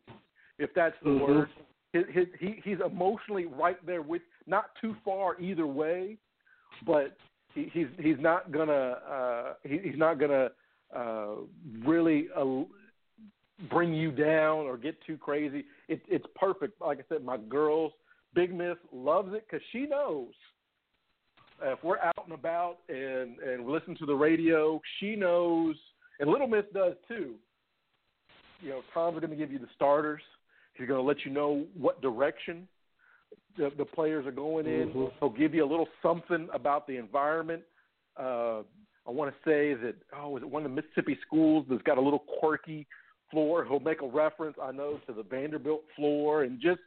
if 0.58 0.70
that's 0.74 0.96
the 1.02 1.10
Mhm. 1.10 1.26
word. 1.26 1.50
His, 1.92 2.04
his, 2.12 2.26
he, 2.38 2.60
he's 2.64 2.78
emotionally 2.84 3.46
right 3.46 3.84
there 3.84 4.02
with, 4.02 4.22
not 4.46 4.66
too 4.80 4.94
far 5.04 5.40
either 5.40 5.66
way, 5.66 6.16
but 6.86 7.16
he, 7.54 7.68
he's 7.72 7.88
he's 7.98 8.16
not 8.20 8.52
gonna 8.52 8.72
uh, 8.72 9.54
he, 9.64 9.78
he's 9.82 9.98
not 9.98 10.20
gonna 10.20 10.50
uh, 10.96 11.34
really 11.84 12.28
uh, 12.36 12.44
bring 13.68 13.92
you 13.92 14.12
down 14.12 14.66
or 14.66 14.76
get 14.76 14.96
too 15.04 15.16
crazy. 15.16 15.64
It, 15.88 16.00
it's 16.08 16.26
perfect. 16.36 16.80
Like 16.80 16.98
I 17.00 17.02
said, 17.08 17.24
my 17.24 17.38
girls, 17.38 17.92
Big 18.34 18.54
Miss 18.54 18.76
loves 18.92 19.34
it 19.34 19.44
because 19.48 19.64
she 19.72 19.86
knows 19.86 20.28
if 21.62 21.82
we're 21.82 21.98
out 21.98 22.24
and 22.24 22.32
about 22.32 22.78
and 22.88 23.38
and 23.38 23.66
listen 23.68 23.96
to 23.96 24.06
the 24.06 24.14
radio, 24.14 24.80
she 24.98 25.16
knows, 25.16 25.76
and 26.18 26.30
Little 26.30 26.46
Miss 26.46 26.64
does 26.72 26.94
too. 27.08 27.34
You 28.62 28.70
know, 28.70 28.82
Tom's 28.92 29.18
going 29.20 29.30
to 29.30 29.36
give 29.36 29.50
you 29.50 29.58
the 29.58 29.68
starters. 29.74 30.20
He's 30.80 30.88
going 30.88 30.98
to 30.98 31.06
let 31.06 31.26
you 31.26 31.30
know 31.30 31.66
what 31.78 32.00
direction 32.00 32.66
the, 33.58 33.70
the 33.76 33.84
players 33.84 34.26
are 34.26 34.32
going 34.32 34.66
in. 34.66 34.88
Mhm. 34.88 35.12
He'll 35.20 35.28
give 35.28 35.54
you 35.54 35.62
a 35.62 35.68
little 35.68 35.88
something 36.02 36.48
about 36.54 36.86
the 36.86 36.96
environment. 36.96 37.62
Uh, 38.16 38.62
I 39.06 39.10
want 39.10 39.30
to 39.30 39.36
say 39.44 39.74
that 39.74 39.94
oh, 40.16 40.38
is 40.38 40.42
it 40.42 40.48
one 40.48 40.64
of 40.64 40.70
the 40.70 40.74
Mississippi 40.74 41.18
schools 41.26 41.66
that's 41.68 41.82
got 41.82 41.98
a 41.98 42.00
little 42.00 42.24
quirky 42.40 42.86
floor? 43.30 43.66
He'll 43.66 43.78
make 43.78 44.00
a 44.00 44.08
reference, 44.08 44.56
I 44.62 44.72
know, 44.72 44.98
to 45.06 45.12
the 45.12 45.22
Vanderbilt 45.22 45.82
floor, 45.96 46.44
and 46.44 46.58
just 46.60 46.80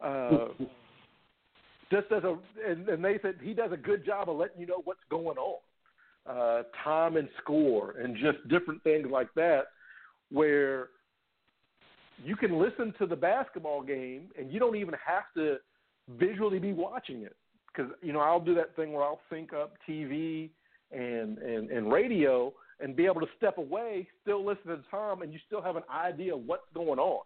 uh, 0.00 0.48
just 1.90 2.06
as 2.12 2.22
a 2.22 2.38
and, 2.64 2.88
and 2.88 3.04
they 3.04 3.18
said 3.22 3.36
he 3.42 3.54
does 3.54 3.72
a 3.72 3.76
good 3.76 4.06
job 4.06 4.30
of 4.30 4.36
letting 4.36 4.60
you 4.60 4.66
know 4.68 4.82
what's 4.84 5.00
going 5.10 5.36
on, 5.36 5.58
uh, 6.26 6.62
time 6.84 7.16
and 7.16 7.28
score, 7.42 7.96
and 7.98 8.16
just 8.16 8.46
different 8.48 8.84
things 8.84 9.08
like 9.10 9.34
that, 9.34 9.62
where 10.30 10.90
you 12.24 12.36
can 12.36 12.58
listen 12.58 12.94
to 12.98 13.06
the 13.06 13.16
basketball 13.16 13.82
game 13.82 14.28
and 14.38 14.50
you 14.52 14.58
don't 14.58 14.76
even 14.76 14.94
have 15.04 15.24
to 15.34 15.56
visually 16.18 16.58
be 16.58 16.72
watching 16.72 17.22
it 17.22 17.36
because 17.68 17.90
you 18.02 18.12
know 18.12 18.20
I'll 18.20 18.40
do 18.40 18.54
that 18.54 18.74
thing 18.76 18.92
where 18.92 19.04
I'll 19.04 19.20
sync 19.30 19.52
up 19.52 19.74
TV 19.88 20.50
and 20.92 21.38
and 21.38 21.70
and 21.70 21.92
radio 21.92 22.52
and 22.80 22.94
be 22.94 23.06
able 23.06 23.20
to 23.22 23.26
step 23.36 23.58
away, 23.58 24.06
still 24.20 24.44
listen 24.44 24.66
to 24.66 24.78
Tom, 24.90 25.22
and 25.22 25.32
you 25.32 25.38
still 25.46 25.62
have 25.62 25.76
an 25.76 25.82
idea 25.90 26.34
of 26.34 26.42
what's 26.46 26.66
going 26.74 26.98
on, 26.98 27.22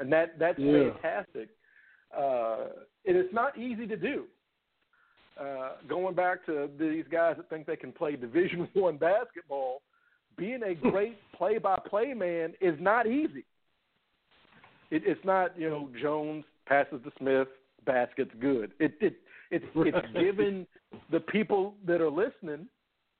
and 0.00 0.12
that 0.12 0.38
that's 0.38 0.58
Yeah. 0.58 0.90
fantastic. 0.92 1.48
Uh, 2.16 2.66
and 3.06 3.16
it's 3.16 3.32
not 3.32 3.56
easy 3.58 3.86
to 3.86 3.96
do. 3.96 4.24
Uh, 5.38 5.74
going 5.88 6.14
back 6.14 6.44
to 6.46 6.68
these 6.78 7.04
guys 7.12 7.36
that 7.36 7.48
think 7.48 7.66
they 7.66 7.76
can 7.76 7.92
play 7.92 8.16
Division 8.16 8.68
One 8.74 8.96
basketball, 8.96 9.82
being 10.36 10.62
a 10.64 10.74
great 10.90 11.16
play-by-play 11.32 12.14
man 12.14 12.54
is 12.60 12.74
not 12.80 13.06
easy. 13.06 13.44
It, 14.90 15.02
it's 15.06 15.24
not 15.24 15.58
you 15.58 15.68
know 15.68 15.88
Jones 16.00 16.44
passes 16.66 17.00
to 17.04 17.12
Smith, 17.18 17.48
baskets 17.86 18.30
good. 18.40 18.72
It 18.78 18.94
it 19.00 19.14
it's 19.50 19.64
it's 19.74 19.94
Right. 19.94 20.14
given 20.14 20.66
the 21.10 21.20
people 21.20 21.74
that 21.86 22.00
are 22.00 22.10
listening 22.10 22.68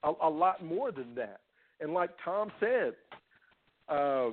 a, 0.02 0.12
a 0.22 0.28
lot 0.28 0.64
more 0.64 0.92
than 0.92 1.14
that. 1.14 1.40
And 1.80 1.94
like 1.94 2.10
Tom 2.24 2.50
said, 2.60 2.94
uh, 3.88 4.30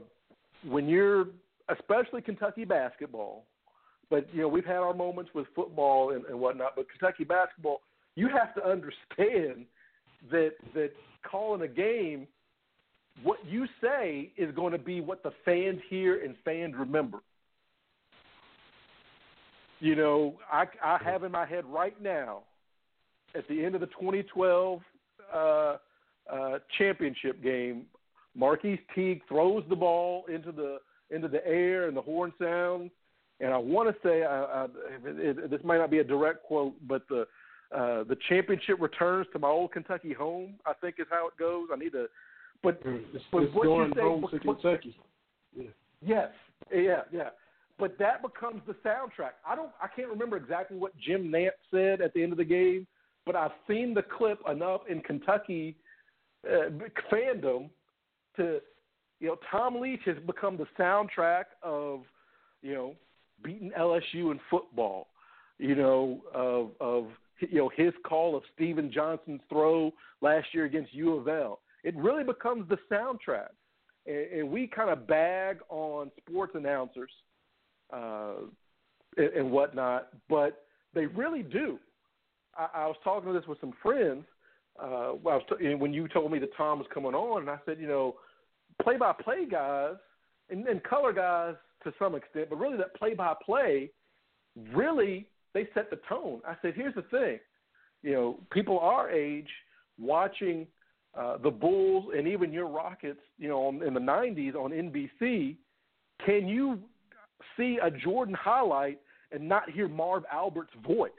when 0.67 0.87
you're 0.87 1.27
especially 1.69 2.21
Kentucky 2.21 2.65
basketball, 2.65 3.45
but 4.09 4.27
you 4.33 4.41
know 4.41 4.47
we've 4.47 4.65
had 4.65 4.77
our 4.77 4.93
moments 4.93 5.31
with 5.33 5.47
football 5.55 6.11
and, 6.11 6.25
and 6.25 6.39
whatnot. 6.39 6.73
But 6.75 6.87
Kentucky 6.89 7.23
basketball, 7.23 7.81
you 8.15 8.27
have 8.29 8.53
to 8.55 8.63
understand 8.69 9.65
that 10.31 10.51
that 10.73 10.91
calling 11.29 11.61
a 11.61 11.67
game, 11.67 12.27
what 13.23 13.39
you 13.45 13.65
say 13.81 14.31
is 14.37 14.53
going 14.55 14.71
to 14.73 14.77
be 14.77 15.01
what 15.01 15.23
the 15.23 15.31
fans 15.43 15.79
hear 15.89 16.23
and 16.23 16.35
fans 16.43 16.75
remember. 16.77 17.19
You 19.79 19.95
know, 19.95 20.35
I 20.51 20.65
I 20.83 20.97
have 21.03 21.23
in 21.23 21.31
my 21.31 21.45
head 21.45 21.65
right 21.65 21.99
now, 22.01 22.43
at 23.35 23.47
the 23.47 23.63
end 23.63 23.75
of 23.75 23.81
the 23.81 23.87
2012 23.87 24.81
uh, 25.33 25.37
uh, 25.37 26.59
championship 26.77 27.43
game, 27.43 27.83
Marquis 28.35 28.79
Teague 28.93 29.21
throws 29.27 29.63
the 29.69 29.75
ball 29.75 30.25
into 30.33 30.51
the 30.51 30.79
into 31.11 31.27
the 31.27 31.45
air 31.45 31.87
and 31.87 31.95
the 31.95 32.01
horn 32.01 32.33
sounds. 32.41 32.91
And 33.41 33.53
I 33.53 33.57
want 33.57 33.89
to 33.89 34.07
say, 34.07 34.23
I, 34.23 34.43
I, 34.43 34.63
it, 35.03 35.37
it, 35.37 35.49
this 35.49 35.59
might 35.63 35.77
not 35.77 35.91
be 35.91 35.99
a 35.99 36.03
direct 36.03 36.43
quote, 36.43 36.73
but 36.87 37.03
the 37.09 37.27
uh, 37.75 38.03
the 38.03 38.17
championship 38.29 38.79
returns 38.79 39.27
to 39.33 39.39
my 39.39 39.49
old 39.49 39.71
Kentucky 39.71 40.13
home. 40.13 40.55
I 40.65 40.73
think 40.73 40.95
is 40.99 41.07
how 41.09 41.27
it 41.27 41.37
goes. 41.37 41.67
I 41.73 41.77
need 41.77 41.91
to, 41.91 42.07
but 42.63 42.81
It's, 42.83 43.23
But 43.31 43.43
it's 43.43 43.53
what 43.53 43.63
you 43.63 43.69
going 43.69 43.93
say- 43.93 44.01
home 44.01 44.21
but- 44.21 44.31
to 44.31 44.39
Kentucky. 44.39 44.97
Yes, 46.01 46.31
yeah, 46.73 47.01
yeah. 47.11 47.29
But 47.77 47.97
that 47.97 48.21
becomes 48.21 48.61
the 48.67 48.73
soundtrack. 48.75 49.31
I 49.45 49.55
don't, 49.55 49.71
I 49.81 49.87
can't 49.87 50.09
remember 50.09 50.37
exactly 50.37 50.77
what 50.77 50.95
Jim 50.97 51.29
Nantz 51.31 51.51
said 51.71 51.99
at 52.01 52.13
the 52.13 52.23
end 52.23 52.31
of 52.31 52.37
the 52.37 52.45
game, 52.45 52.87
but 53.25 53.35
I've 53.35 53.51
seen 53.67 53.93
the 53.93 54.03
clip 54.03 54.39
enough 54.49 54.81
in 54.89 55.01
Kentucky 55.01 55.75
uh, 56.47 56.69
fandom 57.11 57.69
to, 58.37 58.61
you 59.19 59.27
know, 59.27 59.37
Tom 59.51 59.81
Leach 59.81 60.01
has 60.05 60.17
become 60.25 60.57
the 60.57 60.67
soundtrack 60.79 61.45
of, 61.63 62.03
you 62.61 62.73
know, 62.73 62.95
beating 63.43 63.71
LSU 63.77 64.31
in 64.31 64.39
football. 64.49 65.07
You 65.57 65.73
know, 65.75 66.21
of 66.33 66.71
of 66.81 67.07
you 67.39 67.57
know 67.59 67.69
his 67.75 67.93
call 68.05 68.35
of 68.35 68.43
Stephen 68.53 68.91
Johnson's 68.91 69.39
throw 69.49 69.91
last 70.21 70.47
year 70.53 70.65
against 70.65 70.93
U 70.93 71.13
of 71.15 71.27
L. 71.29 71.59
It 71.85 71.95
really 71.95 72.23
becomes 72.23 72.67
the 72.67 72.77
soundtrack 72.91 73.53
and, 74.07 74.39
and 74.39 74.49
we 74.49 74.67
kind 74.67 74.89
of 74.89 75.07
bag 75.07 75.59
on 75.69 76.11
sports 76.17 76.53
announcers 76.55 77.11
uh, 77.93 78.33
and, 79.17 79.27
and 79.27 79.51
whatnot, 79.51 80.09
but 80.27 80.65
they 80.95 81.05
really 81.05 81.43
do. 81.43 81.77
I, 82.57 82.67
I 82.73 82.87
was 82.87 82.95
talking 83.03 83.31
to 83.31 83.39
this 83.39 83.47
with 83.47 83.61
some 83.61 83.73
friends 83.83 84.25
uh, 84.81 85.11
was 85.23 85.41
t- 85.47 85.75
when 85.75 85.93
you 85.93 86.07
told 86.07 86.31
me 86.31 86.39
that 86.39 86.57
Tom 86.57 86.79
was 86.79 86.87
coming 86.93 87.13
on, 87.13 87.41
and 87.43 87.49
I 87.49 87.59
said, 87.65 87.79
you 87.79 87.87
know, 87.87 88.15
play-by-play 88.81 89.45
guys 89.49 89.95
and, 90.49 90.67
and 90.67 90.83
color 90.83 91.13
guys 91.13 91.55
to 91.83 91.93
some 91.99 92.15
extent, 92.15 92.47
but 92.49 92.57
really 92.57 92.77
that 92.77 92.95
play-by-play, 92.95 93.91
really 94.73 95.27
they 95.53 95.67
set 95.73 95.89
the 95.91 95.99
tone. 96.09 96.41
I 96.47 96.55
said, 96.61 96.73
here's 96.75 96.95
the 96.95 97.03
thing, 97.03 97.39
you 98.01 98.13
know, 98.13 98.39
people 98.51 98.79
our 98.79 99.09
age 99.11 99.47
watching 99.99 100.67
uh, 101.17 101.37
the 101.37 101.51
Bulls 101.51 102.05
and 102.15 102.27
even 102.27 102.51
your 102.51 102.67
Rockets, 102.67 103.21
you 103.37 103.47
know, 103.47 103.69
in 103.69 103.93
the 103.93 103.99
'90s 103.99 104.55
on 104.55 104.71
NBC, 104.71 105.55
can 106.25 106.47
you 106.47 106.79
see 107.57 107.79
a 107.81 107.89
Jordan 107.89 108.35
highlight 108.35 108.99
and 109.31 109.47
not 109.47 109.69
hear 109.69 109.87
Marv 109.87 110.23
Albert's 110.31 110.73
voice? 110.85 111.11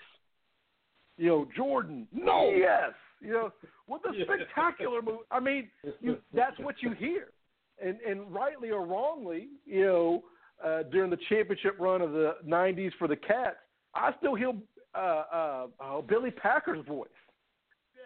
You 1.16 1.28
know, 1.28 1.48
Jordan, 1.56 2.06
no, 2.12 2.51
yes, 2.51 2.93
you 3.20 3.32
know, 3.32 3.52
what 3.86 4.02
the 4.02 4.12
Yeah. 4.12 4.24
spectacular 4.24 5.01
move. 5.01 5.20
I 5.31 5.40
mean, 5.40 5.70
you, 6.01 6.20
that's 6.32 6.59
what 6.59 6.82
you 6.82 6.90
hear, 6.93 7.32
and 7.78 7.98
and 8.01 8.32
rightly 8.32 8.70
or 8.70 8.85
wrongly, 8.85 9.48
you 9.64 9.85
know, 9.85 10.24
uh, 10.62 10.82
during 10.85 11.10
the 11.10 11.16
championship 11.28 11.77
run 11.78 12.02
of 12.02 12.12
the 12.12 12.36
'90s 12.44 12.93
for 12.98 13.09
the 13.09 13.16
Cats, 13.16 13.56
I 13.94 14.12
still 14.18 14.35
hear 14.35 14.52
uh, 14.94 14.98
uh, 14.98 15.66
uh, 15.81 16.01
Billy 16.02 16.31
Packer's 16.31 16.85
voice. 16.86 17.09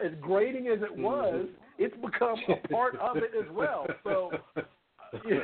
As 0.03 0.13
grating 0.21 0.69
as 0.69 0.81
it 0.83 0.97
was, 0.97 1.47
it's 1.81 1.97
become 1.97 2.37
a 2.49 2.69
part 2.69 2.95
of 3.01 3.17
it 3.17 3.31
as 3.37 3.51
well. 3.51 3.87
So, 4.05 4.31
yeah. 5.29 5.39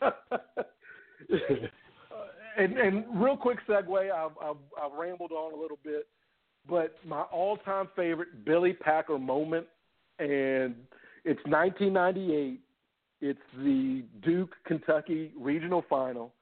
and 2.56 2.78
and 2.78 3.04
real 3.20 3.36
quick 3.36 3.58
segue, 3.68 4.10
I've, 4.10 4.30
I've 4.40 4.56
I've 4.80 4.98
rambled 4.98 5.32
on 5.32 5.52
a 5.52 5.60
little 5.60 5.78
bit, 5.84 6.06
but 6.68 6.94
my 7.04 7.22
all-time 7.22 7.88
favorite 7.96 8.44
Billy 8.44 8.72
Packer 8.72 9.18
moment, 9.18 9.66
and 10.20 10.76
it's 11.24 11.40
1998. 11.44 12.60
It's 13.20 13.38
the 13.56 14.04
Duke 14.22 14.54
Kentucky 14.64 15.32
regional 15.36 15.84
final. 15.90 16.32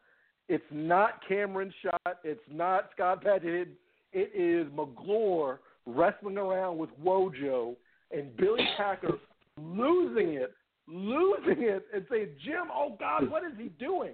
It's 0.50 0.62
not 0.70 1.26
Cameron 1.26 1.72
shot. 1.82 2.18
It's 2.22 2.38
not 2.52 2.90
Scott 2.94 3.24
Padgett. 3.24 3.68
It 4.12 4.30
is 4.34 4.70
Magloire 4.76 5.60
wrestling 5.86 6.36
around 6.36 6.76
with 6.76 6.90
Wojo 7.02 7.76
and 8.10 8.36
Billy 8.36 8.66
Packer 8.76 9.18
losing 9.60 10.34
it, 10.34 10.52
losing 10.86 11.62
it, 11.62 11.86
and 11.94 12.04
saying, 12.10 12.28
"Jim, 12.44 12.68
oh 12.72 12.96
God, 12.98 13.30
what 13.30 13.44
is 13.44 13.52
he 13.58 13.68
doing?" 13.68 14.12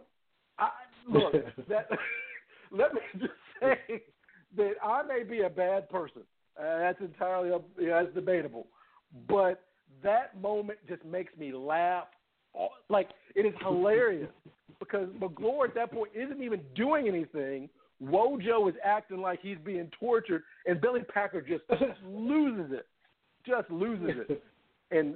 I, 0.59 0.71
look, 1.09 1.33
that 1.69 1.89
let 2.71 2.95
me 2.95 3.01
just 3.19 3.33
say 3.61 4.03
that 4.57 4.73
I 4.83 5.03
may 5.03 5.23
be 5.23 5.43
a 5.43 5.51
bad 5.51 5.89
person. 5.89 6.23
Uh, 6.59 6.79
that's 6.79 7.01
entirely 7.01 7.51
up, 7.51 7.65
yeah, 7.81 8.03
that's 8.03 8.15
debatable, 8.15 8.67
but 9.29 9.63
that 10.03 10.41
moment 10.41 10.79
just 10.89 11.05
makes 11.05 11.35
me 11.37 11.53
laugh. 11.53 12.07
Like 12.91 13.09
it 13.35 13.47
is 13.47 13.55
hilarious 13.63 14.31
because 14.79 15.09
Magloire 15.19 15.67
at 15.67 15.75
that 15.75 15.91
point 15.91 16.13
isn't 16.15 16.43
even 16.43 16.61
doing 16.75 17.09
anything. 17.09 17.71
Wojo 18.03 18.69
is 18.69 18.75
acting 18.85 19.21
like 19.21 19.41
he's 19.41 19.59
being 19.65 19.89
tortured, 19.99 20.43
and 20.67 20.81
Billy 20.81 21.03
Packer 21.15 21.41
just 21.41 21.63
loses 22.05 22.73
it, 22.73 22.87
just 23.47 23.71
loses 23.71 24.25
it. 24.29 24.43
And 24.91 25.15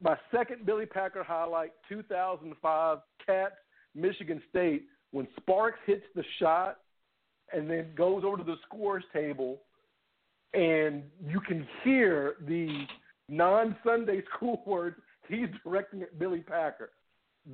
my 0.00 0.16
second 0.30 0.64
Billy 0.64 0.86
Packer 0.86 1.24
highlight, 1.24 1.72
2005 1.88 2.98
Cats, 3.26 3.54
Michigan 3.96 4.40
State, 4.50 4.84
when 5.10 5.26
Sparks 5.36 5.80
hits 5.84 6.04
the 6.14 6.22
shot 6.38 6.78
and 7.52 7.68
then 7.68 7.86
goes 7.96 8.22
over 8.24 8.36
to 8.36 8.44
the 8.44 8.54
scores 8.66 9.02
table, 9.12 9.62
and 10.54 11.02
you 11.26 11.40
can 11.40 11.66
hear 11.82 12.36
the 12.46 12.84
non-Sunday 13.28 14.22
school 14.36 14.62
words 14.64 14.94
he's 15.28 15.48
directing 15.64 16.02
at 16.02 16.18
Billy 16.20 16.40
Packer. 16.40 16.90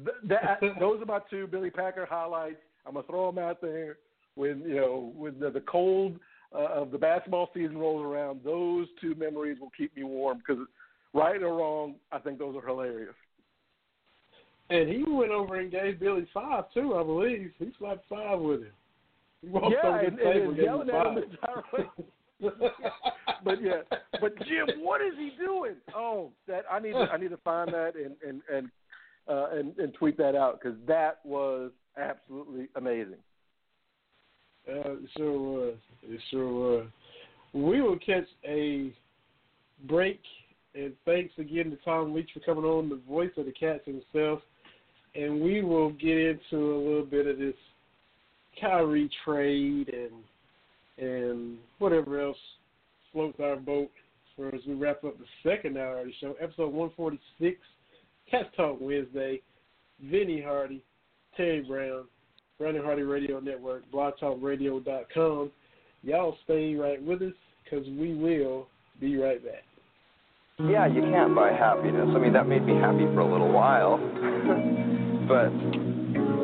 Th- 0.04 0.16
That, 0.24 0.60
those 0.78 1.00
are 1.00 1.06
my 1.06 1.20
two 1.30 1.46
Billy 1.46 1.70
Packer 1.70 2.04
highlights. 2.04 2.60
I'm 2.86 2.94
gonna 2.94 3.06
throw 3.06 3.30
them 3.32 3.42
out 3.42 3.62
there 3.62 3.96
when 4.34 4.60
you 4.60 4.74
know 4.76 5.12
when 5.16 5.38
the, 5.38 5.50
the 5.50 5.60
cold 5.62 6.18
of 6.54 6.90
the 6.90 6.98
basketball 6.98 7.50
season 7.54 7.78
rolls 7.78 8.04
around. 8.04 8.40
Those 8.44 8.86
two 9.00 9.14
memories 9.14 9.58
will 9.60 9.72
keep 9.76 9.96
me 9.96 10.04
warm 10.04 10.38
because, 10.38 10.64
right 11.12 11.42
or 11.42 11.56
wrong, 11.56 11.94
I 12.10 12.18
think 12.18 12.38
those 12.38 12.56
are 12.56 12.66
hilarious. 12.66 13.14
And 14.70 14.88
he 14.88 15.04
went 15.06 15.32
over 15.32 15.60
and 15.60 15.70
gave 15.70 16.00
Billy 16.00 16.26
five 16.32 16.64
too, 16.72 16.94
I 16.96 17.02
believe. 17.02 17.52
He 17.58 17.72
slapped 17.78 18.08
five 18.08 18.38
with 18.38 18.60
him. 18.60 18.72
He 19.42 19.48
walked 19.48 19.74
yeah, 19.82 19.88
over 19.88 19.98
and, 19.98 20.18
the 20.18 20.22
table 20.22 20.40
and, 20.40 20.48
and 20.48 20.56
yelling 20.56 20.90
at 20.90 21.06
him 21.06 21.14
the 21.14 21.20
five. 21.20 21.30
entire 21.30 21.62
way. 21.72 22.04
but 23.44 23.62
yeah, 23.62 23.82
but 24.20 24.36
Jim, 24.46 24.82
what 24.82 25.00
is 25.00 25.12
he 25.16 25.30
doing? 25.38 25.74
Oh, 25.94 26.30
that 26.48 26.64
I 26.70 26.80
need 26.80 26.92
to 26.92 27.06
I 27.12 27.16
need 27.16 27.30
to 27.30 27.36
find 27.38 27.72
that 27.72 27.92
and 27.94 28.16
and 28.26 28.42
and 28.52 28.70
uh, 29.28 29.50
and, 29.52 29.76
and 29.78 29.94
tweet 29.94 30.16
that 30.18 30.34
out 30.34 30.60
because 30.60 30.76
that 30.86 31.20
was 31.24 31.70
absolutely 31.96 32.68
amazing. 32.74 33.18
Uh, 34.68 34.92
it 34.92 35.08
sure 35.16 35.38
was. 35.38 35.74
It 36.02 36.20
sure 36.30 36.52
was. 36.52 36.86
We 37.52 37.82
will 37.82 37.98
catch 37.98 38.26
a 38.44 38.92
break, 39.86 40.20
and 40.74 40.92
thanks 41.04 41.32
again 41.38 41.70
to 41.70 41.76
Tom 41.84 42.14
Leach 42.14 42.30
for 42.32 42.40
coming 42.40 42.64
on, 42.64 42.88
the 42.88 43.00
voice 43.08 43.30
of 43.36 43.46
the 43.46 43.52
Cats 43.52 43.82
himself. 43.84 44.40
And 45.14 45.42
we 45.42 45.62
will 45.62 45.90
get 45.90 46.16
into 46.16 46.56
a 46.56 46.78
little 46.78 47.04
bit 47.04 47.26
of 47.26 47.38
this 47.38 47.54
Kyrie 48.60 49.10
trade 49.24 49.88
and 49.88 50.12
and 50.98 51.58
whatever 51.78 52.20
else 52.20 52.36
floats 53.12 53.38
our 53.40 53.56
boat 53.56 53.90
for 54.36 54.54
as 54.54 54.60
we 54.66 54.74
wrap 54.74 55.04
up 55.04 55.14
the 55.18 55.50
second 55.50 55.76
hour 55.76 56.00
of 56.00 56.06
the 56.06 56.12
show, 56.20 56.34
episode 56.40 56.72
146 56.72 57.58
Cats 58.30 58.48
Talk 58.56 58.78
Wednesday. 58.80 59.40
Vinny 60.10 60.40
Hardy, 60.40 60.82
Terry 61.36 61.62
Brown, 61.62 62.04
Brandon 62.62 62.84
Hardy 62.84 63.02
Radio 63.02 63.40
Network, 63.40 63.82
blogtalkradio.com. 63.92 65.50
Y'all 66.04 66.36
stay 66.44 66.76
right 66.76 67.02
with 67.02 67.20
us 67.20 67.32
because 67.64 67.84
we 67.98 68.14
will 68.14 68.68
be 69.00 69.16
right 69.16 69.44
back. 69.44 69.64
Yeah, 70.60 70.86
you 70.86 71.02
can't 71.02 71.34
buy 71.34 71.50
happiness. 71.50 72.06
I 72.14 72.18
mean, 72.20 72.32
that 72.34 72.46
made 72.46 72.64
me 72.64 72.74
happy 72.76 73.04
for 73.14 73.18
a 73.18 73.26
little 73.28 73.50
while. 73.50 73.96
but 75.26 75.50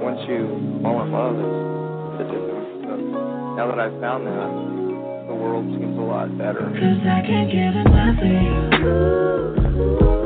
once 0.03 0.19
you 0.27 0.81
fall 0.83 1.05
in 1.05 1.13
love, 1.13 1.39
it's, 1.39 2.27
it's 2.27 2.35
a 2.35 2.41
different 2.47 2.83
stuff. 2.83 2.99
Now 3.55 3.71
that 3.71 3.79
I've 3.79 4.01
found 4.01 4.27
that, 4.27 4.51
the 5.29 5.37
world 5.37 5.67
seems 5.71 5.97
a 5.97 6.03
lot 6.03 6.37
better. 6.37 6.67
Cause 6.67 6.99
I 7.07 7.23
can't 7.23 7.47
get 7.47 7.77
enough 7.79 8.19
of 8.19 10.13
you. 10.13 10.18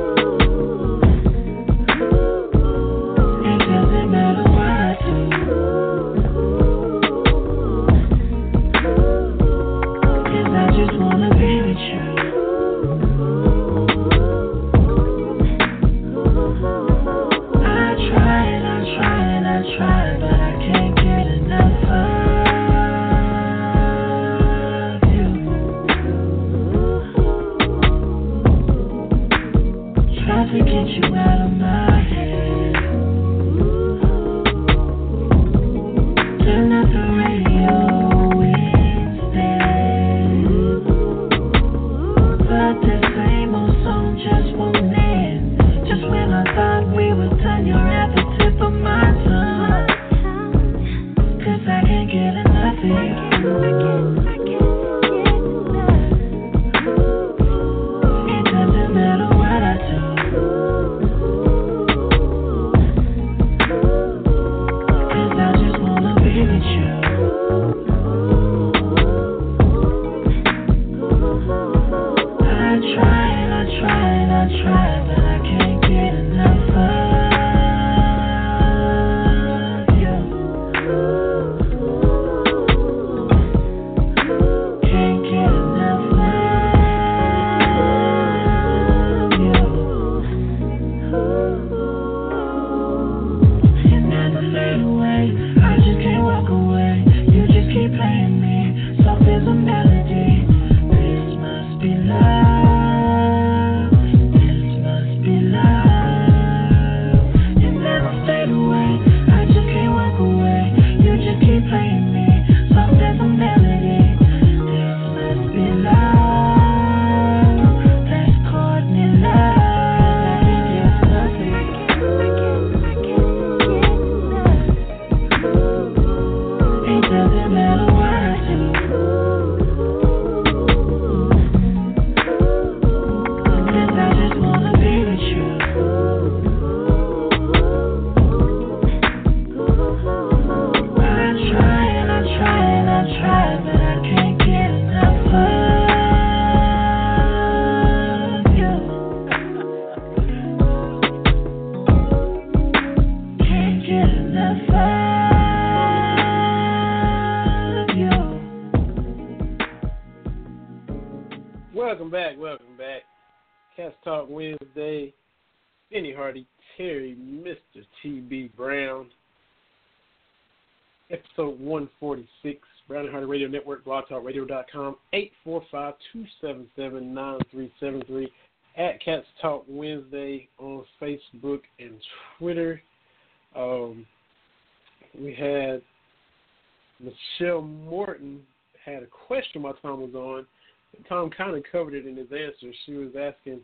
Tom 191.12 191.28
kind 191.28 191.54
of 191.54 191.62
covered 191.70 191.92
it 191.92 192.06
in 192.06 192.16
his 192.16 192.28
answer. 192.32 192.74
She 192.86 192.94
was 192.94 193.10
asking, 193.18 193.60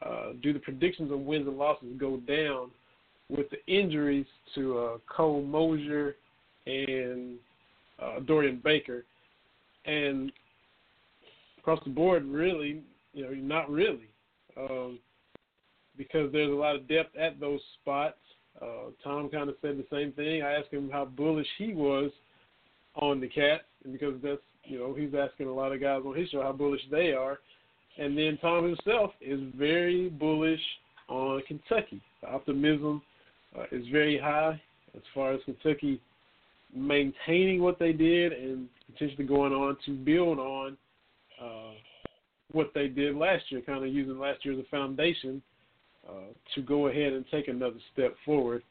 uh, 0.00 0.32
do 0.42 0.52
the 0.52 0.60
predictions 0.60 1.10
of 1.10 1.18
wins 1.18 1.48
and 1.48 1.58
losses 1.58 1.88
go 1.98 2.18
down 2.18 2.70
with 3.28 3.46
the 3.50 3.64
injuries 3.66 4.26
to 4.54 4.78
uh, 4.78 4.98
Cole 5.08 5.42
Mosier 5.42 6.14
and 6.66 7.36
uh, 8.00 8.20
Dorian 8.20 8.60
Baker? 8.62 9.04
And 9.86 10.30
across 11.58 11.80
the 11.82 11.90
board, 11.90 12.24
really, 12.26 12.82
you 13.12 13.24
know, 13.24 13.32
not 13.32 13.68
really, 13.68 14.08
um, 14.56 15.00
because 15.96 16.30
there's 16.30 16.52
a 16.52 16.54
lot 16.54 16.76
of 16.76 16.86
depth 16.86 17.16
at 17.16 17.40
those 17.40 17.60
spots. 17.80 18.18
Uh, 18.62 18.90
Tom 19.02 19.28
kind 19.30 19.48
of 19.48 19.56
said 19.62 19.78
the 19.78 19.86
same 19.90 20.12
thing. 20.12 20.42
I 20.42 20.52
asked 20.52 20.72
him 20.72 20.90
how 20.92 21.06
bullish 21.06 21.48
he 21.58 21.72
was 21.72 22.12
on 22.94 23.20
the 23.20 23.28
Cats, 23.28 23.64
because 23.90 24.14
that's 24.22 24.38
you 24.68 24.78
know 24.78 24.94
he's 24.94 25.14
asking 25.14 25.46
a 25.46 25.52
lot 25.52 25.72
of 25.72 25.80
guys 25.80 26.02
on 26.04 26.14
his 26.14 26.28
show 26.28 26.42
how 26.42 26.52
bullish 26.52 26.82
they 26.90 27.12
are, 27.12 27.38
and 27.98 28.16
then 28.16 28.38
Tom 28.40 28.64
himself 28.64 29.12
is 29.20 29.40
very 29.56 30.08
bullish 30.08 30.60
on 31.08 31.42
Kentucky. 31.48 32.00
The 32.20 32.28
optimism 32.28 33.02
uh, 33.58 33.64
is 33.72 33.86
very 33.90 34.18
high 34.18 34.60
as 34.94 35.02
far 35.14 35.32
as 35.32 35.40
Kentucky 35.44 36.00
maintaining 36.74 37.62
what 37.62 37.78
they 37.78 37.92
did 37.92 38.32
and 38.32 38.68
potentially 38.92 39.24
going 39.24 39.52
on 39.52 39.76
to 39.86 39.92
build 39.92 40.38
on 40.38 40.76
uh, 41.42 41.72
what 42.52 42.70
they 42.74 42.88
did 42.88 43.16
last 43.16 43.44
year, 43.50 43.60
kind 43.62 43.84
of 43.84 43.92
using 43.92 44.18
last 44.18 44.44
year 44.44 44.54
as 44.54 44.60
a 44.60 44.68
foundation 44.70 45.42
uh, 46.08 46.32
to 46.54 46.62
go 46.62 46.88
ahead 46.88 47.12
and 47.12 47.24
take 47.30 47.48
another 47.48 47.76
step 47.92 48.14
forward 48.24 48.62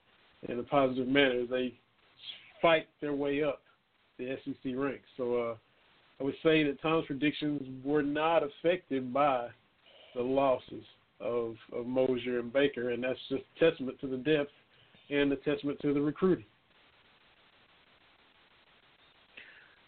in 0.47 0.59
a 0.59 0.63
positive 0.63 1.07
manner 1.07 1.41
as 1.41 1.49
they 1.49 1.73
fight 2.61 2.87
their 3.01 3.13
way 3.13 3.43
up 3.43 3.61
the 4.17 4.37
SEC 4.43 4.73
ranks. 4.75 5.05
So 5.15 5.35
uh, 5.35 5.55
I 6.19 6.23
would 6.23 6.35
say 6.43 6.63
that 6.63 6.81
Tom's 6.81 7.05
predictions 7.05 7.61
were 7.83 8.01
not 8.01 8.41
affected 8.43 9.13
by 9.13 9.47
the 10.15 10.21
losses 10.21 10.83
of, 11.19 11.55
of 11.73 11.85
Mosier 11.85 12.39
and 12.39 12.51
Baker, 12.51 12.89
and 12.91 13.03
that's 13.03 13.19
just 13.29 13.43
testament 13.59 13.99
to 14.01 14.07
the 14.07 14.17
depth 14.17 14.51
and 15.09 15.31
a 15.31 15.35
testament 15.37 15.79
to 15.81 15.93
the 15.93 16.01
recruiting. 16.01 16.45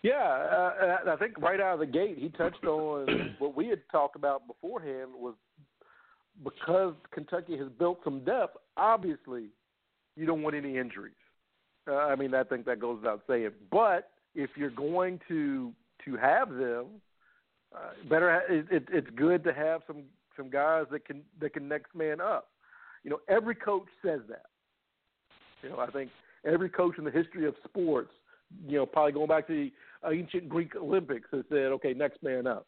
Yeah, 0.02 0.14
uh, 0.14 0.98
I 1.12 1.16
think 1.18 1.38
right 1.40 1.60
out 1.60 1.74
of 1.74 1.80
the 1.80 1.86
gate, 1.86 2.18
he 2.18 2.30
touched 2.30 2.64
on 2.64 3.36
what 3.40 3.56
we 3.56 3.68
had 3.68 3.82
talked 3.92 4.16
about 4.16 4.48
beforehand 4.48 5.10
was 5.14 5.36
because 6.44 6.94
Kentucky 7.12 7.58
has 7.58 7.68
built 7.78 8.00
some 8.04 8.24
depth, 8.24 8.56
obviously 8.78 9.48
you 10.16 10.26
don't 10.26 10.42
want 10.42 10.56
any 10.56 10.78
injuries. 10.78 11.14
Uh, 11.88 11.96
I 11.96 12.16
mean, 12.16 12.34
I 12.34 12.44
think 12.44 12.66
that 12.66 12.80
goes 12.80 13.00
without 13.02 13.24
saying. 13.28 13.50
But 13.72 14.12
if 14.36 14.52
you're 14.56 14.70
going 14.70 15.20
to 15.28 15.74
to 16.06 16.18
have 16.18 16.50
them, 16.50 16.86
uh, 17.76 17.92
better 18.10 18.32
ha- 18.32 18.54
it, 18.54 18.66
it, 18.72 18.88
it's 18.92 19.10
good 19.16 19.44
to 19.44 19.54
have 19.54 19.82
some 19.88 20.04
some 20.36 20.50
guys 20.50 20.86
that 20.92 21.06
can 21.06 21.22
that 21.40 21.54
can 21.54 21.68
next 21.68 21.94
man 21.94 22.22
up. 22.22 22.50
You 23.04 23.12
know, 23.12 23.20
every 23.28 23.56
coach 23.56 23.88
says 24.04 24.22
that. 24.30 24.46
You 25.62 25.70
know, 25.70 25.80
I 25.80 25.88
think 25.88 26.10
every 26.46 26.70
coach 26.70 26.98
in 26.98 27.04
the 27.04 27.12
history 27.12 27.46
of 27.46 27.56
sports, 27.68 28.12
you 28.68 28.78
know, 28.78 28.86
probably 28.86 29.12
going 29.12 29.28
back 29.28 29.48
to 29.48 29.70
the 30.04 30.10
ancient 30.10 30.50
Greek 30.50 30.76
Olympics, 30.76 31.28
has 31.32 31.44
said, 31.50 31.68
"Okay, 31.74 31.94
next 31.94 32.24
man 32.24 32.48
up." 32.48 32.66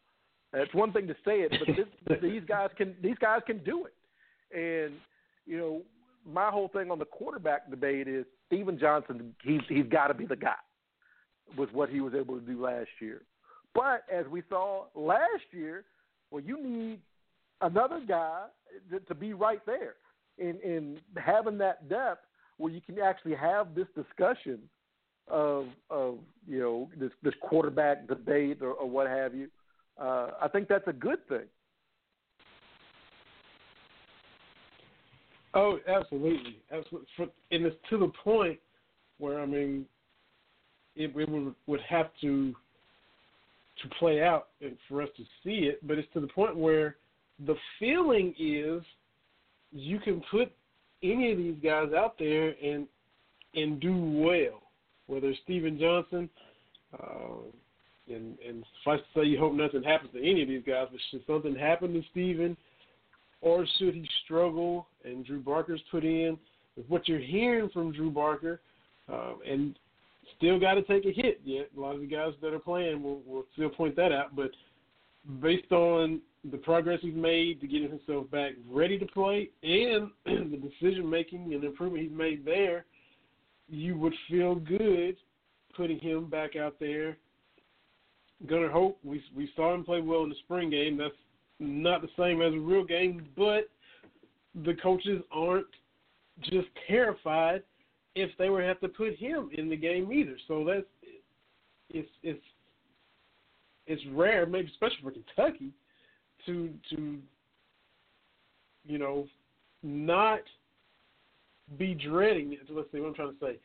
And 0.52 0.62
it's 0.62 0.74
one 0.74 0.92
thing 0.92 1.06
to 1.06 1.14
say 1.24 1.40
it, 1.40 1.52
but 1.58 1.74
this, 1.74 2.18
these 2.22 2.42
guys 2.46 2.70
can 2.76 2.94
these 3.02 3.16
guys 3.20 3.40
can 3.46 3.58
do 3.64 3.86
it. 3.86 3.94
And 4.56 4.94
you 5.46 5.58
know, 5.58 5.82
my 6.30 6.50
whole 6.50 6.68
thing 6.68 6.90
on 6.90 6.98
the 6.98 7.04
quarterback 7.04 7.70
debate 7.70 8.06
is 8.06 8.26
Stephen 8.46 8.78
Johnson. 8.78 9.34
He's 9.42 9.62
he's 9.68 9.86
got 9.86 10.08
to 10.08 10.14
be 10.14 10.26
the 10.26 10.36
guy 10.36 10.54
with 11.56 11.72
what 11.72 11.88
he 11.88 12.00
was 12.00 12.14
able 12.14 12.38
to 12.38 12.46
do 12.46 12.62
last 12.62 12.88
year. 13.00 13.22
But 13.74 14.04
as 14.12 14.26
we 14.26 14.42
saw 14.48 14.84
last 14.94 15.44
year, 15.50 15.84
well, 16.30 16.42
you 16.42 16.62
need 16.62 17.00
another 17.60 18.00
guy 18.06 18.44
to, 19.08 19.14
be 19.14 19.32
right 19.32 19.64
there, 19.66 19.94
in 20.38 20.58
in 20.60 20.98
having 21.16 21.58
that 21.58 21.88
depth 21.88 22.24
where 22.56 22.72
you 22.72 22.80
can 22.80 22.98
actually 22.98 23.34
have 23.34 23.74
this 23.74 23.86
discussion 23.94 24.58
of 25.28 25.66
of 25.90 26.18
you 26.46 26.58
know 26.58 26.90
this 26.98 27.10
this 27.22 27.34
quarterback 27.42 28.08
debate 28.08 28.58
or, 28.60 28.72
or 28.72 28.88
what 28.88 29.06
have 29.08 29.34
you. 29.34 29.48
Uh, 30.00 30.30
I 30.40 30.48
think 30.48 30.68
that's 30.68 30.86
a 30.88 30.92
good 30.92 31.26
thing. 31.28 31.46
Oh, 35.54 35.78
absolutely, 35.86 36.56
absolutely. 36.72 37.08
And 37.50 37.66
it's 37.66 37.76
to 37.90 37.98
the 37.98 38.10
point 38.24 38.58
where 39.18 39.40
I 39.40 39.46
mean, 39.46 39.86
it, 40.96 41.12
it 41.14 41.28
would 41.28 41.54
would 41.66 41.80
have 41.82 42.10
to 42.20 42.54
to 43.82 43.88
play 43.98 44.22
out 44.22 44.48
for 44.88 45.02
us 45.02 45.08
to 45.16 45.22
see 45.42 45.66
it, 45.66 45.86
but 45.86 45.98
it's 45.98 46.12
to 46.12 46.20
the 46.20 46.26
point 46.28 46.56
where 46.56 46.96
the 47.46 47.56
feeling 47.78 48.34
is 48.38 48.82
you 49.72 49.98
can 49.98 50.22
put 50.30 50.52
any 51.02 51.32
of 51.32 51.38
these 51.38 51.56
guys 51.62 51.88
out 51.96 52.18
there 52.18 52.54
and 52.62 52.86
and 53.54 53.80
do 53.80 53.94
well. 53.96 54.62
Whether 55.06 55.28
it's 55.28 55.40
Stephen 55.44 55.78
Johnson, 55.78 56.28
uh, 56.98 57.42
and 58.08 58.38
and 58.46 58.64
suffice 58.78 59.00
to 59.14 59.20
say, 59.20 59.26
you 59.26 59.38
hope 59.38 59.54
nothing 59.54 59.82
happens 59.82 60.12
to 60.12 60.18
any 60.18 60.42
of 60.42 60.48
these 60.48 60.62
guys. 60.66 60.88
But 60.90 61.00
should 61.10 61.26
something 61.26 61.54
happen 61.54 61.92
to 61.94 62.02
Stephen, 62.10 62.56
or 63.40 63.66
should 63.78 63.94
he 63.94 64.08
struggle 64.24 64.86
and 65.04 65.26
Drew 65.26 65.40
Barker's 65.40 65.82
put 65.90 66.04
in 66.04 66.38
what 66.88 67.08
you're 67.08 67.18
hearing 67.18 67.68
from 67.70 67.92
Drew 67.92 68.10
Barker, 68.10 68.60
um, 69.08 69.40
and 69.46 69.76
still 70.36 70.58
got 70.58 70.74
to 70.74 70.82
take 70.82 71.04
a 71.04 71.12
hit 71.12 71.40
yet. 71.44 71.70
A 71.76 71.80
lot 71.80 71.94
of 71.94 72.00
the 72.00 72.06
guys 72.06 72.32
that 72.42 72.52
are 72.52 72.58
playing 72.58 73.02
will, 73.02 73.22
will 73.26 73.44
still 73.52 73.70
point 73.70 73.96
that 73.96 74.12
out, 74.12 74.34
but 74.34 74.50
based 75.40 75.70
on 75.72 76.20
the 76.50 76.56
progress 76.56 76.98
he's 77.02 77.14
made 77.14 77.60
to 77.60 77.66
getting 77.68 77.88
himself 77.88 78.30
back 78.30 78.52
ready 78.68 78.98
to 78.98 79.06
play 79.06 79.50
and 79.62 80.10
the 80.24 80.58
decision 80.80 81.08
making 81.08 81.54
and 81.54 81.62
improvement 81.62 82.02
he's 82.02 82.16
made 82.16 82.44
there, 82.44 82.84
you 83.68 83.96
would 83.96 84.14
feel 84.28 84.56
good 84.56 85.16
putting 85.76 85.98
him 85.98 86.28
back 86.28 86.56
out 86.56 86.76
there. 86.80 87.16
Gunnar 88.46 88.70
Hoak, 88.70 88.98
we 89.04 89.22
we 89.36 89.50
saw 89.54 89.72
him 89.72 89.84
play 89.84 90.00
well 90.00 90.24
in 90.24 90.28
the 90.28 90.34
spring 90.44 90.68
game. 90.68 90.96
That's 90.96 91.14
not 91.60 92.02
the 92.02 92.08
same 92.18 92.42
as 92.42 92.52
a 92.52 92.58
real 92.58 92.84
game, 92.84 93.28
but 93.36 93.70
the 94.64 94.74
coaches 94.82 95.22
aren't 95.30 95.66
just 96.42 96.66
terrified 96.88 97.62
if 98.14 98.30
they 98.38 98.50
would 98.50 98.64
have 98.64 98.80
to 98.80 98.88
put 98.88 99.16
him 99.16 99.50
in 99.56 99.68
the 99.68 99.76
game 99.76 100.12
either. 100.12 100.36
So 100.48 100.64
that's 100.64 100.86
it's 101.90 102.08
it's 102.22 102.44
it's 103.86 104.02
rare, 104.12 104.46
maybe 104.46 104.68
especially 104.68 105.02
for 105.02 105.10
Kentucky, 105.10 105.70
to 106.46 106.70
to 106.90 107.18
you 108.84 108.98
know 108.98 109.26
not 109.82 110.40
be 111.78 111.94
dreading. 111.94 112.56
Let's 112.70 112.90
see 112.92 113.00
what 113.00 113.08
I'm 113.08 113.14
trying 113.14 113.32
to 113.32 113.40
say. 113.40 113.58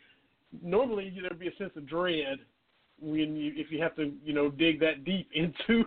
Normally, 0.64 1.14
there'd 1.22 1.40
be 1.40 1.48
a 1.48 1.56
sense 1.58 1.72
of 1.76 1.88
dread 1.88 2.38
when 3.00 3.36
you 3.36 3.54
if 3.56 3.72
you 3.72 3.82
have 3.82 3.96
to 3.98 4.12
you 4.24 4.34
know 4.34 4.50
dig 4.50 4.80
that 4.80 5.04
deep 5.04 5.30
into 5.36 5.84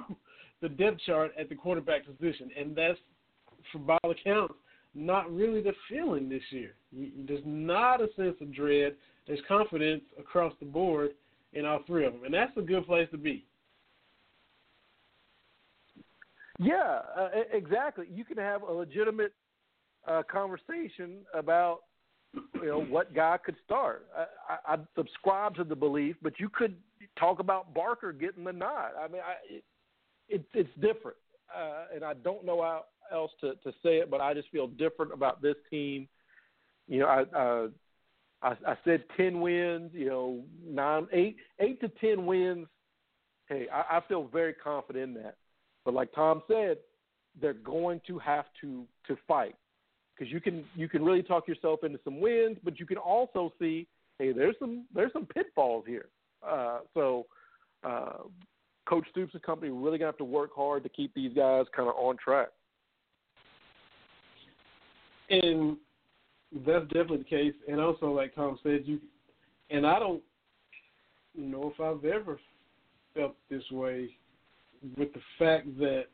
the 0.61 0.69
depth 0.69 1.01
chart 1.07 1.32
at 1.39 1.49
the 1.49 1.55
quarterback 1.55 2.03
position, 2.05 2.51
and 2.59 2.77
that's 2.77 2.99
for 3.73 3.78
by 3.78 3.99
all 4.03 4.11
accounts 4.11 4.55
not 4.95 5.33
really 5.33 5.62
the 5.62 5.73
feeling 5.89 6.29
this 6.29 6.43
year. 6.51 6.75
There's 6.93 7.43
not 7.45 8.01
a 8.01 8.09
sense 8.17 8.37
of 8.41 8.53
dread. 8.53 8.95
There's 9.27 9.41
confidence 9.47 10.03
across 10.19 10.53
the 10.59 10.67
board 10.67 11.11
in 11.53 11.65
all 11.65 11.81
three 11.87 12.05
of 12.07 12.12
them, 12.12 12.25
and 12.25 12.35
that's 12.35 12.57
a 12.57 12.62
good 12.62 12.87
place 12.87 13.09
to 13.12 13.19
be. 13.19 13.45
Yeah, 16.59 17.01
uh, 17.17 17.29
exactly. 17.53 18.07
You 18.12 18.25
can 18.25 18.37
have 18.37 18.62
a 18.62 18.73
legitimate 18.73 19.33
uh, 20.07 20.23
conversation 20.31 21.19
about 21.35 21.81
you 22.35 22.67
know 22.67 22.83
what 22.83 23.15
guy 23.15 23.39
could 23.45 23.57
start. 23.65 24.07
I, 24.17 24.25
I, 24.53 24.75
I 24.75 24.79
subscribe 24.95 25.55
to 25.57 25.65
the 25.65 25.75
belief, 25.75 26.17
but 26.23 26.39
you 26.39 26.49
could 26.49 26.77
talk 27.19 27.39
about 27.39 27.75
Barker 27.75 28.12
getting 28.12 28.45
the 28.45 28.53
nod. 28.53 28.91
I 29.01 29.09
mean, 29.09 29.23
I, 29.23 29.55
it, 29.55 29.65
it, 30.29 30.45
it's 30.53 30.75
different, 30.75 31.17
uh, 31.57 31.95
and 31.95 32.05
I 32.05 32.15
don't 32.15 32.45
know 32.45 32.62
how 32.62 32.85
else 33.12 33.31
to, 33.41 33.55
to 33.57 33.73
say 33.82 33.99
it, 33.99 34.11
but 34.11 34.20
I 34.20 34.35
just 34.35 34.51
feel 34.51 34.66
different 34.66 35.12
about 35.12 35.43
this 35.43 35.57
team. 35.70 36.09
You 36.89 37.01
know, 37.01 37.07
I, 37.07 37.69
I 38.43 38.55
I 38.66 38.77
said 38.85 39.05
ten 39.16 39.41
wins. 39.41 39.91
You 39.93 40.07
know, 40.07 40.45
nine, 40.66 41.07
eight, 41.12 41.37
eight 41.61 41.81
to 41.81 41.89
ten 42.01 42.27
wins. 42.27 42.66
Hey, 43.49 43.66
I, 43.73 43.99
I 43.99 44.01
feel 44.09 44.28
very 44.32 44.55
confident 44.55 45.16
in 45.16 45.23
that. 45.23 45.37
But 45.85 45.95
like 45.95 46.12
Tom 46.12 46.43
said, 46.49 46.78
they're 47.41 47.53
going 47.55 48.01
to 48.07 48.19
have 48.19 48.47
to 48.61 48.87
to 49.07 49.16
fight 49.28 49.55
because 50.16 50.32
you 50.32 50.41
can 50.41 50.65
you 50.74 50.89
can 50.89 51.05
really 51.05 51.23
talk 51.23 51.49
yourself 51.49 51.85
into 51.85 51.99
some 52.05 52.20
wins, 52.20 52.59
but 52.62 52.78
you 52.78 52.87
can 52.87 52.99
also 52.99 53.53
see 53.59 53.87
hey 54.19 54.32
there's 54.32 54.57
some 54.59 54.87
there's 54.95 55.12
some 55.12 55.27
pitfalls 55.27 55.85
here. 55.87 56.09
Uh, 56.47 56.81
so 56.95 57.27
uh, 57.85 58.19
Coach 58.89 59.07
Stoops 59.11 59.35
and 59.35 59.43
company 59.43 59.70
really 59.70 59.99
gonna 59.99 60.09
have 60.09 60.19
to 60.19 60.24
work 60.24 60.51
hard 60.55 60.82
to 60.82 60.89
keep 60.89 61.15
these 61.15 61.32
guys 61.35 61.66
kind 61.74 61.89
of 61.89 61.95
on 61.97 62.16
track. 62.23 62.49
And 65.31 65.77
that's 66.66 66.85
definitely 66.86 67.19
the 67.19 67.24
case. 67.24 67.55
And 67.69 67.81
also, 67.81 68.11
like 68.11 68.35
Tom 68.35 68.59
said, 68.62 68.82
you 68.85 69.01
and 69.70 69.86
I 69.86 69.98
don't 69.98 70.23
know 71.36 71.73
if 71.73 71.81
I've 71.81 72.05
ever 72.05 72.39
felt 73.15 73.36
this 73.48 73.62
way 73.70 74.11
with 74.97 75.12
the 75.12 75.20
fact 75.39 75.78
that 75.78 76.07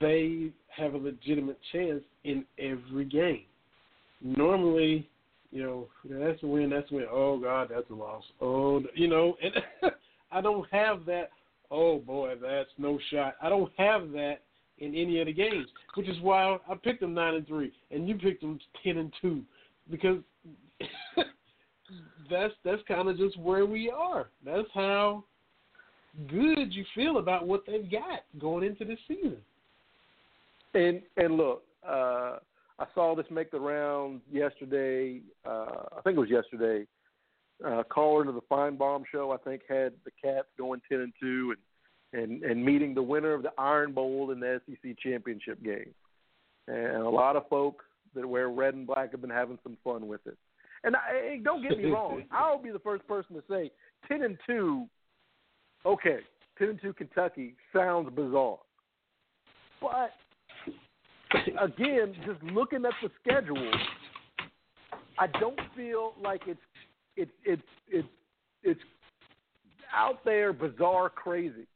they 0.00 0.50
have 0.76 0.94
a 0.94 0.98
legitimate 0.98 1.58
chance 1.72 2.02
in 2.24 2.44
every 2.58 3.04
game. 3.04 3.42
Normally, 4.20 5.08
you 5.52 5.62
know, 5.62 5.86
that's 6.04 6.42
a 6.42 6.46
win, 6.46 6.70
that's 6.70 6.90
a 6.90 6.94
win. 6.94 7.06
Oh 7.10 7.38
God, 7.38 7.68
that's 7.72 7.88
a 7.90 7.94
loss. 7.94 8.24
Oh, 8.40 8.82
you 8.94 9.08
know, 9.08 9.36
and 9.42 9.92
I 10.32 10.40
don't 10.40 10.66
have 10.72 11.04
that. 11.06 11.30
Oh 11.70 11.98
boy, 11.98 12.34
that's 12.40 12.70
no 12.78 12.98
shot. 13.10 13.36
I 13.40 13.48
don't 13.48 13.70
have 13.76 14.10
that 14.12 14.40
in 14.80 14.94
any 14.94 15.20
of 15.20 15.26
the 15.26 15.32
games, 15.32 15.66
which 15.94 16.08
is 16.08 16.20
why 16.20 16.58
I 16.68 16.74
picked 16.74 17.00
them 17.00 17.14
nine 17.14 17.34
and 17.34 17.46
three, 17.46 17.72
and 17.90 18.08
you 18.08 18.16
picked 18.16 18.42
them 18.42 18.58
ten 18.84 18.98
and 18.98 19.12
two, 19.20 19.42
because 19.90 20.18
that's 22.30 22.54
that's 22.64 22.82
kind 22.86 23.08
of 23.08 23.16
just 23.16 23.38
where 23.38 23.66
we 23.66 23.90
are. 23.90 24.28
That's 24.44 24.68
how 24.74 25.24
good 26.28 26.72
you 26.72 26.84
feel 26.94 27.18
about 27.18 27.46
what 27.46 27.64
they've 27.66 27.90
got 27.90 28.20
going 28.38 28.64
into 28.64 28.84
this 28.84 28.98
season. 29.06 29.36
And 30.74 31.02
and 31.16 31.36
look, 31.36 31.62
uh, 31.86 32.38
I 32.78 32.86
saw 32.94 33.14
this 33.14 33.26
make 33.30 33.50
the 33.50 33.60
rounds 33.60 34.22
yesterday. 34.30 35.20
Uh, 35.44 35.86
I 35.96 36.00
think 36.04 36.16
it 36.16 36.20
was 36.20 36.30
yesterday. 36.30 36.86
Uh, 37.64 37.82
caller 37.84 38.24
to 38.24 38.30
the 38.30 38.40
Finebaum 38.42 39.02
show, 39.10 39.32
I 39.32 39.36
think, 39.38 39.62
had 39.68 39.92
the 40.04 40.12
Cats 40.22 40.46
going 40.56 40.80
ten 40.88 41.00
and 41.00 41.12
two, 41.20 41.54
and 41.56 41.58
and 42.12 42.42
and 42.42 42.64
meeting 42.64 42.94
the 42.94 43.02
winner 43.02 43.32
of 43.32 43.42
the 43.42 43.52
Iron 43.58 43.92
Bowl 43.92 44.30
in 44.30 44.40
the 44.40 44.60
SEC 44.66 44.98
championship 44.98 45.62
game. 45.62 45.94
And 46.66 47.02
a 47.02 47.08
lot 47.08 47.36
of 47.36 47.48
folks 47.48 47.84
that 48.14 48.26
wear 48.26 48.48
red 48.48 48.74
and 48.74 48.86
black 48.86 49.12
have 49.12 49.20
been 49.20 49.30
having 49.30 49.58
some 49.62 49.76
fun 49.84 50.06
with 50.06 50.20
it. 50.26 50.36
And 50.84 50.96
I, 50.96 51.00
hey, 51.10 51.40
don't 51.42 51.62
get 51.62 51.76
me 51.76 51.90
wrong, 51.90 52.24
I'll 52.30 52.62
be 52.62 52.70
the 52.70 52.78
first 52.78 53.06
person 53.06 53.36
to 53.36 53.42
say 53.48 53.70
ten 54.06 54.22
and 54.22 54.38
two. 54.46 54.86
Okay, 55.84 56.18
ten 56.58 56.70
and 56.70 56.80
two 56.80 56.92
Kentucky 56.92 57.54
sounds 57.72 58.10
bizarre, 58.14 58.58
but 59.80 60.10
again, 61.60 62.14
just 62.26 62.42
looking 62.52 62.84
at 62.84 62.92
the 63.02 63.10
schedule, 63.22 63.70
I 65.18 65.26
don't 65.38 65.60
feel 65.76 66.14
like 66.22 66.42
it's 66.46 66.60
it's 67.16 67.30
it's 67.44 67.62
it's 67.88 68.08
it's 68.62 68.80
out 69.94 70.24
there 70.24 70.52
bizarre 70.52 71.08
crazy 71.10 71.66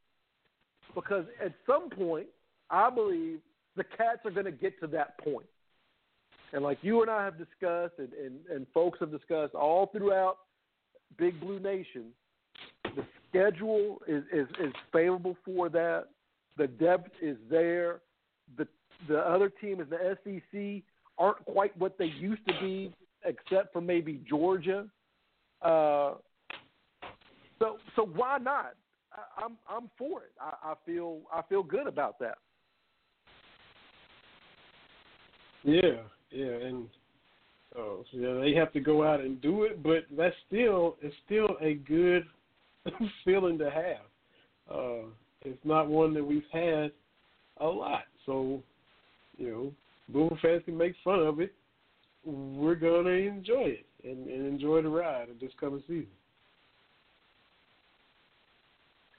because 0.95 1.25
at 1.45 1.53
some 1.67 1.91
point 1.91 2.27
I 2.71 2.91
believe 2.91 3.41
the 3.77 3.85
Cats 3.85 4.21
are 4.25 4.31
going 4.31 4.47
to 4.47 4.53
get 4.53 4.79
to 4.81 4.87
that 4.89 5.19
point. 5.19 5.47
And 6.53 6.63
like 6.63 6.79
you 6.83 7.01
and 7.03 7.11
I 7.11 7.25
have 7.25 7.39
discussed, 7.39 7.95
and, 7.99 8.13
and, 8.13 8.39
and 8.51 8.67
folks 8.75 8.99
have 9.01 9.11
discussed 9.11 9.55
all 9.55 9.87
throughout 9.87 10.39
Big 11.17 11.41
Blue 11.41 11.59
Nation, 11.59 12.07
the 12.85 13.05
schedule 13.29 14.03
is, 14.07 14.25
is, 14.33 14.47
is 14.61 14.73
favorable 14.93 15.37
for 15.45 15.69
that. 15.71 16.09
The 16.59 16.67
depth 16.67 17.11
is 17.23 17.37
there. 17.51 18.01
The 18.59 18.67
the 19.09 19.19
other 19.19 19.49
team 19.49 19.81
is 19.81 19.89
the 19.89 20.17
SEC 20.23 20.83
aren't 21.19 21.45
quite 21.47 21.77
what 21.77 21.99
they 21.99 22.05
used 22.07 22.47
to 22.47 22.55
be, 22.61 22.95
except 23.25 23.73
for 23.73 23.81
maybe 23.81 24.21
Georgia. 24.29 24.87
Uh, 25.61 26.15
so 27.59 27.79
so 27.97 28.05
why 28.15 28.39
not? 28.39 28.75
I, 29.17 29.45
I'm 29.45 29.57
I'm 29.69 29.91
for 29.99 30.23
it. 30.23 30.33
I, 30.41 30.73
I 30.73 30.75
feel 30.87 31.21
I 31.33 31.43
feel 31.49 31.63
good 31.63 31.87
about 31.87 32.19
that. 32.21 32.39
Yeah, 35.65 36.03
yeah, 36.31 36.47
and 36.47 36.89
uh, 37.77 37.79
so 37.79 38.05
yeah, 38.13 38.41
they 38.41 38.55
have 38.55 38.73
to 38.73 38.81
go 38.81 39.05
out 39.07 39.21
and 39.21 39.41
do 39.41 39.63
it, 39.65 39.83
but 39.83 40.05
that's 40.17 40.35
still 40.47 40.97
it's 41.01 41.15
still 41.25 41.57
a 41.61 41.75
good 41.75 42.25
feeling 43.25 43.59
to 43.59 43.71
have. 43.71 44.77
Uh, 44.77 45.07
it's 45.43 45.65
not 45.65 45.89
one 45.89 46.15
that 46.15 46.25
we've 46.25 46.43
had 46.53 46.93
a 47.59 47.67
lot, 47.67 48.05
so 48.27 48.63
you 49.37 49.51
know, 49.51 49.73
Boomer 50.09 50.39
fans 50.43 50.63
can 50.65 50.77
make 50.77 50.95
fun 51.03 51.21
of 51.21 51.41
it. 51.41 51.55
We're 52.25 52.75
gonna 52.75 53.11
enjoy 53.11 53.77
it 53.79 53.87
and, 54.05 54.27
and 54.29 54.47
enjoy 54.47 54.83
the 54.83 54.89
ride 54.89 55.29
of 55.29 55.41
this 55.41 55.51
coming 55.59 55.83
season. 55.87 56.07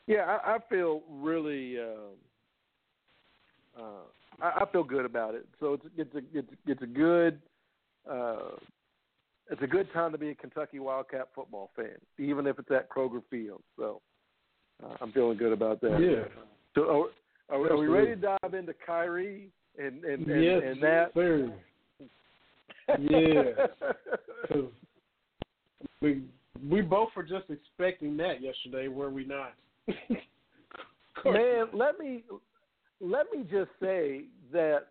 Yeah, 0.08 0.38
I, 0.46 0.56
I 0.56 0.58
feel 0.70 1.02
really. 1.10 1.80
Um, 1.80 2.18
uh, 3.78 4.42
I, 4.42 4.64
I 4.64 4.66
feel 4.72 4.84
good 4.84 5.06
about 5.06 5.36
it. 5.36 5.48
So 5.60 5.74
it's 5.74 5.86
it's 5.98 6.16
a 6.16 6.38
it's 6.38 6.50
it's 6.66 6.82
a 6.82 6.88
good 6.88 7.40
uh, 8.10 8.56
it's 9.50 9.62
a 9.62 9.68
good 9.68 9.92
time 9.94 10.12
to 10.12 10.18
be 10.18 10.30
a 10.30 10.36
Kentucky 10.36 10.80
Wildcat 10.80 11.30
football 11.36 11.72
fan, 11.76 11.98
even 12.18 12.48
if 12.48 12.60
it's 12.60 12.72
at 12.72 12.90
Kroger 12.90 13.22
Field. 13.30 13.62
So 13.78 14.02
uh, 14.84 14.96
I'm 15.02 15.12
feeling 15.12 15.38
good 15.38 15.54
about 15.54 15.82
that. 15.82 16.00
Yeah. 16.00 16.42
So 16.76 17.10
are, 17.50 17.56
are, 17.58 17.74
are 17.74 17.78
we 17.78 17.88
ready 17.88 18.16
to 18.16 18.16
dive 18.16 18.54
into 18.54 18.74
Kyrie 18.86 19.50
and 19.78 20.04
and 20.04 20.28
and, 20.28 20.44
yes, 20.44 20.62
and 20.66 20.84
that? 20.84 21.12
sir. 21.14 21.54
Yeah. 23.00 24.58
we 26.02 26.24
we 26.70 26.82
both 26.82 27.10
were 27.16 27.24
just 27.24 27.50
expecting 27.50 28.18
that 28.18 28.42
yesterday, 28.42 28.88
were 28.88 29.10
we 29.10 29.26
not? 29.26 29.54
Man, 31.26 31.68
let 31.74 32.00
me 32.00 32.24
let 33.00 33.26
me 33.34 33.44
just 33.50 33.70
say 33.82 34.26
that 34.52 34.88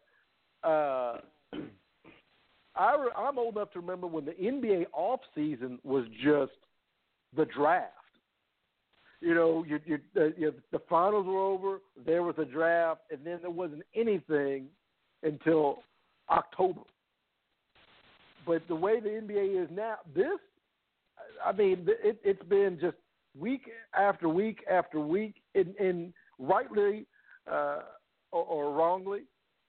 uh, 0.65 1.19
I 2.77 3.09
I'm 3.17 3.39
old 3.39 3.57
enough 3.57 3.73
to 3.73 3.81
remember 3.81 4.07
when 4.07 4.25
the 4.25 4.33
NBA 4.33 4.87
off 4.93 5.21
season 5.35 5.79
was 5.85 6.05
just 6.23 6.53
the 7.37 7.45
draft. 7.47 7.93
You 9.21 9.35
know, 9.35 9.65
you, 9.69 9.79
you, 9.87 9.99
uh, 10.17 10.31
you, 10.37 10.53
the 10.73 10.81
finals 10.91 11.27
were 11.27 11.41
over, 11.41 11.79
there 12.05 12.25
was 12.25 12.35
a 12.39 12.45
draft, 12.45 13.03
and 13.13 13.21
then 13.25 13.39
there 13.41 13.53
wasn't 13.53 13.85
anything 13.95 14.67
until 15.23 15.79
October. 16.29 16.81
But 18.45 18.63
the 18.67 18.75
way 18.75 18.99
the 18.99 19.11
NBA 19.11 19.63
is 19.63 19.69
now, 19.73 19.99
this, 20.13 20.41
I 21.45 21.53
mean, 21.53 21.87
it, 21.87 22.19
it's 22.25 22.43
been 22.49 22.79
just 22.81 22.97
week 23.39 23.63
after 23.95 24.29
week 24.29 24.65
after 24.71 25.01
week, 25.01 25.37
and, 25.55 25.75
and 25.77 26.13
rightly 26.39 27.07
uh, 27.51 27.81
or, 28.31 28.45
or 28.45 28.73
wrongly, 28.73 29.23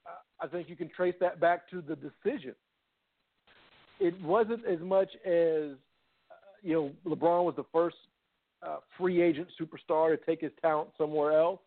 uh, 0.06 0.44
I 0.44 0.48
think 0.48 0.68
you 0.68 0.76
can 0.76 0.90
trace 0.94 1.14
that 1.20 1.40
back 1.40 1.68
to 1.70 1.80
the 1.82 1.96
decision. 1.96 2.54
It 4.00 4.20
wasn't 4.22 4.64
as 4.66 4.80
much 4.80 5.10
as 5.24 5.72
uh, 6.30 6.52
you 6.62 6.74
know 6.74 6.92
LeBron 7.06 7.44
was 7.44 7.54
the 7.56 7.64
first 7.72 7.96
uh, 8.66 8.78
free 8.98 9.22
agent 9.22 9.48
superstar 9.60 10.16
to 10.16 10.24
take 10.24 10.40
his 10.40 10.52
talent 10.60 10.90
somewhere 10.98 11.38
else. 11.38 11.60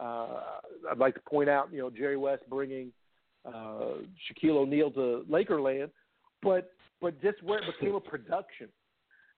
Uh, 0.00 0.40
I'd 0.90 0.98
like 0.98 1.14
to 1.14 1.20
point 1.20 1.48
out, 1.48 1.68
you 1.72 1.78
know, 1.78 1.90
Jerry 1.90 2.16
West 2.16 2.42
bringing 2.48 2.92
uh, 3.44 3.98
Shaquille 4.26 4.56
O'Neal 4.56 4.90
to 4.92 5.24
Lakerland, 5.30 5.90
but 6.42 6.72
but 7.00 7.20
just 7.20 7.42
where 7.42 7.58
it 7.58 7.64
became 7.78 7.94
a 7.94 8.00
production, 8.00 8.68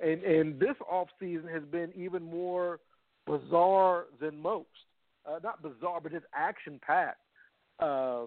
and 0.01 0.23
and 0.23 0.59
this 0.59 0.77
off 0.91 1.09
season 1.21 1.49
has 1.49 1.63
been 1.65 1.93
even 1.97 2.23
more 2.23 2.81
bizarre 3.27 4.07
than 4.21 4.41
most. 4.41 4.69
Uh, 5.27 5.39
not 5.43 5.63
bizarre, 5.63 6.01
but 6.01 6.13
just 6.13 6.27
action 6.35 6.81
packed. 6.85 7.21
Uh, 7.79 8.25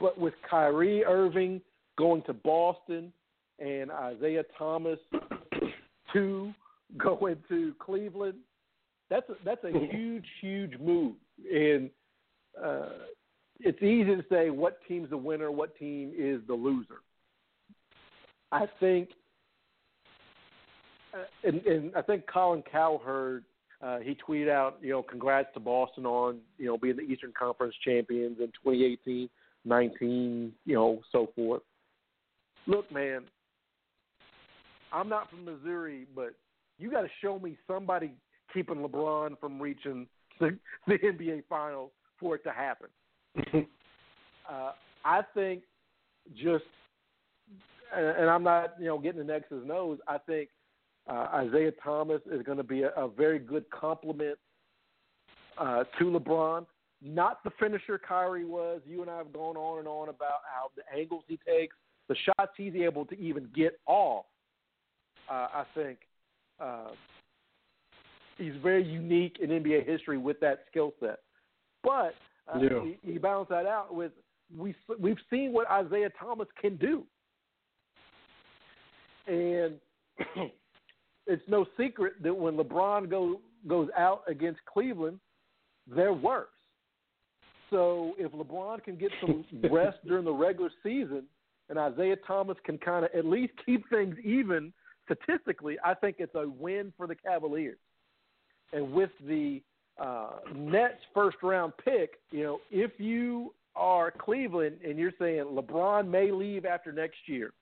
but 0.00 0.18
with 0.18 0.34
Kyrie 0.48 1.04
Irving 1.04 1.60
going 1.98 2.22
to 2.22 2.32
Boston 2.32 3.12
and 3.58 3.90
Isaiah 3.90 4.44
Thomas 4.56 4.98
two 6.12 6.52
going 6.96 7.36
to 7.48 7.74
Cleveland, 7.78 8.38
that's 9.10 9.28
a, 9.28 9.34
that's 9.44 9.64
a 9.64 9.70
huge, 9.90 10.24
huge 10.40 10.78
move. 10.80 11.14
And 11.52 11.90
uh, 12.62 12.88
it's 13.60 13.82
easy 13.82 14.16
to 14.16 14.24
say 14.30 14.50
what 14.50 14.78
team's 14.86 15.10
the 15.10 15.16
winner, 15.16 15.50
what 15.50 15.76
team 15.78 16.12
is 16.16 16.40
the 16.46 16.54
loser. 16.54 17.02
I 18.52 18.66
think, 18.80 19.10
uh, 21.12 21.24
and, 21.42 21.64
and 21.66 21.96
I 21.96 22.02
think 22.02 22.24
Colin 22.26 22.62
Cowherd, 22.70 23.44
uh, 23.82 23.98
he 23.98 24.16
tweeted 24.26 24.48
out, 24.48 24.78
you 24.80 24.90
know, 24.90 25.02
congrats 25.02 25.48
to 25.54 25.60
Boston 25.60 26.06
on, 26.06 26.38
you 26.58 26.66
know, 26.66 26.78
being 26.78 26.96
the 26.96 27.02
Eastern 27.02 27.32
Conference 27.38 27.74
champions 27.84 28.38
in 28.38 28.46
2018, 28.46 29.28
19, 29.64 30.52
you 30.64 30.74
know, 30.74 31.00
so 31.12 31.30
forth. 31.34 31.62
Look, 32.66 32.90
man, 32.90 33.22
I'm 34.92 35.08
not 35.08 35.28
from 35.28 35.44
Missouri, 35.44 36.06
but 36.14 36.34
you 36.78 36.90
got 36.90 37.02
to 37.02 37.08
show 37.20 37.38
me 37.38 37.58
somebody 37.66 38.12
keeping 38.52 38.76
LeBron 38.76 39.38
from 39.38 39.60
reaching 39.60 40.06
the, 40.40 40.56
the 40.86 40.94
NBA 40.94 41.42
Finals 41.48 41.90
for 42.18 42.36
it 42.36 42.44
to 42.44 42.50
happen. 42.50 42.88
uh, 44.48 44.72
I 45.04 45.22
think 45.34 45.62
just, 46.36 46.64
and, 47.96 48.06
and 48.18 48.30
I'm 48.30 48.42
not, 48.42 48.74
you 48.78 48.86
know, 48.86 48.98
getting 48.98 49.26
the 49.26 49.34
X's 49.34 49.66
nose. 49.66 49.98
I 50.08 50.18
think 50.18 50.50
uh, 51.08 51.28
Isaiah 51.34 51.72
Thomas 51.82 52.20
is 52.30 52.42
going 52.42 52.58
to 52.58 52.64
be 52.64 52.82
a, 52.82 52.90
a 52.90 53.08
very 53.08 53.38
good 53.38 53.68
complement 53.70 54.38
uh, 55.58 55.84
to 55.98 56.04
LeBron. 56.04 56.66
Not 57.02 57.44
the 57.44 57.50
finisher 57.60 57.98
Kyrie 57.98 58.44
was. 58.44 58.80
You 58.86 59.02
and 59.02 59.10
I 59.10 59.18
have 59.18 59.32
gone 59.32 59.56
on 59.56 59.78
and 59.80 59.88
on 59.88 60.08
about 60.08 60.40
how 60.50 60.70
the 60.76 60.82
angles 60.98 61.24
he 61.28 61.38
takes, 61.46 61.76
the 62.08 62.16
shots 62.24 62.52
he's 62.56 62.74
able 62.74 63.04
to 63.06 63.18
even 63.18 63.48
get 63.54 63.78
off. 63.86 64.24
Uh, 65.30 65.48
I 65.52 65.64
think 65.74 65.98
uh, 66.60 66.90
he's 68.38 68.54
very 68.62 68.84
unique 68.84 69.38
in 69.40 69.50
NBA 69.50 69.86
history 69.86 70.18
with 70.18 70.40
that 70.40 70.64
skill 70.70 70.92
set. 71.00 71.20
But 71.82 72.14
uh, 72.52 72.60
Yeah. 72.60 72.82
he, 72.82 73.12
he 73.12 73.18
balanced 73.18 73.50
that 73.50 73.66
out 73.66 73.94
with 73.94 74.12
we 74.56 74.74
we've 74.98 75.18
seen 75.30 75.52
what 75.52 75.68
Isaiah 75.70 76.10
Thomas 76.18 76.48
can 76.60 76.76
do, 76.76 77.04
and 79.26 79.74
it's 81.26 81.42
no 81.48 81.66
secret 81.78 82.14
that 82.22 82.34
when 82.34 82.56
LeBron 82.56 83.10
go, 83.10 83.40
goes 83.66 83.88
out 83.96 84.22
against 84.28 84.60
Cleveland, 84.66 85.18
they're 85.86 86.12
worse. 86.12 86.48
So 87.70 88.12
if 88.18 88.32
LeBron 88.32 88.82
can 88.84 88.96
get 88.96 89.10
some 89.20 89.44
rest 89.70 89.98
during 90.06 90.24
the 90.24 90.32
regular 90.32 90.70
season, 90.82 91.24
and 91.68 91.78
Isaiah 91.78 92.16
Thomas 92.26 92.56
can 92.64 92.78
kind 92.78 93.04
of 93.04 93.10
at 93.16 93.24
least 93.24 93.54
keep 93.64 93.88
things 93.88 94.16
even 94.22 94.72
statistically, 95.04 95.76
I 95.84 95.94
think 95.94 96.16
it's 96.18 96.34
a 96.34 96.48
win 96.48 96.92
for 96.96 97.06
the 97.06 97.14
Cavaliers. 97.14 97.78
And 98.72 98.92
with 98.92 99.10
the 99.26 99.62
uh, 99.98 100.38
Nets 100.54 101.00
first 101.14 101.38
round 101.42 101.72
pick, 101.82 102.18
you 102.30 102.42
know, 102.42 102.60
if 102.70 102.92
you 102.98 103.54
are 103.76 104.10
Cleveland 104.10 104.76
and 104.86 104.98
you're 104.98 105.12
saying 105.18 105.44
LeBron 105.44 106.08
may 106.08 106.30
leave 106.30 106.64
after 106.64 106.92
next 106.92 107.16
year, 107.26 107.52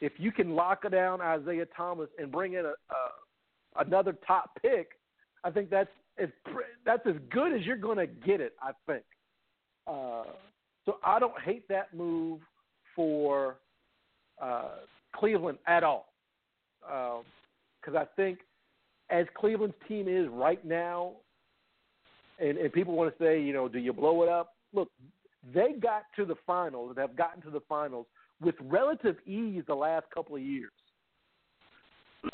if 0.00 0.12
you 0.18 0.32
can 0.32 0.54
lock 0.54 0.88
down 0.90 1.20
Isaiah 1.20 1.66
Thomas 1.76 2.08
and 2.18 2.30
bring 2.32 2.54
in 2.54 2.64
a, 2.64 2.70
a 2.70 3.84
another 3.84 4.16
top 4.26 4.50
pick, 4.60 4.88
I 5.44 5.50
think 5.50 5.70
that's 5.70 5.90
as 6.18 6.28
that's 6.84 7.06
as 7.06 7.14
good 7.30 7.52
as 7.52 7.64
you're 7.66 7.76
going 7.76 7.98
to 7.98 8.06
get 8.06 8.40
it. 8.40 8.54
I 8.62 8.72
think. 8.86 9.04
Uh, 9.86 10.24
so 10.84 10.96
I 11.04 11.18
don't 11.18 11.38
hate 11.40 11.68
that 11.68 11.94
move 11.94 12.40
for 12.96 13.56
uh, 14.40 14.76
Cleveland 15.14 15.58
at 15.66 15.84
all, 15.84 16.12
because 16.80 17.94
I 17.94 18.06
think 18.16 18.40
as 19.10 19.26
Cleveland's 19.36 19.74
team 19.88 20.08
is 20.08 20.28
right 20.28 20.64
now, 20.64 21.12
and, 22.38 22.56
and 22.56 22.72
people 22.72 22.94
want 22.94 23.16
to 23.16 23.22
say, 23.22 23.42
you 23.42 23.52
know, 23.52 23.68
do 23.68 23.78
you 23.78 23.92
blow 23.92 24.22
it 24.22 24.28
up? 24.28 24.54
Look, 24.72 24.88
they 25.52 25.72
got 25.80 26.04
to 26.16 26.24
the 26.24 26.36
finals 26.46 26.90
and 26.90 26.98
have 26.98 27.16
gotten 27.16 27.42
to 27.42 27.50
the 27.50 27.60
finals 27.68 28.06
with 28.40 28.54
relative 28.62 29.16
ease 29.26 29.62
the 29.66 29.74
last 29.74 30.06
couple 30.14 30.36
of 30.36 30.42
years. 30.42 30.72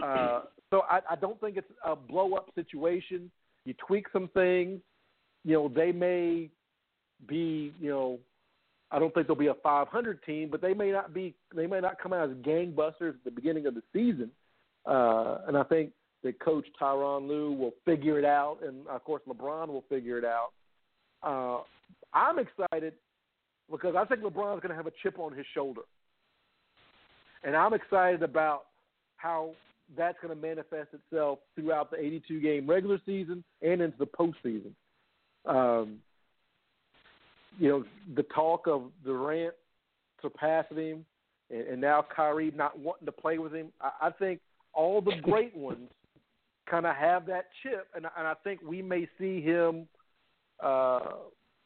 Uh, 0.02 0.42
so 0.70 0.82
I, 0.90 1.00
I 1.10 1.16
don't 1.16 1.40
think 1.40 1.56
it's 1.56 1.70
a 1.84 1.94
blow 1.94 2.34
up 2.34 2.50
situation. 2.54 3.30
You 3.64 3.74
tweak 3.86 4.06
some 4.12 4.28
things, 4.34 4.80
you 5.44 5.54
know, 5.54 5.68
they 5.68 5.92
may 5.92 6.50
be, 7.28 7.72
you 7.80 7.90
know, 7.90 8.18
I 8.90 8.98
don't 8.98 9.12
think 9.14 9.26
they'll 9.26 9.36
be 9.36 9.48
a 9.48 9.54
500 9.54 10.22
team, 10.22 10.48
but 10.50 10.60
they 10.60 10.74
may 10.74 10.92
not 10.92 11.12
be. 11.12 11.34
They 11.54 11.66
may 11.66 11.80
not 11.80 12.00
come 12.00 12.12
out 12.12 12.30
as 12.30 12.36
gangbusters 12.36 13.14
at 13.14 13.24
the 13.24 13.30
beginning 13.32 13.66
of 13.66 13.74
the 13.74 13.82
season. 13.92 14.30
Uh, 14.84 15.38
and 15.48 15.56
I 15.56 15.64
think 15.64 15.90
that 16.22 16.38
Coach 16.38 16.66
Tyronn 16.80 17.26
Lue 17.26 17.52
will 17.52 17.74
figure 17.84 18.18
it 18.18 18.24
out, 18.24 18.58
and 18.64 18.86
of 18.86 19.02
course 19.04 19.22
LeBron 19.28 19.68
will 19.68 19.84
figure 19.88 20.18
it 20.18 20.24
out. 20.24 20.50
Uh, 21.22 21.62
I'm 22.14 22.38
excited 22.38 22.94
because 23.70 23.96
I 23.96 24.04
think 24.04 24.22
LeBron's 24.22 24.60
going 24.60 24.70
to 24.70 24.76
have 24.76 24.86
a 24.86 24.92
chip 25.02 25.18
on 25.18 25.32
his 25.32 25.46
shoulder, 25.52 25.82
and 27.47 27.56
I'm 27.56 27.73
excited 27.73 28.23
about 28.23 28.64
how 29.16 29.52
that's 29.97 30.18
going 30.20 30.35
to 30.35 30.40
manifest 30.40 30.89
itself 30.93 31.39
throughout 31.55 31.93
the 31.93 31.98
82 31.98 32.40
game 32.40 32.68
regular 32.68 32.98
season 33.06 33.44
and 33.62 33.81
into 33.81 33.97
the 33.97 34.06
postseason. 34.06 34.73
Um, 35.47 35.98
you 37.59 37.68
know, 37.68 37.85
the 38.16 38.24
talk 38.24 38.66
of 38.66 38.90
Durant 39.05 39.55
surpassing 40.20 40.77
him, 40.77 41.06
and, 41.51 41.68
and 41.68 41.81
now 41.81 42.05
Kyrie 42.14 42.52
not 42.55 42.78
wanting 42.78 43.06
to 43.06 43.12
play 43.12 43.39
with 43.39 43.52
him. 43.52 43.68
I, 43.81 44.09
I 44.09 44.10
think 44.10 44.40
all 44.74 45.01
the 45.01 45.14
great 45.23 45.56
ones 45.56 45.89
kind 46.68 46.85
of 46.85 46.97
have 46.97 47.27
that 47.27 47.47
chip, 47.62 47.86
and, 47.94 48.06
and 48.18 48.27
I 48.27 48.35
think 48.43 48.60
we 48.66 48.82
may 48.82 49.09
see 49.18 49.40
him 49.40 49.86
uh, 50.60 51.01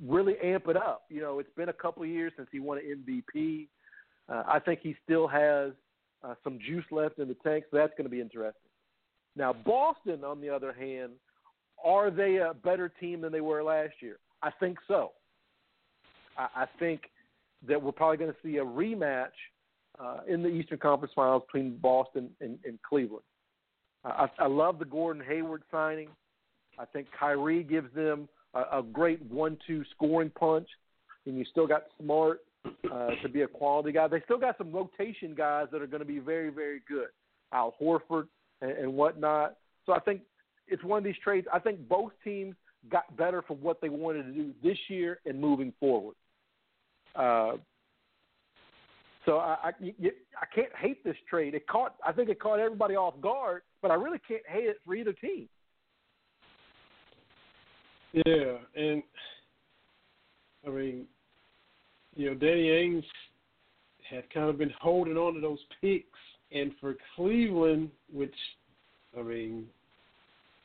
really 0.07 0.35
amp 0.45 0.69
it 0.69 0.77
up. 0.77 1.05
You 1.09 1.23
know, 1.23 1.39
it's 1.39 1.49
been 1.57 1.71
a 1.71 1.75
couple 1.75 2.03
of 2.03 2.11
years 2.11 2.33
since 2.37 2.49
he 2.53 2.61
won 2.61 2.79
an 2.79 3.05
MVP. 3.09 3.67
Uh, 4.31 4.45
I 4.47 4.59
think 4.61 4.81
he 4.83 4.95
still 5.05 5.27
has 5.27 5.73
uh, 6.23 6.35
some 6.45 6.59
juice 6.65 6.85
left 6.91 7.19
in 7.19 7.29
the 7.29 7.37
tank, 7.43 7.65
so 7.71 7.77
that's 7.77 7.93
going 7.93 8.05
to 8.05 8.11
be 8.11 8.21
interesting. 8.21 8.71
Now, 9.37 9.53
Boston, 9.53 10.25
on 10.25 10.41
the 10.41 10.49
other 10.49 10.73
hand, 10.73 11.13
are 11.85 12.11
they 12.11 12.37
a 12.37 12.55
better 12.55 12.89
team 12.89 13.21
than 13.23 13.33
they 13.33 13.41
were 13.41 13.63
last 13.63 13.95
year? 14.01 14.19
I 14.43 14.51
think 14.61 14.79
so. 14.87 15.13
I, 16.37 16.63
I 16.63 16.67
think 16.79 17.03
that 17.67 17.81
we're 17.81 17.93
probably 17.93 18.19
going 18.19 18.33
to 18.33 18.37
see 18.43 18.59
a 18.59 18.65
rematch 18.65 19.29
uh, 19.99 20.19
in 20.29 20.43
the 20.43 20.49
Eastern 20.49 20.79
Conference 20.79 21.13
Finals 21.15 21.43
between 21.47 21.77
Boston 21.79 22.31
and, 22.41 22.59
and 22.65 22.79
Cleveland. 22.83 23.25
I, 24.05 24.29
I 24.39 24.47
love 24.47 24.79
the 24.79 24.85
Gordon 24.85 25.23
Hayward 25.27 25.63
signing. 25.71 26.09
I 26.79 26.85
think 26.87 27.09
Kyrie 27.19 27.63
gives 27.63 27.93
them 27.95 28.29
a, 28.55 28.79
a 28.79 28.83
great 28.83 29.23
one-two 29.27 29.85
scoring 29.95 30.31
punch, 30.39 30.69
and 31.27 31.37
you 31.37 31.45
still 31.51 31.67
got 31.67 31.85
Smart 32.01 32.41
uh, 32.65 33.11
to 33.23 33.29
be 33.29 33.43
a 33.43 33.49
quality 33.49 33.93
guy. 33.93 34.09
They 34.09 34.21
still 34.25 34.39
got 34.39 34.59
some 34.59 34.73
rotation 34.73 35.35
guys 35.35 35.67
that 35.73 35.81
are 35.81 35.87
going 35.87 36.01
to 36.01 36.07
be 36.07 36.19
very, 36.19 36.51
very 36.51 36.83
good. 36.89 37.09
Al 37.53 37.75
Horford 37.81 38.29
and, 38.61 38.73
and 38.73 38.93
whatnot. 38.95 39.57
So 39.87 39.93
I 39.93 40.01
think 40.01 40.23
it's 40.69 40.85
one 40.85 40.99
of 40.99 41.05
these 41.05 41.19
trades. 41.23 41.47
I 41.53 41.59
think 41.59 41.89
both 41.89 42.13
teams 42.23 42.55
got 42.91 43.17
better 43.17 43.43
for 43.43 43.57
what 43.57 43.81
they 43.81 43.89
wanted 43.89 44.25
to 44.25 44.33
do 44.33 44.53
this 44.63 44.79
year 44.89 45.21
and 45.27 45.41
moving 45.41 45.73
forward. 45.81 46.15
Uh, 47.15 47.53
so 49.27 49.37
I, 49.39 49.57
I, 49.65 49.69
I 49.71 50.47
can't 50.55 50.75
hate 50.81 51.05
this 51.05 51.17
trade. 51.29 51.55
It 51.55 51.67
caught 51.67 51.97
I 52.07 52.13
think 52.13 52.31
it 52.31 52.41
caught 52.41 52.59
everybody 52.59 52.95
off 52.97 53.21
guard, 53.21 53.63
but 53.83 53.91
I 53.91 53.95
really 53.95 54.21
can't 54.27 54.43
hate 54.49 54.65
it 54.65 54.79
for 54.85 54.95
either 54.95 55.13
team. 55.13 55.49
Yeah, 58.13 58.57
and 58.75 59.03
I 60.67 60.71
mean, 60.71 61.05
you 62.21 62.29
know, 62.29 62.35
Danny 62.35 62.69
Ainge 62.69 63.05
had 64.09 64.29
kind 64.31 64.51
of 64.51 64.59
been 64.59 64.73
holding 64.79 65.17
on 65.17 65.35
to 65.35 65.41
those 65.41 65.59
picks, 65.81 66.07
and 66.53 66.73
for 66.79 66.97
Cleveland, 67.17 67.91
which 68.13 68.35
I 69.19 69.23
mean, 69.23 69.65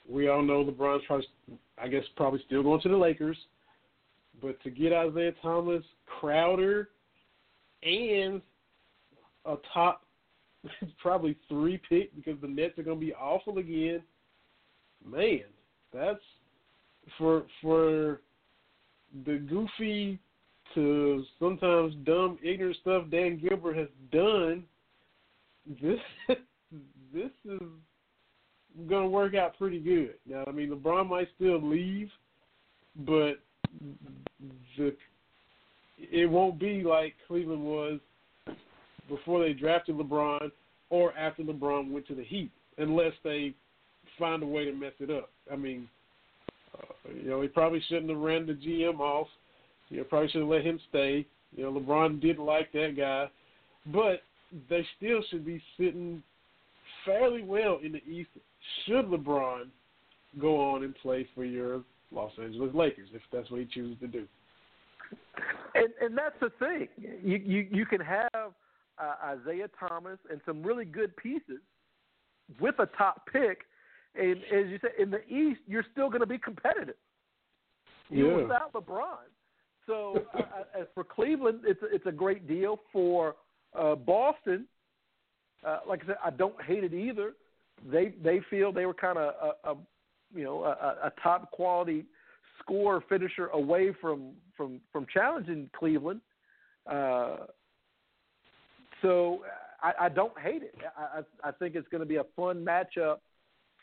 we 0.09 0.27
all 0.27 0.41
know 0.41 0.65
LeBron's 0.65 1.03
probably, 1.07 1.27
I 1.81 1.87
guess, 1.87 2.03
probably 2.17 2.41
still 2.45 2.61
going 2.61 2.81
to 2.81 2.89
the 2.89 2.97
Lakers. 2.97 3.37
But 4.41 4.61
to 4.63 4.69
get 4.69 4.91
Isaiah 4.91 5.31
Thomas, 5.41 5.83
Crowder, 6.19 6.89
and 7.83 8.41
a 9.45 9.55
top 9.73 10.03
probably 11.01 11.37
three 11.47 11.79
pick 11.87 12.13
because 12.17 12.39
the 12.41 12.47
Nets 12.47 12.77
are 12.77 12.83
going 12.83 12.99
to 12.99 13.05
be 13.05 13.13
awful 13.13 13.59
again. 13.59 14.03
Man, 15.07 15.45
that's 15.93 16.19
for 17.17 17.45
for 17.61 18.19
the 19.25 19.37
goofy 19.37 20.19
to 20.75 21.23
sometimes 21.39 21.95
dumb, 22.05 22.37
ignorant 22.43 22.77
stuff 22.81 23.05
Dan 23.09 23.39
Gilbert 23.39 23.77
has 23.77 23.87
done. 24.11 24.63
This 25.81 25.99
this 27.13 27.31
is 27.45 27.61
to 28.89 29.07
work 29.07 29.35
out 29.35 29.57
pretty 29.57 29.79
good. 29.79 30.15
Now, 30.27 30.43
I 30.47 30.51
mean, 30.51 30.69
LeBron 30.69 31.09
might 31.09 31.29
still 31.35 31.61
leave, 31.61 32.09
but 32.97 33.39
the 34.77 34.93
it 35.97 36.29
won't 36.29 36.59
be 36.59 36.83
like 36.83 37.15
Cleveland 37.27 37.63
was 37.63 37.99
before 39.07 39.43
they 39.43 39.53
drafted 39.53 39.95
LeBron 39.95 40.51
or 40.89 41.17
after 41.17 41.43
LeBron 41.43 41.91
went 41.91 42.07
to 42.07 42.15
the 42.15 42.23
Heat, 42.23 42.51
unless 42.77 43.13
they 43.23 43.53
find 44.19 44.43
a 44.43 44.45
way 44.45 44.65
to 44.65 44.73
mess 44.73 44.93
it 44.99 45.09
up. 45.09 45.29
I 45.51 45.55
mean, 45.55 45.87
uh, 46.77 47.11
you 47.13 47.29
know, 47.29 47.41
he 47.41 47.47
probably 47.47 47.81
shouldn't 47.87 48.09
have 48.09 48.19
ran 48.19 48.45
the 48.45 48.53
GM 48.53 48.99
off. 48.99 49.27
You 49.89 49.97
know, 49.97 50.03
probably 50.03 50.29
should 50.29 50.41
have 50.41 50.49
let 50.49 50.65
him 50.65 50.79
stay. 50.89 51.25
You 51.55 51.63
know, 51.63 51.79
LeBron 51.79 52.21
didn't 52.21 52.43
like 52.43 52.71
that 52.73 52.95
guy, 52.97 53.29
but 53.91 54.21
they 54.69 54.85
still 54.97 55.21
should 55.29 55.45
be 55.45 55.61
sitting 55.77 56.21
fairly 57.05 57.43
well 57.43 57.79
in 57.83 57.91
the 57.93 58.03
East. 58.03 58.29
Should 58.85 59.05
LeBron 59.05 59.67
go 60.39 60.59
on 60.59 60.83
and 60.83 60.95
play 61.01 61.27
for 61.35 61.45
your 61.45 61.83
Los 62.11 62.31
Angeles 62.41 62.73
Lakers 62.73 63.09
if 63.13 63.21
that's 63.31 63.49
what 63.51 63.61
he 63.61 63.67
chooses 63.67 63.99
to 63.99 64.07
do. 64.07 64.25
And 65.75 65.89
and 66.01 66.17
that's 66.17 66.35
the 66.39 66.49
thing. 66.59 66.87
You 66.97 67.37
you 67.37 67.67
you 67.71 67.85
can 67.85 68.01
have 68.01 68.53
uh, 68.97 69.13
Isaiah 69.23 69.69
Thomas 69.79 70.17
and 70.31 70.41
some 70.45 70.63
really 70.63 70.85
good 70.85 71.15
pieces 71.17 71.61
with 72.59 72.75
a 72.79 72.87
top 72.97 73.27
pick, 73.31 73.61
and 74.15 74.37
as 74.37 74.67
you 74.69 74.79
said, 74.81 74.91
in 74.99 75.11
the 75.11 75.23
East, 75.27 75.59
you're 75.67 75.85
still 75.91 76.09
going 76.09 76.21
to 76.21 76.27
be 76.27 76.37
competitive. 76.37 76.95
Yeah. 78.09 78.35
without 78.35 78.71
LeBron. 78.73 79.17
So 79.87 80.23
uh, 80.37 80.79
as 80.79 80.87
for 80.93 81.03
Cleveland, 81.03 81.59
it's 81.65 81.79
it's 81.83 82.05
a 82.05 82.11
great 82.11 82.47
deal 82.47 82.79
for 82.91 83.35
uh, 83.77 83.95
Boston. 83.95 84.65
Uh, 85.65 85.79
like 85.87 86.03
I 86.03 86.07
said, 86.07 86.17
I 86.23 86.29
don't 86.29 86.59
hate 86.61 86.83
it 86.83 86.93
either. 86.93 87.33
They 87.91 88.13
they 88.23 88.41
feel 88.49 88.71
they 88.71 88.85
were 88.85 88.93
kind 88.93 89.17
of 89.17 89.33
a, 89.63 89.71
a 89.71 89.75
you 90.33 90.43
know 90.43 90.63
a, 90.63 91.07
a 91.07 91.13
top 91.21 91.51
quality 91.51 92.05
scorer 92.59 93.03
finisher 93.07 93.47
away 93.47 93.91
from 94.01 94.31
from 94.55 94.79
from 94.91 95.05
challenging 95.13 95.69
Cleveland. 95.77 96.21
Uh, 96.87 97.37
so 99.01 99.41
I, 99.81 99.93
I 100.01 100.09
don't 100.09 100.37
hate 100.39 100.63
it. 100.63 100.75
I, 100.97 101.19
I 101.19 101.49
I 101.49 101.51
think 101.51 101.75
it's 101.75 101.87
going 101.89 102.01
to 102.01 102.07
be 102.07 102.17
a 102.17 102.25
fun 102.35 102.65
matchup 102.65 103.17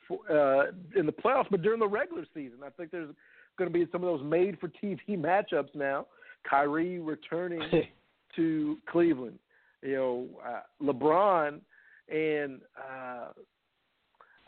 for, 0.08 0.18
uh, 0.30 0.72
in 0.96 1.06
the 1.06 1.12
playoffs, 1.12 1.46
but 1.50 1.62
during 1.62 1.80
the 1.80 1.88
regular 1.88 2.24
season, 2.34 2.58
I 2.64 2.70
think 2.70 2.90
there's 2.90 3.14
going 3.58 3.72
to 3.72 3.78
be 3.78 3.86
some 3.92 4.02
of 4.02 4.18
those 4.18 4.28
made 4.28 4.58
for 4.58 4.68
TV 4.68 4.98
matchups 5.10 5.74
now. 5.74 6.06
Kyrie 6.48 6.98
returning 6.98 7.62
to 8.36 8.78
Cleveland, 8.90 9.38
you 9.82 9.94
know, 9.94 10.26
uh, 10.44 10.60
LeBron, 10.82 11.60
and 12.08 12.60
uh, 12.76 13.28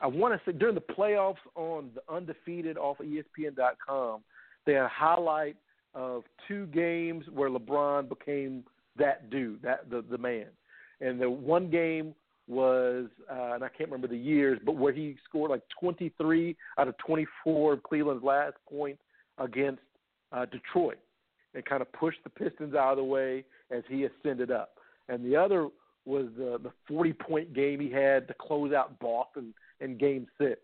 I 0.00 0.06
want 0.06 0.34
to 0.34 0.50
say 0.50 0.56
during 0.56 0.74
the 0.74 0.80
playoffs 0.80 1.36
on 1.54 1.90
the 1.94 2.02
undefeated 2.12 2.76
off 2.76 3.00
of 3.00 3.06
ESPN.com, 3.06 4.20
they 4.66 4.72
had 4.72 4.84
a 4.84 4.88
highlight 4.88 5.56
of 5.94 6.24
two 6.48 6.66
games 6.66 7.24
where 7.32 7.48
LeBron 7.48 8.08
became 8.08 8.64
that 8.96 9.30
dude, 9.30 9.62
that 9.62 9.88
the 9.90 10.04
the 10.10 10.18
man, 10.18 10.46
and 11.00 11.20
the 11.20 11.28
one 11.30 11.70
game 11.70 12.14
was, 12.46 13.06
uh, 13.30 13.52
and 13.54 13.64
I 13.64 13.68
can't 13.68 13.90
remember 13.90 14.08
the 14.08 14.16
years, 14.16 14.58
but 14.64 14.76
where 14.76 14.92
he 14.92 15.16
scored 15.28 15.50
like 15.50 15.62
23 15.80 16.56
out 16.78 16.88
of 16.88 16.96
24 16.98 17.74
of 17.74 17.82
Cleveland's 17.82 18.22
last 18.22 18.56
points 18.68 19.02
against 19.38 19.80
uh, 20.32 20.44
Detroit 20.46 20.98
and 21.54 21.64
kind 21.64 21.80
of 21.80 21.90
pushed 21.92 22.22
the 22.24 22.30
Pistons 22.30 22.74
out 22.74 22.92
of 22.92 22.98
the 22.98 23.04
way 23.04 23.44
as 23.70 23.82
he 23.88 24.04
ascended 24.04 24.50
up. 24.50 24.74
And 25.08 25.24
the 25.24 25.36
other 25.36 25.68
was 26.06 26.26
the 26.36 26.58
the 26.62 26.70
40 26.86 27.12
point 27.14 27.54
game 27.54 27.80
he 27.80 27.90
had 27.90 28.28
to 28.28 28.34
close 28.34 28.72
out 28.72 28.98
Boston 28.98 29.54
in 29.80 29.96
Game 29.96 30.26
Six. 30.38 30.60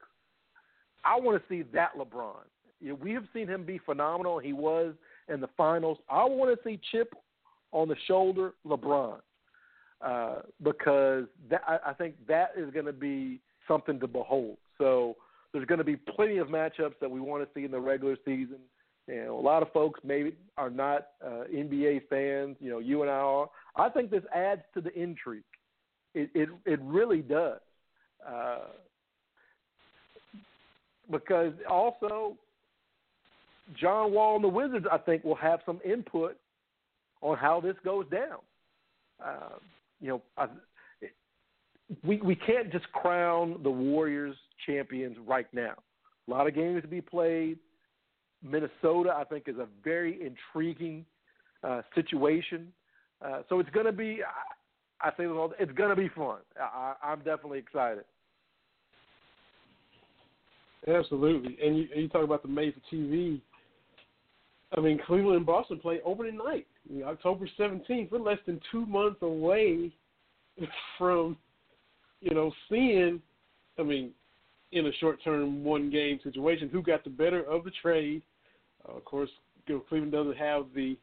I 1.05 1.19
want 1.19 1.41
to 1.41 1.49
see 1.49 1.63
that 1.73 1.93
LeBron. 1.97 2.45
You 2.81 2.91
know, 2.91 2.95
we 2.97 3.13
have 3.13 3.25
seen 3.33 3.49
him 3.49 3.65
be 3.65 3.79
phenomenal. 3.79 4.39
He 4.39 4.53
was 4.53 4.95
in 5.29 5.41
the 5.41 5.49
finals. 5.57 5.99
I 6.11 6.25
want 6.25 6.57
to 6.57 6.69
see 6.69 6.79
chip 6.91 7.15
on 7.73 7.89
the 7.89 7.97
shoulder 8.07 8.53
LeBron 8.67 9.21
uh, 10.03 10.37
because 10.63 11.25
that, 11.51 11.63
I, 11.67 11.79
I 11.91 11.93
think 11.93 12.15
that 12.29 12.53
is 12.57 12.71
going 12.73 12.87
to 12.87 12.93
be 12.93 13.41
something 13.69 14.01
to 14.01 14.07
behold. 14.07 14.57
So 14.79 15.17
there's 15.53 15.67
going 15.67 15.79
to 15.79 15.85
be 15.85 15.97
plenty 15.97 16.39
of 16.39 16.49
matchups 16.49 16.95
that 17.01 17.11
we 17.11 17.21
want 17.21 17.43
to 17.43 17.49
see 17.55 17.65
in 17.65 17.71
the 17.71 17.81
regular 17.81 18.17
season. 18.25 18.59
You 19.07 19.25
know, 19.25 19.39
a 19.39 19.41
lot 19.41 19.63
of 19.63 19.73
folks 19.73 20.01
maybe 20.05 20.35
are 20.57 20.71
not 20.71 21.09
uh, 21.25 21.45
NBA 21.53 22.09
fans. 22.09 22.57
You 22.61 22.71
know, 22.71 22.79
you 22.79 23.03
and 23.03 23.11
I 23.11 23.15
are. 23.15 23.51
I 23.77 23.89
think 23.89 24.11
this 24.11 24.23
adds 24.35 24.63
to 24.75 24.81
the 24.81 24.93
intrigue. 24.95 25.43
It 26.15 26.31
it, 26.35 26.49
it 26.65 26.81
really 26.83 27.21
does. 27.21 27.59
Uh, 28.27 28.67
because 31.11 31.53
also 31.69 32.37
John 33.79 34.13
Wall 34.13 34.37
and 34.37 34.45
the 34.45 34.49
Wizards, 34.49 34.87
I 34.91 34.99
think, 34.99 35.25
will 35.25 35.35
have 35.37 35.61
some 35.67 35.81
input 35.85 36.37
on 37.21 37.37
how 37.37 37.61
this 37.61 37.77
goes 37.85 38.07
down. 38.11 38.39
Uh, 39.25 39.59
you 40.01 40.09
know, 40.09 40.23
I, 40.37 40.47
we 42.05 42.21
we 42.21 42.35
can't 42.35 42.71
just 42.73 42.91
crown 42.93 43.61
the 43.63 43.71
Warriors 43.71 44.37
champions 44.67 45.17
right 45.27 45.47
now. 45.53 45.75
A 46.29 46.31
lot 46.31 46.47
of 46.47 46.55
games 46.55 46.83
to 46.83 46.89
be 46.89 47.01
played. 47.01 47.59
Minnesota, 48.43 49.13
I 49.15 49.25
think, 49.25 49.49
is 49.49 49.57
a 49.59 49.67
very 49.85 50.19
intriguing 50.25 51.05
uh, 51.63 51.83
situation. 51.95 52.73
Uh, 53.25 53.43
so 53.49 53.61
it's 53.61 53.69
going 53.71 53.87
to 53.87 53.93
be, 53.93 54.21
I, 55.03 55.09
I 55.09 55.11
say 55.11 55.25
this 55.25 55.33
all, 55.33 55.53
it's 55.59 55.73
going 55.73 55.91
to 55.91 55.97
be 55.97 56.09
fun. 56.09 56.39
I, 56.59 56.95
I'm 57.03 57.19
definitely 57.19 57.59
excited. 57.59 58.05
Absolutely, 60.89 61.59
and 61.63 61.77
you, 61.77 61.89
you 61.95 62.09
talk 62.09 62.25
about 62.25 62.43
the 62.43 62.49
made 62.49 62.73
for 62.73 62.95
TV. 62.95 63.43
I 64.75 64.81
mean, 64.81 64.99
Cleveland 65.07 65.37
and 65.37 65.47
Boston 65.47 65.79
play 65.79 66.01
opening 66.07 66.39
night, 66.39 66.67
October 67.05 67.49
seventeenth. 67.57 68.11
We're 68.11 68.19
less 68.19 68.39
than 68.47 68.61
two 68.71 68.87
months 68.87 69.23
away 69.23 69.93
from, 70.99 71.37
you 72.21 72.35
know, 72.35 72.53
seeing. 72.69 73.21
I 73.79 73.83
mean, 73.83 74.11
in 74.73 74.87
a 74.87 74.93
short-term 75.01 75.65
one-game 75.65 76.21
situation, 76.23 76.69
who 76.69 76.83
got 76.83 77.03
the 77.03 77.11
better 77.11 77.43
of 77.43 77.65
the 77.65 77.71
trade? 77.83 78.23
Uh, 78.87 78.97
of 78.97 79.05
course, 79.05 79.31
you 79.67 79.75
know, 79.75 79.81
Cleveland 79.89 80.13
doesn't 80.13 80.37
have 80.37 80.67
the 80.75 80.97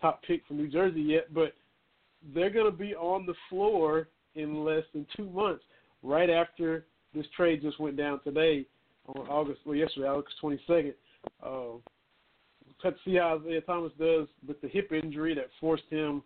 top 0.00 0.22
pick 0.22 0.46
from 0.46 0.58
New 0.58 0.68
Jersey 0.68 1.00
yet, 1.00 1.32
but 1.32 1.54
they're 2.34 2.50
going 2.50 2.70
to 2.70 2.76
be 2.76 2.94
on 2.94 3.26
the 3.26 3.34
floor 3.48 4.08
in 4.34 4.64
less 4.64 4.84
than 4.92 5.06
two 5.16 5.28
months, 5.30 5.64
right 6.02 6.30
after 6.30 6.84
this 7.14 7.26
trade 7.36 7.62
just 7.62 7.80
went 7.80 7.96
down 7.96 8.20
today 8.24 8.66
on 9.06 9.26
August, 9.28 9.60
well, 9.64 9.76
yesterday, 9.76 10.08
August 10.08 10.36
22nd. 10.42 10.94
Uh, 11.42 11.78
let's 12.84 12.98
see 13.04 13.16
how 13.16 13.40
Isaiah 13.40 13.62
Thomas 13.62 13.92
does 13.98 14.28
with 14.46 14.60
the 14.60 14.68
hip 14.68 14.92
injury 14.92 15.34
that 15.34 15.48
forced 15.60 15.84
him 15.90 16.22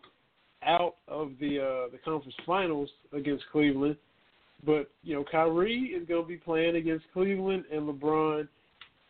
out 0.62 0.96
of 1.06 1.32
the 1.40 1.60
uh, 1.60 1.90
the 1.90 1.98
conference 2.04 2.34
finals 2.44 2.90
against 3.12 3.44
Cleveland. 3.52 3.96
But 4.66 4.90
you 5.02 5.14
know, 5.14 5.24
Kyrie 5.30 5.94
is 5.96 6.06
going 6.08 6.24
to 6.24 6.28
be 6.28 6.36
playing 6.36 6.76
against 6.76 7.06
Cleveland 7.12 7.64
and 7.72 7.88
LeBron 7.88 8.48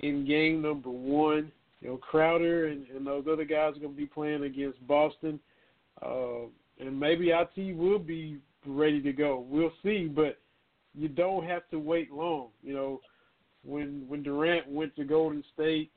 in 0.00 0.26
game 0.26 0.60
number 0.60 0.90
one. 0.90 1.50
You 1.80 1.88
know, 1.88 1.96
Crowder 1.96 2.66
and, 2.66 2.86
and 2.94 3.06
those 3.06 3.24
other 3.30 3.44
guys 3.44 3.76
are 3.76 3.80
going 3.80 3.94
to 3.94 3.96
be 3.96 4.06
playing 4.06 4.42
against 4.42 4.84
Boston, 4.86 5.38
uh, 6.04 6.46
and 6.80 6.98
maybe 6.98 7.30
IT 7.30 7.76
will 7.76 8.00
be 8.00 8.38
ready 8.66 9.00
to 9.00 9.12
go. 9.12 9.46
We'll 9.48 9.72
see, 9.82 10.06
but 10.06 10.38
you 10.94 11.08
don't 11.08 11.46
have 11.46 11.62
to 11.70 11.78
wait 11.78 12.12
long. 12.12 12.48
You 12.62 12.74
know, 12.74 13.00
when 13.64 14.04
when 14.08 14.22
Durant 14.22 14.68
went 14.68 14.94
to 14.96 15.04
Golden 15.04 15.42
State, 15.54 15.90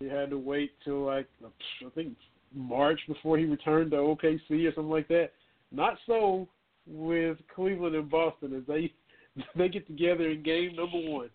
you 0.00 0.08
had 0.08 0.30
to 0.30 0.38
wait 0.38 0.72
till 0.84 1.04
like 1.04 1.26
I 1.44 1.90
think 1.94 2.16
March 2.54 3.00
before 3.06 3.38
he 3.38 3.44
returned 3.44 3.90
to 3.92 3.98
OKC 3.98 4.68
or 4.68 4.74
something 4.74 4.90
like 4.90 5.08
that. 5.08 5.30
Not 5.70 5.96
so 6.06 6.48
with 6.86 7.38
Cleveland 7.54 7.94
and 7.94 8.10
Boston 8.10 8.54
as 8.56 8.62
they 8.66 8.92
they 9.56 9.68
get 9.68 9.86
together 9.86 10.30
in 10.30 10.42
game 10.42 10.76
number 10.76 10.98
one. 10.98 11.30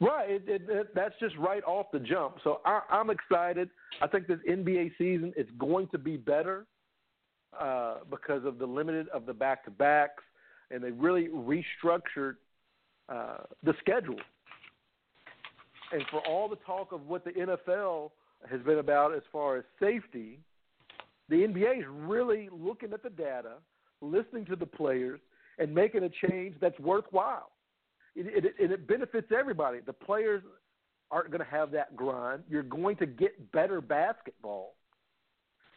Right, 0.00 0.30
it, 0.30 0.44
it, 0.46 0.62
it, 0.68 0.94
that's 0.94 1.14
just 1.20 1.36
right 1.36 1.62
off 1.64 1.86
the 1.92 1.98
jump. 1.98 2.36
So 2.42 2.60
I, 2.64 2.80
I'm 2.90 3.10
excited. 3.10 3.68
I 4.00 4.06
think 4.06 4.26
this 4.26 4.38
NBA 4.48 4.92
season 4.98 5.32
is 5.36 5.46
going 5.58 5.88
to 5.88 5.98
be 5.98 6.16
better 6.16 6.66
uh, 7.58 7.98
because 8.10 8.44
of 8.44 8.58
the 8.58 8.66
limited 8.66 9.08
of 9.08 9.26
the 9.26 9.32
back 9.32 9.64
to 9.64 9.70
backs, 9.70 10.22
and 10.70 10.82
they 10.82 10.90
really 10.90 11.28
restructured 11.28 12.36
uh, 13.08 13.38
the 13.62 13.74
schedule. 13.80 14.18
And 15.94 16.02
for 16.10 16.18
all 16.26 16.48
the 16.48 16.58
talk 16.66 16.90
of 16.90 17.06
what 17.06 17.24
the 17.24 17.30
NFL 17.30 18.10
has 18.50 18.60
been 18.62 18.78
about 18.78 19.14
as 19.14 19.22
far 19.30 19.56
as 19.56 19.64
safety, 19.78 20.40
the 21.28 21.36
NBA 21.36 21.78
is 21.78 21.84
really 21.88 22.48
looking 22.52 22.92
at 22.92 23.04
the 23.04 23.10
data, 23.10 23.54
listening 24.02 24.44
to 24.46 24.56
the 24.56 24.66
players, 24.66 25.20
and 25.58 25.72
making 25.72 26.02
a 26.02 26.10
change 26.28 26.56
that's 26.60 26.78
worthwhile. 26.80 27.52
It, 28.16 28.44
it, 28.44 28.70
it 28.72 28.88
benefits 28.88 29.28
everybody. 29.36 29.78
The 29.86 29.92
players 29.92 30.42
aren't 31.12 31.30
going 31.30 31.44
to 31.44 31.50
have 31.50 31.70
that 31.70 31.94
grind. 31.94 32.42
You're 32.50 32.64
going 32.64 32.96
to 32.96 33.06
get 33.06 33.52
better 33.52 33.80
basketball. 33.80 34.74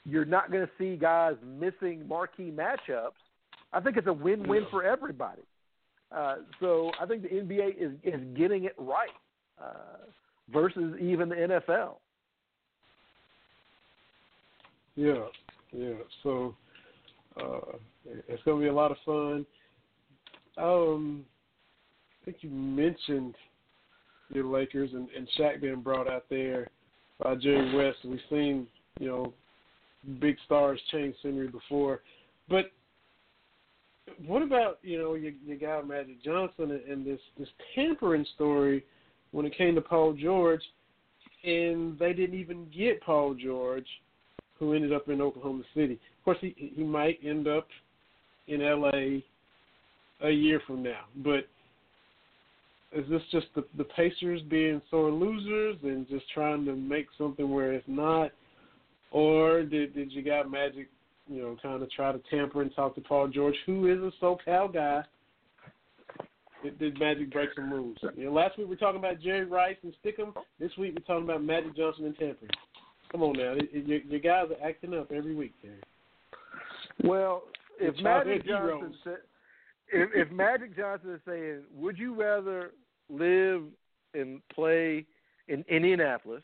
You're 0.03 0.25
not 0.25 0.51
going 0.51 0.65
to 0.65 0.71
see 0.79 0.97
guys 0.97 1.35
missing 1.45 2.07
marquee 2.07 2.51
matchups. 2.51 3.11
I 3.71 3.81
think 3.81 3.97
it's 3.97 4.07
a 4.07 4.13
win-win 4.13 4.65
for 4.71 4.83
everybody. 4.83 5.43
Uh, 6.11 6.37
so 6.59 6.89
I 6.99 7.05
think 7.05 7.21
the 7.21 7.29
NBA 7.29 7.75
is 7.77 7.91
is 8.03 8.21
getting 8.35 8.63
it 8.63 8.73
right 8.79 9.09
uh, 9.61 10.05
versus 10.51 10.95
even 10.99 11.29
the 11.29 11.35
NFL. 11.35 11.95
Yeah, 14.95 15.25
yeah. 15.71 15.93
So 16.23 16.55
uh, 17.39 17.77
it's 18.05 18.43
going 18.43 18.59
to 18.59 18.63
be 18.63 18.69
a 18.69 18.73
lot 18.73 18.91
of 18.91 18.97
fun. 19.05 19.45
Um, 20.57 21.25
I 22.21 22.25
think 22.25 22.37
you 22.41 22.49
mentioned 22.49 23.35
your 24.29 24.45
Lakers 24.45 24.89
and, 24.93 25.07
and 25.15 25.27
Shaq 25.37 25.61
being 25.61 25.81
brought 25.81 26.09
out 26.09 26.25
there 26.29 26.67
by 27.21 27.35
Jerry 27.35 27.75
West. 27.75 27.99
We've 28.03 28.19
seen, 28.29 28.67
you 28.99 29.07
know, 29.07 29.33
big 30.19 30.35
stars 30.45 30.79
change 30.91 31.15
scenery 31.21 31.47
before, 31.47 32.01
but 32.49 32.71
what 34.25 34.41
about 34.41 34.79
you 34.81 34.97
know 34.97 35.15
your, 35.15 35.33
your 35.45 35.57
guy 35.57 35.81
Magic 35.85 36.23
Johnson 36.23 36.71
and, 36.71 36.81
and 36.89 37.05
this 37.05 37.19
this 37.37 37.49
tampering 37.75 38.25
story 38.35 38.83
when 39.31 39.45
it 39.45 39.57
came 39.57 39.75
to 39.75 39.81
Paul 39.81 40.13
George, 40.13 40.61
and 41.43 41.97
they 41.99 42.13
didn't 42.13 42.39
even 42.39 42.67
get 42.75 43.01
Paul 43.01 43.35
George, 43.35 43.87
who 44.59 44.73
ended 44.73 44.93
up 44.93 45.07
in 45.07 45.21
Oklahoma 45.21 45.63
City. 45.75 45.93
Of 45.93 46.25
course, 46.25 46.37
he 46.41 46.73
he 46.75 46.83
might 46.83 47.19
end 47.23 47.47
up 47.47 47.67
in 48.47 48.61
L.A. 48.61 49.23
a 50.21 50.29
year 50.29 50.61
from 50.65 50.83
now, 50.83 51.05
but 51.17 51.47
is 52.93 53.07
this 53.09 53.21
just 53.31 53.47
the 53.55 53.65
the 53.77 53.83
Pacers 53.83 54.41
being 54.49 54.81
sore 54.89 55.11
losers 55.11 55.77
and 55.83 56.07
just 56.07 56.25
trying 56.33 56.65
to 56.65 56.75
make 56.75 57.07
something 57.17 57.49
where 57.51 57.73
it's 57.73 57.87
not, 57.87 58.31
or 59.11 59.63
did 59.63 59.93
did 59.93 60.11
you 60.11 60.23
got 60.23 60.49
Magic 60.49 60.87
you 61.29 61.41
know, 61.41 61.57
kind 61.61 61.81
of 61.81 61.91
try 61.91 62.11
to 62.11 62.21
tamper 62.29 62.61
and 62.61 62.73
talk 62.75 62.95
to 62.95 63.01
Paul 63.01 63.27
George, 63.27 63.55
who 63.65 63.87
is 63.87 63.99
a 63.99 64.23
SoCal 64.23 64.73
guy. 64.73 65.03
Did, 66.67 66.79
did 66.79 66.99
Magic 66.99 67.31
break 67.31 67.49
some 67.55 67.71
rules? 67.71 67.95
You 68.17 68.25
know, 68.25 68.33
last 68.33 68.57
week 68.57 68.67
we 68.67 68.75
are 68.75 68.77
talking 68.77 68.99
about 68.99 69.21
Jerry 69.21 69.45
Rice 69.45 69.77
and 69.83 69.93
Stickum. 70.03 70.33
This 70.59 70.71
week 70.77 70.93
we're 70.97 71.05
talking 71.05 71.23
about 71.23 71.41
Magic 71.41 71.77
Johnson 71.77 72.05
and 72.05 72.17
tampering. 72.17 72.51
Come 73.09 73.23
on 73.23 73.37
now, 73.37 73.53
it, 73.53 73.69
it, 73.71 73.87
your, 73.87 73.99
your 73.99 74.19
guys 74.19 74.47
are 74.51 74.67
acting 74.67 74.93
up 74.93 75.09
every 75.13 75.33
week, 75.33 75.53
Terry. 75.61 75.79
Well, 77.05 77.43
if 77.79 77.95
Magic 78.03 78.45
Johnson 78.45 78.93
said, 79.05 79.17
if, 79.93 80.09
if 80.13 80.29
Magic 80.29 80.75
Johnson 80.75 81.13
is 81.13 81.21
saying, 81.25 81.61
would 81.73 81.97
you 81.97 82.13
rather 82.13 82.71
live 83.09 83.63
and 84.13 84.41
play 84.53 85.05
in 85.47 85.63
Indianapolis, 85.69 86.43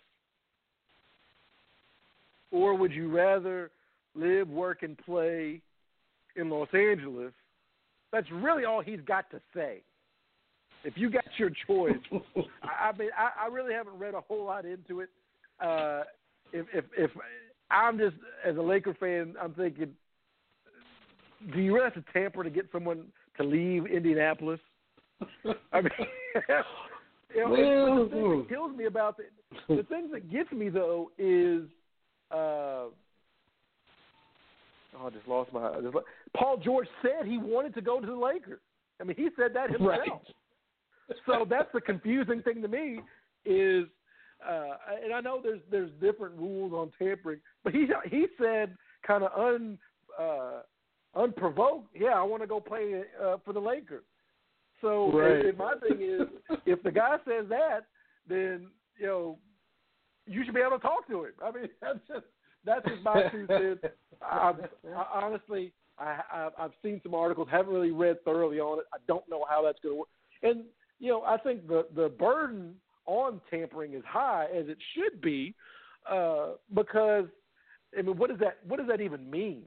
or 2.51 2.75
would 2.75 2.93
you 2.93 3.13
rather 3.13 3.71
live, 4.15 4.47
work, 4.47 4.83
and 4.83 4.97
play 4.99 5.59
in 6.37 6.49
Los 6.49 6.69
Angeles, 6.73 7.33
that's 8.13 8.31
really 8.31 8.63
all 8.63 8.81
he's 8.81 9.01
got 9.05 9.29
to 9.31 9.41
say. 9.53 9.81
If 10.83 10.97
you 10.97 11.09
got 11.09 11.25
your 11.37 11.51
choice, 11.67 11.95
I, 12.63 12.89
I 12.89 12.97
mean, 12.97 13.09
I, 13.17 13.45
I 13.45 13.47
really 13.47 13.73
haven't 13.73 13.97
read 13.97 14.13
a 14.13 14.21
whole 14.21 14.45
lot 14.45 14.65
into 14.65 14.99
it. 15.01 15.09
Uh, 15.59 16.03
if, 16.51 16.65
if 16.73 16.85
if 16.97 17.11
I'm 17.71 17.97
just 17.97 18.15
as 18.45 18.57
a 18.57 18.61
Laker 18.61 18.93
fan, 18.99 19.35
I'm 19.41 19.53
thinking, 19.53 19.91
do 21.53 21.61
you 21.61 21.73
really 21.73 21.89
have 21.93 22.05
to 22.05 22.13
tamper 22.13 22.43
to 22.43 22.49
get 22.49 22.65
someone 22.71 23.05
to 23.37 23.43
leave 23.43 23.85
Indianapolis? 23.85 24.59
I 25.71 25.81
mean, 25.81 25.91
you 27.33 27.43
know, 27.43 27.49
well, 27.49 28.03
the 28.05 28.09
thing 28.09 28.39
that 28.39 28.49
kills 28.49 28.75
me 28.75 28.85
about 28.85 29.17
the 29.17 29.75
the 29.75 29.83
thing 29.83 30.09
that 30.11 30.31
gets 30.31 30.51
me 30.51 30.69
though 30.69 31.11
is. 31.17 31.63
Uh, 32.31 32.89
Oh, 34.99 35.07
I 35.07 35.09
just 35.09 35.27
lost 35.27 35.51
my. 35.51 35.71
Just, 35.81 35.95
Paul 36.37 36.57
George 36.57 36.87
said 37.01 37.25
he 37.25 37.37
wanted 37.37 37.73
to 37.75 37.81
go 37.81 37.99
to 37.99 38.05
the 38.05 38.15
Lakers. 38.15 38.59
I 38.99 39.03
mean, 39.03 39.15
he 39.17 39.29
said 39.35 39.53
that 39.55 39.71
himself. 39.71 39.89
Right. 39.89 40.09
So 41.25 41.45
that's 41.49 41.69
the 41.73 41.81
confusing 41.81 42.41
thing 42.41 42.61
to 42.61 42.67
me 42.67 42.99
is, 43.45 43.85
uh, 44.47 44.75
and 45.03 45.13
I 45.13 45.21
know 45.21 45.39
there's 45.41 45.61
there's 45.71 45.91
different 46.01 46.35
rules 46.35 46.73
on 46.73 46.91
tampering, 46.99 47.39
but 47.63 47.73
he 47.73 47.87
he 48.09 48.27
said 48.39 48.75
kind 49.05 49.23
of 49.23 49.31
un 49.37 49.77
uh, 50.19 50.61
unprovoked, 51.15 51.89
yeah, 51.95 52.13
I 52.13 52.23
want 52.23 52.43
to 52.43 52.47
go 52.47 52.59
play 52.59 53.03
uh, 53.23 53.37
for 53.45 53.53
the 53.53 53.59
Lakers. 53.59 54.03
So 54.81 55.11
right. 55.11 55.45
and 55.45 55.57
my 55.57 55.73
thing 55.75 56.01
is, 56.01 56.57
if 56.65 56.83
the 56.83 56.91
guy 56.91 57.17
says 57.25 57.45
that, 57.49 57.81
then 58.27 58.67
you 58.97 59.05
know 59.05 59.37
you 60.25 60.43
should 60.43 60.53
be 60.53 60.61
able 60.61 60.77
to 60.77 60.81
talk 60.81 61.07
to 61.07 61.25
him. 61.25 61.31
I 61.43 61.51
mean, 61.51 61.69
that's 61.81 61.99
just 62.07 62.25
that's 62.65 62.85
just 62.87 63.03
my 63.03 63.23
two 63.29 63.45
cents. 63.47 63.93
I've, 64.21 64.55
I, 64.95 65.05
honestly, 65.13 65.73
I, 65.97 66.19
I, 66.31 66.49
I've 66.57 66.71
seen 66.81 66.99
some 67.03 67.13
articles, 67.13 67.47
haven't 67.51 67.73
really 67.73 67.91
read 67.91 68.23
thoroughly 68.23 68.59
on 68.59 68.79
it. 68.79 68.85
I 68.93 68.97
don't 69.07 69.27
know 69.29 69.45
how 69.49 69.63
that's 69.63 69.79
going 69.79 69.95
to 69.95 69.99
work. 69.99 70.09
And 70.43 70.63
you 70.99 71.09
know, 71.09 71.23
I 71.23 71.37
think 71.37 71.67
the 71.67 71.87
the 71.95 72.09
burden 72.09 72.75
on 73.05 73.41
tampering 73.49 73.93
is 73.93 74.03
high 74.07 74.45
as 74.55 74.67
it 74.67 74.77
should 74.93 75.21
be, 75.21 75.53
uh, 76.09 76.51
because 76.73 77.25
I 77.97 78.01
mean, 78.01 78.17
what 78.17 78.29
does 78.29 78.39
that 78.39 78.57
what 78.67 78.77
does 78.77 78.87
that 78.87 79.01
even 79.01 79.29
mean? 79.29 79.63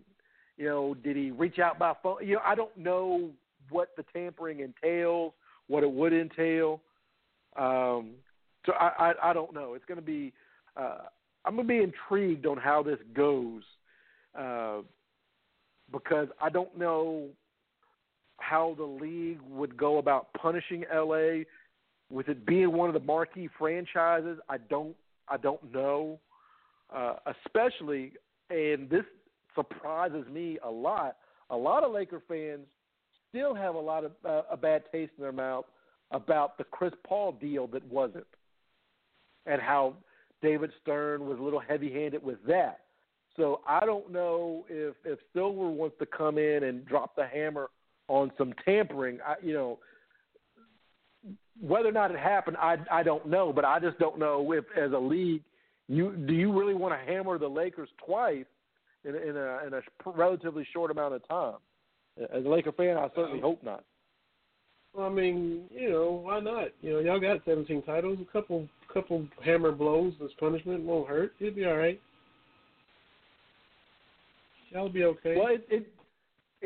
You 0.57 0.67
know, 0.67 0.95
did 0.95 1.17
he 1.17 1.31
reach 1.31 1.59
out 1.59 1.79
by 1.79 1.93
phone? 2.03 2.27
You 2.27 2.37
know, 2.37 2.43
I 2.45 2.55
don't 2.55 2.77
know 2.77 3.31
what 3.71 3.91
the 3.97 4.05
tampering 4.13 4.61
entails, 4.61 5.33
what 5.67 5.83
it 5.83 5.91
would 5.91 6.13
entail. 6.13 6.81
Um, 7.57 8.13
so 8.65 8.73
I, 8.73 8.91
I 8.99 9.31
I 9.31 9.33
don't 9.33 9.53
know. 9.53 9.75
It's 9.75 9.85
going 9.85 10.01
to 10.01 10.07
be 10.07 10.33
uh, 10.77 10.99
I'm 11.45 11.55
going 11.55 11.69
to 11.69 11.75
be 11.75 11.83
intrigued 11.83 12.47
on 12.47 12.57
how 12.57 12.83
this 12.83 12.99
goes 13.15 13.63
uh, 14.39 14.79
because 15.93 16.29
I 16.41 16.51
don't 16.51 16.77
know 16.77 17.29
how 18.39 18.75
the 18.77 18.85
league 18.85 19.41
would 19.49 19.77
go 19.77 19.99
about 19.99 20.33
punishing 20.35 20.85
LA 20.95 21.45
with 22.11 22.29
it 22.29 22.47
being 22.47 22.73
one 22.73 22.89
of 22.89 22.95
the 22.95 23.01
marquee 23.01 23.49
franchises. 23.59 24.39
I 24.49 24.59
don't 24.59 24.95
I 25.29 25.37
don't 25.37 25.73
know, 25.73 26.21
uh, 26.95 27.17
especially 27.27 28.13
and 28.51 28.89
this 28.89 29.05
surprises 29.55 30.27
me 30.31 30.59
a 30.65 30.71
lot. 30.71 31.17
A 31.51 31.57
lot 31.57 31.83
of 31.83 31.93
Laker 31.93 32.23
fans 32.29 32.67
still 33.29 33.55
have 33.55 33.75
a 33.75 33.81
lot 33.81 34.05
of 34.05 34.13
uh, 34.25 34.43
a 34.51 34.57
bad 34.57 34.85
taste 34.93 35.13
in 35.17 35.23
their 35.23 35.33
mouth 35.33 35.65
about 36.13 36.59
the 36.59 36.65
Chris 36.65 36.93
Paul 37.07 37.33
deal 37.33 37.67
that 37.69 37.85
wasn't, 37.91 38.27
and 39.47 39.61
how 39.61 39.95
David 40.43 40.71
Stern 40.83 41.27
was 41.27 41.39
a 41.39 41.43
little 41.43 41.61
heavy-handed 41.61 42.23
with 42.23 42.39
that. 42.47 42.81
So 43.37 43.61
I 43.67 43.85
don't 43.85 44.13
know 44.13 44.65
if 44.69 44.95
if 45.05 45.19
Silver 45.35 45.69
wants 45.69 45.97
to 45.99 46.07
come 46.07 46.39
in 46.39 46.65
and 46.65 46.87
drop 46.87 47.17
the 47.17 47.27
hammer 47.27 47.69
on 48.09 48.31
some 48.39 48.53
tampering. 48.65 49.19
I, 49.27 49.35
you 49.43 49.53
know, 49.55 49.79
whether 51.61 51.89
or 51.89 51.93
not 51.93 52.11
it 52.11 52.19
happened, 52.19 52.57
I 52.59 52.77
I 52.91 53.03
don't 53.03 53.27
know. 53.27 53.53
But 53.53 53.65
I 53.65 53.81
just 53.81 53.99
don't 53.99 54.19
know 54.19 54.53
if, 54.53 54.65
as 54.77 54.93
a 54.93 54.99
league, 54.99 55.43
you 55.89 56.13
do 56.13 56.35
you 56.35 56.53
really 56.59 56.75
want 56.75 56.95
to 56.95 57.13
hammer 57.13 57.39
the 57.39 57.49
Lakers 57.49 57.89
twice 58.05 58.45
in, 59.05 59.15
in 59.15 59.37
a 59.37 59.67
in 59.67 59.75
a 59.75 59.81
relatively 60.07 60.67
short 60.73 60.91
amount 60.91 61.15
of 61.15 61.27
time? 61.29 61.57
As 62.19 62.45
a 62.45 62.49
Laker 62.49 62.73
fan, 62.73 62.97
I 62.97 63.09
certainly 63.15 63.41
hope 63.41 63.63
not. 63.63 63.85
Well 64.95 65.07
I 65.07 65.11
mean, 65.11 65.65
you 65.71 65.91
know, 65.91 66.23
why 66.25 66.41
not? 66.41 66.69
You 66.81 66.95
know, 66.95 66.99
y'all 67.01 67.21
got 67.21 67.45
17 67.45 67.83
titles. 67.83 68.19
A 68.21 68.33
couple, 68.33 68.67
couple 68.93 69.27
hammer 69.45 69.73
blows 69.73 70.15
as 70.25 70.31
punishment 70.41 70.83
won't 70.85 71.07
hurt. 71.09 71.33
It'll 71.39 71.55
be 71.55 71.67
all 71.67 71.77
right. 71.77 72.01
Y'all 74.71 74.89
be 74.89 75.05
okay. 75.05 75.37
Well, 75.37 75.55
it, 75.55 75.67
it, 75.71 75.87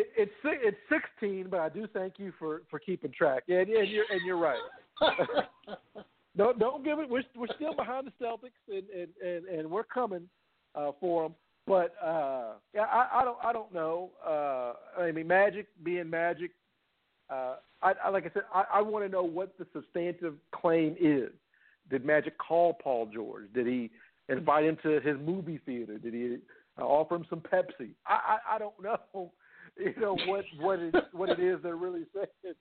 it 0.01 0.31
it's 0.44 0.77
it's 0.89 1.02
16, 1.20 1.48
but 1.51 1.60
I 1.60 1.68
do 1.68 1.86
thank 1.93 2.14
you 2.18 2.32
for 2.39 2.62
for 2.70 2.78
keeping 2.78 3.12
track. 3.12 3.44
Yeah, 3.47 3.64
yeah, 3.66 3.81
and 3.81 3.89
you're 3.89 4.05
and 4.10 4.20
you're 4.24 4.39
right. 4.39 4.59
don't 6.36 6.59
don't 6.59 6.85
give 6.85 6.98
it. 6.98 7.09
We're 7.09 7.22
we're 7.36 7.55
still 7.56 7.74
behind 7.74 8.06
the 8.06 8.24
Celtics, 8.24 8.51
and 8.68 8.85
and 8.90 9.09
and, 9.24 9.59
and 9.59 9.70
we're 9.70 9.85
coming 9.85 10.28
uh, 10.74 10.93
for 11.01 11.24
them. 11.24 11.35
But 11.66 11.94
uh, 12.02 12.55
yeah, 12.74 12.82
I, 12.82 13.20
I 13.20 13.24
don't 13.24 13.39
I 13.44 13.52
don't 13.52 13.72
know. 13.72 14.10
Uh, 14.27 15.01
I 15.02 15.12
mean, 15.12 15.27
Magic 15.27 15.66
being 15.82 16.10
Magic. 16.10 16.52
Uh, 17.28 17.56
I, 17.82 17.93
I 18.05 18.09
like 18.09 18.27
I 18.27 18.31
said, 18.35 18.43
I, 18.55 18.64
I 18.74 18.82
want 18.82 19.05
to 19.05 19.09
know 19.10 19.22
what 19.22 19.56
the 19.59 19.66
substantive 19.72 20.35
claim 20.52 20.97
is. 20.98 21.31
Did 21.90 22.05
Magic 22.05 22.36
call 22.39 22.74
Paul 22.74 23.09
George? 23.12 23.52
Did 23.55 23.66
he 23.66 23.90
invite 24.28 24.64
him 24.64 24.78
to 24.82 25.01
his 25.01 25.16
movie 25.24 25.60
theater? 25.64 25.98
Did 25.98 26.14
he 26.14 26.36
uh, 26.78 26.85
offer 26.85 27.16
him 27.16 27.27
some 27.28 27.40
Pepsi? 27.40 27.90
I, 28.06 28.39
I 28.51 28.56
I 28.56 28.59
don't 28.59 28.74
know. 28.82 29.32
You 29.78 29.94
know 30.01 30.16
what 30.26 30.44
what 30.59 30.78
it 30.78 30.94
what 31.12 31.30
it 31.30 31.40
is 31.40 31.59
they're 31.62 31.76
really 31.76 32.05
saying 32.14 32.55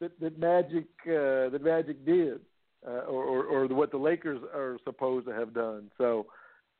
that 0.00 0.18
that 0.20 0.38
Magic 0.38 0.86
uh, 1.06 1.50
that 1.50 1.60
Magic 1.62 2.04
did, 2.04 2.40
uh, 2.86 3.04
or, 3.06 3.44
or 3.44 3.66
what 3.68 3.90
the 3.90 3.98
Lakers 3.98 4.40
are 4.54 4.78
supposed 4.84 5.26
to 5.26 5.32
have 5.32 5.54
done. 5.54 5.90
So. 5.98 6.26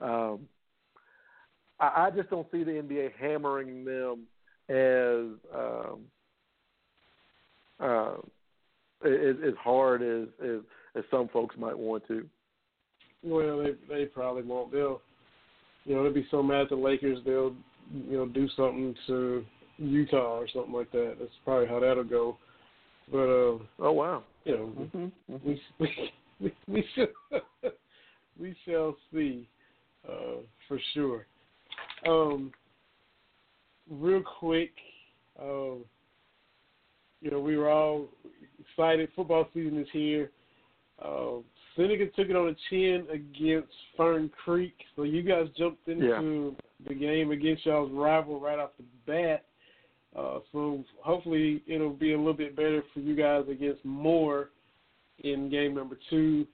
Um, 0.01 0.49
I, 1.83 2.07
I 2.07 2.11
just 2.11 2.31
don't 2.31 2.47
see 2.51 2.65
the 2.65 2.71
NBA 2.71 3.13
hammering 3.21 3.85
them 3.85 4.23
as 4.69 5.39
um, 5.55 6.01
uh, 7.81 8.15
as, 9.05 9.37
as 9.45 9.55
hard 9.61 10.03
as, 10.03 10.29
as 10.43 10.61
as 10.95 11.05
some 11.11 11.29
folks 11.29 11.57
might 11.59 11.77
want 11.77 12.07
to. 12.09 12.25
Well, 13.23 13.65
they 13.65 13.73
they 13.89 14.05
probably 14.07 14.43
won't. 14.43 14.73
They'll, 14.73 15.01
you 15.85 15.97
know, 15.97 16.05
they'll 16.05 16.13
be 16.13 16.27
so 16.31 16.43
mad 16.43 16.63
at 16.63 16.69
the 16.71 16.77
Lakers 16.77 17.19
they'll, 17.25 17.55
you 17.93 18.17
know, 18.17 18.27
do 18.27 18.49
something 18.57 18.95
to 19.09 19.45
Utah 19.87 20.39
or 20.39 20.49
something 20.53 20.73
like 20.73 20.91
that. 20.93 21.17
That's 21.19 21.31
probably 21.45 21.67
how 21.67 21.81
that'll 21.81 22.05
go. 22.05 22.37
But 23.11 23.19
uh, 23.19 23.59
oh 23.81 23.93
wow, 23.93 24.23
you 24.45 24.57
know, 24.57 24.73
mm-hmm. 24.81 25.37
we 25.45 25.61
we 25.79 26.11
we, 26.41 26.55
we 26.69 26.85
shall 26.95 27.41
we 28.41 28.57
shall 28.65 28.97
see 29.13 29.49
uh, 30.09 30.41
for 30.69 30.81
sure. 30.95 31.27
Um, 32.07 32.53
real 33.91 34.23
quick, 34.41 34.73
uh, 35.41 35.77
you 37.21 37.31
know, 37.31 37.41
we 37.41 37.57
were 37.57 37.71
all 37.71 38.09
excited. 38.61 39.09
Football 39.15 39.49
season 39.55 39.79
is 39.79 39.89
here. 39.93 40.31
Uh, 41.03 41.39
Seneca 41.77 42.07
took 42.09 42.29
it 42.29 42.37
on 42.37 42.47
the 42.47 42.57
chin 42.69 43.07
against 43.13 43.73
Fern 43.97 44.31
Creek, 44.45 44.75
so 44.95 45.05
you 45.05 45.23
guys 45.23 45.47
jumped 45.57 45.89
into 45.89 46.07
yeah. 46.07 46.89
the 46.89 46.95
game 46.95 47.31
against 47.31 47.65
y'all's 47.65 47.91
rival 47.93 48.39
right 48.39 48.59
off 48.59 48.71
the 48.79 48.85
bat. 49.07 49.45
Uh, 50.17 50.41
so 50.53 50.85
hopefully 51.03 51.63
it'll 51.67 51.91
be 51.91 52.13
a 52.13 52.19
little 52.19 52.35
bit 52.35 52.55
better 52.55 52.83
for 52.93 53.01
you 53.01 53.17
guys 53.17 53.45
against 53.51 53.85
Moore 53.85 54.51
in 55.25 55.51
game 55.51 55.75
number 55.75 55.99
two. 56.11 56.47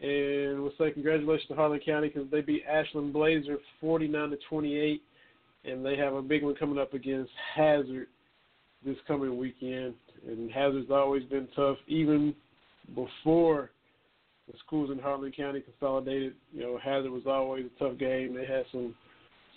And 0.00 0.62
we'll 0.62 0.72
say 0.78 0.92
congratulations 0.92 1.48
to 1.48 1.54
Harlan 1.54 1.80
County 1.84 2.08
because 2.08 2.30
they 2.30 2.40
beat 2.40 2.64
Ashland 2.68 3.12
Blazer 3.12 3.58
49 3.80 4.30
to 4.30 4.36
28, 4.48 5.02
and 5.64 5.84
they 5.84 5.96
have 5.96 6.14
a 6.14 6.22
big 6.22 6.44
one 6.44 6.54
coming 6.54 6.78
up 6.78 6.94
against 6.94 7.32
Hazard 7.54 8.06
this 8.84 8.96
coming 9.06 9.36
weekend. 9.36 9.94
And 10.26 10.50
Hazard's 10.50 10.90
always 10.90 11.24
been 11.24 11.48
tough, 11.54 11.78
even 11.88 12.34
before 12.94 13.70
the 14.46 14.54
schools 14.64 14.90
in 14.90 14.98
Harlan 14.98 15.32
County 15.32 15.60
consolidated. 15.60 16.34
You 16.52 16.62
know, 16.62 16.78
Hazard 16.82 17.10
was 17.10 17.24
always 17.26 17.66
a 17.66 17.78
tough 17.78 17.98
game. 17.98 18.34
They 18.34 18.46
had 18.46 18.64
some 18.72 18.94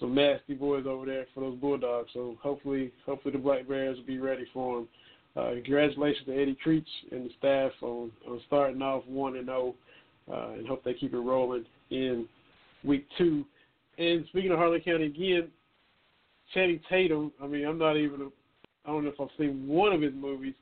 some 0.02 0.14
nasty 0.16 0.56
boys 0.56 0.86
over 0.86 1.06
there 1.06 1.26
for 1.34 1.40
those 1.40 1.58
Bulldogs. 1.60 2.10
So 2.14 2.38
hopefully, 2.42 2.92
hopefully 3.06 3.32
the 3.32 3.38
Black 3.38 3.68
Bears 3.68 3.98
will 3.98 4.06
be 4.06 4.20
ready 4.20 4.46
for 4.54 4.78
them. 4.78 4.88
Uh, 5.38 5.52
congratulations 5.64 6.26
to 6.26 6.34
Eddie 6.34 6.58
Creech 6.62 6.88
and 7.12 7.26
the 7.26 7.30
staff 7.38 7.72
on, 7.82 8.12
on 8.28 8.42
starting 8.48 8.82
off 8.82 9.06
one 9.08 9.38
and 9.38 9.46
zero, 9.46 9.76
oh, 10.28 10.34
uh, 10.34 10.54
and 10.54 10.68
hope 10.68 10.84
they 10.84 10.94
keep 10.94 11.14
it 11.14 11.20
rolling 11.20 11.66
in 11.90 12.28
week 12.84 13.08
two. 13.18 13.46
And 13.98 14.26
speaking 14.28 14.52
of 14.52 14.58
Harlan 14.58 14.82
County 14.82 15.06
again, 15.06 15.48
Channing 16.54 16.82
Tatum. 16.90 17.32
I 17.42 17.48
mean, 17.48 17.66
I'm 17.66 17.78
not 17.78 17.96
even. 17.96 18.22
A, 18.22 18.26
I 18.86 18.92
don't 18.92 19.06
know 19.06 19.12
if 19.12 19.22
I've 19.22 19.30
seen 19.38 19.68
one 19.68 19.94
of 19.94 20.02
his 20.02 20.14
movies, 20.14 20.56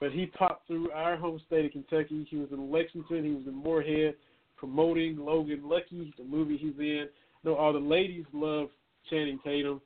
but 0.00 0.10
he 0.10 0.26
popped 0.26 0.66
through 0.66 0.90
our 0.90 1.16
home 1.16 1.40
state 1.46 1.66
of 1.66 1.72
Kentucky. 1.72 2.26
He 2.28 2.36
was 2.38 2.48
in 2.50 2.72
Lexington. 2.72 3.24
He 3.24 3.30
was 3.30 3.46
in 3.46 3.54
Morehead 3.54 4.14
promoting 4.56 5.16
Logan 5.18 5.68
Lucky, 5.68 6.12
the 6.16 6.24
movie 6.24 6.56
he's 6.56 6.78
in 6.78 7.08
know 7.44 7.54
all 7.54 7.72
the 7.72 7.78
ladies 7.78 8.24
love 8.32 8.68
Channing 9.10 9.38
Tatum, 9.44 9.80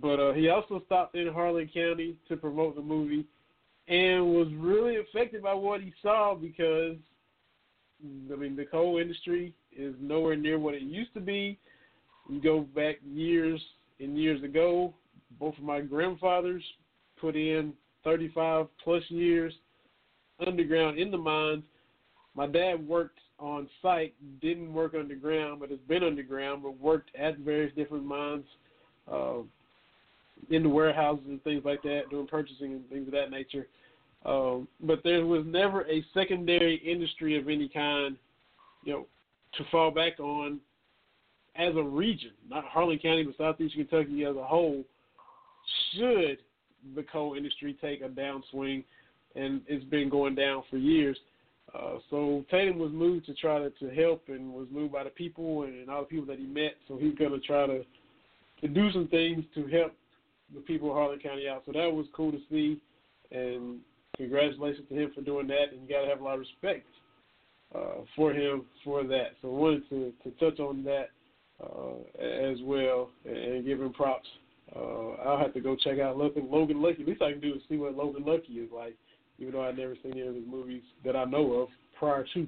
but 0.00 0.18
uh, 0.18 0.32
he 0.32 0.48
also 0.48 0.82
stopped 0.86 1.14
in 1.14 1.32
Harlan 1.32 1.70
County 1.72 2.16
to 2.28 2.36
promote 2.36 2.74
the 2.74 2.82
movie, 2.82 3.26
and 3.88 4.26
was 4.26 4.48
really 4.56 4.96
affected 4.96 5.42
by 5.42 5.54
what 5.54 5.80
he 5.80 5.92
saw 6.02 6.34
because, 6.34 6.96
I 8.32 8.36
mean, 8.36 8.56
the 8.56 8.64
coal 8.64 8.98
industry 8.98 9.54
is 9.76 9.94
nowhere 10.00 10.36
near 10.36 10.58
what 10.58 10.74
it 10.74 10.82
used 10.82 11.14
to 11.14 11.20
be. 11.20 11.58
You 12.28 12.40
go 12.40 12.60
back 12.60 12.96
years 13.04 13.60
and 13.98 14.16
years 14.16 14.42
ago, 14.42 14.94
both 15.38 15.56
of 15.58 15.64
my 15.64 15.80
grandfathers 15.80 16.62
put 17.20 17.36
in 17.36 17.72
35 18.04 18.66
plus 18.82 19.02
years 19.08 19.52
underground 20.44 20.98
in 20.98 21.10
the 21.10 21.18
mines. 21.18 21.64
My 22.34 22.46
dad 22.46 22.86
worked 22.86 23.18
on 23.40 23.68
site, 23.82 24.14
didn't 24.40 24.72
work 24.72 24.94
underground, 24.94 25.60
but 25.60 25.70
has 25.70 25.78
been 25.88 26.04
underground, 26.04 26.62
but 26.62 26.78
worked 26.78 27.10
at 27.16 27.38
various 27.38 27.74
different 27.74 28.04
mines, 28.04 28.44
uh, 29.10 29.38
in 30.50 30.62
the 30.62 30.68
warehouses 30.68 31.24
and 31.28 31.42
things 31.44 31.62
like 31.64 31.82
that, 31.82 32.02
doing 32.10 32.26
purchasing 32.26 32.72
and 32.72 32.88
things 32.88 33.06
of 33.06 33.12
that 33.12 33.30
nature. 33.30 33.66
Um, 34.24 34.68
but 34.80 35.00
there 35.02 35.24
was 35.24 35.44
never 35.46 35.82
a 35.82 36.04
secondary 36.14 36.76
industry 36.76 37.38
of 37.38 37.48
any 37.48 37.68
kind, 37.68 38.16
you 38.84 38.92
know, 38.92 39.06
to 39.56 39.64
fall 39.70 39.90
back 39.90 40.20
on 40.20 40.60
as 41.56 41.74
a 41.76 41.82
region, 41.82 42.32
not 42.48 42.64
Harlan 42.64 42.98
County, 42.98 43.24
but 43.24 43.36
Southeastern 43.36 43.86
Kentucky 43.86 44.24
as 44.24 44.36
a 44.36 44.44
whole, 44.44 44.84
should 45.92 46.38
the 46.94 47.02
coal 47.02 47.34
industry 47.34 47.76
take 47.80 48.02
a 48.02 48.08
downswing, 48.08 48.84
and 49.34 49.60
it's 49.66 49.84
been 49.84 50.08
going 50.08 50.34
down 50.34 50.62
for 50.70 50.76
years. 50.76 51.18
Uh, 51.74 51.98
so 52.10 52.44
Tatum 52.50 52.78
was 52.78 52.90
moved 52.92 53.26
to 53.26 53.34
try 53.34 53.58
to, 53.58 53.70
to 53.70 53.90
help 53.90 54.24
and 54.28 54.52
was 54.52 54.66
moved 54.72 54.92
by 54.92 55.04
the 55.04 55.10
people 55.10 55.62
and, 55.62 55.88
all 55.88 56.00
the 56.00 56.06
people 56.06 56.26
that 56.26 56.38
he 56.38 56.46
met. 56.46 56.74
So 56.88 56.96
he's 56.96 57.14
going 57.14 57.32
to 57.32 57.40
try 57.40 57.66
to 57.66 57.84
to 58.60 58.68
do 58.68 58.92
some 58.92 59.08
things 59.08 59.42
to 59.54 59.66
help 59.68 59.94
the 60.54 60.60
people 60.60 60.90
of 60.90 60.96
Harlan 60.96 61.18
County 61.18 61.48
out. 61.48 61.62
So 61.64 61.72
that 61.72 61.90
was 61.90 62.06
cool 62.14 62.30
to 62.30 62.38
see, 62.50 62.80
and 63.30 63.78
congratulations 64.16 64.86
to 64.88 64.94
him 64.94 65.12
for 65.14 65.22
doing 65.22 65.46
that. 65.46 65.72
And 65.72 65.82
you 65.82 65.88
got 65.88 66.02
to 66.02 66.08
have 66.08 66.20
a 66.20 66.24
lot 66.24 66.34
of 66.34 66.40
respect 66.40 66.86
uh, 67.74 68.02
for 68.14 68.32
him 68.32 68.64
for 68.84 69.04
that. 69.04 69.32
So 69.40 69.48
I 69.48 69.58
wanted 69.58 69.88
to, 69.88 70.12
to 70.24 70.30
touch 70.32 70.60
on 70.60 70.84
that 70.84 71.08
uh, 71.62 72.20
as 72.22 72.58
well 72.62 73.10
and, 73.24 73.36
and 73.36 73.64
give 73.64 73.80
him 73.80 73.92
props. 73.92 74.28
Uh, 74.74 75.12
I'll 75.24 75.38
have 75.38 75.54
to 75.54 75.60
go 75.60 75.74
check 75.74 75.98
out 75.98 76.16
Logan, 76.16 76.48
Logan 76.50 76.82
Lucky. 76.82 77.02
At 77.02 77.08
least 77.08 77.22
I 77.22 77.32
can 77.32 77.40
do 77.40 77.54
is 77.54 77.62
see 77.68 77.76
what 77.76 77.96
Logan 77.96 78.24
Lucky 78.24 78.52
is 78.52 78.68
like, 78.74 78.96
even 79.40 79.54
though 79.54 79.66
I've 79.66 79.76
never 79.76 79.96
seen 80.02 80.12
any 80.12 80.20
of 80.22 80.34
his 80.34 80.44
movies 80.48 80.82
that 81.04 81.16
I 81.16 81.24
know 81.24 81.52
of 81.54 81.68
prior 81.98 82.24
to. 82.34 82.46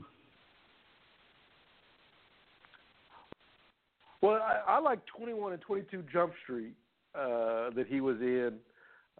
Well, 4.20 4.34
I, 4.40 4.74
I 4.74 4.78
like 4.80 5.00
21 5.16 5.54
and 5.54 5.62
22 5.62 6.04
Jump 6.12 6.32
Street 6.44 6.74
uh, 7.14 7.70
that 7.70 7.86
he 7.88 8.00
was 8.00 8.16
in 8.20 8.52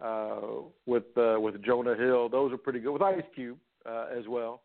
uh, 0.01 0.37
with 0.85 1.03
uh, 1.17 1.37
with 1.39 1.61
Jonah 1.63 1.95
Hill. 1.95 2.29
Those 2.29 2.53
are 2.53 2.57
pretty 2.57 2.79
good 2.79 2.93
with 2.93 3.01
Ice 3.01 3.21
Cube 3.35 3.57
uh, 3.85 4.05
as 4.17 4.25
well. 4.27 4.61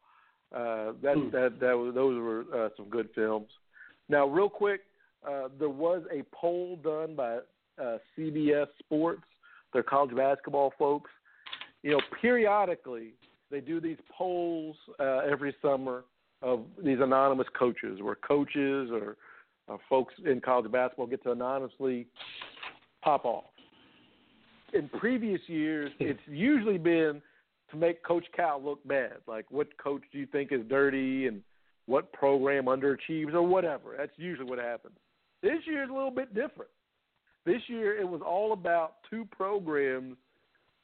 Uh, 0.55 0.93
that 1.03 1.17
Hmm. 1.17 1.31
that 1.31 1.59
that 1.61 1.77
was, 1.77 1.95
those 1.95 2.19
were 2.21 2.45
uh, 2.55 2.69
some 2.77 2.89
good 2.89 3.09
films. 3.15 3.49
Now, 4.09 4.27
real 4.27 4.49
quick, 4.49 4.83
uh, 5.29 5.49
there 5.59 5.69
was 5.69 6.03
a 6.13 6.23
poll 6.33 6.77
done 6.77 7.15
by 7.15 7.39
uh, 7.83 7.99
CBS 8.17 8.69
Sports, 8.79 9.25
their 9.73 9.83
college 9.83 10.15
basketball 10.17 10.73
folks. 10.79 11.11
You 11.83 11.93
know, 11.93 12.01
periodically 12.21 13.13
they 13.51 13.61
do 13.61 13.81
these 13.81 13.99
polls 14.17 14.77
uh, 14.99 15.19
every 15.19 15.55
summer 15.63 16.05
of 16.43 16.65
these 16.85 16.99
anonymous 17.01 17.47
coaches, 17.59 18.01
where 18.03 18.15
coaches 18.17 18.91
or 18.93 19.17
uh, 19.69 19.77
folks 19.89 20.15
in 20.25 20.41
college 20.41 20.71
basketball 20.71 21.07
get 21.07 21.23
to 21.25 21.33
anonymously 21.33 22.07
pop 23.03 23.25
off. 23.25 23.45
In 24.75 24.89
previous 24.89 25.41
years, 25.47 25.91
it's 25.99 26.21
usually 26.27 26.79
been 26.79 27.23
to 27.71 27.77
make 27.77 28.03
Coach 28.05 28.25
Cal 28.35 28.63
look 28.63 28.87
bad. 28.87 29.17
Like, 29.27 29.47
what 29.51 29.67
coach 29.79 30.03
do 30.13 30.19
you 30.19 30.27
think 30.27 30.53
is 30.53 30.61
dirty 30.69 31.27
and 31.27 31.43
what 31.89 32.13
program 32.13 32.67
underachieves 32.67 33.33
or 33.33 33.43
whatever. 33.43 33.95
That's 33.97 34.13
usually 34.17 34.49
what 34.49 34.59
happens. 34.59 34.95
This 35.43 35.59
year 35.67 35.85
is 35.85 35.91
a 35.91 35.93
little 35.93 36.11
bit 36.11 36.35
different. 36.35 36.71
This 37.47 37.63
year, 37.67 37.99
it 37.99 38.07
was 38.07 38.21
all 38.25 38.53
about 38.53 38.97
two 39.09 39.27
programs 39.33 40.19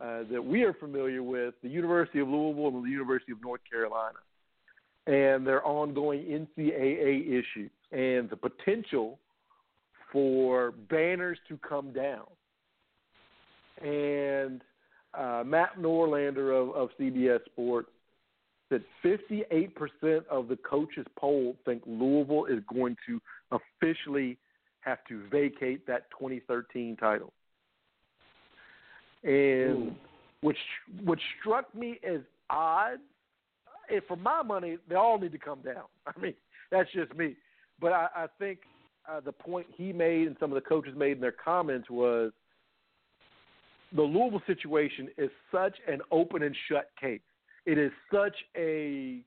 uh, 0.05 0.25
that 0.31 0.45
we 0.45 0.65
are 0.65 0.75
familiar 0.75 1.23
with 1.23 1.55
the 1.63 1.69
University 1.69 2.21
of 2.21 2.29
Louisville 2.29 2.69
and 2.69 2.85
the 2.85 2.91
University 2.91 3.33
of 3.33 3.41
North 3.43 3.63
Carolina, 3.71 4.19
and 5.07 5.47
their 5.47 5.65
ongoing 5.67 6.21
NCAA 6.21 7.27
issue 7.27 7.71
and 7.91 8.29
the 8.29 8.37
potential 8.37 9.19
for 10.13 10.73
banners 10.91 11.39
to 11.49 11.57
come 11.59 11.93
down. 11.93 12.27
And 13.81 14.61
uh, 15.15 15.43
Matt 15.47 15.79
Norlander 15.79 16.53
of, 16.53 16.75
of 16.75 16.91
CBS 17.01 17.45
Sports 17.47 17.89
said 18.69 18.83
58% 19.05 20.27
of 20.31 20.49
the 20.49 20.57
coaches 20.69 21.07
polled 21.17 21.57
think 21.65 21.83
Louisville 21.87 22.47
is 22.47 22.63
going 22.73 22.97
to 23.07 23.21
officially 23.53 24.37
have 24.81 24.99
to 25.09 25.23
vacate 25.31 25.87
that 25.87 26.11
2013 26.11 26.97
title. 26.97 27.33
And 29.25 29.89
Ooh. 29.89 29.95
which 30.43 30.59
which 31.05 31.21
struck 31.41 31.75
me 31.75 31.99
as 32.07 32.21
odd. 32.51 32.99
If 33.89 34.05
for 34.07 34.17
my 34.17 34.43
money, 34.43 34.79
they 34.89 34.95
all 34.95 35.19
need 35.19 35.33
to 35.33 35.39
come 35.39 35.61
down. 35.61 35.85
I 36.07 36.19
mean, 36.19 36.35
that's 36.71 36.91
just 36.93 37.15
me. 37.15 37.37
But 37.81 37.93
I, 37.93 38.09
I 38.17 38.27
think 38.39 38.61
uh, 39.11 39.21
the 39.21 39.33
point 39.33 39.67
he 39.77 39.93
made 39.93 40.27
and 40.27 40.37
some 40.41 40.51
of 40.51 40.55
the 40.55 40.67
coaches 40.67 40.95
made 40.97 41.13
in 41.13 41.21
their 41.21 41.33
comments 41.33 41.91
was 41.91 42.33
the 43.95 44.03
Louisville 44.03 44.43
situation 44.47 45.09
is 45.19 45.31
such 45.53 45.77
an 45.87 46.01
open 46.11 46.43
and 46.43 46.57
shut 46.69 46.91
case. 47.01 47.21
It 47.67 47.79
is 47.79 47.93
such 48.13 48.37
a 48.57 49.21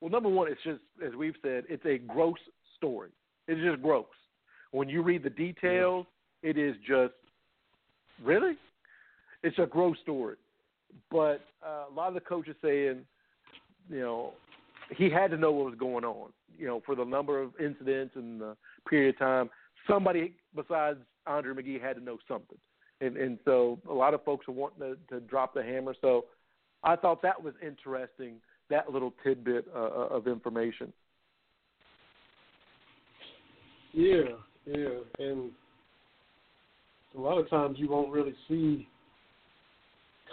well, 0.00 0.10
number 0.10 0.28
one, 0.28 0.50
it's 0.50 0.62
just 0.64 0.80
as 1.06 1.14
we've 1.14 1.36
said, 1.42 1.64
it's 1.68 1.86
a 1.86 1.98
gross 1.98 2.38
story. 2.76 3.10
It's 3.46 3.60
just 3.60 3.80
gross. 3.82 4.06
When 4.72 4.88
you 4.88 5.02
read 5.02 5.22
the 5.22 5.30
details, 5.30 6.06
it 6.42 6.58
is 6.58 6.74
just 6.86 7.14
really, 8.22 8.54
it's 9.42 9.58
a 9.58 9.66
gross 9.66 9.96
story. 10.02 10.36
But 11.10 11.40
uh, 11.66 11.84
a 11.90 11.94
lot 11.94 12.08
of 12.08 12.14
the 12.14 12.20
coaches 12.20 12.56
saying, 12.62 13.00
you 13.88 14.00
know, 14.00 14.34
he 14.96 15.10
had 15.10 15.30
to 15.30 15.36
know 15.36 15.52
what 15.52 15.66
was 15.66 15.78
going 15.78 16.04
on. 16.04 16.30
You 16.58 16.66
know, 16.66 16.82
for 16.84 16.94
the 16.94 17.04
number 17.04 17.40
of 17.40 17.52
incidents 17.58 18.14
and 18.14 18.40
the 18.40 18.56
period 18.88 19.14
of 19.14 19.18
time, 19.18 19.50
somebody 19.88 20.34
besides 20.54 20.98
Andre 21.26 21.54
McGee 21.54 21.80
had 21.80 21.96
to 21.96 22.02
know 22.02 22.18
something. 22.28 22.58
And 23.00 23.16
and 23.16 23.38
so 23.44 23.78
a 23.88 23.92
lot 23.92 24.14
of 24.14 24.22
folks 24.24 24.46
are 24.48 24.52
wanting 24.52 24.80
to, 24.80 24.96
to 25.14 25.20
drop 25.20 25.54
the 25.54 25.62
hammer. 25.62 25.94
So 26.00 26.26
I 26.84 26.96
thought 26.96 27.22
that 27.22 27.42
was 27.42 27.54
interesting. 27.66 28.34
That 28.70 28.92
little 28.92 29.12
tidbit 29.24 29.66
uh, 29.74 29.78
of 29.78 30.26
information. 30.26 30.92
Yeah, 33.92 34.22
yeah, 34.66 35.00
and 35.18 35.50
a 37.16 37.20
lot 37.20 37.38
of 37.38 37.50
times 37.50 37.78
you 37.78 37.90
won't 37.90 38.10
really 38.10 38.34
see 38.48 38.88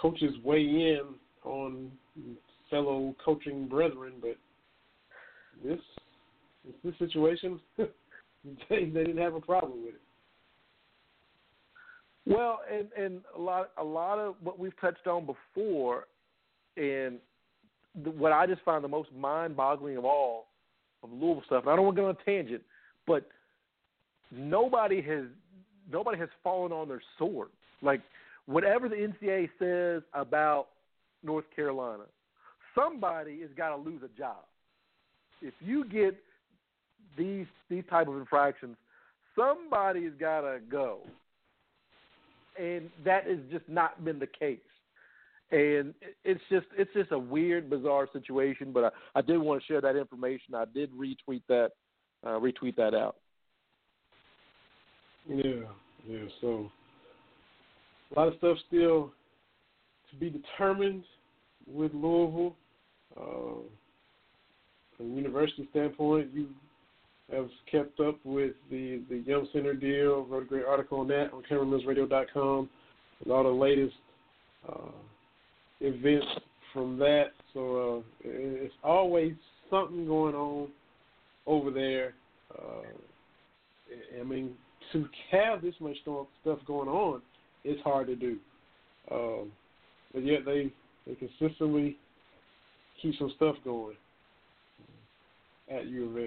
coaches 0.01 0.33
weigh 0.43 0.61
in 0.61 1.01
on 1.43 1.91
fellow 2.69 3.15
coaching 3.23 3.67
brethren, 3.67 4.13
but 4.21 4.37
this 5.63 5.79
this 6.83 6.93
situation, 6.99 7.59
they, 7.77 7.87
they 8.69 9.03
didn't 9.03 9.17
have 9.17 9.33
a 9.33 9.41
problem 9.41 9.83
with 9.83 9.95
it. 9.95 10.01
Well, 12.25 12.59
and 12.71 12.87
and 12.97 13.21
a 13.35 13.41
lot 13.41 13.71
a 13.77 13.83
lot 13.83 14.19
of 14.19 14.35
what 14.41 14.59
we've 14.59 14.79
touched 14.79 15.07
on 15.07 15.25
before, 15.25 16.05
and 16.77 17.17
the, 18.03 18.11
what 18.11 18.31
I 18.31 18.45
just 18.45 18.61
find 18.61 18.83
the 18.83 18.89
most 18.89 19.09
mind-boggling 19.17 19.97
of 19.97 20.05
all 20.05 20.47
of 21.03 21.11
Louisville 21.11 21.43
stuff. 21.45 21.63
And 21.63 21.71
I 21.71 21.75
don't 21.75 21.85
want 21.85 21.95
to 21.97 22.01
go 22.01 22.09
on 22.09 22.15
a 22.21 22.25
tangent, 22.25 22.61
but 23.07 23.27
nobody 24.31 25.01
has 25.01 25.25
nobody 25.91 26.19
has 26.19 26.29
fallen 26.43 26.71
on 26.71 26.87
their 26.87 27.01
sword. 27.17 27.49
Like 27.81 28.01
whatever 28.49 28.89
the 28.89 28.95
NCAA 28.95 29.49
says 29.59 30.03
about 30.13 30.67
North 31.23 31.45
Carolina, 31.55 32.03
somebody 32.73 33.41
has 33.41 33.49
got 33.55 33.75
to 33.75 33.81
lose 33.81 34.01
a 34.03 34.17
job. 34.17 34.43
If 35.41 35.53
you 35.59 35.85
get 35.85 36.15
these 37.17 37.47
these 37.69 37.83
type 37.89 38.07
of 38.07 38.17
infractions, 38.17 38.75
somebody's 39.35 40.13
got 40.19 40.41
to 40.41 40.59
go 40.69 40.99
and 42.59 42.89
that 43.05 43.25
has 43.25 43.39
just 43.51 43.67
not 43.67 44.03
been 44.03 44.19
the 44.19 44.27
case. 44.27 44.59
And 45.51 45.95
it's 46.23 46.41
just 46.49 46.67
it's 46.77 46.91
just 46.93 47.11
a 47.11 47.17
weird, 47.17 47.69
bizarre 47.69 48.07
situation. 48.13 48.71
But 48.71 48.93
I, 49.15 49.19
I 49.19 49.21
did 49.21 49.39
want 49.39 49.61
to 49.61 49.65
share 49.65 49.81
that 49.81 49.95
information. 49.95 50.53
I 50.53 50.65
did 50.65 50.91
retweet 50.93 51.41
that 51.47 51.71
uh, 52.23 52.39
retweet 52.39 52.75
that 52.75 52.93
out. 52.93 53.15
Yeah, 55.27 55.63
yeah. 56.07 56.25
So 56.39 56.69
a 58.15 58.19
lot 58.19 58.27
of 58.27 58.35
stuff 58.37 58.57
still 58.67 59.11
to 60.09 60.15
be 60.19 60.29
determined 60.29 61.03
with 61.67 61.93
Louisville. 61.93 62.55
Uh, 63.19 63.61
from 64.97 65.11
a 65.11 65.15
university 65.15 65.67
standpoint, 65.71 66.29
you 66.33 66.47
have 67.31 67.49
kept 67.71 67.99
up 67.99 68.17
with 68.23 68.53
the 68.69 69.01
the 69.09 69.23
Yum 69.25 69.47
Center 69.53 69.73
deal. 69.73 70.25
Wrote 70.25 70.43
a 70.43 70.45
great 70.45 70.65
article 70.65 70.99
on 70.99 71.07
that 71.09 71.31
on 71.33 71.43
CameronMillsRadio.com 71.49 72.69
with 73.19 73.31
all 73.31 73.43
the 73.43 73.49
latest 73.49 73.95
uh, 74.67 74.91
events 75.81 76.27
from 76.73 76.97
that. 76.99 77.31
So 77.53 78.03
uh, 78.23 78.27
it's 78.29 78.73
always 78.83 79.33
something 79.69 80.05
going 80.05 80.35
on 80.35 80.69
over 81.45 81.71
there. 81.71 82.13
Uh, 82.57 82.81
I 84.19 84.23
mean, 84.23 84.53
to 84.93 85.07
have 85.31 85.61
this 85.61 85.75
much 85.79 85.97
stuff 86.01 86.59
going 86.65 86.89
on, 86.89 87.21
it's 87.63 87.81
hard 87.83 88.07
to 88.07 88.15
do. 88.15 88.37
Um, 89.11 89.51
but 90.13 90.23
yet 90.25 90.45
they 90.45 90.71
they 91.07 91.15
consistently 91.15 91.97
keep 93.01 93.17
some 93.17 93.31
stuff 93.35 93.55
going 93.63 93.95
at 95.69 95.87
U 95.87 96.09
of 96.09 96.17
L. 96.17 96.23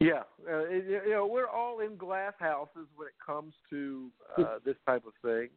Yeah, 0.00 0.22
uh, 0.50 0.64
it, 0.66 1.04
you 1.06 1.12
know 1.12 1.26
we're 1.26 1.48
all 1.48 1.80
in 1.80 1.96
glass 1.96 2.32
houses 2.38 2.86
when 2.96 3.08
it 3.08 3.14
comes 3.24 3.54
to 3.70 4.10
uh, 4.38 4.58
this 4.64 4.76
type 4.86 5.04
of 5.06 5.12
thing. 5.22 5.48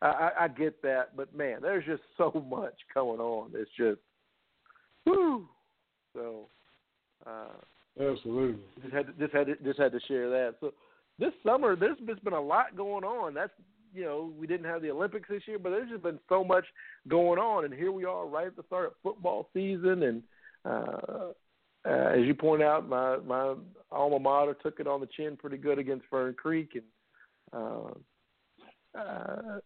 I, 0.00 0.06
I, 0.06 0.30
I 0.44 0.48
get 0.48 0.80
that, 0.82 1.16
but 1.16 1.34
man, 1.34 1.58
there's 1.62 1.84
just 1.84 2.02
so 2.16 2.44
much 2.48 2.74
going 2.94 3.20
on. 3.20 3.50
It's 3.54 3.70
just, 3.76 4.00
whoo. 5.06 5.48
So, 6.14 6.46
uh, 7.26 7.48
Absolutely. 8.00 8.60
just 8.82 8.94
had 8.94 9.06
to, 9.06 9.12
just 9.14 9.34
had 9.34 9.46
to, 9.46 9.56
just 9.64 9.78
had 9.78 9.92
to 9.92 10.00
share 10.06 10.30
that. 10.30 10.54
So 10.60 10.72
this 11.18 11.32
summer, 11.44 11.76
there's 11.76 11.98
just 12.06 12.24
been 12.24 12.32
a 12.32 12.40
lot 12.40 12.76
going 12.76 13.04
on. 13.04 13.34
That's 13.34 13.52
you 13.94 14.04
know 14.04 14.32
we 14.38 14.46
didn't 14.46 14.66
have 14.66 14.82
the 14.82 14.90
Olympics 14.90 15.28
this 15.28 15.42
year, 15.46 15.58
but 15.58 15.70
there's 15.70 15.90
just 15.90 16.02
been 16.02 16.20
so 16.28 16.44
much 16.44 16.64
going 17.08 17.38
on, 17.38 17.64
and 17.64 17.74
here 17.74 17.92
we 17.92 18.04
are 18.04 18.26
right 18.26 18.46
at 18.46 18.56
the 18.56 18.62
start 18.66 18.86
of 18.86 18.92
football 19.02 19.48
season, 19.52 20.02
and 20.02 20.22
uh, 20.64 21.32
uh, 21.88 22.10
as 22.14 22.24
you 22.26 22.34
point 22.34 22.62
out, 22.62 22.88
my 22.88 23.18
my 23.18 23.54
alma 23.90 24.18
mater 24.18 24.54
took 24.62 24.80
it 24.80 24.86
on 24.86 25.00
the 25.00 25.08
chin 25.16 25.36
pretty 25.36 25.56
good 25.56 25.78
against 25.78 26.06
Fern 26.10 26.34
Creek, 26.34 26.70
and 26.74 26.84
uh, 27.52 28.98
uh, 28.98 29.58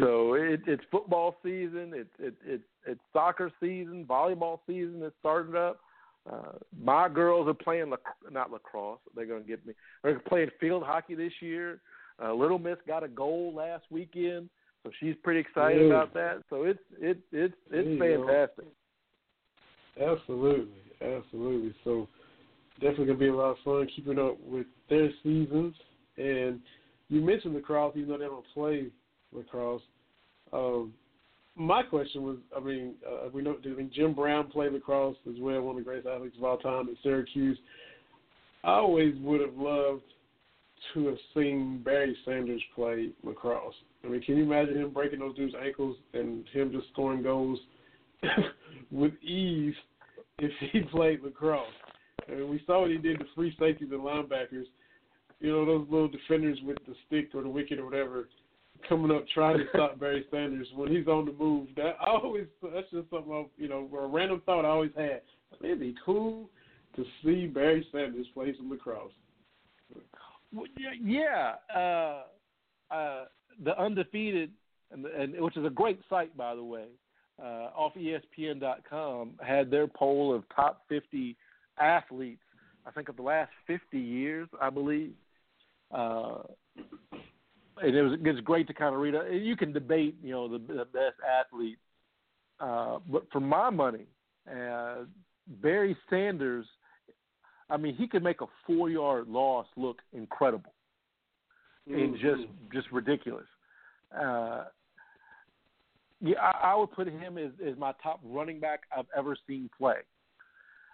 So 0.00 0.34
it, 0.34 0.60
it's 0.66 0.82
football 0.90 1.36
season. 1.42 1.92
It's 1.94 2.10
it, 2.18 2.34
it, 2.44 2.60
it's 2.86 3.00
soccer 3.12 3.50
season. 3.60 4.06
Volleyball 4.08 4.60
season 4.66 5.02
has 5.02 5.12
started 5.20 5.54
up. 5.56 5.80
Uh, 6.30 6.52
my 6.82 7.08
girls 7.08 7.48
are 7.48 7.54
playing 7.54 7.90
lac- 7.90 8.00
not 8.30 8.50
lacrosse. 8.50 9.00
They're 9.14 9.26
going 9.26 9.42
to 9.42 9.48
get 9.48 9.66
me. 9.66 9.74
They're 10.02 10.18
playing 10.20 10.50
field 10.58 10.82
hockey 10.82 11.14
this 11.14 11.32
year. 11.40 11.80
Uh, 12.22 12.32
Little 12.32 12.58
Miss 12.58 12.76
got 12.86 13.02
a 13.02 13.08
goal 13.08 13.52
last 13.54 13.84
weekend, 13.90 14.48
so 14.82 14.90
she's 15.00 15.16
pretty 15.22 15.40
excited 15.40 15.82
Yeah. 15.82 15.94
about 15.94 16.14
that. 16.14 16.42
So 16.48 16.62
it's 16.62 16.80
it 17.00 17.18
it's 17.32 17.54
There 17.70 17.80
it's 17.80 17.98
go. 17.98 18.26
fantastic. 18.26 18.66
Absolutely, 20.00 20.82
absolutely. 21.02 21.74
So 21.84 22.08
definitely 22.80 23.06
gonna 23.06 23.18
be 23.18 23.28
a 23.28 23.34
lot 23.34 23.50
of 23.50 23.58
fun 23.64 23.86
keeping 23.94 24.18
up 24.18 24.38
with 24.40 24.66
their 24.88 25.10
seasons. 25.22 25.74
And 26.16 26.60
you 27.08 27.20
mentioned 27.20 27.54
lacrosse, 27.54 27.94
even 27.96 28.08
though 28.08 28.18
they 28.18 28.24
don't 28.24 28.46
play 28.54 28.90
lacrosse. 29.32 29.82
Um, 30.52 30.94
my 31.56 31.82
question 31.82 32.22
was, 32.22 32.36
I 32.56 32.60
mean, 32.60 32.94
uh, 33.06 33.28
we 33.32 33.42
know 33.42 33.56
I 33.64 33.68
mean, 33.68 33.90
Jim 33.94 34.12
Brown 34.12 34.50
played 34.50 34.72
lacrosse 34.72 35.16
as 35.28 35.36
well, 35.40 35.62
one 35.62 35.76
of 35.76 35.84
the 35.84 35.84
greatest 35.84 36.08
athletes 36.08 36.36
of 36.36 36.44
all 36.44 36.58
time 36.58 36.88
at 36.88 36.96
Syracuse. 37.02 37.58
I 38.64 38.72
always 38.72 39.14
would 39.20 39.40
have 39.40 39.56
loved 39.56 40.02
to 40.92 41.06
have 41.06 41.18
seen 41.34 41.80
Barry 41.84 42.16
Sanders 42.24 42.62
play 42.74 43.10
lacrosse. 43.22 43.74
I 44.04 44.08
mean, 44.08 44.22
can 44.22 44.36
you 44.36 44.44
imagine 44.44 44.76
him 44.76 44.90
breaking 44.90 45.20
those 45.20 45.36
dudes' 45.36 45.54
ankles 45.62 45.96
and 46.12 46.44
him 46.52 46.72
just 46.72 46.88
scoring 46.92 47.22
goals 47.22 47.58
with 48.90 49.12
ease 49.22 49.74
if 50.38 50.50
he 50.72 50.80
played 50.90 51.22
lacrosse? 51.22 51.66
I 52.28 52.32
mean, 52.32 52.50
we 52.50 52.62
saw 52.66 52.80
what 52.80 52.90
he 52.90 52.98
did 52.98 53.18
to 53.20 53.26
free 53.34 53.54
safeties 53.58 53.90
and 53.92 54.00
linebackers. 54.00 54.64
You 55.40 55.52
know, 55.52 55.66
those 55.66 55.86
little 55.90 56.08
defenders 56.08 56.58
with 56.64 56.78
the 56.86 56.94
stick 57.06 57.30
or 57.34 57.42
the 57.42 57.48
wicket 57.48 57.78
or 57.78 57.84
whatever 57.84 58.28
coming 58.88 59.14
up 59.14 59.24
trying 59.32 59.58
to 59.58 59.64
stop 59.74 59.98
Barry 59.98 60.24
Sanders 60.30 60.68
when 60.74 60.94
he's 60.94 61.06
on 61.06 61.26
the 61.26 61.32
move. 61.32 61.68
That 61.76 61.96
I 62.00 62.10
always 62.10 62.46
that's 62.62 62.90
just 62.90 63.10
something 63.10 63.32
I, 63.32 63.44
you 63.60 63.68
know, 63.68 63.88
a 63.98 64.06
random 64.06 64.42
thought 64.46 64.64
I 64.64 64.68
always 64.68 64.92
had. 64.96 65.22
It'd 65.62 65.80
be 65.80 65.94
cool 66.04 66.48
to 66.96 67.04
see 67.24 67.46
Barry 67.46 67.86
Sanders 67.92 68.26
play 68.34 68.54
some 68.56 68.70
lacrosse. 68.70 69.12
Well, 70.52 70.66
yeah. 71.02 71.54
Uh, 71.74 72.22
uh, 72.94 73.24
the 73.64 73.80
undefeated, 73.80 74.50
and, 74.90 75.06
and 75.06 75.40
which 75.40 75.56
is 75.56 75.64
a 75.64 75.70
great 75.70 76.00
site 76.08 76.36
by 76.36 76.54
the 76.54 76.62
way, 76.62 76.86
uh, 77.42 77.70
off 77.76 77.92
ESPN.com 77.94 79.32
had 79.44 79.70
their 79.70 79.86
poll 79.86 80.34
of 80.34 80.44
top 80.54 80.82
50 80.88 81.36
athletes. 81.78 82.42
I 82.86 82.90
think 82.90 83.08
of 83.08 83.16
the 83.16 83.22
last 83.22 83.50
50 83.66 83.98
years, 83.98 84.48
I 84.60 84.70
believe. 84.70 85.14
Uh, 85.90 86.38
and 87.82 87.94
it 87.94 88.02
was 88.02 88.18
it's 88.22 88.40
great 88.40 88.66
to 88.68 88.74
kind 88.74 88.94
of 88.94 89.00
read. 89.00 89.14
it. 89.14 89.42
You 89.42 89.56
can 89.56 89.72
debate, 89.72 90.16
you 90.22 90.32
know, 90.32 90.48
the, 90.48 90.58
the 90.58 90.84
best 90.84 91.16
athlete, 91.28 91.78
uh, 92.60 92.98
but 93.10 93.24
for 93.32 93.40
my 93.40 93.70
money, 93.70 94.06
uh, 94.50 95.04
Barry 95.62 95.96
Sanders. 96.10 96.66
I 97.70 97.78
mean, 97.78 97.94
he 97.94 98.06
could 98.06 98.22
make 98.22 98.42
a 98.42 98.46
four-yard 98.66 99.26
loss 99.26 99.66
look 99.76 100.02
incredible 100.12 100.74
and 101.86 102.14
just 102.14 102.42
just 102.72 102.90
ridiculous. 102.92 103.46
Uh, 104.14 104.64
yeah, 106.20 106.38
I, 106.40 106.72
I 106.72 106.74
would 106.76 106.92
put 106.92 107.08
him 107.08 107.38
as, 107.38 107.50
as 107.66 107.76
my 107.78 107.92
top 108.02 108.20
running 108.22 108.60
back 108.60 108.80
I've 108.96 109.06
ever 109.16 109.36
seen 109.46 109.68
play. 109.76 109.96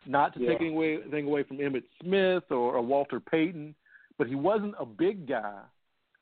Not 0.06 0.32
to 0.34 0.40
Yeah. 0.40 0.48
take 0.50 0.60
anything 0.60 0.76
away, 0.76 0.94
anything 1.02 1.26
away 1.26 1.42
from 1.42 1.58
Emmitt 1.58 1.84
Smith 2.02 2.44
or, 2.50 2.76
or 2.76 2.82
Walter 2.82 3.20
Payton, 3.20 3.74
but 4.16 4.26
he 4.26 4.34
wasn't 4.34 4.74
a 4.78 4.86
big 4.86 5.28
guy, 5.28 5.60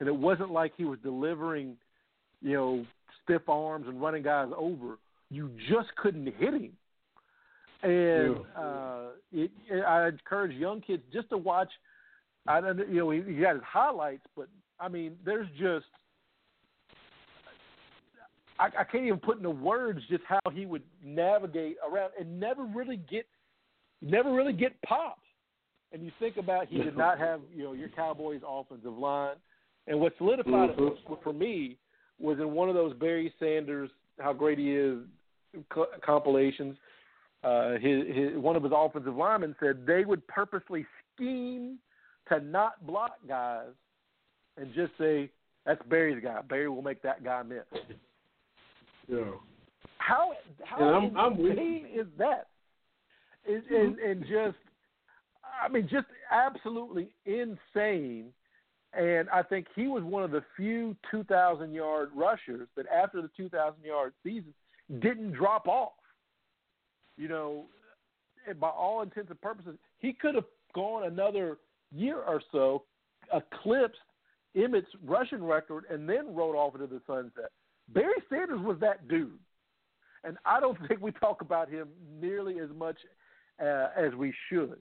and 0.00 0.08
it 0.08 0.14
wasn't 0.14 0.50
like 0.50 0.72
he 0.76 0.84
was 0.84 0.98
delivering, 1.02 1.76
you 2.42 2.54
know, 2.54 2.86
stiff 3.22 3.48
arms 3.48 3.86
and 3.88 4.00
running 4.00 4.22
guys 4.22 4.48
over. 4.56 4.98
You 5.30 5.50
just 5.68 5.88
couldn't 5.96 6.26
hit 6.26 6.54
him. 6.54 6.72
And 7.82 8.36
uh, 8.56 9.00
it, 9.32 9.50
it, 9.70 9.80
I 9.80 10.08
encourage 10.08 10.56
young 10.56 10.80
kids 10.80 11.02
just 11.12 11.28
to 11.30 11.36
watch. 11.36 11.70
I 12.46 12.60
don't, 12.60 12.78
you 12.88 12.98
know, 12.98 13.10
he, 13.10 13.22
he 13.22 13.40
got 13.40 13.54
his 13.54 13.62
highlights, 13.64 14.24
but 14.36 14.48
I 14.80 14.88
mean, 14.88 15.16
there's 15.24 15.48
just 15.58 15.86
I, 18.58 18.66
I 18.80 18.84
can't 18.84 19.04
even 19.04 19.18
put 19.18 19.36
into 19.36 19.50
words 19.50 20.00
just 20.10 20.22
how 20.26 20.40
he 20.52 20.66
would 20.66 20.82
navigate 21.04 21.76
around 21.88 22.12
and 22.18 22.40
never 22.40 22.64
really 22.64 22.96
get, 22.96 23.26
never 24.02 24.32
really 24.32 24.52
get 24.52 24.80
popped. 24.82 25.22
And 25.92 26.02
you 26.04 26.10
think 26.18 26.36
about 26.36 26.68
he 26.68 26.82
did 26.82 26.96
not 26.96 27.18
have 27.18 27.40
you 27.54 27.64
know 27.64 27.72
your 27.72 27.88
Cowboys 27.88 28.42
offensive 28.46 28.96
line, 28.96 29.36
and 29.88 29.98
what 29.98 30.12
solidified 30.18 30.70
it 30.70 30.98
for 31.22 31.32
me 31.32 31.76
was 32.20 32.38
in 32.38 32.52
one 32.52 32.68
of 32.68 32.74
those 32.74 32.94
Barry 32.94 33.32
Sanders 33.38 33.90
how 34.20 34.32
great 34.32 34.58
he 34.58 34.74
is 34.74 34.98
compilations. 36.04 36.76
Uh, 37.44 37.72
his, 37.72 38.06
his 38.08 38.36
one 38.36 38.56
of 38.56 38.62
his 38.62 38.72
offensive 38.74 39.16
linemen 39.16 39.54
said 39.60 39.86
they 39.86 40.04
would 40.04 40.26
purposely 40.26 40.84
scheme 41.14 41.78
to 42.28 42.40
not 42.40 42.84
block 42.86 43.12
guys 43.26 43.68
and 44.56 44.74
just 44.74 44.92
say 44.98 45.30
that's 45.64 45.80
Barry's 45.88 46.22
guy. 46.22 46.40
Barry 46.42 46.68
will 46.68 46.82
make 46.82 47.00
that 47.02 47.22
guy 47.22 47.42
miss. 47.42 47.58
Yeah. 49.08 49.18
How 49.98 50.32
how 50.64 50.76
And 50.78 51.16
I'm- 51.16 51.16
I'm 51.16 51.86
is 51.86 52.06
that? 52.18 52.48
And, 53.46 53.62
and 53.66 53.98
and 53.98 54.20
just 54.22 54.56
I 55.62 55.68
mean 55.68 55.88
just 55.90 56.06
absolutely 56.30 57.10
insane. 57.24 58.32
And 58.96 59.28
I 59.30 59.42
think 59.42 59.66
he 59.76 59.86
was 59.86 60.02
one 60.02 60.22
of 60.22 60.30
the 60.30 60.42
few 60.56 60.96
2,000 61.10 61.72
yard 61.72 62.10
rushers 62.14 62.68
that 62.76 62.86
after 62.86 63.20
the 63.20 63.30
2,000 63.36 63.84
yard 63.84 64.12
season 64.22 64.54
didn't 65.00 65.32
drop 65.32 65.68
off. 65.68 65.92
You 67.16 67.28
know, 67.28 67.64
by 68.58 68.68
all 68.68 69.02
intents 69.02 69.30
and 69.30 69.40
purposes, 69.40 69.76
he 69.98 70.12
could 70.12 70.34
have 70.34 70.44
gone 70.74 71.04
another 71.04 71.58
year 71.92 72.18
or 72.18 72.40
so, 72.52 72.84
eclipsed 73.32 73.98
Emmitt's 74.54 74.88
rushing 75.04 75.44
record, 75.44 75.84
and 75.90 76.08
then 76.08 76.34
rode 76.34 76.56
off 76.56 76.74
into 76.74 76.86
the 76.86 77.00
sunset. 77.06 77.50
Barry 77.90 78.22
Sanders 78.30 78.60
was 78.60 78.78
that 78.80 79.08
dude, 79.08 79.38
and 80.24 80.36
I 80.44 80.60
don't 80.60 80.78
think 80.88 81.00
we 81.00 81.12
talk 81.12 81.42
about 81.42 81.68
him 81.68 81.88
nearly 82.20 82.60
as 82.60 82.70
much 82.76 82.96
uh, 83.60 83.88
as 83.96 84.14
we 84.14 84.32
should, 84.48 84.80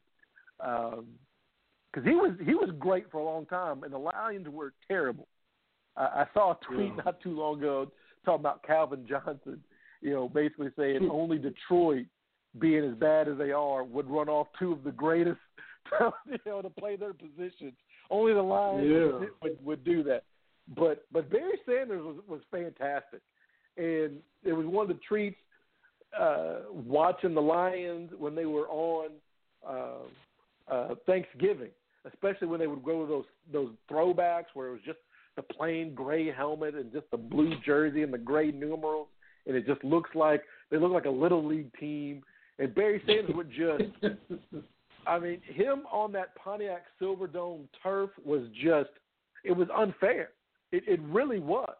because 1.98 2.10
he 2.10 2.16
was 2.16 2.32
he 2.46 2.54
was 2.54 2.70
great 2.78 3.10
for 3.12 3.18
a 3.18 3.24
long 3.24 3.46
time, 3.48 3.84
and 3.84 3.92
the 3.92 3.98
Lions 3.98 4.48
were 4.50 4.74
terrible. 4.88 5.28
I, 5.96 6.02
I 6.02 6.26
saw 6.34 6.52
a 6.52 6.58
tweet 6.66 6.94
Yeah. 6.96 7.02
not 7.06 7.22
too 7.22 7.36
long 7.38 7.58
ago 7.58 7.92
talking 8.24 8.42
about 8.42 8.64
Calvin 8.64 9.06
Johnson, 9.10 9.64
you 10.02 10.12
know, 10.12 10.30
basically 10.30 10.70
saying 10.78 11.10
only 11.12 11.38
Detroit, 11.40 12.06
being 12.60 12.84
as 12.84 12.96
bad 12.96 13.28
as 13.28 13.38
they 13.38 13.52
are, 13.52 13.84
would 13.84 14.08
run 14.10 14.30
off 14.30 14.48
two 14.60 14.72
of 14.74 14.84
the 14.84 14.92
greatest, 14.92 15.40
you 16.28 16.38
know, 16.46 16.62
to 16.62 16.70
play 16.70 16.98
their 16.98 17.14
positions. 17.14 17.74
Only 18.12 18.34
the 18.34 18.42
Lions 18.44 18.88
Yeah. 18.88 19.18
would, 19.20 19.30
would 19.42 19.66
would 19.66 19.84
do 19.84 20.04
that. 20.04 20.24
But 20.76 21.06
but 21.12 21.32
Barry 21.32 21.58
Sanders 21.66 22.04
was 22.04 22.18
was 22.28 22.42
fantastic, 22.52 23.22
and 23.78 24.18
it 24.44 24.54
was 24.54 24.68
one 24.68 24.84
of 24.90 24.96
the 24.96 25.02
treats 25.08 25.38
uh, 26.20 26.58
watching 26.72 27.34
the 27.34 27.42
Lions 27.42 28.12
when 28.20 28.36
they 28.36 28.46
were 28.46 28.68
on 28.68 29.10
uh, 29.68 30.72
uh, 30.72 30.96
Thanksgiving, 31.06 31.70
especially 32.14 32.48
when 32.48 32.60
they 32.60 32.68
would 32.68 32.84
go 32.84 33.06
to 33.06 33.08
those 33.08 33.26
those 33.52 33.72
throwbacks 33.90 34.46
where 34.54 34.68
it 34.68 34.72
was 34.72 34.82
just 34.86 35.00
the 35.36 35.42
plain 35.44 35.94
gray 35.94 36.32
helmet 36.32 36.74
and 36.76 36.92
just 36.92 37.10
the 37.12 37.18
blue 37.18 37.54
jersey 37.66 38.04
and 38.04 38.12
the 38.14 38.18
gray 38.18 38.52
numerals, 38.52 39.08
and 39.46 39.56
it 39.56 39.66
just 39.68 39.84
looks 39.84 40.10
like 40.16 40.44
they 40.72 40.78
look 40.78 40.92
like 40.92 41.06
a 41.06 41.10
little 41.10 41.46
league 41.46 41.72
team. 41.80 42.24
And 42.60 42.74
Barry 42.74 43.02
Sanders 43.06 43.36
would 43.36 43.52
just 43.52 43.84
I 45.08 45.20
mean, 45.20 45.40
him 45.46 45.84
on 45.92 46.12
that 46.14 46.36
Pontiac 46.36 46.84
Silverdome 47.02 47.68
turf 47.84 48.10
was 48.26 48.42
just 48.62 48.90
it 49.44 49.52
was 49.52 49.68
unfair. 49.76 50.30
It 50.72 50.84
it 50.88 51.00
really 51.04 51.40
was. 51.40 51.76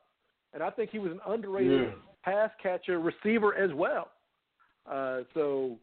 And 0.54 0.64
I 0.64 0.70
think 0.70 0.92
he 0.92 1.00
was 1.00 1.12
an 1.12 1.20
underrated 1.28 1.82
Yeah. 1.90 1.94
pass 2.24 2.52
catcher 2.62 3.00
receiver 3.00 3.56
as 3.56 3.74
well. 3.74 4.12
Uh 4.90 5.22
so 5.34 5.78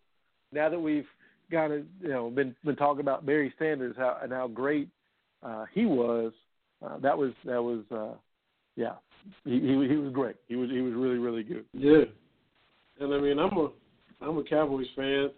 now 0.52 0.68
that 0.68 0.78
we've 0.78 1.06
kind 1.50 1.72
of 1.72 1.82
you 2.00 2.08
know 2.08 2.30
been 2.30 2.54
been 2.64 2.76
talking 2.76 3.00
about 3.00 3.26
Barry 3.26 3.52
Sanders 3.58 3.96
how 3.96 4.18
and 4.22 4.32
how 4.32 4.48
great 4.48 4.88
uh 5.42 5.64
he 5.72 5.86
was, 5.86 6.32
uh, 6.84 6.98
that 6.98 7.16
was 7.16 7.32
that 7.44 7.62
was 7.62 7.82
uh 7.90 8.16
yeah. 8.76 8.94
He, 9.44 9.52
he 9.52 9.88
he 9.88 9.96
was 9.96 10.12
great. 10.12 10.36
He 10.48 10.56
was 10.56 10.68
he 10.70 10.80
was 10.82 10.92
really 10.92 11.16
really 11.18 11.42
good. 11.42 11.64
Yeah, 11.72 12.04
and 13.00 13.14
I 13.14 13.18
mean, 13.20 13.38
I'm 13.38 13.56
a 13.56 13.70
I'm 14.20 14.36
a 14.36 14.44
Cowboys 14.44 14.86
fan, 14.94 15.30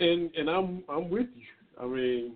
and 0.00 0.34
and 0.34 0.50
I'm 0.50 0.84
I'm 0.88 1.08
with 1.08 1.28
you. 1.34 1.46
I 1.80 1.86
mean, 1.86 2.32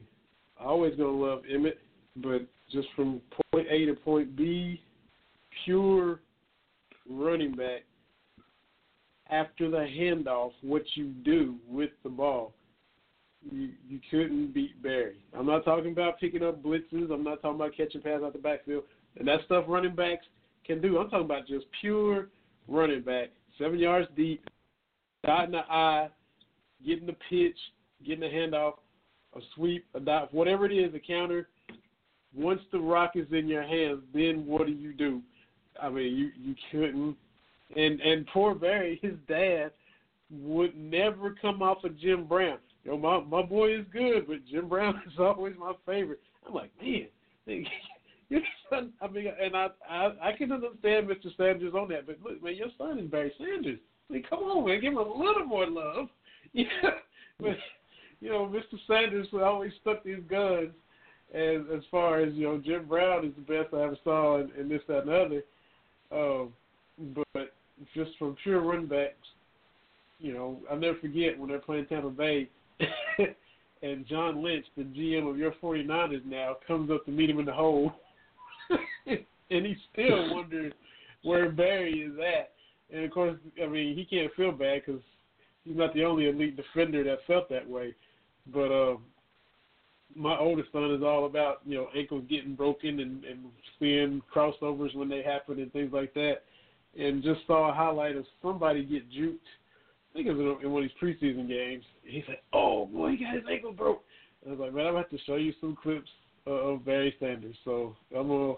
I 0.59 0.65
always 0.65 0.95
gonna 0.97 1.11
love 1.11 1.43
Emmitt, 1.53 1.77
but 2.17 2.47
just 2.73 2.89
from 2.97 3.21
point 3.53 3.67
A 3.71 3.87
to 3.87 3.95
point 3.95 4.37
B, 4.37 4.81
pure 5.65 6.21
running 7.09 7.55
back. 7.55 7.83
After 9.31 9.71
the 9.71 9.77
handoff, 9.77 10.53
what 10.63 10.85
you 10.95 11.09
do 11.09 11.57
with 11.69 11.91
the 12.03 12.09
ball, 12.09 12.55
you 13.43 13.71
you 13.89 14.01
couldn't 14.11 14.53
beat 14.53 14.83
Barry. 14.83 15.17
I'm 15.37 15.47
not 15.47 15.65
talking 15.65 15.93
about 15.93 16.19
picking 16.19 16.43
up 16.43 16.63
blitzes. 16.63 17.13
I'm 17.13 17.25
not 17.25 17.41
talking 17.43 17.57
about 17.57 17.77
catching 17.77 18.01
passes 18.01 18.25
out 18.25 18.33
the 18.33 18.39
backfield, 18.39 18.85
and 19.19 19.27
that 19.29 19.41
stuff 19.47 19.65
running 19.69 19.95
backs 19.95 20.27
can 20.67 20.81
do. 20.81 20.99
I'm 20.99 21.09
talking 21.09 21.25
about 21.25 21.47
just 21.47 21.67
pure 21.81 22.29
running 22.67 23.03
back, 23.03 23.31
seven 23.59 23.79
yards 23.79 24.09
deep, 24.17 24.45
dotting 25.25 25.53
the 25.53 25.63
eye, 25.71 26.09
getting 26.85 27.07
the 27.07 27.17
pitch, 27.31 27.57
getting 28.05 28.21
the 28.21 28.27
handoff, 28.27 28.75
a 29.35 29.41
sweep, 29.55 29.87
a 29.95 30.01
dot, 30.01 30.33
whatever 30.33 30.67
it 30.67 30.73
is, 30.73 30.95
a 30.95 31.01
counter. 31.01 31.49
Once 32.35 32.61
the 32.73 32.79
rock 32.79 33.13
is 33.15 33.27
in 33.33 33.49
your 33.49 33.63
hands, 33.63 34.01
then 34.13 34.45
what 34.47 34.67
do 34.67 34.73
you 34.73 34.93
do? 34.93 35.23
I 35.81 35.89
mean, 35.89 36.15
you 36.15 36.31
you 36.39 36.55
couldn't. 36.71 37.17
And 37.77 38.01
and 38.01 38.27
poor 38.33 38.55
Barry, 38.55 38.99
his 39.03 39.15
dad 39.27 39.71
would 40.31 40.77
never 40.77 41.35
come 41.41 41.63
off 41.63 41.85
of 41.85 41.99
Jim 41.99 42.27
Brown. 42.27 42.59
Yo, 42.89 42.97
my 42.97 43.21
my 43.21 43.43
boy 43.43 43.79
is 43.79 43.85
good, 43.93 44.27
but 44.27 44.47
Jim 44.51 44.67
Brown 44.67 44.95
is 45.07 45.19
always 45.19 45.53
my 45.59 45.73
favorite. 45.85 46.21
I'm 46.47 46.55
like, 46.55 46.71
man, 46.81 47.07
your 48.31 48.41
son. 48.71 48.95
I 49.03 49.09
mean, 49.09 49.27
and 49.27 49.55
I 49.55 49.69
I 49.87 50.07
I 50.23 50.33
can 50.33 50.51
understand 50.51 51.07
Mr. 51.07 51.37
Sanders 51.37 51.75
on 51.75 51.89
that, 51.91 52.07
but 52.07 52.17
look, 52.25 52.43
man, 52.43 52.57
your 52.57 52.69
son 52.79 52.99
is 52.99 53.11
Barry 53.11 53.31
Sanders. 53.37 53.79
I 54.09 54.13
mean, 54.15 54.23
come 54.29 54.39
on, 54.39 54.67
man, 54.67 54.81
give 54.81 54.95
him 54.95 54.99
a 54.99 55.03
little 55.03 55.45
more 55.45 55.67
love. 55.67 56.09
But 57.41 57.57
you 58.21 58.31
know, 58.31 58.53
Mr. 58.53 58.77
Sanders 58.89 59.29
always 59.33 59.71
stuck 59.81 60.05
his 60.05 60.19
guns. 60.29 60.71
As 61.33 61.61
as 61.73 61.85
far 61.89 62.21
as 62.21 62.35
you 62.35 62.47
know, 62.47 62.59
Jim 62.59 62.89
Brown 62.89 63.25
is 63.25 63.33
the 63.37 63.43
best 63.43 63.73
I 63.73 63.85
ever 63.85 63.97
saw, 64.03 64.41
and, 64.41 64.51
and 64.53 64.69
this, 64.69 64.81
that, 64.89 65.07
and 65.07 65.09
the 65.09 65.43
other. 66.11 66.41
Um, 66.41 66.53
but 67.15 67.53
just 67.95 68.11
from 68.19 68.35
pure 68.43 68.61
run 68.61 68.87
backs, 68.87 69.15
you 70.19 70.33
know, 70.33 70.59
I'll 70.69 70.79
never 70.79 70.99
forget 70.99 71.39
when 71.39 71.49
they're 71.49 71.61
playing 71.61 71.87
Tampa 71.87 72.11
Bay, 72.11 72.49
and 73.83 74.07
John 74.07 74.43
Lynch, 74.43 74.67
the 74.77 74.85
GM 74.85 75.29
of 75.29 75.39
your 75.39 75.53
49ers 75.63 76.25
now, 76.25 76.57
comes 76.67 76.91
up 76.91 77.05
to 77.05 77.11
meet 77.11 77.31
him 77.31 77.39
in 77.39 77.47
the 77.47 77.53
hole, 77.53 77.93
and 79.07 79.67
he 79.67 79.77
still 79.93 80.35
wonders 80.35 80.73
where 81.23 81.51
Barry 81.51 82.01
is 82.01 82.19
at. 82.19 82.53
And 82.95 83.05
of 83.05 83.11
course, 83.11 83.37
I 83.63 83.67
mean, 83.67 83.95
he 83.97 84.05
can't 84.05 84.33
feel 84.35 84.53
bad 84.53 84.83
because 84.87 85.03
he's 85.65 85.77
not 85.77 85.93
the 85.95 86.05
only 86.05 86.29
elite 86.29 86.57
defender 86.57 87.05
that 87.05 87.19
felt 87.27 87.49
that 87.51 87.69
way. 87.69 87.95
But 88.53 88.73
um, 88.73 89.05
my 90.15 90.37
oldest 90.39 90.73
son 90.73 90.91
is 90.93 91.03
all 91.03 91.27
about 91.27 91.61
you 91.67 91.77
know 91.77 91.89
ankles 91.97 92.25
getting 92.29 92.55
broken 92.55 93.01
and, 93.01 93.25
and 93.25 93.41
seeing 93.79 94.23
crossovers 94.35 94.95
when 94.95 95.09
they 95.09 95.23
happen 95.23 95.61
and 95.61 95.73
things 95.73 95.93
like 95.93 96.15
that. 96.15 96.43
And 96.99 97.23
just 97.23 97.41
saw 97.47 97.71
a 97.71 97.75
highlight 97.75 98.17
of 98.17 98.25
somebody 98.43 98.85
get 98.85 99.11
juked. 99.11 99.39
I 100.11 100.17
think 100.17 100.27
it 100.27 100.33
was 100.33 100.59
in 100.63 100.71
one 100.71 100.85
of 100.85 100.91
these 100.91 101.01
preseason 101.01 101.49
games. 101.49 101.85
He's 102.03 102.25
like, 102.29 102.43
"Oh 102.53 102.87
boy, 102.87 103.13
he 103.13 103.25
got 103.25 103.35
his 103.35 103.45
ankle 103.51 103.73
broke." 103.73 104.05
I 104.47 104.51
was 104.51 104.59
like, 104.59 104.73
"Man, 104.73 104.87
I'm 104.87 104.93
gonna 104.93 105.03
have 105.03 105.11
to 105.11 105.25
show 105.27 105.37
you 105.37 105.53
some 105.61 105.77
clips 105.77 106.11
of 106.47 106.85
Barry 106.85 107.15
Sanders." 107.21 107.57
So 107.65 107.95
I'm 108.17 108.29
gonna 108.29 108.55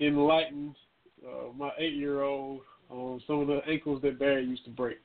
enlighten 0.00 0.74
uh, 1.26 1.52
my 1.56 1.70
eight-year-old 1.78 2.60
on 2.90 3.20
some 3.26 3.40
of 3.40 3.48
the 3.48 3.60
ankles 3.68 4.00
that 4.02 4.18
Barry 4.18 4.44
used 4.44 4.64
to 4.64 4.70
break. 4.70 4.98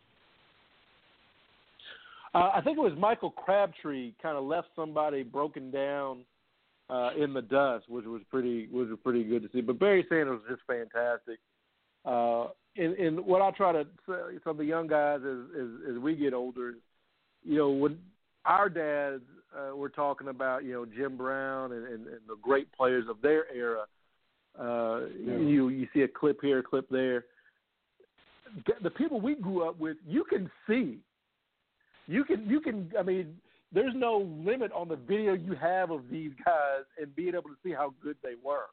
Uh, 2.33 2.51
I 2.53 2.61
think 2.61 2.77
it 2.77 2.81
was 2.81 2.93
Michael 2.97 3.31
Crabtree 3.31 4.13
kind 4.21 4.37
of 4.37 4.43
left 4.43 4.69
somebody 4.75 5.21
broken 5.21 5.69
down 5.69 6.23
uh, 6.89 7.11
in 7.17 7.33
the 7.33 7.41
dust, 7.41 7.89
which 7.89 8.05
was 8.05 8.21
pretty 8.29 8.67
which 8.71 8.89
was 8.89 8.99
pretty 9.03 9.23
good 9.23 9.43
to 9.43 9.49
see. 9.51 9.61
But 9.61 9.79
Barry 9.79 10.05
Sanders 10.09 10.39
was 10.41 10.57
just 10.57 10.67
fantastic. 10.67 11.39
Uh, 12.05 12.47
and, 12.75 12.93
and 12.95 13.25
what 13.25 13.41
I 13.41 13.51
try 13.51 13.71
to 13.71 13.85
say 14.07 14.37
to 14.43 14.53
the 14.53 14.65
young 14.65 14.87
guys 14.87 15.19
as, 15.21 15.39
as 15.61 15.67
as 15.93 15.97
we 15.99 16.15
get 16.15 16.33
older, 16.33 16.73
you 17.43 17.57
know, 17.57 17.69
when 17.69 17.97
our 18.45 18.67
dads 18.69 19.23
uh, 19.55 19.75
were 19.75 19.89
talking 19.89 20.27
about, 20.29 20.63
you 20.63 20.73
know, 20.73 20.85
Jim 20.85 21.15
Brown 21.15 21.71
and, 21.71 21.85
and, 21.85 22.07
and 22.07 22.19
the 22.27 22.35
great 22.41 22.71
players 22.73 23.05
of 23.09 23.21
their 23.21 23.45
era. 23.53 23.85
Uh, 24.59 25.07
Yeah. 25.19 25.37
You 25.37 25.69
you 25.69 25.87
see 25.93 26.01
a 26.01 26.07
clip 26.07 26.39
here, 26.41 26.59
a 26.59 26.63
clip 26.63 26.89
there. 26.89 27.25
The- 28.65 28.83
The 28.83 28.89
people 28.91 29.21
we 29.21 29.35
grew 29.35 29.67
up 29.67 29.79
with, 29.79 29.97
you 30.05 30.23
can 30.25 30.49
see 30.67 30.99
you 32.07 32.23
can 32.25 32.49
you 32.49 32.59
can 32.59 32.91
I 32.99 33.03
mean 33.03 33.37
there's 33.71 33.93
no 33.95 34.17
limit 34.45 34.71
on 34.73 34.87
the 34.87 34.95
video 34.97 35.33
you 35.33 35.55
have 35.55 35.89
of 35.89 36.09
these 36.11 36.31
guys 36.45 36.83
and 36.99 37.15
being 37.15 37.29
able 37.33 37.49
to 37.49 37.57
see 37.63 37.71
how 37.71 37.93
good 38.03 38.17
they 38.21 38.35
were. 38.43 38.67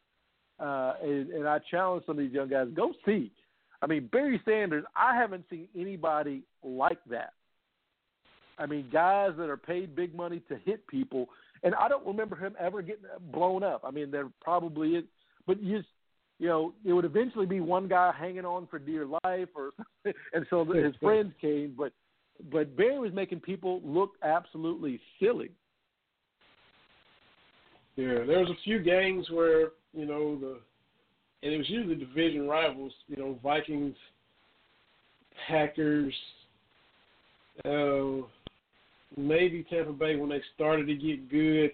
Uh, 0.61 0.95
and, 1.03 1.31
and 1.31 1.49
I 1.49 1.59
challenge 1.71 2.05
some 2.07 2.19
of 2.19 2.25
these 2.25 2.33
young 2.35 2.49
guys 2.49 2.69
go 2.75 2.93
see. 3.07 3.33
I 3.83 3.87
mean 3.87 4.09
Barry 4.13 4.41
Sanders, 4.45 4.85
I 4.95 5.17
haven't 5.17 5.45
seen 5.49 5.69
anybody 5.75 6.43
like 6.63 6.99
that. 7.11 7.33
I 8.59 8.67
mean 8.67 8.87
guys 8.93 9.31
that 9.39 9.49
are 9.49 9.57
paid 9.57 9.97
big 9.97 10.15
money 10.15 10.43
to 10.49 10.57
hit 10.67 10.87
people, 10.87 11.29
and 11.63 11.75
I 11.75 11.89
don't 11.89 12.07
remember 12.07 12.37
him 12.37 12.55
ever 12.61 12.83
getting 12.83 13.05
blown 13.33 13.63
up. 13.63 13.83
I 13.87 13.91
mean 13.91 14.11
there 14.11 14.29
probably 14.43 14.97
is, 14.97 15.05
but 15.47 15.63
you. 15.63 15.79
just- 15.79 15.89
You 16.41 16.49
know, 16.49 16.73
it 16.87 16.95
would 16.95 17.05
eventually 17.05 17.45
be 17.47 17.61
one 17.61 17.87
guy 17.87 18.13
hanging 18.19 18.47
on 18.47 18.67
for 18.67 18.79
dear 18.79 19.05
life, 19.25 19.51
or 19.55 19.73
and 20.35 20.47
so 20.49 20.65
his 20.65 20.95
friends 21.01 21.33
came. 21.39 21.75
But 21.77 21.93
but 22.51 22.75
Barry 22.79 22.99
was 22.99 23.13
making 23.13 23.41
people 23.41 23.83
look 23.85 24.13
absolutely 24.23 24.99
silly. 25.19 25.51
Yeah, 27.97 28.25
there 28.27 28.41
was 28.41 28.49
a 28.51 28.63
few 28.65 28.79
games 28.79 29.29
where 29.31 29.69
you 29.93 30.07
know 30.07 30.39
the, 30.39 30.59
and 31.43 31.53
it 31.53 31.59
was 31.59 31.69
usually 31.69 31.97
division 31.97 32.47
rivals. 32.49 32.93
You 33.09 33.17
know, 33.17 33.39
Vikings, 33.43 33.97
Packers, 35.49 36.15
uh, 37.65 38.27
maybe 39.17 39.65
Tampa 39.69 39.93
Bay 39.93 40.17
when 40.17 40.31
they 40.31 40.43
started 40.55 40.87
to 40.87 40.95
get 40.95 41.31
good. 41.31 41.73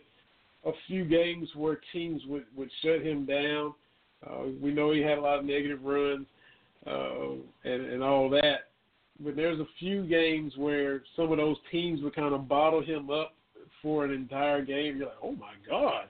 A 0.65 0.73
few 0.89 1.05
games 1.05 1.49
where 1.55 1.81
teams 1.93 2.23
would 2.27 2.45
would 2.57 2.71
shut 2.83 3.03
him 3.03 3.27
down. 3.27 3.75
Uh, 4.27 4.47
we 4.61 4.73
know 4.73 4.93
he 4.93 5.01
had 5.01 5.19
a 5.19 5.21
lot 5.21 5.39
of 5.39 5.45
negative 5.45 5.85
runs 5.85 6.27
uh, 6.87 7.33
and 7.65 7.87
and 7.87 8.03
all 8.03 8.29
that. 8.31 8.69
But 9.21 9.37
there's 9.37 9.61
a 9.61 9.67
few 9.79 10.05
games 10.05 10.53
where 10.57 11.03
some 11.17 11.33
of 11.33 11.39
those 11.39 11.57
teams 11.73 12.03
would 12.03 12.15
kind 12.15 12.35
of 12.35 12.49
bottle 12.49 12.83
him 12.83 13.11
up 13.11 13.33
for 13.81 14.05
an 14.05 14.11
entire 14.11 14.63
game. 14.65 14.99
You're 14.99 15.07
like, 15.07 15.17
oh 15.23 15.33
my 15.33 15.55
god, 15.69 16.05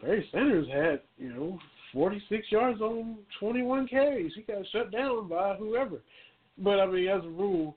Barry 0.00 0.28
Sanders 0.32 0.68
had 0.68 1.00
you 1.18 1.32
know 1.32 1.58
46 1.92 2.50
yards 2.50 2.80
on 2.80 3.18
21 3.38 3.88
carries. 3.88 4.32
He 4.34 4.42
got 4.42 4.66
shut 4.72 4.90
down 4.90 5.28
by 5.28 5.54
whoever. 5.54 5.98
But 6.58 6.80
I 6.80 6.86
mean, 6.86 7.08
as 7.08 7.24
a 7.24 7.28
rule, 7.28 7.76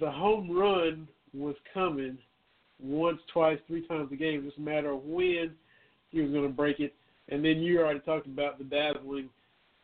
the 0.00 0.10
home 0.10 0.50
run 0.50 1.06
was 1.32 1.54
coming 1.72 2.18
once, 2.82 3.20
twice, 3.32 3.58
three 3.66 3.86
times 3.86 4.10
a 4.12 4.16
game. 4.16 4.44
Just 4.44 4.58
a 4.58 4.62
matter 4.62 4.90
of 4.90 5.04
when 5.04 5.52
he 6.10 6.20
was 6.20 6.30
going 6.30 6.46
to 6.46 6.52
break 6.52 6.80
it. 6.80 6.94
And 7.28 7.44
then 7.44 7.58
you 7.58 7.80
already 7.80 8.00
talked 8.00 8.26
about 8.26 8.58
the 8.58 8.64
dazzling 8.64 9.28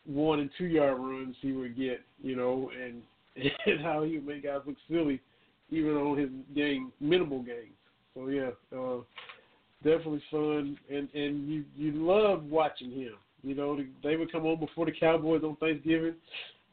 one 0.07 0.41
and 0.41 0.51
two 0.57 0.67
yard 0.67 0.99
runs 0.99 1.37
he 1.41 1.53
would 1.53 1.77
get, 1.77 2.01
you 2.23 2.37
know, 2.37 2.71
and 2.83 3.03
and 3.67 3.81
how 3.81 4.03
he 4.03 4.17
would 4.17 4.27
make 4.27 4.43
guys 4.43 4.61
look 4.67 4.77
silly, 4.91 5.21
even 5.71 5.93
on 5.97 6.19
his 6.19 6.31
game 6.55 6.93
minimal 7.01 7.43
games. 7.43 7.77
So 8.15 8.29
yeah, 8.29 8.51
uh, 8.77 9.01
definitely 9.82 10.23
fun, 10.31 10.78
and 10.90 11.09
and 11.15 11.48
you 11.48 11.65
you 11.77 11.93
love 11.93 12.44
watching 12.44 12.90
him. 12.90 13.15
You 13.43 13.55
know, 13.55 13.78
they 14.02 14.16
would 14.16 14.31
come 14.31 14.44
on 14.47 14.61
before 14.61 14.86
the 14.86 14.93
Cowboys 14.93 15.43
on 15.43 15.57
Thanksgiving. 15.57 16.15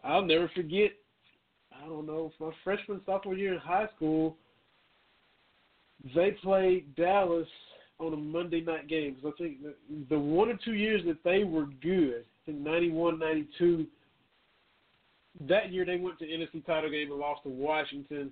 I'll 0.03 0.25
never 0.25 0.49
forget. 0.53 0.91
I 1.71 1.88
don't 1.88 2.07
know, 2.07 2.31
my 2.39 2.51
freshman 2.63 3.01
sophomore 3.05 3.35
year 3.35 3.53
in 3.53 3.59
high 3.59 3.88
school, 3.95 4.35
they 6.15 6.31
played 6.43 6.95
Dallas 6.95 7.47
on 7.99 8.13
a 8.13 8.17
Monday 8.17 8.61
night 8.61 8.88
game. 8.88 9.15
I 9.25 9.31
think 9.38 9.57
the, 10.09 10.19
one 10.19 10.49
or 10.49 10.59
two 10.63 10.73
years 10.73 11.01
that 11.05 11.23
they 11.23 11.43
were 11.43 11.67
good, 11.81 12.25
I 12.43 12.45
think 12.45 12.59
91, 12.59 13.19
92, 13.19 13.85
that 15.47 15.71
year 15.71 15.85
they 15.85 15.97
went 15.97 16.19
to 16.19 16.25
NFC 16.25 16.65
title 16.65 16.89
game 16.89 17.11
and 17.11 17.19
lost 17.19 17.43
to 17.43 17.49
Washington. 17.49 18.31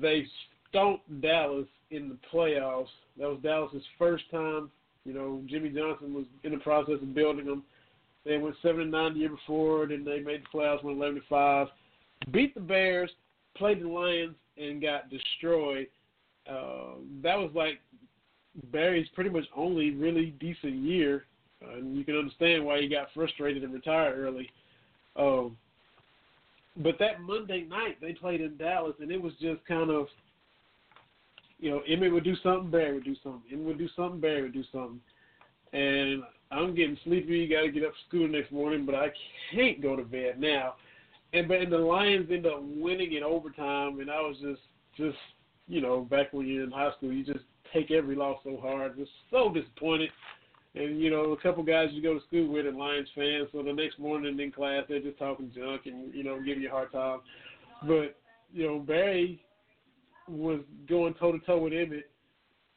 They 0.00 0.26
stomped 0.76 1.22
Dallas 1.22 1.66
in 1.90 2.08
the 2.08 2.18
playoffs. 2.32 2.88
That 3.18 3.28
was 3.28 3.38
Dallas's 3.42 3.82
first 3.98 4.24
time. 4.30 4.70
You 5.04 5.14
know, 5.14 5.40
Jimmy 5.46 5.70
Johnson 5.70 6.12
was 6.12 6.24
in 6.42 6.52
the 6.52 6.58
process 6.58 6.96
of 7.00 7.14
building 7.14 7.46
them. 7.46 7.62
They 8.24 8.38
went 8.38 8.56
seven 8.60 8.82
and 8.82 8.90
nine 8.90 9.14
the 9.14 9.20
year 9.20 9.30
before, 9.30 9.86
then 9.86 10.04
they 10.04 10.20
made 10.20 10.42
the 10.42 10.58
playoffs, 10.58 10.82
went 10.82 10.98
eleven 10.98 11.14
to 11.16 11.22
five, 11.28 11.68
beat 12.32 12.54
the 12.54 12.60
Bears, 12.60 13.10
played 13.56 13.80
the 13.80 13.88
Lions, 13.88 14.34
and 14.58 14.82
got 14.82 15.08
destroyed. 15.08 15.86
Uh, 16.50 16.96
that 17.22 17.36
was 17.36 17.50
like 17.54 17.80
Barry's 18.72 19.08
pretty 19.14 19.30
much 19.30 19.44
only 19.56 19.90
really 19.90 20.34
decent 20.40 20.74
year, 20.74 21.24
uh, 21.64 21.76
and 21.76 21.96
you 21.96 22.04
can 22.04 22.16
understand 22.16 22.64
why 22.64 22.80
he 22.80 22.88
got 22.88 23.08
frustrated 23.14 23.62
and 23.62 23.72
retired 23.72 24.18
early. 24.18 24.50
Um, 25.14 25.56
but 26.82 26.98
that 26.98 27.20
Monday 27.20 27.62
night 27.62 27.98
they 28.00 28.12
played 28.12 28.40
in 28.40 28.56
Dallas, 28.56 28.94
and 29.00 29.10
it 29.10 29.22
was 29.22 29.32
just 29.40 29.64
kind 29.66 29.90
of, 29.90 30.06
you 31.58 31.70
know, 31.70 31.82
Emmitt 31.88 32.12
would 32.12 32.24
do 32.24 32.36
something, 32.42 32.70
Barry 32.70 32.94
would 32.94 33.04
do 33.04 33.16
something. 33.22 33.42
Emmitt 33.52 33.64
would 33.64 33.78
do 33.78 33.88
something, 33.96 34.20
Barry 34.20 34.42
would 34.42 34.52
do 34.52 34.64
something. 34.72 35.00
And 35.72 36.22
I'm 36.50 36.74
getting 36.74 36.98
sleepy. 37.04 37.38
You 37.38 37.48
got 37.48 37.62
to 37.62 37.70
get 37.70 37.84
up 37.84 37.90
for 37.90 38.08
school 38.08 38.28
next 38.28 38.52
morning, 38.52 38.86
but 38.86 38.94
I 38.94 39.08
can't 39.52 39.82
go 39.82 39.96
to 39.96 40.02
bed 40.02 40.38
now. 40.38 40.74
And 41.32 41.48
but 41.48 41.58
and 41.60 41.72
the 41.72 41.78
Lions 41.78 42.30
end 42.30 42.46
up 42.46 42.60
winning 42.62 43.14
in 43.14 43.22
overtime, 43.22 44.00
and 44.00 44.10
I 44.10 44.20
was 44.20 44.36
just 44.40 44.60
just 44.96 45.18
you 45.66 45.80
know 45.80 46.02
back 46.02 46.32
when 46.32 46.46
you're 46.46 46.64
in 46.64 46.70
high 46.70 46.92
school, 46.96 47.12
you 47.12 47.24
just 47.24 47.44
take 47.72 47.90
every 47.90 48.14
loss 48.14 48.38
so 48.44 48.58
hard. 48.62 48.96
Just 48.96 49.10
so 49.30 49.52
disappointed. 49.52 50.10
and 50.76 51.00
you 51.00 51.10
know 51.10 51.32
a 51.32 51.36
couple 51.38 51.64
guys 51.64 51.88
you 51.92 52.02
go 52.02 52.14
to 52.14 52.24
school 52.26 52.52
with 52.52 52.66
are 52.66 52.72
Lions 52.72 53.08
fans, 53.14 53.48
so 53.52 53.62
the 53.62 53.72
next 53.72 53.98
morning 53.98 54.38
in 54.38 54.52
class 54.52 54.84
they're 54.88 55.00
just 55.00 55.18
talking 55.18 55.50
junk 55.54 55.82
and 55.86 56.14
you 56.14 56.22
know 56.22 56.40
giving 56.40 56.62
you 56.62 56.68
a 56.68 56.72
hard 56.72 56.92
time. 56.92 57.20
But 57.82 58.16
you 58.52 58.66
know 58.66 58.78
Barry 58.78 59.42
was 60.28 60.60
going 60.88 61.14
toe 61.14 61.32
to 61.32 61.38
toe 61.40 61.58
with 61.58 61.72
Emmitt, 61.72 62.04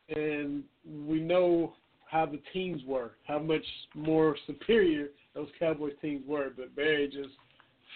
and 0.09 0.63
we 1.07 1.19
know 1.19 1.73
how 2.09 2.25
the 2.25 2.41
teams 2.53 2.81
were, 2.87 3.11
how 3.27 3.39
much 3.39 3.65
more 3.93 4.35
superior 4.47 5.07
those 5.35 5.49
Cowboys 5.59 5.93
teams 6.01 6.23
were. 6.27 6.49
But 6.55 6.75
Barry 6.75 7.07
just 7.07 7.35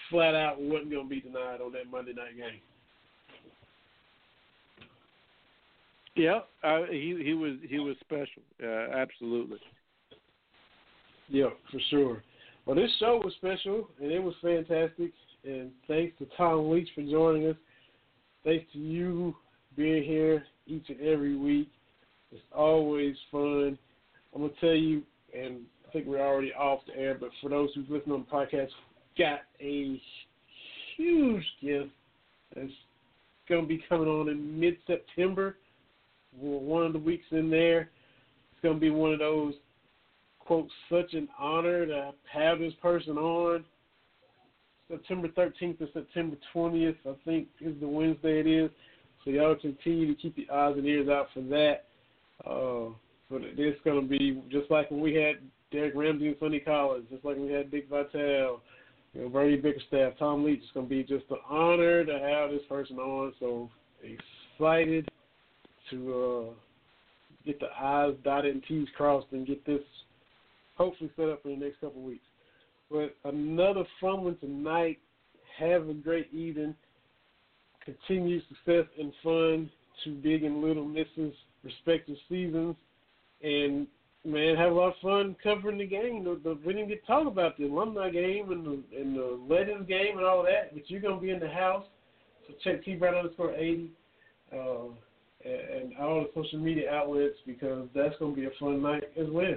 flat 0.09 0.35
out 0.35 0.61
wasn't 0.61 0.91
going 0.91 1.05
to 1.05 1.09
be 1.09 1.21
denied 1.21 1.61
on 1.61 1.71
that 1.73 1.89
Monday 1.89 2.13
night 2.13 2.38
game. 2.38 2.61
Yeah, 6.15 6.41
uh, 6.63 6.84
he 6.91 7.19
he 7.23 7.34
was 7.34 7.53
he 7.67 7.80
was 7.80 7.95
special. 8.01 8.43
Uh, 8.63 8.95
absolutely. 8.95 9.57
Yeah, 11.27 11.49
for 11.71 11.80
sure. 11.89 12.23
Well, 12.65 12.75
this 12.75 12.91
show 12.99 13.19
was 13.23 13.34
special 13.38 13.89
and 13.99 14.11
it 14.11 14.21
was 14.21 14.35
fantastic. 14.41 15.11
And 15.43 15.71
thanks 15.88 16.17
to 16.19 16.27
Tom 16.38 16.69
Leach 16.69 16.88
for 16.93 17.01
joining 17.01 17.47
us. 17.47 17.55
Thanks 18.43 18.65
to 18.73 18.80
you 18.80 19.35
being 19.76 20.04
here 20.04 20.44
each 20.68 20.86
and 20.90 21.02
every 21.02 21.36
week. 21.36 21.70
It's 22.32 22.41
always 22.56 23.16
fun. 23.32 23.78
I'm 24.34 24.41
gonna 24.41 24.54
tell 24.60 24.74
you, 24.74 25.04
and 25.38 25.62
I 25.88 25.91
think 25.91 26.08
we're 26.08 26.26
already 26.26 26.54
off 26.54 26.80
the 26.88 26.98
air, 26.98 27.16
but 27.20 27.30
for 27.41 27.50
those 27.50 27.70
who've 27.74 27.90
listened 27.90 28.14
on 28.14 28.26
the 28.30 28.36
podcast, 28.36 28.70
got 29.18 29.41
a 29.60 30.02
huge 30.98 31.44
gift 31.62 31.91
that's 32.56 32.72
gonna 33.48 33.68
be 33.68 33.84
coming 33.90 34.08
on 34.08 34.30
in 34.30 34.60
mid 34.60 34.78
September. 34.88 35.56
One 36.40 36.84
of 36.84 36.94
the 36.94 37.00
weeks 37.00 37.26
in 37.32 37.50
there. 37.50 37.90
It's 38.52 38.62
gonna 38.64 38.80
be 38.80 38.90
one 38.90 39.14
of 39.14 39.20
those 39.20 39.54
quote 40.40 40.68
such 40.90 41.14
an 41.14 41.28
honor 41.38 41.86
to 41.86 42.14
have 42.32 42.60
this 42.60 42.74
person 42.82 43.18
on. 43.18 43.64
September 44.90 45.28
13th 45.30 45.78
to 45.80 45.88
September 45.94 46.36
20th, 46.54 46.95
I 47.06 47.14
think, 47.26 47.48
is 47.62 47.74
the 47.80 47.88
Wednesday 47.88 48.40
it 48.40 48.48
is. 48.48 48.70
So 49.24 49.32
y'all 49.32 49.56
continue 49.56 50.14
to 50.14 50.22
keep 50.22 50.38
your 50.38 50.54
eyes 50.54 50.76
and 50.78 50.86
ears 50.86 51.08
out 51.10 51.28
for 51.34 51.41
that. 51.41 51.86
Uh, 52.45 52.94
but 53.30 53.41
it's 53.44 53.80
going 53.84 54.02
to 54.02 54.08
be 54.08 54.41
just 54.50 54.70
like 54.70 54.91
when 54.91 55.00
we 55.00 55.16
had 55.16 55.36
Derrick 55.72 55.95
Ramsey 55.95 56.28
and 56.28 56.36
Sonny 56.40 56.60
Collins, 56.60 57.06
just 57.12 57.24
like 57.24 57.38
we 57.38 57.52
had 57.52 57.72
Dick 57.72 57.90
Vitale, 57.90 58.62
you 59.14 59.22
know, 59.22 59.30
Bernie 59.30 59.58
Bickerstaff, 59.58 60.14
Tom 60.20 60.44
Leach. 60.44 60.60
It's 60.62 60.72
going 60.74 60.88
to 60.88 60.90
be 60.90 61.04
just 61.04 61.26
an 61.30 61.38
honor 61.50 62.04
to 62.04 62.20
have 62.20 62.52
this 62.52 62.62
person 62.68 62.98
on. 62.98 63.34
So 63.40 63.70
excited 64.04 65.10
to 65.90 66.50
uh, 66.50 66.54
get 67.45 67.60
the 67.60 67.68
I's 67.80 68.14
dotted 68.24 68.54
and 68.54 68.64
T's 68.68 68.88
crossed 68.95 69.28
and 69.32 69.48
get 69.48 69.66
this 69.66 69.82
hopefully 70.76 71.12
set 71.16 71.30
up 71.30 71.41
for 71.44 71.50
the 71.50 71.56
next 71.56 71.80
couple 71.80 72.02
of 72.02 72.08
weeks. 72.08 72.26
But 72.90 73.16
another 73.24 73.84
fun 74.02 74.24
one 74.24 74.38
tonight. 74.38 75.00
Have 75.58 75.88
a 75.88 75.94
great 75.94 76.34
evening. 76.34 76.76
Continued 77.85 78.43
success 78.47 78.85
and 78.99 79.11
fun 79.23 79.69
to 80.03 80.11
Big 80.15 80.43
and 80.43 80.61
Little 80.61 80.85
Misses 80.85 81.34
respective 81.64 82.15
seasons. 82.30 82.76
And 83.41 83.88
man, 84.26 84.55
have 84.55 84.72
a 84.72 84.76
lot 84.76 84.89
of 84.89 84.93
fun 85.01 85.35
covering 85.43 85.77
the 85.77 85.85
game. 85.85 86.23
The, 86.23 86.39
the, 86.43 86.57
we 86.65 86.73
didn't 86.73 86.89
get 86.89 87.01
to 87.01 87.07
talk 87.07 87.27
about 87.27 87.57
the 87.57 87.65
alumni 87.65 88.10
game 88.10 88.51
and 88.51 88.65
the 88.65 88.97
and 88.97 89.15
the 89.15 89.39
Legends 89.49 89.88
game 89.88 90.18
and 90.18 90.26
all 90.26 90.43
that, 90.43 90.73
but 90.73 90.89
you're 90.89 91.01
gonna 91.01 91.19
be 91.19 91.31
in 91.31 91.39
the 91.39 91.49
house. 91.49 91.85
So 92.47 92.53
check 92.64 92.84
T 92.84 92.95
Brown 92.95 93.15
underscore 93.15 93.55
eighty 93.55 93.91
uh, 94.53 94.88
and, 95.45 95.95
all 95.99 96.22
the 96.22 96.30
social 96.34 96.60
media 96.60 96.91
outlets 96.91 97.35
because 97.45 97.88
that's 97.93 98.15
gonna 98.19 98.35
be 98.35 98.45
a 98.45 98.51
fun 98.60 98.81
night 98.81 99.03
as 99.19 99.27
well. 99.30 99.55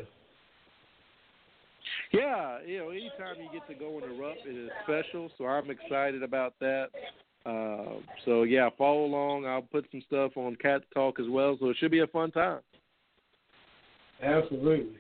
Yeah, 2.12 2.59
you 2.66 2.78
know, 2.78 2.90
anytime 2.90 3.36
you 3.40 3.48
get 3.53 3.66
to 3.69 3.74
go 3.74 3.98
in 3.98 4.11
the 4.11 4.20
Rupp, 4.20 4.36
it 4.44 4.57
is 4.57 4.70
special. 4.85 5.31
So 5.39 5.47
I'm 5.47 5.70
excited 5.70 6.23
about 6.23 6.55
that. 6.61 6.89
Uh, 7.47 8.01
so 8.24 8.43
yeah, 8.43 8.68
follow 8.77 9.05
along. 9.05 9.47
I'll 9.47 9.62
put 9.62 9.86
some 9.93 10.02
stuff 10.06 10.32
on 10.36 10.56
Cat 10.56 10.82
Talk 10.93 11.20
as 11.20 11.27
well. 11.28 11.56
So 11.60 11.68
it 11.68 11.77
should 11.78 11.93
be 11.93 12.01
a 12.01 12.06
fun 12.09 12.32
time. 12.32 12.60
Absolutely. 14.23 14.98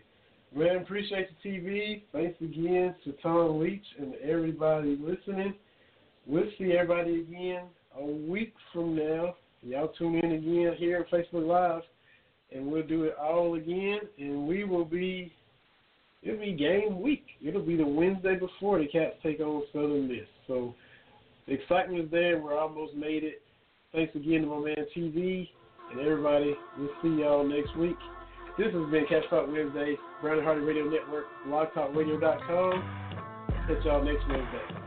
Man, 0.54 0.76
appreciate 0.76 1.28
the 1.42 1.48
TB. 1.48 2.02
Thanks 2.12 2.40
again 2.40 2.94
to 3.04 3.12
Tom 3.22 3.58
Leach 3.60 3.84
and 3.98 4.14
everybody 4.22 4.96
listening. 4.96 5.54
We'll 6.26 6.44
see 6.58 6.72
everybody 6.72 7.20
again 7.20 7.64
a 7.98 8.04
week 8.04 8.54
from 8.72 8.96
now. 8.96 9.34
Y'all 9.62 9.92
tune 9.98 10.16
in 10.16 10.32
again 10.32 10.76
here 10.78 11.04
on 11.12 11.20
Facebook 11.20 11.46
Live, 11.46 11.82
and 12.52 12.66
we'll 12.66 12.86
do 12.86 13.04
it 13.04 13.16
all 13.20 13.54
again. 13.56 14.00
And 14.18 14.46
we 14.46 14.64
will 14.64 14.84
be, 14.84 15.32
it'll 16.22 16.38
be 16.38 16.52
game 16.52 17.00
week. 17.00 17.26
It'll 17.44 17.64
be 17.64 17.76
the 17.76 17.86
Wednesday 17.86 18.36
before 18.36 18.78
the 18.78 18.86
Cats 18.86 19.16
take 19.22 19.40
on 19.40 19.62
Southern 19.72 20.06
Miss. 20.06 20.26
So 20.46 20.74
the 21.46 21.54
excitement 21.54 22.04
is 22.04 22.10
there. 22.10 22.38
We're 22.38 22.58
almost 22.58 22.94
made 22.94 23.24
it. 23.24 23.42
Thanks 23.92 24.14
again 24.14 24.42
to 24.42 24.46
my 24.46 24.58
man 24.58 24.86
TB 24.94 25.48
and 25.92 26.00
everybody. 26.00 26.54
We'll 26.78 26.90
see 27.02 27.20
y'all 27.20 27.46
next 27.46 27.76
week. 27.76 27.96
This 28.58 28.72
has 28.72 28.90
been 28.90 29.06
Cats 29.08 29.26
Talk 29.28 29.46
Wednesday, 29.48 29.96
Brown 30.22 30.38
and 30.38 30.46
Hardy 30.46 30.62
Radio 30.62 30.88
Network, 30.88 31.26
blogtalkradio.com. 31.46 33.16
Catch 33.68 33.84
y'all 33.84 34.02
next 34.02 34.26
Wednesday. 34.28 34.85